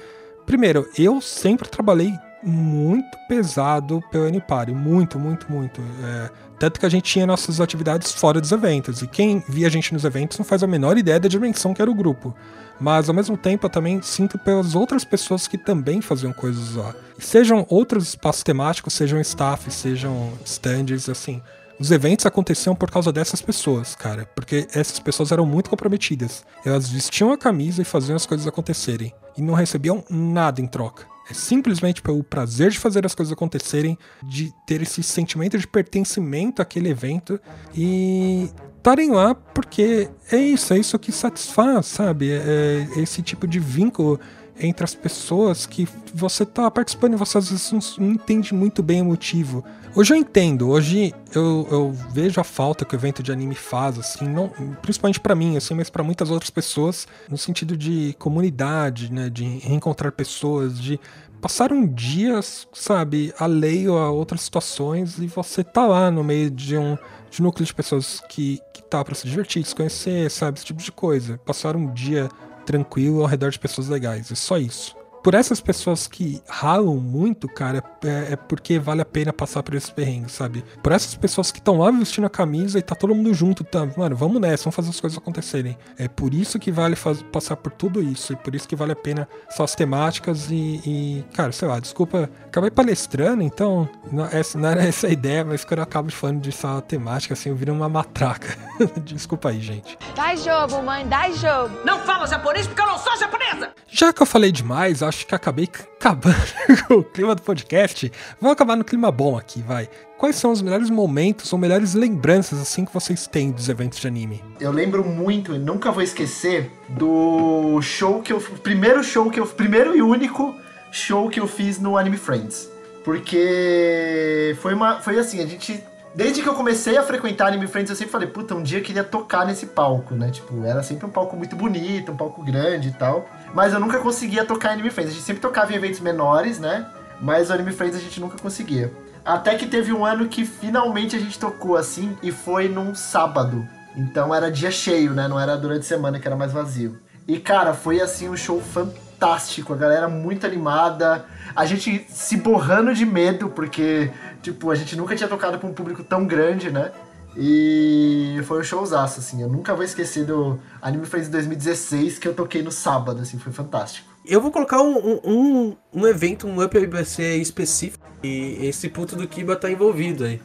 primeiro, 0.46 0.86
eu 0.98 1.22
sempre 1.22 1.70
trabalhei 1.70 2.12
muito 2.44 3.18
pesado 3.28 4.02
pelo 4.12 4.26
Anipari, 4.26 4.74
muito, 4.74 5.20
muito, 5.20 5.52
muito. 5.52 5.82
É, 6.04 6.30
tanto 6.60 6.80
que 6.80 6.86
a 6.86 6.89
gente 6.89 7.04
tinha 7.04 7.26
nossas 7.26 7.60
atividades 7.60 8.12
fora 8.12 8.39
dos 8.39 8.52
eventos, 8.52 9.02
e 9.02 9.08
quem 9.08 9.44
via 9.48 9.68
a 9.68 9.70
gente 9.70 9.94
nos 9.94 10.04
eventos 10.04 10.38
não 10.38 10.46
faz 10.46 10.64
a 10.64 10.68
menor 10.68 10.98
ideia 10.98 11.20
da 11.20 11.28
dimensão 11.28 11.74
que 11.74 11.82
era 11.82 11.89
o 11.89 11.96
grupo. 11.96 12.36
Mas 12.80 13.08
ao 13.10 13.16
mesmo 13.16 13.38
tempo 13.38 13.68
eu 13.68 13.70
também 13.70 14.02
sinto 14.02 14.39
pelas 14.39 14.74
outras 14.74 15.06
pessoas 15.06 15.48
que 15.48 15.58
também 15.58 16.02
faziam 16.02 16.34
coisas 16.34 16.76
lá. 16.76 16.96
Sejam 17.20 17.66
outros 17.70 18.10
espaços 18.10 18.42
temáticos, 18.42 18.94
sejam 18.94 19.22
staff, 19.22 19.70
sejam 19.72 20.34
stands, 20.44 21.08
assim. 21.08 21.42
Os 21.82 21.90
eventos 21.90 22.28
aconteciam 22.28 22.76
por 22.76 22.92
causa 22.92 23.12
dessas 23.12 23.42
pessoas, 23.42 23.96
cara, 23.96 24.30
porque 24.36 24.68
essas 24.72 25.00
pessoas 25.00 25.32
eram 25.32 25.48
muito 25.48 25.68
comprometidas. 25.68 26.46
Elas 26.64 26.88
vestiam 26.88 27.32
a 27.32 27.38
camisa 27.38 27.82
e 27.82 27.86
faziam 27.86 28.16
as 28.16 28.28
coisas 28.28 28.46
acontecerem, 28.46 29.12
e 29.36 29.42
não 29.42 29.56
recebiam 29.56 30.04
nada 30.08 30.62
em 30.62 30.68
troca. 30.68 31.08
É 31.28 31.34
simplesmente 31.34 32.00
pelo 32.00 32.24
prazer 32.24 32.70
de 32.70 32.78
fazer 32.78 33.04
as 33.04 33.16
coisas 33.16 33.34
acontecerem, 33.34 33.98
de 34.22 34.54
ter 34.68 34.84
esse 34.84 35.02
sentimento 35.02 35.58
de 35.58 35.68
pertencimento 35.68 36.62
àquele 36.62 36.90
evento 36.90 37.40
e 37.74 38.48
estarem 38.78 39.10
lá 39.10 39.34
porque 39.34 40.08
é 40.32 40.38
isso, 40.38 40.76
é 40.76 40.78
isso 40.78 41.00
que 41.00 41.12
satisfaz, 41.12 41.88
sabe? 41.88 42.32
É, 42.32 42.88
é 42.96 43.00
esse 43.00 43.24
tipo 43.24 43.48
de 43.48 43.60
vínculo 43.60 44.20
entre 44.60 44.84
as 44.84 44.93
pessoas 44.93 45.66
que 45.66 45.88
você 46.14 46.45
tá 46.45 46.70
participando 46.70 47.14
e 47.14 47.18
você 47.18 47.38
às 47.38 47.49
vezes 47.49 47.97
não, 47.97 48.12
entende 48.12 48.54
muito 48.54 48.84
bem 48.84 49.02
o 49.02 49.06
motivo. 49.06 49.64
Hoje 49.95 50.14
eu 50.14 50.18
entendo, 50.18 50.70
hoje 50.70 51.14
eu, 51.36 51.68
eu, 51.70 51.91
vejo 52.14 52.39
a 52.39 52.43
falta 52.43 52.86
que 52.86 52.95
o 52.95 52.97
evento 52.97 53.22
de 53.22 53.32
anime 53.32 53.56
faz, 53.56 53.99
assim, 53.99 54.26
não, 54.26 54.49
principalmente 54.82 55.20
para 55.20 55.36
mim, 55.36 55.58
assim, 55.58 55.74
mas 55.74 55.89
para 55.89 56.02
muitas 56.02 56.30
outras 56.30 56.49
pessoas, 56.49 57.08
no 57.30 57.38
sentido 57.38 57.76
de 57.76 58.16
comunidade, 58.18 59.12
né, 59.12 59.30
de 59.30 59.43
reencontrar 59.43 60.14
pessoas, 60.14 60.80
de 60.80 60.97
passar 61.41 61.74
um 61.74 61.86
dia, 61.86 62.39
sabe, 62.72 63.34
alheio 63.38 63.97
a 63.97 64.10
outras 64.12 64.41
situações 64.41 65.18
e 65.18 65.28
você 65.28 65.64
tá 65.64 65.86
lá 65.86 66.10
no 66.10 66.24
meio 66.24 66.49
de 66.49 66.78
um 66.78 66.97
de 67.32 67.41
núcleo 67.41 67.66
de 67.66 67.74
pessoas 67.74 68.22
que, 68.28 68.60
que 68.74 68.84
tá 68.84 69.04
para 69.04 69.16
se 69.16 69.26
divertir, 69.26 69.64
se 69.66 69.74
conhecer, 69.74 70.30
sabe, 70.30 70.58
esse 70.58 70.66
tipo 70.66 70.82
de 70.82 70.91
coisa. 70.91 71.39
Passar 71.45 71.78
um 71.78 71.91
dia 71.93 72.30
tranquilo 72.66 73.22
ao 73.22 73.28
redor 73.28 73.51
de 73.51 73.59
pessoas 73.59 73.88
legais. 73.88 74.32
É 74.32 74.36
só 74.36 74.57
isso 74.57 75.01
por 75.24 75.34
essas 75.34 75.62
pessoas 75.62 76.08
que 76.08 76.42
ralam 76.48 76.98
muito, 76.98 77.48
cara, 77.48 77.84
é, 78.04 78.34
é, 78.34 78.36
porque 78.36 78.80
vale 78.80 79.02
a 79.02 79.06
pena 79.06 79.32
passar 79.32 79.62
por 79.64 79.76
esses 79.76 79.90
perrengues, 79.90 80.32
sabe? 80.32 80.64
Por 80.82 80.92
essas 80.92 81.16
pessoas 81.16 81.52
que 81.52 81.60
estão 81.60 81.78
lá 81.78 81.92
vestindo 81.92 82.26
a 82.26 82.30
camisa 82.30 82.80
e 82.80 82.82
tá 82.82 82.96
todo 82.96 83.14
mundo 83.14 83.34
junto, 83.34 83.64
tá? 83.64 83.88
Mano, 83.96 84.16
vamos 84.16 84.42
nessa, 84.42 84.64
vamos 84.64 84.76
fazer 84.76 84.90
as 84.90 85.00
coisas 85.00 85.18
acontecerem. 85.18 85.78
É 85.98 86.08
por 86.08 86.34
isso 86.34 86.60
que 86.60 86.72
vale 86.72 86.96
faz, 86.96 87.22
passar 87.24 87.56
por 87.56 87.72
tudo 87.72 88.02
isso, 88.02 88.34
e 88.34 88.36
por 88.36 88.56
isso 88.56 88.68
que 88.68 88.76
vale 88.76 88.94
a 88.94 88.96
pena 88.96 89.28
só 89.50 89.64
as 89.64 89.76
temáticas 89.76 90.50
e, 90.50 90.82
e 90.86 91.26
cara, 91.34 91.52
sei 91.52 91.68
lá, 91.68 91.80
desculpa, 91.80 92.30
acabei 92.46 92.72
palestrando, 92.72 93.44
então 93.44 93.88
não, 94.12 94.26
essa, 94.26 94.58
não 94.58 94.70
era 94.70 94.84
essa 94.84 95.08
a 95.08 95.12
ideia, 95.12 95.46
mas 95.46 95.64
quando 95.64 95.80
eu 95.80 95.84
acabo 95.84 96.12
falando 96.12 96.42
de 96.42 96.52
só 96.52 96.82
temática, 96.82 97.34
assim, 97.34 97.50
eu 97.50 97.56
viro 97.56 97.74
uma 97.74 97.90
matraca. 97.90 98.58
desculpa 99.04 99.50
aí, 99.50 99.62
gente. 99.62 99.98
Dá 100.16 100.36
jogo, 100.36 100.84
mãe, 100.84 101.08
dá 101.08 101.30
jogo. 101.32 101.78
Não 101.86 102.00
fala 102.00 102.26
japonês 102.28 102.68
porque 102.68 102.82
eu 102.82 102.88
não 102.88 102.98
sou 102.98 103.16
japonesa! 103.18 103.72
Já 103.88 104.14
que 104.14 104.22
eu 104.22 104.26
falei 104.26 104.52
demais, 104.52 105.04
acho 105.04 105.11
que 105.12 105.36
acabei 105.36 105.70
acabando 105.99 106.36
o 106.89 107.03
clima 107.03 107.36
do 107.36 107.41
podcast. 107.41 108.12
Vamos 108.39 108.53
acabar 108.53 108.76
no 108.76 108.84
clima 108.84 109.12
bom 109.12 109.38
aqui, 109.38 109.62
vai. 109.62 109.89
Quais 110.18 110.36
são 110.36 110.51
os 110.51 110.62
melhores 110.62 110.89
momentos 110.89 111.51
ou 111.51 111.59
melhores 111.59 111.93
lembranças 111.93 112.59
assim 112.59 112.86
que 112.86 112.93
vocês 112.93 113.28
têm 113.28 113.51
dos 113.51 113.70
eventos 113.70 113.99
de 113.99 114.07
anime? 114.07 114.43
Eu 114.59 114.72
lembro 114.72 115.03
muito 115.03 115.53
e 115.53 115.59
nunca 115.59 115.91
vou 115.91 116.03
esquecer 116.03 116.72
do 116.89 117.82
show 117.82 118.22
que 118.22 118.32
eu 118.32 118.39
primeiro 118.39 119.03
show 119.03 119.30
que 119.30 119.39
eu 119.39 119.47
primeiro 119.47 119.95
e 119.95 120.01
único 120.01 120.55
show 120.91 121.30
que 121.30 121.39
eu 121.39 121.47
fiz 121.47 121.80
no 121.80 121.97
Anime 121.97 122.18
Friends. 122.18 122.70
Porque 123.03 124.55
foi 124.62 124.74
uma 124.74 125.01
foi 125.01 125.18
assim, 125.18 125.41
a 125.41 125.45
gente 125.45 125.84
Desde 126.14 126.41
que 126.41 126.49
eu 126.49 126.53
comecei 126.53 126.97
a 126.97 127.03
frequentar 127.03 127.47
Anime 127.47 127.68
Friends, 127.68 127.89
eu 127.89 127.95
sempre 127.95 128.12
falei, 128.12 128.28
puta, 128.28 128.53
um 128.53 128.62
dia 128.62 128.80
eu 128.80 128.84
queria 128.84 129.03
tocar 129.03 129.45
nesse 129.45 129.68
palco, 129.68 130.14
né? 130.14 130.30
Tipo, 130.30 130.66
era 130.66 130.84
sempre 130.84 131.05
um 131.05 131.09
palco 131.09 131.38
muito 131.38 131.55
bonito, 131.55 132.12
um 132.12 132.18
palco 132.18 132.43
grande 132.43 132.89
e 132.89 132.91
tal. 132.91 133.30
Mas 133.53 133.74
eu 133.74 133.80
nunca 133.80 133.97
conseguia 133.99 134.43
tocar 134.43 134.72
Anime 134.72 134.89
Friends. 134.89 135.12
A 135.12 135.16
gente 135.16 135.26
sempre 135.26 135.41
tocava 135.41 135.72
em 135.72 135.76
eventos 135.76 136.01
menores, 136.01 136.59
né? 136.59 136.86
Mas 137.22 137.49
o 137.49 137.53
Anime 137.53 137.72
Friends 137.72 137.95
a 137.95 138.01
gente 138.01 138.20
nunca 138.20 138.38
conseguia. 138.38 138.91
Até 139.24 139.55
que 139.55 139.68
teve 139.68 139.93
um 139.93 140.05
ano 140.05 140.28
que 140.28 140.45
finalmente 140.45 141.16
a 141.16 141.20
gente 141.20 141.39
tocou 141.39 141.78
assim, 141.78 142.18
e 142.22 142.32
foi 142.32 142.68
num 142.68 142.93
sábado. 142.93 143.66
Então 143.95 144.34
era 144.34 144.51
dia 144.51 144.72
cheio, 144.72 145.14
né? 145.14 145.28
Não 145.28 145.39
era 145.39 145.55
durante 145.55 145.82
a 145.82 145.88
semana 145.88 146.20
que 146.20 146.28
era 146.28 146.36
mais 146.36 146.51
vazio. 146.51 146.97
E 147.28 147.39
cara, 147.39 147.74
foi 147.74 148.01
assim 148.01 148.28
um 148.28 148.36
show 148.36 148.59
fantástico, 148.59 149.74
a 149.74 149.78
galera 149.78 150.09
muito 150.09 150.45
animada, 150.45 151.26
a 151.55 151.66
gente 151.66 152.05
se 152.09 152.38
borrando 152.38 152.93
de 152.93 153.05
medo, 153.05 153.49
porque 153.49 154.09
Tipo, 154.42 154.72
a 154.72 154.76
gente 154.76 154.96
nunca 154.96 155.16
tinha 155.16 155.30
tocado 155.30 155.58
pra 155.60 155.68
um 155.68 155.74
público 155.74 156.04
tão 156.04 156.26
grande, 156.26 156.72
né? 156.72 156.92
E 157.36 158.42
foi 158.44 158.60
um 158.60 158.64
showzaço, 158.64 159.20
assim. 159.20 159.42
Eu 159.42 159.48
nunca 159.48 159.74
vou 159.74 159.84
esquecer 159.84 160.26
do 160.26 160.60
Anime 160.82 161.06
Friends 161.06 161.30
2016 161.30 162.20
que 162.20 162.28
eu 162.28 162.34
toquei 162.34 162.62
no 162.62 162.72
sábado, 162.72 163.22
assim, 163.22 163.38
foi 163.39 163.54
fantástico. 163.54 164.10
Eu 164.26 164.42
vou 164.42 164.52
colocar 164.52 164.82
um, 164.82 165.20
um, 165.24 165.76
um 165.94 166.08
evento, 166.08 166.46
um 166.48 166.64
Up 166.64 166.78
ABC 166.78 167.38
específico, 167.38 168.06
e 168.22 168.68
esse 168.68 168.88
puto 168.88 169.16
do 169.16 169.28
Kiba 169.28 169.56
tá 169.56 169.72
envolvido 169.72 170.26
aí. 170.26 170.39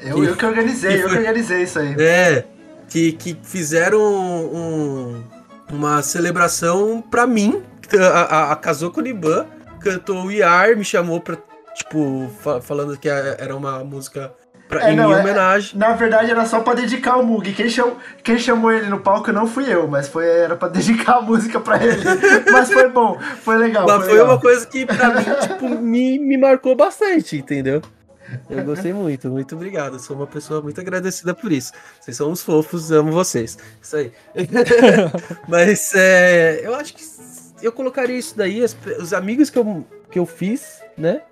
Eu 0.00 0.16
que, 0.16 0.26
eu 0.26 0.36
que 0.36 0.46
organizei, 0.46 0.96
que 0.96 1.02
foi, 1.02 1.06
eu 1.06 1.10
que 1.10 1.18
organizei 1.18 1.62
isso 1.62 1.78
aí. 1.78 1.94
É, 1.98 2.44
que, 2.88 3.12
que 3.12 3.38
fizeram 3.42 4.02
um, 4.02 5.22
uma 5.70 6.02
celebração 6.02 7.02
pra 7.10 7.26
mim, 7.26 7.62
a, 7.98 8.06
a, 8.06 8.52
a 8.52 8.56
Kazuko 8.56 9.00
Niban 9.00 9.46
cantou 9.80 10.26
o 10.26 10.30
IAR, 10.30 10.76
me 10.76 10.84
chamou 10.84 11.20
pra 11.20 11.36
Tipo, 11.74 12.30
fa 12.40 12.60
falando 12.60 12.96
que 12.98 13.08
era 13.08 13.56
uma 13.56 13.82
música 13.82 14.32
pra, 14.68 14.88
é, 14.88 14.92
em 14.92 14.96
não, 14.96 15.12
é, 15.12 15.20
homenagem. 15.20 15.72
É, 15.74 15.78
na 15.78 15.92
verdade, 15.94 16.30
era 16.30 16.46
só 16.46 16.60
pra 16.60 16.74
dedicar 16.74 17.16
o 17.16 17.24
Mug. 17.24 17.52
Quem, 17.52 17.68
cham, 17.68 17.96
quem 18.22 18.38
chamou 18.38 18.72
ele 18.72 18.88
no 18.88 19.00
palco 19.00 19.30
não 19.32 19.46
fui 19.46 19.72
eu, 19.72 19.86
mas 19.86 20.08
foi, 20.08 20.26
era 20.26 20.56
pra 20.56 20.68
dedicar 20.68 21.18
a 21.18 21.22
música 21.22 21.60
pra 21.60 21.82
ele. 21.84 22.02
mas 22.50 22.72
foi 22.72 22.88
bom, 22.88 23.18
foi 23.42 23.56
legal. 23.56 23.86
Mas 23.86 23.96
foi, 23.96 24.04
foi 24.04 24.12
legal. 24.14 24.26
uma 24.26 24.40
coisa 24.40 24.66
que 24.66 24.86
pra 24.86 25.14
mim, 25.14 25.24
tipo, 25.40 25.68
me, 25.68 26.18
me 26.18 26.36
marcou 26.36 26.74
bastante, 26.74 27.36
entendeu? 27.36 27.82
Eu 28.48 28.64
gostei 28.64 28.92
muito, 28.94 29.28
muito 29.28 29.54
obrigado. 29.54 29.98
Sou 29.98 30.16
uma 30.16 30.26
pessoa 30.26 30.62
muito 30.62 30.80
agradecida 30.80 31.34
por 31.34 31.52
isso. 31.52 31.72
Vocês 32.00 32.16
são 32.16 32.30
uns 32.30 32.42
fofos, 32.42 32.90
amo 32.90 33.12
vocês. 33.12 33.58
Isso 33.80 33.96
aí. 33.96 34.12
Mas 35.46 35.92
é, 35.94 36.60
eu 36.64 36.74
acho 36.74 36.94
que 36.94 37.02
eu 37.62 37.72
colocaria 37.72 38.16
isso 38.16 38.36
daí, 38.36 38.62
os, 38.62 38.76
os 38.98 39.12
amigos 39.12 39.50
que 39.50 39.58
eu, 39.58 39.86
que 40.10 40.18
eu 40.18 40.26
fiz, 40.26 40.80
né? 40.96 41.22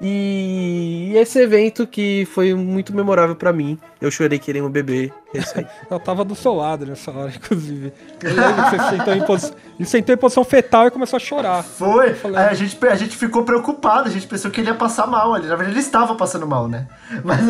E 0.00 1.12
esse 1.14 1.38
evento 1.38 1.86
que 1.86 2.26
foi 2.32 2.54
muito 2.54 2.94
memorável 2.94 3.36
para 3.36 3.52
mim. 3.52 3.78
Eu 4.00 4.10
chorei 4.10 4.38
querendo 4.38 4.66
um 4.66 4.70
bebê. 4.70 5.12
eu 5.90 6.00
tava 6.00 6.24
do 6.24 6.34
seu 6.34 6.54
lado 6.54 6.86
nessa 6.86 7.10
hora, 7.10 7.30
inclusive. 7.36 7.92
Eu 8.22 8.34
lembro 8.34 8.64
que 8.64 8.70
você 8.70 8.96
sentou 8.96 9.14
em, 9.14 9.22
posição, 9.22 9.56
ele 9.78 9.88
sentou 9.88 10.14
em 10.14 10.18
posição 10.18 10.44
fetal 10.44 10.86
e 10.86 10.90
começou 10.90 11.18
a 11.18 11.20
chorar. 11.20 11.62
Foi. 11.62 12.14
Falei, 12.14 12.38
a, 12.38 12.54
gente, 12.54 12.78
a 12.86 12.96
gente 12.96 13.14
ficou 13.14 13.44
preocupado, 13.44 14.08
a 14.08 14.10
gente 14.10 14.26
pensou 14.26 14.50
que 14.50 14.62
ele 14.62 14.68
ia 14.68 14.74
passar 14.74 15.06
mal 15.06 15.34
ali. 15.34 15.46
Na 15.46 15.56
verdade, 15.56 15.76
ele 15.76 15.84
estava 15.84 16.14
passando 16.14 16.46
mal, 16.46 16.66
né? 16.66 16.88
Mas. 17.22 17.40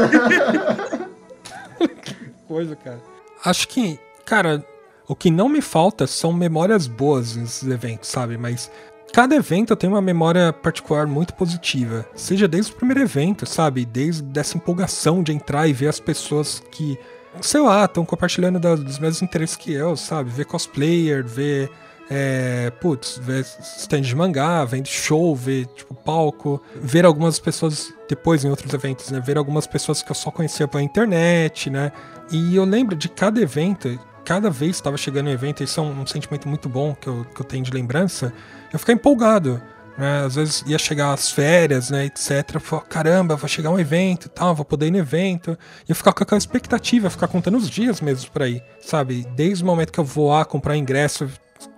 que 2.03 2.17
coisa, 2.49 2.75
cara. 2.75 3.01
Acho 3.45 3.69
que, 3.69 3.97
cara, 4.25 4.65
o 5.07 5.15
que 5.15 5.31
não 5.31 5.49
me 5.49 5.63
falta 5.63 6.05
são 6.07 6.33
memórias 6.33 6.89
boas 6.89 7.37
nesses 7.37 7.69
eventos, 7.69 8.09
sabe? 8.09 8.37
Mas 8.37 8.71
Cada 9.13 9.35
evento 9.35 9.75
tem 9.75 9.91
uma 9.91 10.01
memória 10.01 10.53
particular 10.53 11.07
muito 11.07 11.35
positiva, 11.35 12.07
seja 12.15 12.47
desde 12.47 12.73
o 12.73 12.77
primeiro 12.77 13.01
evento, 13.01 13.45
sabe? 13.45 13.85
Desde 13.85 14.39
essa 14.39 14.57
empolgação 14.57 15.23
de 15.23 15.33
entrar 15.33 15.67
e 15.67 15.73
ver 15.73 15.89
as 15.89 15.99
pessoas 15.99 16.63
que, 16.71 16.97
sei 17.41 17.61
lá, 17.61 17.85
estão 17.85 18.05
compartilhando 18.05 18.61
dos 18.61 18.99
mesmos 18.99 19.23
interesses 19.23 19.57
que 19.57 19.73
eu, 19.73 19.97
sabe? 19.97 20.31
Ver 20.31 20.45
cosplayer, 20.45 21.27
ver, 21.27 21.69
é, 22.09 22.71
putz, 22.81 23.19
ver 23.19 23.45
stand 23.61 24.03
de 24.03 24.15
mangá, 24.15 24.65
vendo 24.65 24.87
show, 24.87 25.35
ver, 25.35 25.67
tipo, 25.67 25.93
palco, 25.93 26.63
ver 26.77 27.05
algumas 27.05 27.41
pessoas 27.41 27.93
depois 28.09 28.45
em 28.45 28.51
outros 28.51 28.73
eventos, 28.73 29.11
né? 29.11 29.21
Ver 29.21 29.37
algumas 29.37 29.67
pessoas 29.67 30.03
que 30.03 30.11
eu 30.11 30.17
só 30.17 30.31
conhecia 30.31 30.69
pela 30.69 30.83
internet, 30.85 31.69
né? 31.69 31.91
E 32.31 32.55
eu 32.55 32.65
lembro 32.65 32.95
de 32.95 33.09
cada 33.09 33.41
evento, 33.41 33.99
cada 34.31 34.49
vez 34.49 34.77
que 34.77 34.81
estava 34.83 34.97
chegando 34.97 35.27
um 35.27 35.33
evento, 35.33 35.65
isso 35.65 35.81
é 35.81 35.83
um, 35.83 36.03
um 36.03 36.07
sentimento 36.07 36.47
muito 36.47 36.69
bom 36.69 36.95
que 36.95 37.09
eu, 37.09 37.27
que 37.35 37.43
eu 37.43 37.45
tenho 37.45 37.65
de 37.65 37.73
lembrança, 37.73 38.33
eu 38.73 38.79
ficar 38.79 38.93
empolgado. 38.93 39.61
né? 39.99 40.23
Às 40.25 40.37
vezes 40.37 40.63
ia 40.69 40.79
chegar 40.79 41.13
as 41.13 41.33
férias, 41.33 41.91
né, 41.91 42.05
etc. 42.05 42.61
Falei, 42.61 42.85
caramba, 42.89 43.35
vai 43.35 43.49
chegar 43.51 43.71
um 43.71 43.79
evento 43.81 44.27
e 44.27 44.29
tal, 44.29 44.55
vou 44.55 44.65
poder 44.65 44.87
ir 44.87 44.93
no 44.93 44.99
evento. 44.99 45.59
E 45.81 45.91
eu 45.91 45.97
ficar 45.97 46.13
com 46.13 46.23
aquela 46.23 46.39
expectativa, 46.39 47.11
ficar 47.11 47.27
contando 47.27 47.57
os 47.57 47.69
dias 47.69 48.01
mesmo 48.01 48.31
pra 48.31 48.49
ir, 48.49 48.63
sabe? 48.81 49.27
Desde 49.35 49.65
o 49.65 49.67
momento 49.67 49.93
que 49.93 49.99
eu 49.99 50.05
vou 50.05 50.29
lá 50.29 50.45
comprar 50.45 50.77
ingresso, 50.77 51.29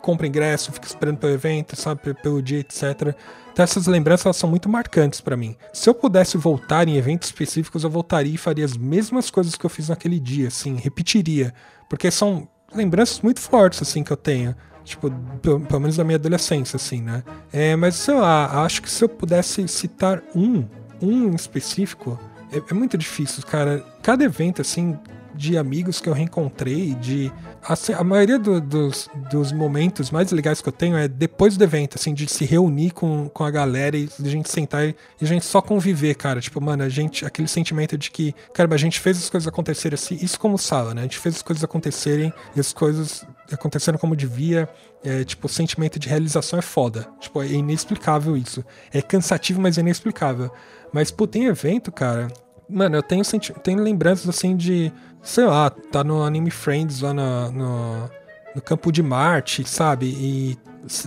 compro 0.02 0.26
ingresso, 0.26 0.72
fico 0.72 0.84
esperando 0.84 1.16
pelo 1.16 1.32
evento, 1.32 1.74
sabe, 1.74 2.12
pelo 2.22 2.42
dia, 2.42 2.58
etc. 2.58 3.16
Então 3.50 3.62
essas 3.62 3.86
lembranças 3.86 4.26
elas 4.26 4.36
são 4.36 4.50
muito 4.50 4.68
marcantes 4.68 5.22
para 5.22 5.38
mim. 5.38 5.56
Se 5.72 5.88
eu 5.88 5.94
pudesse 5.94 6.36
voltar 6.36 6.86
em 6.86 6.96
eventos 6.96 7.28
específicos, 7.28 7.82
eu 7.82 7.88
voltaria 7.88 8.34
e 8.34 8.38
faria 8.38 8.64
as 8.66 8.76
mesmas 8.76 9.30
coisas 9.30 9.56
que 9.56 9.64
eu 9.64 9.70
fiz 9.70 9.88
naquele 9.88 10.20
dia, 10.20 10.48
assim, 10.48 10.76
repetiria, 10.76 11.54
porque 11.92 12.10
são 12.10 12.48
lembranças 12.74 13.20
muito 13.20 13.38
fortes 13.38 13.82
assim 13.82 14.02
que 14.02 14.10
eu 14.10 14.16
tenho. 14.16 14.56
Tipo, 14.82 15.10
pelo, 15.42 15.78
menos 15.78 15.94
da 15.94 16.02
minha 16.02 16.16
adolescência, 16.16 16.76
assim, 16.76 17.02
né? 17.02 17.22
É, 17.52 17.76
mas 17.76 17.96
sei 17.96 18.14
lá, 18.14 18.64
acho 18.64 18.80
que 18.80 18.90
se 18.90 19.04
eu 19.04 19.10
pudesse 19.10 19.68
citar 19.68 20.22
um, 20.34 20.64
um 21.02 21.28
em 21.28 21.34
específico, 21.34 22.18
é, 22.50 22.62
é 22.70 22.72
muito 22.74 22.96
difícil, 22.96 23.42
cara. 23.44 23.84
Cada 24.02 24.24
evento, 24.24 24.62
assim, 24.62 24.98
de 25.34 25.56
amigos 25.56 26.00
que 26.00 26.08
eu 26.08 26.12
reencontrei, 26.12 26.94
de. 26.94 27.32
Assim, 27.62 27.92
a 27.92 28.02
maioria 28.02 28.38
do, 28.38 28.60
dos, 28.60 29.08
dos 29.30 29.52
momentos 29.52 30.10
mais 30.10 30.32
legais 30.32 30.60
que 30.60 30.68
eu 30.68 30.72
tenho 30.72 30.96
é 30.96 31.06
depois 31.06 31.56
do 31.56 31.64
evento, 31.64 31.96
assim, 31.96 32.12
de 32.12 32.26
se 32.26 32.44
reunir 32.44 32.90
com, 32.90 33.28
com 33.28 33.44
a 33.44 33.50
galera 33.50 33.96
e 33.96 34.08
a 34.20 34.28
gente 34.28 34.50
sentar 34.50 34.86
e, 34.86 34.94
a 35.20 35.24
gente 35.24 35.44
só 35.44 35.60
conviver, 35.62 36.14
cara. 36.14 36.40
Tipo, 36.40 36.60
mano, 36.60 36.82
a 36.82 36.88
gente. 36.88 37.24
Aquele 37.24 37.48
sentimento 37.48 37.96
de 37.96 38.10
que, 38.10 38.34
cara, 38.52 38.72
a 38.74 38.78
gente 38.78 39.00
fez 39.00 39.18
as 39.18 39.30
coisas 39.30 39.46
acontecerem 39.46 39.94
assim, 39.94 40.18
isso 40.20 40.38
como 40.38 40.58
sala, 40.58 40.94
né? 40.94 41.02
A 41.02 41.04
gente 41.04 41.18
fez 41.18 41.36
as 41.36 41.42
coisas 41.42 41.62
acontecerem 41.62 42.32
e 42.56 42.60
as 42.60 42.72
coisas 42.72 43.24
aconteceram 43.50 43.98
como 43.98 44.16
devia. 44.16 44.68
É, 45.04 45.24
tipo, 45.24 45.46
o 45.46 45.50
sentimento 45.50 45.98
de 45.98 46.08
realização 46.08 46.58
é 46.58 46.62
foda. 46.62 47.08
Tipo, 47.18 47.42
é 47.42 47.48
inexplicável 47.48 48.36
isso. 48.36 48.64
É 48.92 49.02
cansativo, 49.02 49.60
mas 49.60 49.76
é 49.76 49.80
inexplicável. 49.80 50.50
Mas, 50.92 51.10
pô, 51.10 51.26
tem 51.26 51.46
evento, 51.46 51.90
cara. 51.90 52.28
Mano, 52.68 52.96
eu 52.96 53.02
tenho, 53.02 53.22
tenho 53.62 53.82
lembranças 53.82 54.28
assim 54.28 54.56
de 54.56 54.92
sei 55.22 55.44
lá, 55.44 55.70
tá 55.70 56.02
no 56.02 56.22
Anime 56.22 56.50
Friends 56.50 57.00
lá 57.00 57.14
no, 57.14 57.52
no, 57.52 58.10
no 58.56 58.62
campo 58.62 58.90
de 58.90 59.02
Marte, 59.02 59.66
sabe? 59.68 60.06
E 60.06 60.58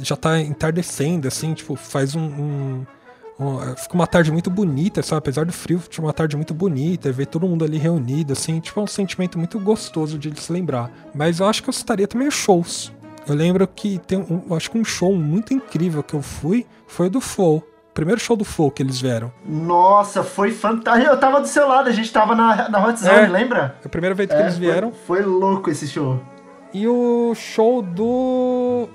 já 0.01 0.15
tá 0.15 0.39
entardecendo, 0.39 1.27
assim, 1.27 1.53
tipo, 1.53 1.75
faz 1.75 2.15
um, 2.15 2.21
um, 2.21 2.85
um, 3.39 3.75
Fica 3.75 3.93
uma 3.93 4.07
tarde 4.07 4.31
muito 4.31 4.49
bonita, 4.49 5.03
sabe? 5.03 5.19
Apesar 5.19 5.45
do 5.45 5.51
frio, 5.51 5.81
tinha 5.89 6.03
uma 6.03 6.13
tarde 6.13 6.35
muito 6.35 6.53
bonita, 6.53 7.11
ver 7.11 7.27
todo 7.27 7.47
mundo 7.47 7.65
ali 7.65 7.77
reunido, 7.77 8.33
assim, 8.33 8.59
tipo, 8.59 8.79
é 8.79 8.83
um 8.83 8.87
sentimento 8.87 9.37
muito 9.37 9.59
gostoso 9.59 10.17
de 10.17 10.33
se 10.39 10.51
lembrar. 10.51 10.91
Mas 11.13 11.39
eu 11.39 11.47
acho 11.47 11.61
que 11.61 11.69
eu 11.69 11.73
estaria 11.73 12.07
também 12.07 12.31
shows. 12.31 12.91
Eu 13.27 13.35
lembro 13.35 13.67
que 13.67 13.99
tem 13.99 14.19
um, 14.19 14.53
acho 14.55 14.71
que 14.71 14.77
um 14.77 14.85
show 14.85 15.13
muito 15.13 15.53
incrível 15.53 16.01
que 16.01 16.13
eu 16.13 16.21
fui 16.21 16.65
foi 16.87 17.07
o 17.07 17.09
do 17.09 17.19
Flow 17.19 17.63
primeiro 17.95 18.19
show 18.19 18.35
do 18.35 18.43
Flow 18.43 18.69
que 18.69 18.83
eles 18.83 19.01
vieram. 19.01 19.31
Nossa, 19.43 20.21
foi 20.21 20.51
fantástico. 20.51 21.09
Eu 21.09 21.17
tava 21.17 21.39
do 21.39 21.47
seu 21.47 21.67
lado, 21.67 21.89
a 21.89 21.91
gente 21.91 22.11
tava 22.11 22.35
na, 22.35 22.69
na 22.69 22.85
Hot 22.85 22.99
Zone, 22.99 23.15
é, 23.15 23.27
lembra? 23.27 23.77
É 23.83 23.87
o 23.87 23.89
primeiro 23.89 24.13
evento 24.13 24.33
é, 24.33 24.35
que 24.35 24.41
eles 24.43 24.57
vieram. 24.57 24.91
Foi, 24.91 25.23
foi, 25.23 25.25
louco 25.25 25.71
esse 25.71 25.87
show. 25.87 26.21
E 26.73 26.87
o 26.87 27.33
show 27.33 27.81
do. 27.81 28.89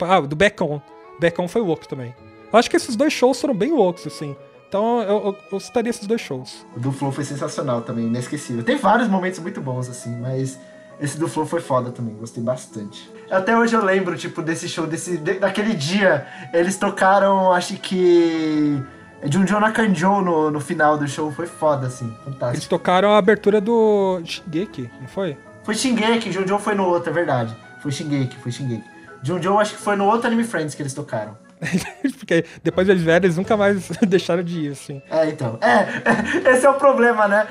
Ah, 0.00 0.20
do 0.20 0.36
Becon. 0.36 0.80
Becon 1.18 1.48
foi 1.48 1.60
louco 1.60 1.86
também. 1.86 2.14
Eu 2.50 2.58
acho 2.58 2.70
que 2.70 2.76
esses 2.76 2.94
dois 2.94 3.12
shows 3.12 3.40
foram 3.40 3.54
bem 3.54 3.72
loucos, 3.72 4.06
assim. 4.06 4.36
Então 4.68 5.02
eu, 5.02 5.26
eu, 5.26 5.36
eu 5.52 5.60
citaria 5.60 5.90
esses 5.90 6.06
dois 6.06 6.20
shows. 6.20 6.64
O 6.76 6.80
do 6.80 6.92
Flow 6.92 7.10
foi 7.10 7.24
sensacional 7.24 7.82
também, 7.82 8.06
inesquecível. 8.06 8.62
Tem 8.62 8.76
vários 8.76 9.08
momentos 9.08 9.40
muito 9.40 9.60
bons, 9.60 9.88
assim, 9.88 10.16
mas 10.20 10.58
esse 11.00 11.18
do 11.18 11.28
Flow 11.28 11.44
foi 11.44 11.60
foda 11.60 11.90
também, 11.90 12.14
gostei 12.14 12.42
bastante. 12.42 13.10
Até 13.30 13.56
hoje 13.56 13.74
eu 13.74 13.84
lembro, 13.84 14.16
tipo, 14.16 14.42
desse 14.42 14.68
show, 14.68 14.86
desse, 14.86 15.16
daquele 15.16 15.74
dia. 15.74 16.26
Eles 16.52 16.76
tocaram, 16.76 17.52
acho 17.52 17.74
que. 17.76 18.82
De 19.24 19.38
um 19.38 19.44
Jonah 19.44 19.72
Kanjo 19.72 20.20
no, 20.20 20.50
no 20.50 20.60
final 20.60 20.98
do 20.98 21.08
show. 21.08 21.32
Foi 21.32 21.46
foda, 21.46 21.86
assim. 21.86 22.14
Fantástico. 22.24 22.56
Eles 22.56 22.66
tocaram 22.66 23.12
a 23.12 23.18
abertura 23.18 23.60
do 23.60 24.20
Shingeki, 24.24 24.90
não 25.00 25.08
foi? 25.08 25.36
Foi 25.64 25.74
Shingeki, 25.74 26.30
Junjo 26.30 26.58
foi 26.58 26.74
no 26.74 26.84
outro, 26.84 27.10
é 27.10 27.12
verdade. 27.12 27.56
Foi 27.80 27.90
Shingeki, 27.90 28.36
foi 28.36 28.52
Shingeki. 28.52 28.84
Junjo 29.22 29.58
acho 29.58 29.74
que 29.74 29.80
foi 29.80 29.96
no 29.96 30.04
outro 30.04 30.26
Anime 30.26 30.44
Friends 30.44 30.74
que 30.74 30.82
eles 30.82 30.92
tocaram. 30.92 31.38
Porque 32.18 32.44
depois 32.62 32.86
eles 32.86 33.02
vieram, 33.02 33.24
eles 33.24 33.38
nunca 33.38 33.56
mais 33.56 33.88
deixaram 34.06 34.42
de 34.42 34.60
ir, 34.60 34.72
assim. 34.72 35.00
É, 35.10 35.26
então. 35.26 35.58
É, 35.62 36.50
esse 36.50 36.66
é 36.66 36.70
o 36.70 36.74
problema, 36.74 37.26
né? 37.26 37.46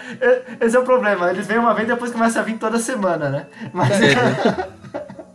Esse 0.62 0.76
é 0.76 0.80
o 0.80 0.84
problema. 0.84 1.32
Eles 1.32 1.48
vêm 1.48 1.58
uma 1.58 1.74
vez 1.74 1.88
e 1.88 1.92
depois 1.92 2.12
começa 2.12 2.40
a 2.40 2.44
vir 2.44 2.58
toda 2.58 2.78
semana, 2.78 3.30
né? 3.30 3.48
Mas. 3.74 4.00
É. 4.00 4.70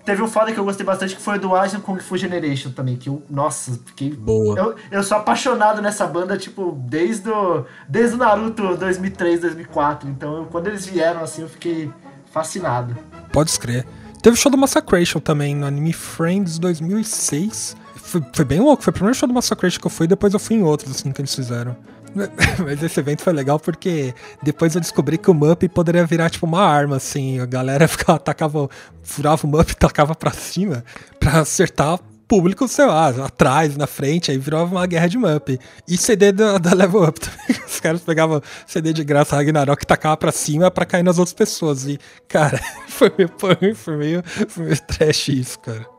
Teve 0.08 0.22
um 0.22 0.26
foda 0.26 0.50
que 0.50 0.58
eu 0.58 0.64
gostei 0.64 0.86
bastante 0.86 1.14
que 1.14 1.20
foi 1.20 1.36
o 1.36 1.38
do 1.38 1.54
Asian 1.54 1.80
Kung 1.80 1.98
Fu 1.98 2.16
Generation 2.16 2.70
também, 2.70 2.96
que 2.96 3.10
eu, 3.10 3.22
nossa, 3.28 3.78
fiquei. 3.84 4.08
Boa. 4.08 4.58
Eu, 4.58 4.74
eu 4.90 5.02
sou 5.02 5.18
apaixonado 5.18 5.82
nessa 5.82 6.06
banda, 6.06 6.38
tipo, 6.38 6.82
desde 6.88 7.28
o, 7.28 7.66
desde 7.86 8.14
o 8.14 8.16
Naruto 8.16 8.74
2003, 8.74 9.42
2004. 9.42 10.08
Então, 10.08 10.38
eu, 10.38 10.44
quando 10.46 10.68
eles 10.68 10.86
vieram, 10.86 11.20
assim, 11.20 11.42
eu 11.42 11.48
fiquei 11.50 11.92
fascinado. 12.32 12.96
Pode 13.30 13.50
escrever. 13.50 13.86
Teve 14.22 14.32
o 14.32 14.40
show 14.40 14.50
do 14.50 14.56
Massacration 14.56 15.20
também, 15.20 15.54
no 15.54 15.66
Anime 15.66 15.92
Friends 15.92 16.58
2006. 16.58 17.76
Foi, 17.96 18.24
foi 18.32 18.44
bem 18.46 18.60
louco, 18.60 18.82
foi 18.82 18.90
o 18.90 18.94
primeiro 18.94 19.14
show 19.14 19.28
do 19.28 19.34
Massacration 19.34 19.78
que 19.78 19.86
eu 19.88 19.90
fui, 19.90 20.06
depois 20.06 20.32
eu 20.32 20.40
fui 20.40 20.56
em 20.56 20.62
outros, 20.62 20.90
assim, 20.90 21.12
que 21.12 21.20
eles 21.20 21.34
fizeram. 21.34 21.76
Mas 22.64 22.82
esse 22.82 23.00
evento 23.00 23.22
foi 23.22 23.32
legal 23.32 23.58
porque 23.58 24.14
depois 24.42 24.74
eu 24.74 24.80
descobri 24.80 25.18
que 25.18 25.30
o 25.30 25.34
Mup 25.34 25.68
poderia 25.68 26.04
virar 26.04 26.30
tipo 26.30 26.46
uma 26.46 26.62
arma, 26.62 26.96
assim. 26.96 27.40
A 27.40 27.46
galera 27.46 27.86
ficava, 27.88 28.16
atacava, 28.16 28.68
furava 29.02 29.46
o 29.46 29.50
Mup 29.50 29.70
e 29.70 29.74
tacava 29.74 30.14
pra 30.14 30.30
cima 30.32 30.84
pra 31.18 31.40
acertar 31.40 31.98
público, 32.28 32.68
sei 32.68 32.84
lá, 32.84 33.08
atrás, 33.08 33.74
na 33.74 33.86
frente, 33.86 34.30
aí 34.30 34.36
virava 34.36 34.70
uma 34.70 34.86
guerra 34.86 35.08
de 35.08 35.16
Mup. 35.16 35.58
E 35.88 35.96
CD 35.96 36.30
da, 36.30 36.58
da 36.58 36.74
Level 36.74 37.02
Up 37.02 37.18
também. 37.18 37.62
Os 37.66 37.80
caras 37.80 38.02
pegavam 38.02 38.42
CD 38.66 38.92
de 38.92 39.02
graça 39.02 39.34
Ragnarok 39.34 39.82
e 39.82 39.86
tacavam 39.86 40.18
pra 40.18 40.30
cima 40.30 40.70
pra 40.70 40.84
cair 40.84 41.02
nas 41.02 41.18
outras 41.18 41.32
pessoas. 41.32 41.86
E, 41.86 41.98
cara, 42.28 42.60
foi 42.86 43.10
meio, 43.16 43.30
foi 43.74 43.96
meio, 43.96 44.22
foi 44.46 44.64
meio 44.64 44.80
trash 44.82 45.28
isso, 45.28 45.58
cara. 45.60 45.97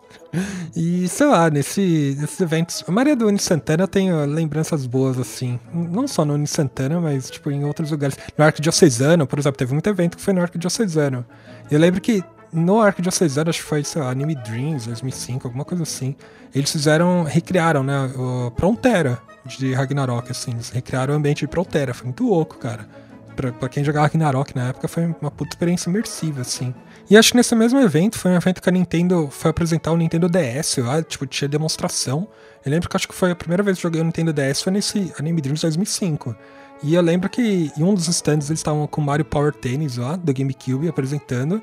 E 0.76 1.08
sei 1.08 1.28
lá, 1.28 1.50
nesse, 1.50 2.16
nesses 2.20 2.40
eventos. 2.40 2.84
A 2.88 2.92
Maria 2.92 3.16
do 3.16 3.28
Uni 3.28 3.40
Santana 3.40 3.88
tem 3.88 4.12
lembranças 4.26 4.86
boas, 4.86 5.18
assim. 5.18 5.60
Não 5.74 6.08
só 6.08 6.24
no 6.24 6.34
Uni 6.34 6.48
Santana, 6.48 7.00
mas 7.00 7.30
tipo 7.30 7.50
em 7.52 7.66
outros 7.66 7.92
lugares. 7.92 8.18
No 8.38 8.44
Arco 8.46 8.62
Diocesano, 8.62 9.26
por 9.26 9.40
exemplo, 9.40 9.58
teve 9.58 9.74
muito 9.74 9.90
evento 9.90 10.18
que 10.18 10.24
foi 10.24 10.34
no 10.34 10.42
Arco 10.42 10.58
Diocesano. 10.58 11.26
E 11.70 11.74
eu 11.74 11.80
lembro 11.80 12.00
que 12.00 12.24
no 12.52 12.82
Arco 12.82 13.02
Diocesano, 13.02 13.50
acho 13.50 13.60
que 13.60 13.66
foi, 13.66 13.84
sei 13.84 14.02
lá, 14.02 14.10
Anime 14.10 14.36
Dreams 14.36 14.88
2005, 14.88 15.48
alguma 15.48 15.66
coisa 15.66 15.84
assim. 15.84 16.16
Eles 16.54 16.72
fizeram, 16.72 17.24
recriaram, 17.24 17.84
né, 17.84 18.12
o 18.16 18.52
Prontera 18.52 19.20
de 19.46 19.74
Ragnarok, 19.74 20.32
assim. 20.32 20.52
Eles 20.52 20.70
recriaram 20.70 21.14
o 21.14 21.18
ambiente 21.18 21.40
de 21.40 21.48
Prontera. 21.48 21.94
Foi 21.94 22.06
muito 22.06 22.24
louco, 22.24 22.58
cara. 22.58 22.88
Pra, 23.36 23.52
pra 23.52 23.70
quem 23.70 23.84
jogava 23.84 24.08
Ragnarok 24.08 24.56
na 24.56 24.70
época, 24.70 24.88
foi 24.88 25.16
uma 25.22 25.32
puta 25.32 25.52
experiência 25.52 25.90
imersiva, 25.90 26.42
assim. 26.42 26.74
E 27.10 27.18
acho 27.18 27.32
que 27.32 27.38
nesse 27.38 27.56
mesmo 27.56 27.80
evento, 27.80 28.20
foi 28.20 28.30
um 28.32 28.36
evento 28.36 28.62
que 28.62 28.70
a 28.70 28.72
Nintendo 28.72 29.30
foi 29.32 29.50
apresentar 29.50 29.92
o 29.92 29.98
Nintendo 29.98 30.30
DS 30.30 30.78
lá, 30.78 31.02
tipo, 31.02 31.26
tinha 31.26 31.48
demonstração. 31.48 32.28
Eu 32.64 32.72
lembro 32.72 32.88
que 32.88 32.96
acho 32.96 33.08
que 33.08 33.16
foi 33.16 33.32
a 33.32 33.36
primeira 33.36 33.64
vez 33.64 33.78
que 33.78 33.84
joguei 33.84 34.00
o 34.00 34.04
Nintendo 34.04 34.32
DS 34.32 34.62
foi 34.62 34.72
nesse 34.72 35.12
Anime 35.18 35.42
Dreams 35.42 35.62
2005. 35.62 36.36
E 36.84 36.94
eu 36.94 37.02
lembro 37.02 37.28
que 37.28 37.72
em 37.76 37.84
um 37.84 37.96
dos 37.96 38.08
stands 38.08 38.50
eles 38.50 38.60
estavam 38.60 38.86
com 38.86 39.02
o 39.02 39.04
Mario 39.04 39.26
Power 39.26 39.54
Tennis 39.54 39.98
lá, 39.98 40.16
do 40.16 40.32
GameCube, 40.32 40.88
apresentando. 40.88 41.62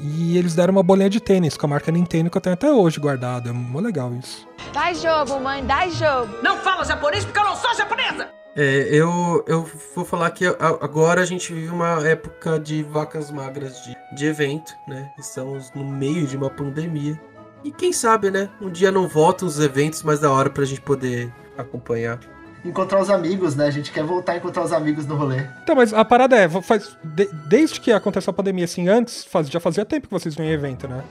E 0.00 0.36
eles 0.36 0.54
deram 0.54 0.72
uma 0.72 0.82
bolinha 0.82 1.10
de 1.10 1.20
tênis 1.20 1.56
com 1.56 1.66
a 1.66 1.68
marca 1.68 1.92
Nintendo 1.92 2.28
que 2.28 2.36
eu 2.36 2.40
tenho 2.40 2.54
até 2.54 2.70
hoje 2.70 2.98
guardado. 2.98 3.48
É 3.48 3.52
muito 3.52 3.84
legal 3.84 4.12
isso. 4.14 4.48
Dá 4.72 4.92
jogo, 4.92 5.40
mãe, 5.40 5.64
dá 5.64 5.88
jogo. 5.88 6.34
Não 6.42 6.56
fala 6.58 6.84
japonês 6.84 7.24
porque 7.24 7.38
eu 7.38 7.44
não 7.44 7.56
sou 7.56 7.74
japonesa! 7.74 8.37
É, 8.56 8.88
eu, 8.90 9.44
eu 9.46 9.70
vou 9.94 10.04
falar 10.04 10.30
que 10.30 10.44
agora 10.80 11.20
a 11.20 11.24
gente 11.24 11.52
vive 11.52 11.68
uma 11.68 12.06
época 12.06 12.58
de 12.58 12.82
vacas 12.82 13.30
magras 13.30 13.82
de, 13.84 13.96
de 14.16 14.26
evento, 14.26 14.72
né? 14.86 15.10
Estamos 15.18 15.72
no 15.74 15.84
meio 15.84 16.26
de 16.26 16.36
uma 16.36 16.50
pandemia. 16.50 17.18
E 17.62 17.70
quem 17.70 17.92
sabe, 17.92 18.30
né? 18.30 18.48
Um 18.60 18.70
dia 18.70 18.90
não 18.90 19.06
voltam 19.06 19.46
os 19.46 19.60
eventos 19.60 20.02
mais 20.02 20.20
da 20.20 20.30
hora 20.30 20.50
pra 20.50 20.64
gente 20.64 20.80
poder 20.80 21.32
acompanhar. 21.56 22.18
Encontrar 22.64 23.00
os 23.00 23.10
amigos, 23.10 23.54
né? 23.54 23.66
A 23.66 23.70
gente 23.70 23.92
quer 23.92 24.02
voltar 24.02 24.32
a 24.32 24.36
encontrar 24.36 24.64
os 24.64 24.72
amigos 24.72 25.06
no 25.06 25.14
rolê. 25.14 25.46
Então, 25.62 25.76
mas 25.76 25.92
a 25.92 26.04
parada 26.04 26.36
é, 26.36 26.48
faz, 26.48 26.96
de, 27.04 27.28
desde 27.48 27.80
que 27.80 27.92
aconteceu 27.92 28.30
a 28.30 28.34
pandemia, 28.34 28.64
assim, 28.64 28.88
antes, 28.88 29.24
faz, 29.24 29.48
já 29.48 29.60
fazia 29.60 29.84
tempo 29.84 30.08
que 30.08 30.12
vocês 30.12 30.34
vêm 30.34 30.48
em 30.48 30.52
evento, 30.52 30.88
né? 30.88 31.04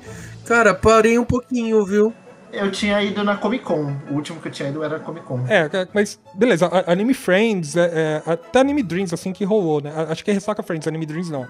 Cara, 0.46 0.74
parei 0.74 1.18
um 1.18 1.24
pouquinho, 1.24 1.86
viu? 1.86 2.14
Eu 2.52 2.72
tinha 2.72 3.02
ido 3.04 3.24
na 3.24 3.36
Comic 3.36 3.64
Con. 3.64 3.96
O 4.10 4.14
último 4.14 4.40
que 4.40 4.48
eu 4.48 4.52
tinha 4.52 4.70
ido 4.70 4.84
era 4.84 5.00
Comic 5.00 5.26
Con. 5.26 5.46
É, 5.48 5.70
é 5.72 5.88
mas 5.94 6.20
beleza, 6.34 6.70
Anime 6.88 7.14
Friends, 7.14 7.76
é, 7.76 8.22
é, 8.26 8.32
até 8.32 8.60
Anime 8.60 8.84
Dreams, 8.84 9.14
assim, 9.14 9.34
que 9.34 9.44
rolou, 9.44 9.82
né? 9.82 9.92
Acho 10.10 10.24
que 10.24 10.32
é 10.32 10.34
Ressaca 10.34 10.64
Friends, 10.64 10.88
Anime 10.88 11.06
Dreams 11.06 11.30
não. 11.30 11.48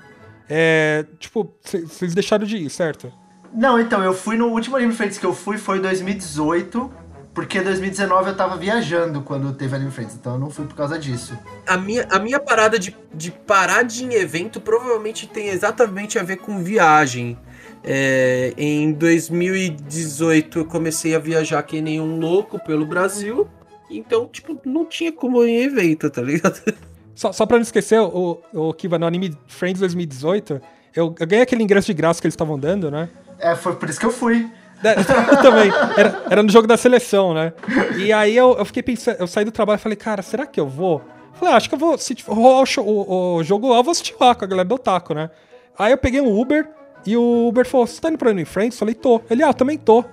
É, 0.49 1.06
tipo, 1.19 1.53
vocês 1.64 2.14
deixaram 2.14 2.45
de 2.45 2.57
ir, 2.57 2.69
certo? 2.69 3.11
Não, 3.53 3.80
então, 3.80 4.03
eu 4.03 4.14
fui 4.14 4.38
no 4.38 4.48
último 4.48 4.76
Anime 4.76 4.94
Friends 4.94 5.18
que 5.18 5.26
eu 5.26 5.34
fui 5.34 5.57
foi 5.57 5.80
2018, 5.80 6.91
porque 7.34 7.61
2019 7.61 8.30
eu 8.30 8.36
tava 8.36 8.57
viajando 8.57 9.22
quando 9.22 9.53
teve 9.53 9.76
Anime 9.76 9.91
Friends, 9.91 10.15
então 10.15 10.34
eu 10.34 10.40
não 10.40 10.49
fui 10.49 10.65
por 10.65 10.76
causa 10.76 10.98
disso. 10.98 11.38
A 11.68 11.78
minha, 11.78 12.07
a 12.10 12.19
minha 12.19 12.40
parada 12.40 12.80
de, 12.80 12.95
de 13.14 13.32
parar 13.32 13.84
de 13.84 14.03
ir 14.03 14.07
em 14.07 14.14
evento 14.15 14.60
provavelmente 14.60 15.28
tem 15.28 15.49
exatamente 15.49 16.18
a 16.18 16.24
ver 16.24 16.38
com 16.38 16.64
viagem. 16.64 17.38
É, 17.84 18.54
em 18.58 18.91
2018 18.91 20.60
eu 20.60 20.66
comecei 20.66 21.16
a 21.16 21.20
viajar 21.20 21.62
que 21.64 21.82
nem 21.82 21.99
um 22.02 22.20
louco 22.20 22.60
pelo 22.60 22.86
Brasil. 22.86 23.48
Então, 23.90 24.28
tipo, 24.28 24.60
não 24.66 24.86
tinha 24.86 25.12
como 25.12 25.44
ir 25.44 25.49
em 25.52 25.64
evento, 25.64 26.10
tá 26.10 26.22
ligado? 26.22 26.60
Só, 27.16 27.32
só 27.34 27.48
pra 27.48 27.58
não 27.58 27.64
esquecer, 27.64 27.99
o, 27.99 28.40
o 28.54 28.72
Kiva, 28.76 28.99
no 28.99 29.08
Anime 29.08 29.36
Friends 29.48 29.80
2018, 29.80 30.62
eu, 30.95 31.16
eu 31.20 31.26
ganhei 31.26 31.41
aquele 31.41 31.64
ingresso 31.64 31.88
de 31.88 31.94
graça 31.95 32.22
que 32.22 32.28
eles 32.28 32.34
estavam 32.36 32.60
dando, 32.60 32.91
né? 32.91 33.10
É, 33.40 33.56
foi 33.56 33.76
por 33.76 33.90
isso 33.90 33.99
que 33.99 34.06
eu 34.06 34.12
fui. 34.12 34.48
É, 34.84 34.91
Eu 34.99 35.38
também. 35.41 35.72
Era, 35.98 36.24
era 36.30 36.44
no 36.44 36.49
jogo 36.52 36.68
da 36.68 36.78
seleção, 36.78 37.34
né? 37.34 37.54
E 37.98 38.14
aí 38.14 38.38
eu, 38.38 38.56
eu 38.60 38.64
fiquei 38.66 38.84
pensando, 38.84 39.16
eu 39.20 39.26
saí 39.26 39.44
do 39.44 39.52
trabalho 39.52 39.80
e 39.80 39.82
falei, 39.82 39.95
cara, 39.95 40.22
será 40.22 40.45
que 40.45 40.60
eu 40.60 40.68
vou? 40.68 41.02
Falei, 41.34 41.56
ah, 41.56 41.58
acho 41.58 41.68
que 41.68 41.74
eu 41.74 41.80
vou. 41.80 41.98
Se 41.98 42.16
rolar 42.28 42.62
o, 42.62 42.66
show- 42.68 42.86
o, 42.86 43.38
o 43.38 43.44
jogo 43.44 43.68
lá, 43.68 43.78
eu 43.78 43.84
vou 43.84 43.94
assistir 43.94 44.14
lá 44.22 44.36
com 44.36 44.45
a 44.45 44.48
galera 44.48 44.70
do 44.70 44.76
Otaku, 44.76 45.16
né? 45.16 45.32
Aí 45.76 45.94
eu 45.94 45.98
peguei 45.98 46.22
um 46.22 46.40
Uber 46.40 46.68
e 47.08 47.16
o 47.16 47.48
Uber 47.48 47.66
falou: 47.66 47.88
Você 47.88 48.02
tá 48.02 48.10
indo 48.10 48.18
pra 48.18 48.30
Anime 48.30 48.46
Friends? 48.46 48.78
Falei, 48.78 48.94
tô. 48.94 49.22
Ele, 49.30 49.42
ah, 49.42 49.48
eu 49.48 49.54
também 49.54 49.78
tô. 49.78 50.04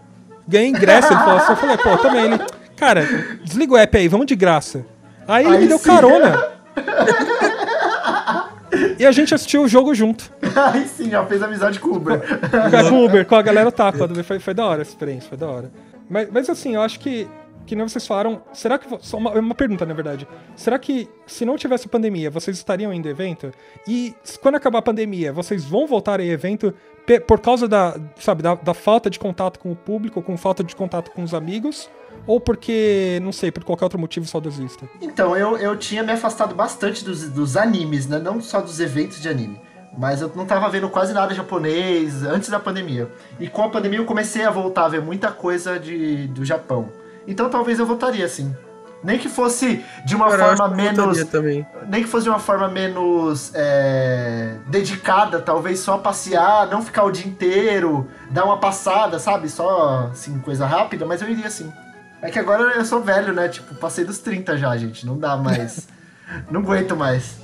Ganhei 0.47 0.69
ingresso, 0.69 1.12
ele 1.12 1.21
falou 1.21 1.37
assim. 1.39 1.51
Eu 1.51 1.57
falei, 1.57 1.77
pô, 1.77 1.97
também. 1.99 2.25
Ele, 2.27 2.39
cara, 2.77 3.05
desliga 3.43 3.73
o 3.73 3.77
app 3.77 3.99
aí, 3.99 4.07
vamos 4.07 4.27
de 4.27 4.37
graça. 4.37 4.87
Aí 5.27 5.45
ele 5.45 5.57
Aí 5.57 5.62
me 5.62 5.69
deu 5.69 5.79
sim. 5.79 5.85
carona. 5.85 6.55
E 8.99 9.07
a 9.07 9.12
gente 9.12 9.33
assistiu 9.33 9.62
o 9.62 9.69
jogo 9.69 9.95
junto. 9.95 10.31
Aí 10.73 10.87
sim, 10.89 11.09
já 11.09 11.25
fez 11.27 11.41
amizade 11.43 11.79
com 11.79 11.91
o 11.91 11.97
Uber. 11.97 12.21
com 12.91 12.97
o 12.97 13.05
Uber, 13.05 13.25
com 13.25 13.37
a 13.37 13.43
galera 13.43 13.69
Otaku. 13.69 13.99
Foi, 14.25 14.39
foi 14.41 14.55
da 14.55 14.66
hora 14.66 14.83
essa 14.83 14.91
experiência, 14.91 15.29
foi 15.29 15.39
da 15.39 15.47
hora. 15.47 15.71
Mas, 16.11 16.29
mas 16.31 16.51
assim, 16.51 16.75
eu 16.75 16.83
acho 16.83 16.99
que, 16.99 17.29
que 17.66 17.74
nem 17.74 17.86
vocês 17.86 18.07
falaram, 18.07 18.43
será 18.53 18.78
que. 18.78 18.86
Só 19.01 19.16
uma, 19.16 19.31
uma 19.32 19.55
pergunta, 19.55 19.86
na 19.86 19.95
verdade. 19.95 20.27
Será 20.57 20.78
que 20.78 21.09
se 21.27 21.45
não 21.45 21.57
tivesse 21.57 21.89
pandemia, 21.89 22.31
vocês 22.31 22.57
estariam 22.57 22.93
indo 22.93 23.09
em 23.09 23.11
evento? 23.11 23.53
E 23.86 24.15
quando 24.41 24.57
acabar 24.57 24.78
a 24.78 24.82
pandemia, 24.82 25.32
vocês 25.32 25.65
vão 25.65 25.86
voltar 25.86 26.20
em 26.20 26.28
evento 26.28 26.74
por 27.27 27.41
causa 27.41 27.69
da, 27.69 27.97
sabe, 28.16 28.43
da, 28.43 28.55
da 28.55 28.74
falta 28.74 29.11
de 29.11 29.19
contato 29.19 29.59
com 29.59 29.70
o 29.70 29.77
público, 29.77 30.23
com 30.23 30.36
falta 30.36 30.65
de 30.65 30.74
contato 30.74 31.11
com 31.11 31.23
os 31.23 31.35
amigos? 31.35 31.91
Ou 32.27 32.41
porque, 32.41 33.19
não 33.23 33.32
sei, 33.32 33.51
por 33.51 33.65
qualquer 33.65 33.85
outro 33.85 33.99
motivo 33.99 34.27
saudosista? 34.27 34.89
Então, 35.01 35.36
eu, 35.36 35.59
eu 35.59 35.77
tinha 35.77 36.03
me 36.03 36.12
afastado 36.12 36.55
bastante 36.55 37.05
dos, 37.05 37.28
dos 37.28 37.57
animes, 37.57 38.07
né? 38.07 38.19
Não 38.19 38.41
só 38.41 38.61
dos 38.61 38.81
eventos 38.81 39.20
de 39.20 39.28
anime. 39.28 39.61
Mas 39.97 40.20
eu 40.23 40.32
não 40.35 40.47
tava 40.47 40.69
vendo 40.69 40.89
quase 40.89 41.12
nada 41.12 41.35
japonês 41.35 42.24
antes 42.24 42.49
da 42.49 42.59
pandemia. 42.59 43.09
E 43.39 43.49
com 43.49 43.62
a 43.62 43.69
pandemia 43.69 43.99
eu 43.99 44.05
comecei 44.05 44.43
a 44.43 44.51
voltar 44.51 44.86
a 44.86 44.89
ver 44.89 45.03
muita 45.03 45.31
coisa 45.31 45.78
de, 45.78 46.27
do 46.28 46.45
Japão. 46.45 47.03
Então 47.26 47.48
talvez 47.48 47.78
eu 47.78 47.86
voltaria, 47.86 48.28
sim. 48.28 48.55
Nem 49.02 49.18
que 49.18 49.28
fosse 49.28 49.84
de 50.06 50.16
uma 50.16 50.30
Cara, 50.30 50.56
forma 50.56 50.74
menos. 50.74 51.22
também. 51.24 51.66
Nem 51.86 52.02
que 52.02 52.09
fosse 52.09 52.24
de 52.24 52.30
uma 52.30 52.38
forma 52.38 52.68
menos 52.68 53.51
é, 53.55 54.55
dedicada, 54.66 55.40
talvez 55.40 55.80
só 55.80 55.98
passear, 55.98 56.66
não 56.68 56.80
ficar 56.80 57.05
o 57.05 57.10
dia 57.10 57.26
inteiro, 57.26 58.09
dar 58.30 58.46
uma 58.46 58.56
passada, 58.56 59.18
sabe? 59.18 59.51
Só 59.51 60.09
assim, 60.10 60.38
coisa 60.38 60.64
rápida, 60.64 61.05
mas 61.05 61.20
eu 61.20 61.28
iria 61.28 61.51
sim. 61.51 61.70
É 62.22 62.30
que 62.30 62.38
agora 62.38 62.72
eu 62.76 62.84
sou 62.86 63.02
velho, 63.02 63.34
né? 63.34 63.46
Tipo, 63.48 63.74
passei 63.74 64.06
dos 64.06 64.18
30 64.20 64.56
já, 64.56 64.74
gente. 64.78 65.05
Não 65.05 65.18
dá 65.18 65.36
mais. 65.36 65.86
não 66.51 66.62
aguento 66.62 66.96
mais. 66.96 67.36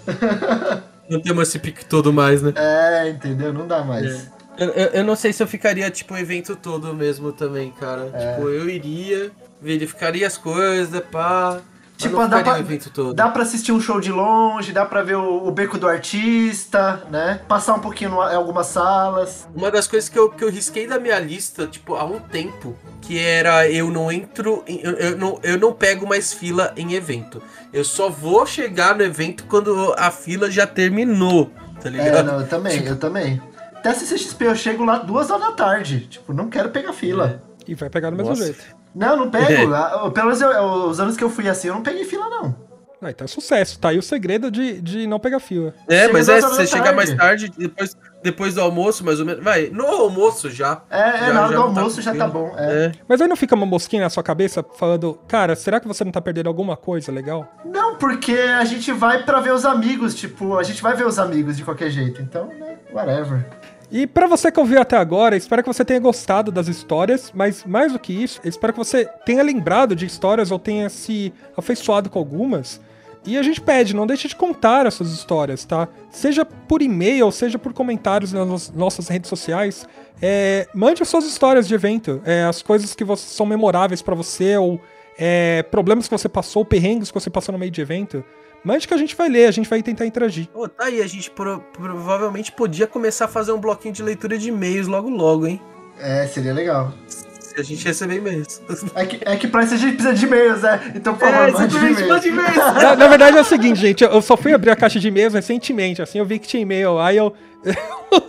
Não 1.11 1.21
temos 1.21 1.49
esse 1.49 1.59
pique 1.59 1.85
todo 1.85 2.11
mais, 2.11 2.41
né? 2.41 2.55
É, 2.57 3.11
entendeu? 3.11 3.53
Não 3.53 3.67
dá 3.67 3.85
mais. 3.85 4.31
Eu, 4.61 4.69
eu, 4.69 4.87
eu 4.89 5.05
não 5.05 5.17
sei 5.17 5.33
se 5.33 5.43
eu 5.43 5.47
ficaria, 5.49 5.91
tipo, 5.91 6.13
o 6.15 6.19
evento 6.19 6.55
todo 6.55 6.93
mesmo 6.95 7.33
também, 7.33 7.71
cara. 7.73 8.05
Tipo, 8.05 8.49
eu 8.51 8.69
iria, 8.69 9.31
verificaria 9.61 10.27
as 10.27 10.37
coisas, 10.37 11.01
pá. 11.11 11.61
Tipo, 11.97 12.17
Tipo, 12.17 12.29
dá 12.29 12.43
pra- 12.43 12.55
o 12.55 12.59
evento 12.59 12.89
todo. 12.91 13.13
Dá 13.15 13.29
pra 13.29 13.43
assistir 13.43 13.73
um 13.73 13.81
show 13.81 14.01
de 14.01 14.11
longe, 14.13 14.73
dá 14.73 14.87
pra 14.87 15.03
ver 15.03 15.17
o, 15.17 15.47
o 15.47 15.51
beco 15.51 15.77
do 15.79 15.87
artista, 15.87 17.03
né? 17.11 17.41
Passar 17.47 17.75
um 17.75 17.79
pouquinho 17.81 18.11
em 18.13 18.35
algumas 18.35 18.67
salas. 18.69 19.47
Uma 19.55 19.71
das 19.71 19.87
coisas 19.87 20.09
que 20.09 20.19
eu, 20.19 20.31
que 20.31 20.43
eu 20.45 20.51
risquei 20.51 20.87
da 20.87 20.99
minha 20.99 21.19
lista, 21.19 21.67
tipo, 21.67 21.95
há 21.97 22.05
um 22.05 22.19
tempo, 22.19 22.75
que 23.03 23.19
era 23.19 23.69
eu 23.69 23.91
não 23.91 24.11
entro, 24.11 24.63
em- 24.67 24.81
eu, 24.83 24.93
eu 24.93 25.17
não, 25.19 25.39
eu 25.43 25.59
não 25.59 25.73
pego 25.75 26.07
mais 26.07 26.33
fila 26.33 26.73
em 26.77 26.95
evento. 26.95 27.43
Eu 27.73 27.85
só 27.85 28.09
vou 28.09 28.47
chegar 28.47 28.95
no 28.95 29.03
evento 29.03 29.45
quando 29.45 29.95
a 29.99 30.11
fila 30.11 30.51
já 30.51 30.67
terminou, 30.67 31.51
tá 31.83 31.89
É, 31.89 31.93
ligado? 31.93 32.27
não, 32.27 32.41
eu 32.41 32.47
também, 32.47 32.83
eu 32.87 32.97
também. 32.99 33.43
Até 33.81 33.95
CCXP 33.95 34.45
eu 34.47 34.55
chego 34.55 34.85
lá 34.85 34.99
duas 34.99 35.31
horas 35.31 35.47
da 35.47 35.53
tarde. 35.53 36.01
Tipo, 36.07 36.33
não 36.35 36.49
quero 36.51 36.69
pegar 36.69 36.93
fila. 36.93 37.43
E 37.67 37.75
vai 37.75 37.89
pegar 37.89 38.11
do 38.11 38.17
mesmo 38.17 38.31
Nossa. 38.31 38.45
jeito. 38.45 38.63
Não, 38.95 39.17
não 39.17 39.31
pego. 39.31 39.73
Ah, 39.75 40.11
Pelo 40.13 40.27
menos 40.27 40.41
eu- 40.43 40.63
os 40.89 41.01
anos 41.01 41.17
que 41.17 41.25
eu 41.25 41.31
fui 41.31 41.49
assim, 41.49 41.69
eu 41.69 41.75
não 41.75 41.83
peguei 41.83 42.05
fila, 42.05 42.29
não. 42.29 42.55
Ah, 43.03 43.09
então 43.11 43.25
é 43.25 43.29
sucesso. 43.29 43.79
Tá 43.79 43.89
aí 43.89 43.99
o 43.99 44.03
segredo 44.03 44.51
de, 44.51 44.79
de 44.83 45.07
não 45.07 45.19
pegar 45.19 45.41
fila. 45.41 45.73
É, 45.89 46.01
Chega 46.03 46.13
mas 46.13 46.29
é, 46.29 46.41
você 46.43 46.63
da 46.65 46.67
chegar 46.67 46.93
mais 46.95 47.15
tarde. 47.15 47.51
depois, 47.57 47.97
depois 48.23 48.55
do 48.55 48.61
almoço, 48.61 49.03
mais 49.03 49.19
ou 49.19 49.25
menos. 49.25 49.43
Vai, 49.43 49.71
no 49.71 49.87
almoço 49.87 50.51
já. 50.51 50.83
É, 50.91 51.01
é 51.01 51.19
Já- 51.29 51.33
na 51.33 51.41
hora 51.45 51.49
do 51.49 51.55
tá 51.55 51.61
almoço 51.81 52.03
já 52.03 52.15
tá 52.15 52.29
bom. 52.29 52.53
É. 52.59 52.87
É. 52.87 52.93
Mas 53.09 53.19
aí 53.23 53.27
não 53.27 53.37
fica 53.37 53.55
uma 53.55 53.65
mosquinha 53.65 54.03
na 54.03 54.11
sua 54.11 54.23
cabeça 54.23 54.63
falando, 54.77 55.19
cara, 55.27 55.57
será 55.57 55.81
que 55.81 55.89
você 55.89 56.05
não 56.05 56.13
tá 56.13 56.21
perdendo 56.21 56.49
alguma 56.49 56.77
coisa 56.77 57.11
legal? 57.11 57.51
Não, 57.65 57.95
porque 57.97 58.33
a 58.33 58.65
gente 58.67 58.93
vai 58.93 59.23
pra 59.23 59.41
ver 59.41 59.55
os 59.55 59.65
amigos, 59.65 60.15
tipo, 60.15 60.59
a 60.59 60.63
gente 60.63 60.83
vai 60.83 60.95
ver 60.95 61.07
os 61.07 61.19
amigos 61.19 61.57
de 61.57 61.65
qualquer 61.65 61.89
jeito. 61.89 62.21
Então, 62.21 62.49
né, 62.49 62.77
whatever. 62.93 63.47
E 63.91 64.07
pra 64.07 64.27
você 64.27 64.53
que 64.53 64.61
ouviu 64.61 64.81
até 64.81 64.97
agora, 64.97 65.37
espero 65.37 65.63
que 65.63 65.67
você 65.69 65.85
tenha 65.85 65.99
gostado 65.99 66.53
das 66.53 66.69
histórias, 66.69 67.33
mas 67.35 67.65
mais 67.65 67.93
do 67.93 67.99
que 67.99 68.13
isso, 68.13 68.41
espero 68.45 68.73
que 68.73 68.79
você 68.79 69.05
tenha 69.27 69.43
lembrado 69.43 69.97
de 69.97 70.07
histórias 70.07 70.51
ou 70.53 70.59
tenha 70.61 70.89
se 70.89 71.33
afeiçoado 71.57 72.09
com 72.09 72.19
algumas. 72.19 72.81
E 73.27 73.37
a 73.37 73.43
gente 73.43 73.61
pede, 73.61 73.95
não 73.95 74.07
deixe 74.07 74.29
de 74.29 74.37
contar 74.37 74.87
as 74.87 74.95
suas 74.95 75.11
histórias, 75.13 75.65
tá? 75.65 75.89
Seja 76.11 76.45
por 76.45 76.81
e-mail, 76.81 77.31
seja 77.31 77.59
por 77.59 77.73
comentários 77.73 78.33
nas 78.33 78.47
nos- 78.49 78.71
nossas 78.71 79.09
redes 79.09 79.29
sociais. 79.29 79.87
É, 80.23 80.67
mande 80.73 81.03
as 81.03 81.09
suas 81.09 81.25
histórias 81.27 81.67
de 81.69 81.75
evento, 81.75 82.23
é, 82.25 82.45
as 82.45 82.63
coisas 82.63 82.95
que 82.95 83.05
são 83.17 83.45
memoráveis 83.45 84.01
pra 84.01 84.15
você, 84.15 84.57
ou 84.57 84.81
é, 85.19 85.63
problemas 85.65 86.09
que 86.09 86.17
você 86.17 86.29
passou, 86.29 86.65
perrengues 86.65 87.11
que 87.11 87.21
você 87.21 87.29
passou 87.29 87.53
no 87.53 87.59
meio 87.59 87.71
de 87.71 87.81
evento. 87.81 88.25
Mande 88.65 88.87
que 88.87 88.93
a 88.95 88.97
gente 88.97 89.17
vai 89.17 89.29
ler, 89.29 89.47
a 89.47 89.51
gente 89.51 89.69
vai 89.69 89.83
tentar 89.83 90.05
interagir. 90.07 90.47
Pô, 90.49 90.69
tá 90.69 90.85
aí, 90.85 91.01
a 91.01 91.07
gente 91.07 91.31
pro- 91.31 91.61
provavelmente 91.73 92.53
podia 92.53 92.87
começar 92.87 93.25
a 93.25 93.29
fazer 93.29 93.53
um 93.53 93.59
bloquinho 93.59 93.95
de 93.95 94.03
leitura 94.03 94.37
de 94.37 94.49
e-mails 94.49 94.87
logo 94.87 95.09
logo, 95.09 95.47
hein? 95.47 95.61
É, 95.99 96.27
seria 96.27 96.53
legal. 96.53 96.93
Se 97.09 97.61
a 97.61 97.65
gente 97.65 97.85
receber 97.85 98.17
e-mails. 98.17 98.63
É 98.95 99.05
que, 99.07 99.21
é 99.25 99.37
que 99.37 99.49
pra 99.49 99.65
isso 99.65 99.75
a 99.75 99.77
gente 99.77 99.95
precisa 99.95 100.15
de 100.15 100.25
e-mails, 100.25 100.63
né? 100.63 100.93
Então, 100.95 101.15
por 101.15 101.29
favor, 101.29 101.49
exatamente, 101.49 102.05
mande 102.05 102.29
e-mails. 102.29 102.55
e-mails. 102.57 102.75
Na, 102.83 102.97
na 102.97 103.09
verdade 103.09 103.37
é 103.39 103.41
o 103.41 103.45
seguinte, 103.45 103.81
gente, 103.81 104.05
eu 104.05 104.23
só 104.23 104.37
fui 104.37 104.53
abrir 104.53 104.71
a 104.71 104.77
caixa 104.77 105.01
de 105.01 105.09
e-mails 105.09 105.35
recentemente, 105.35 106.01
assim, 106.01 106.19
eu 106.19 106.25
vi 106.25 106.39
que 106.39 106.47
tinha 106.47 106.63
e-mail, 106.63 106.99
aí 106.99 107.17
eu... 107.19 107.35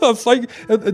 eu 0.02 0.16
só, 0.16 0.32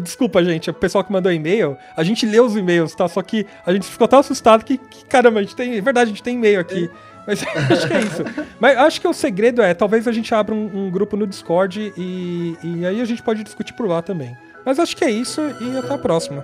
desculpa, 0.02 0.44
gente, 0.44 0.70
o 0.70 0.74
pessoal 0.74 1.04
que 1.04 1.12
mandou 1.12 1.32
e-mail, 1.32 1.78
a 1.96 2.04
gente 2.04 2.26
leu 2.26 2.46
os 2.46 2.56
e-mails, 2.56 2.94
tá? 2.94 3.08
Só 3.08 3.22
que 3.22 3.46
a 3.66 3.72
gente 3.74 3.88
ficou 3.88 4.08
tão 4.08 4.20
assustado 4.20 4.64
que, 4.66 4.78
que, 4.78 5.06
caramba, 5.06 5.40
a 5.40 5.44
gente 5.44 5.56
tem... 5.56 5.78
É 5.78 5.82
verdade, 5.82 6.10
a 6.12 6.14
gente 6.14 6.22
tem 6.24 6.36
e-mail 6.36 6.60
aqui. 6.60 6.90
Mas 7.28 7.44
acho 7.70 7.88
que 7.88 7.94
é 7.94 8.00
isso. 8.00 8.24
Mas 8.60 8.78
acho 8.78 9.02
que 9.02 9.08
o 9.08 9.14
segredo 9.14 9.62
é, 9.62 9.74
talvez 9.74 10.08
a 10.08 10.12
gente 10.12 10.34
abra 10.34 10.56
um, 10.56 10.88
um 10.88 10.90
grupo 10.90 11.18
no 11.18 11.28
Discord 11.28 11.94
e, 11.98 12.58
e 12.64 12.86
aí 12.86 13.02
a 13.02 13.06
gente 13.06 13.22
pode 13.22 13.44
discutir 13.44 13.74
por 13.74 13.88
lá 13.88 14.02
também. 14.02 14.36
Mas 14.66 14.80
acho 14.80 14.96
que 14.96 15.04
é 15.04 15.12
isso 15.12 15.42
e 15.62 15.78
até 15.78 15.94
a 15.94 15.98
próxima. 15.98 16.44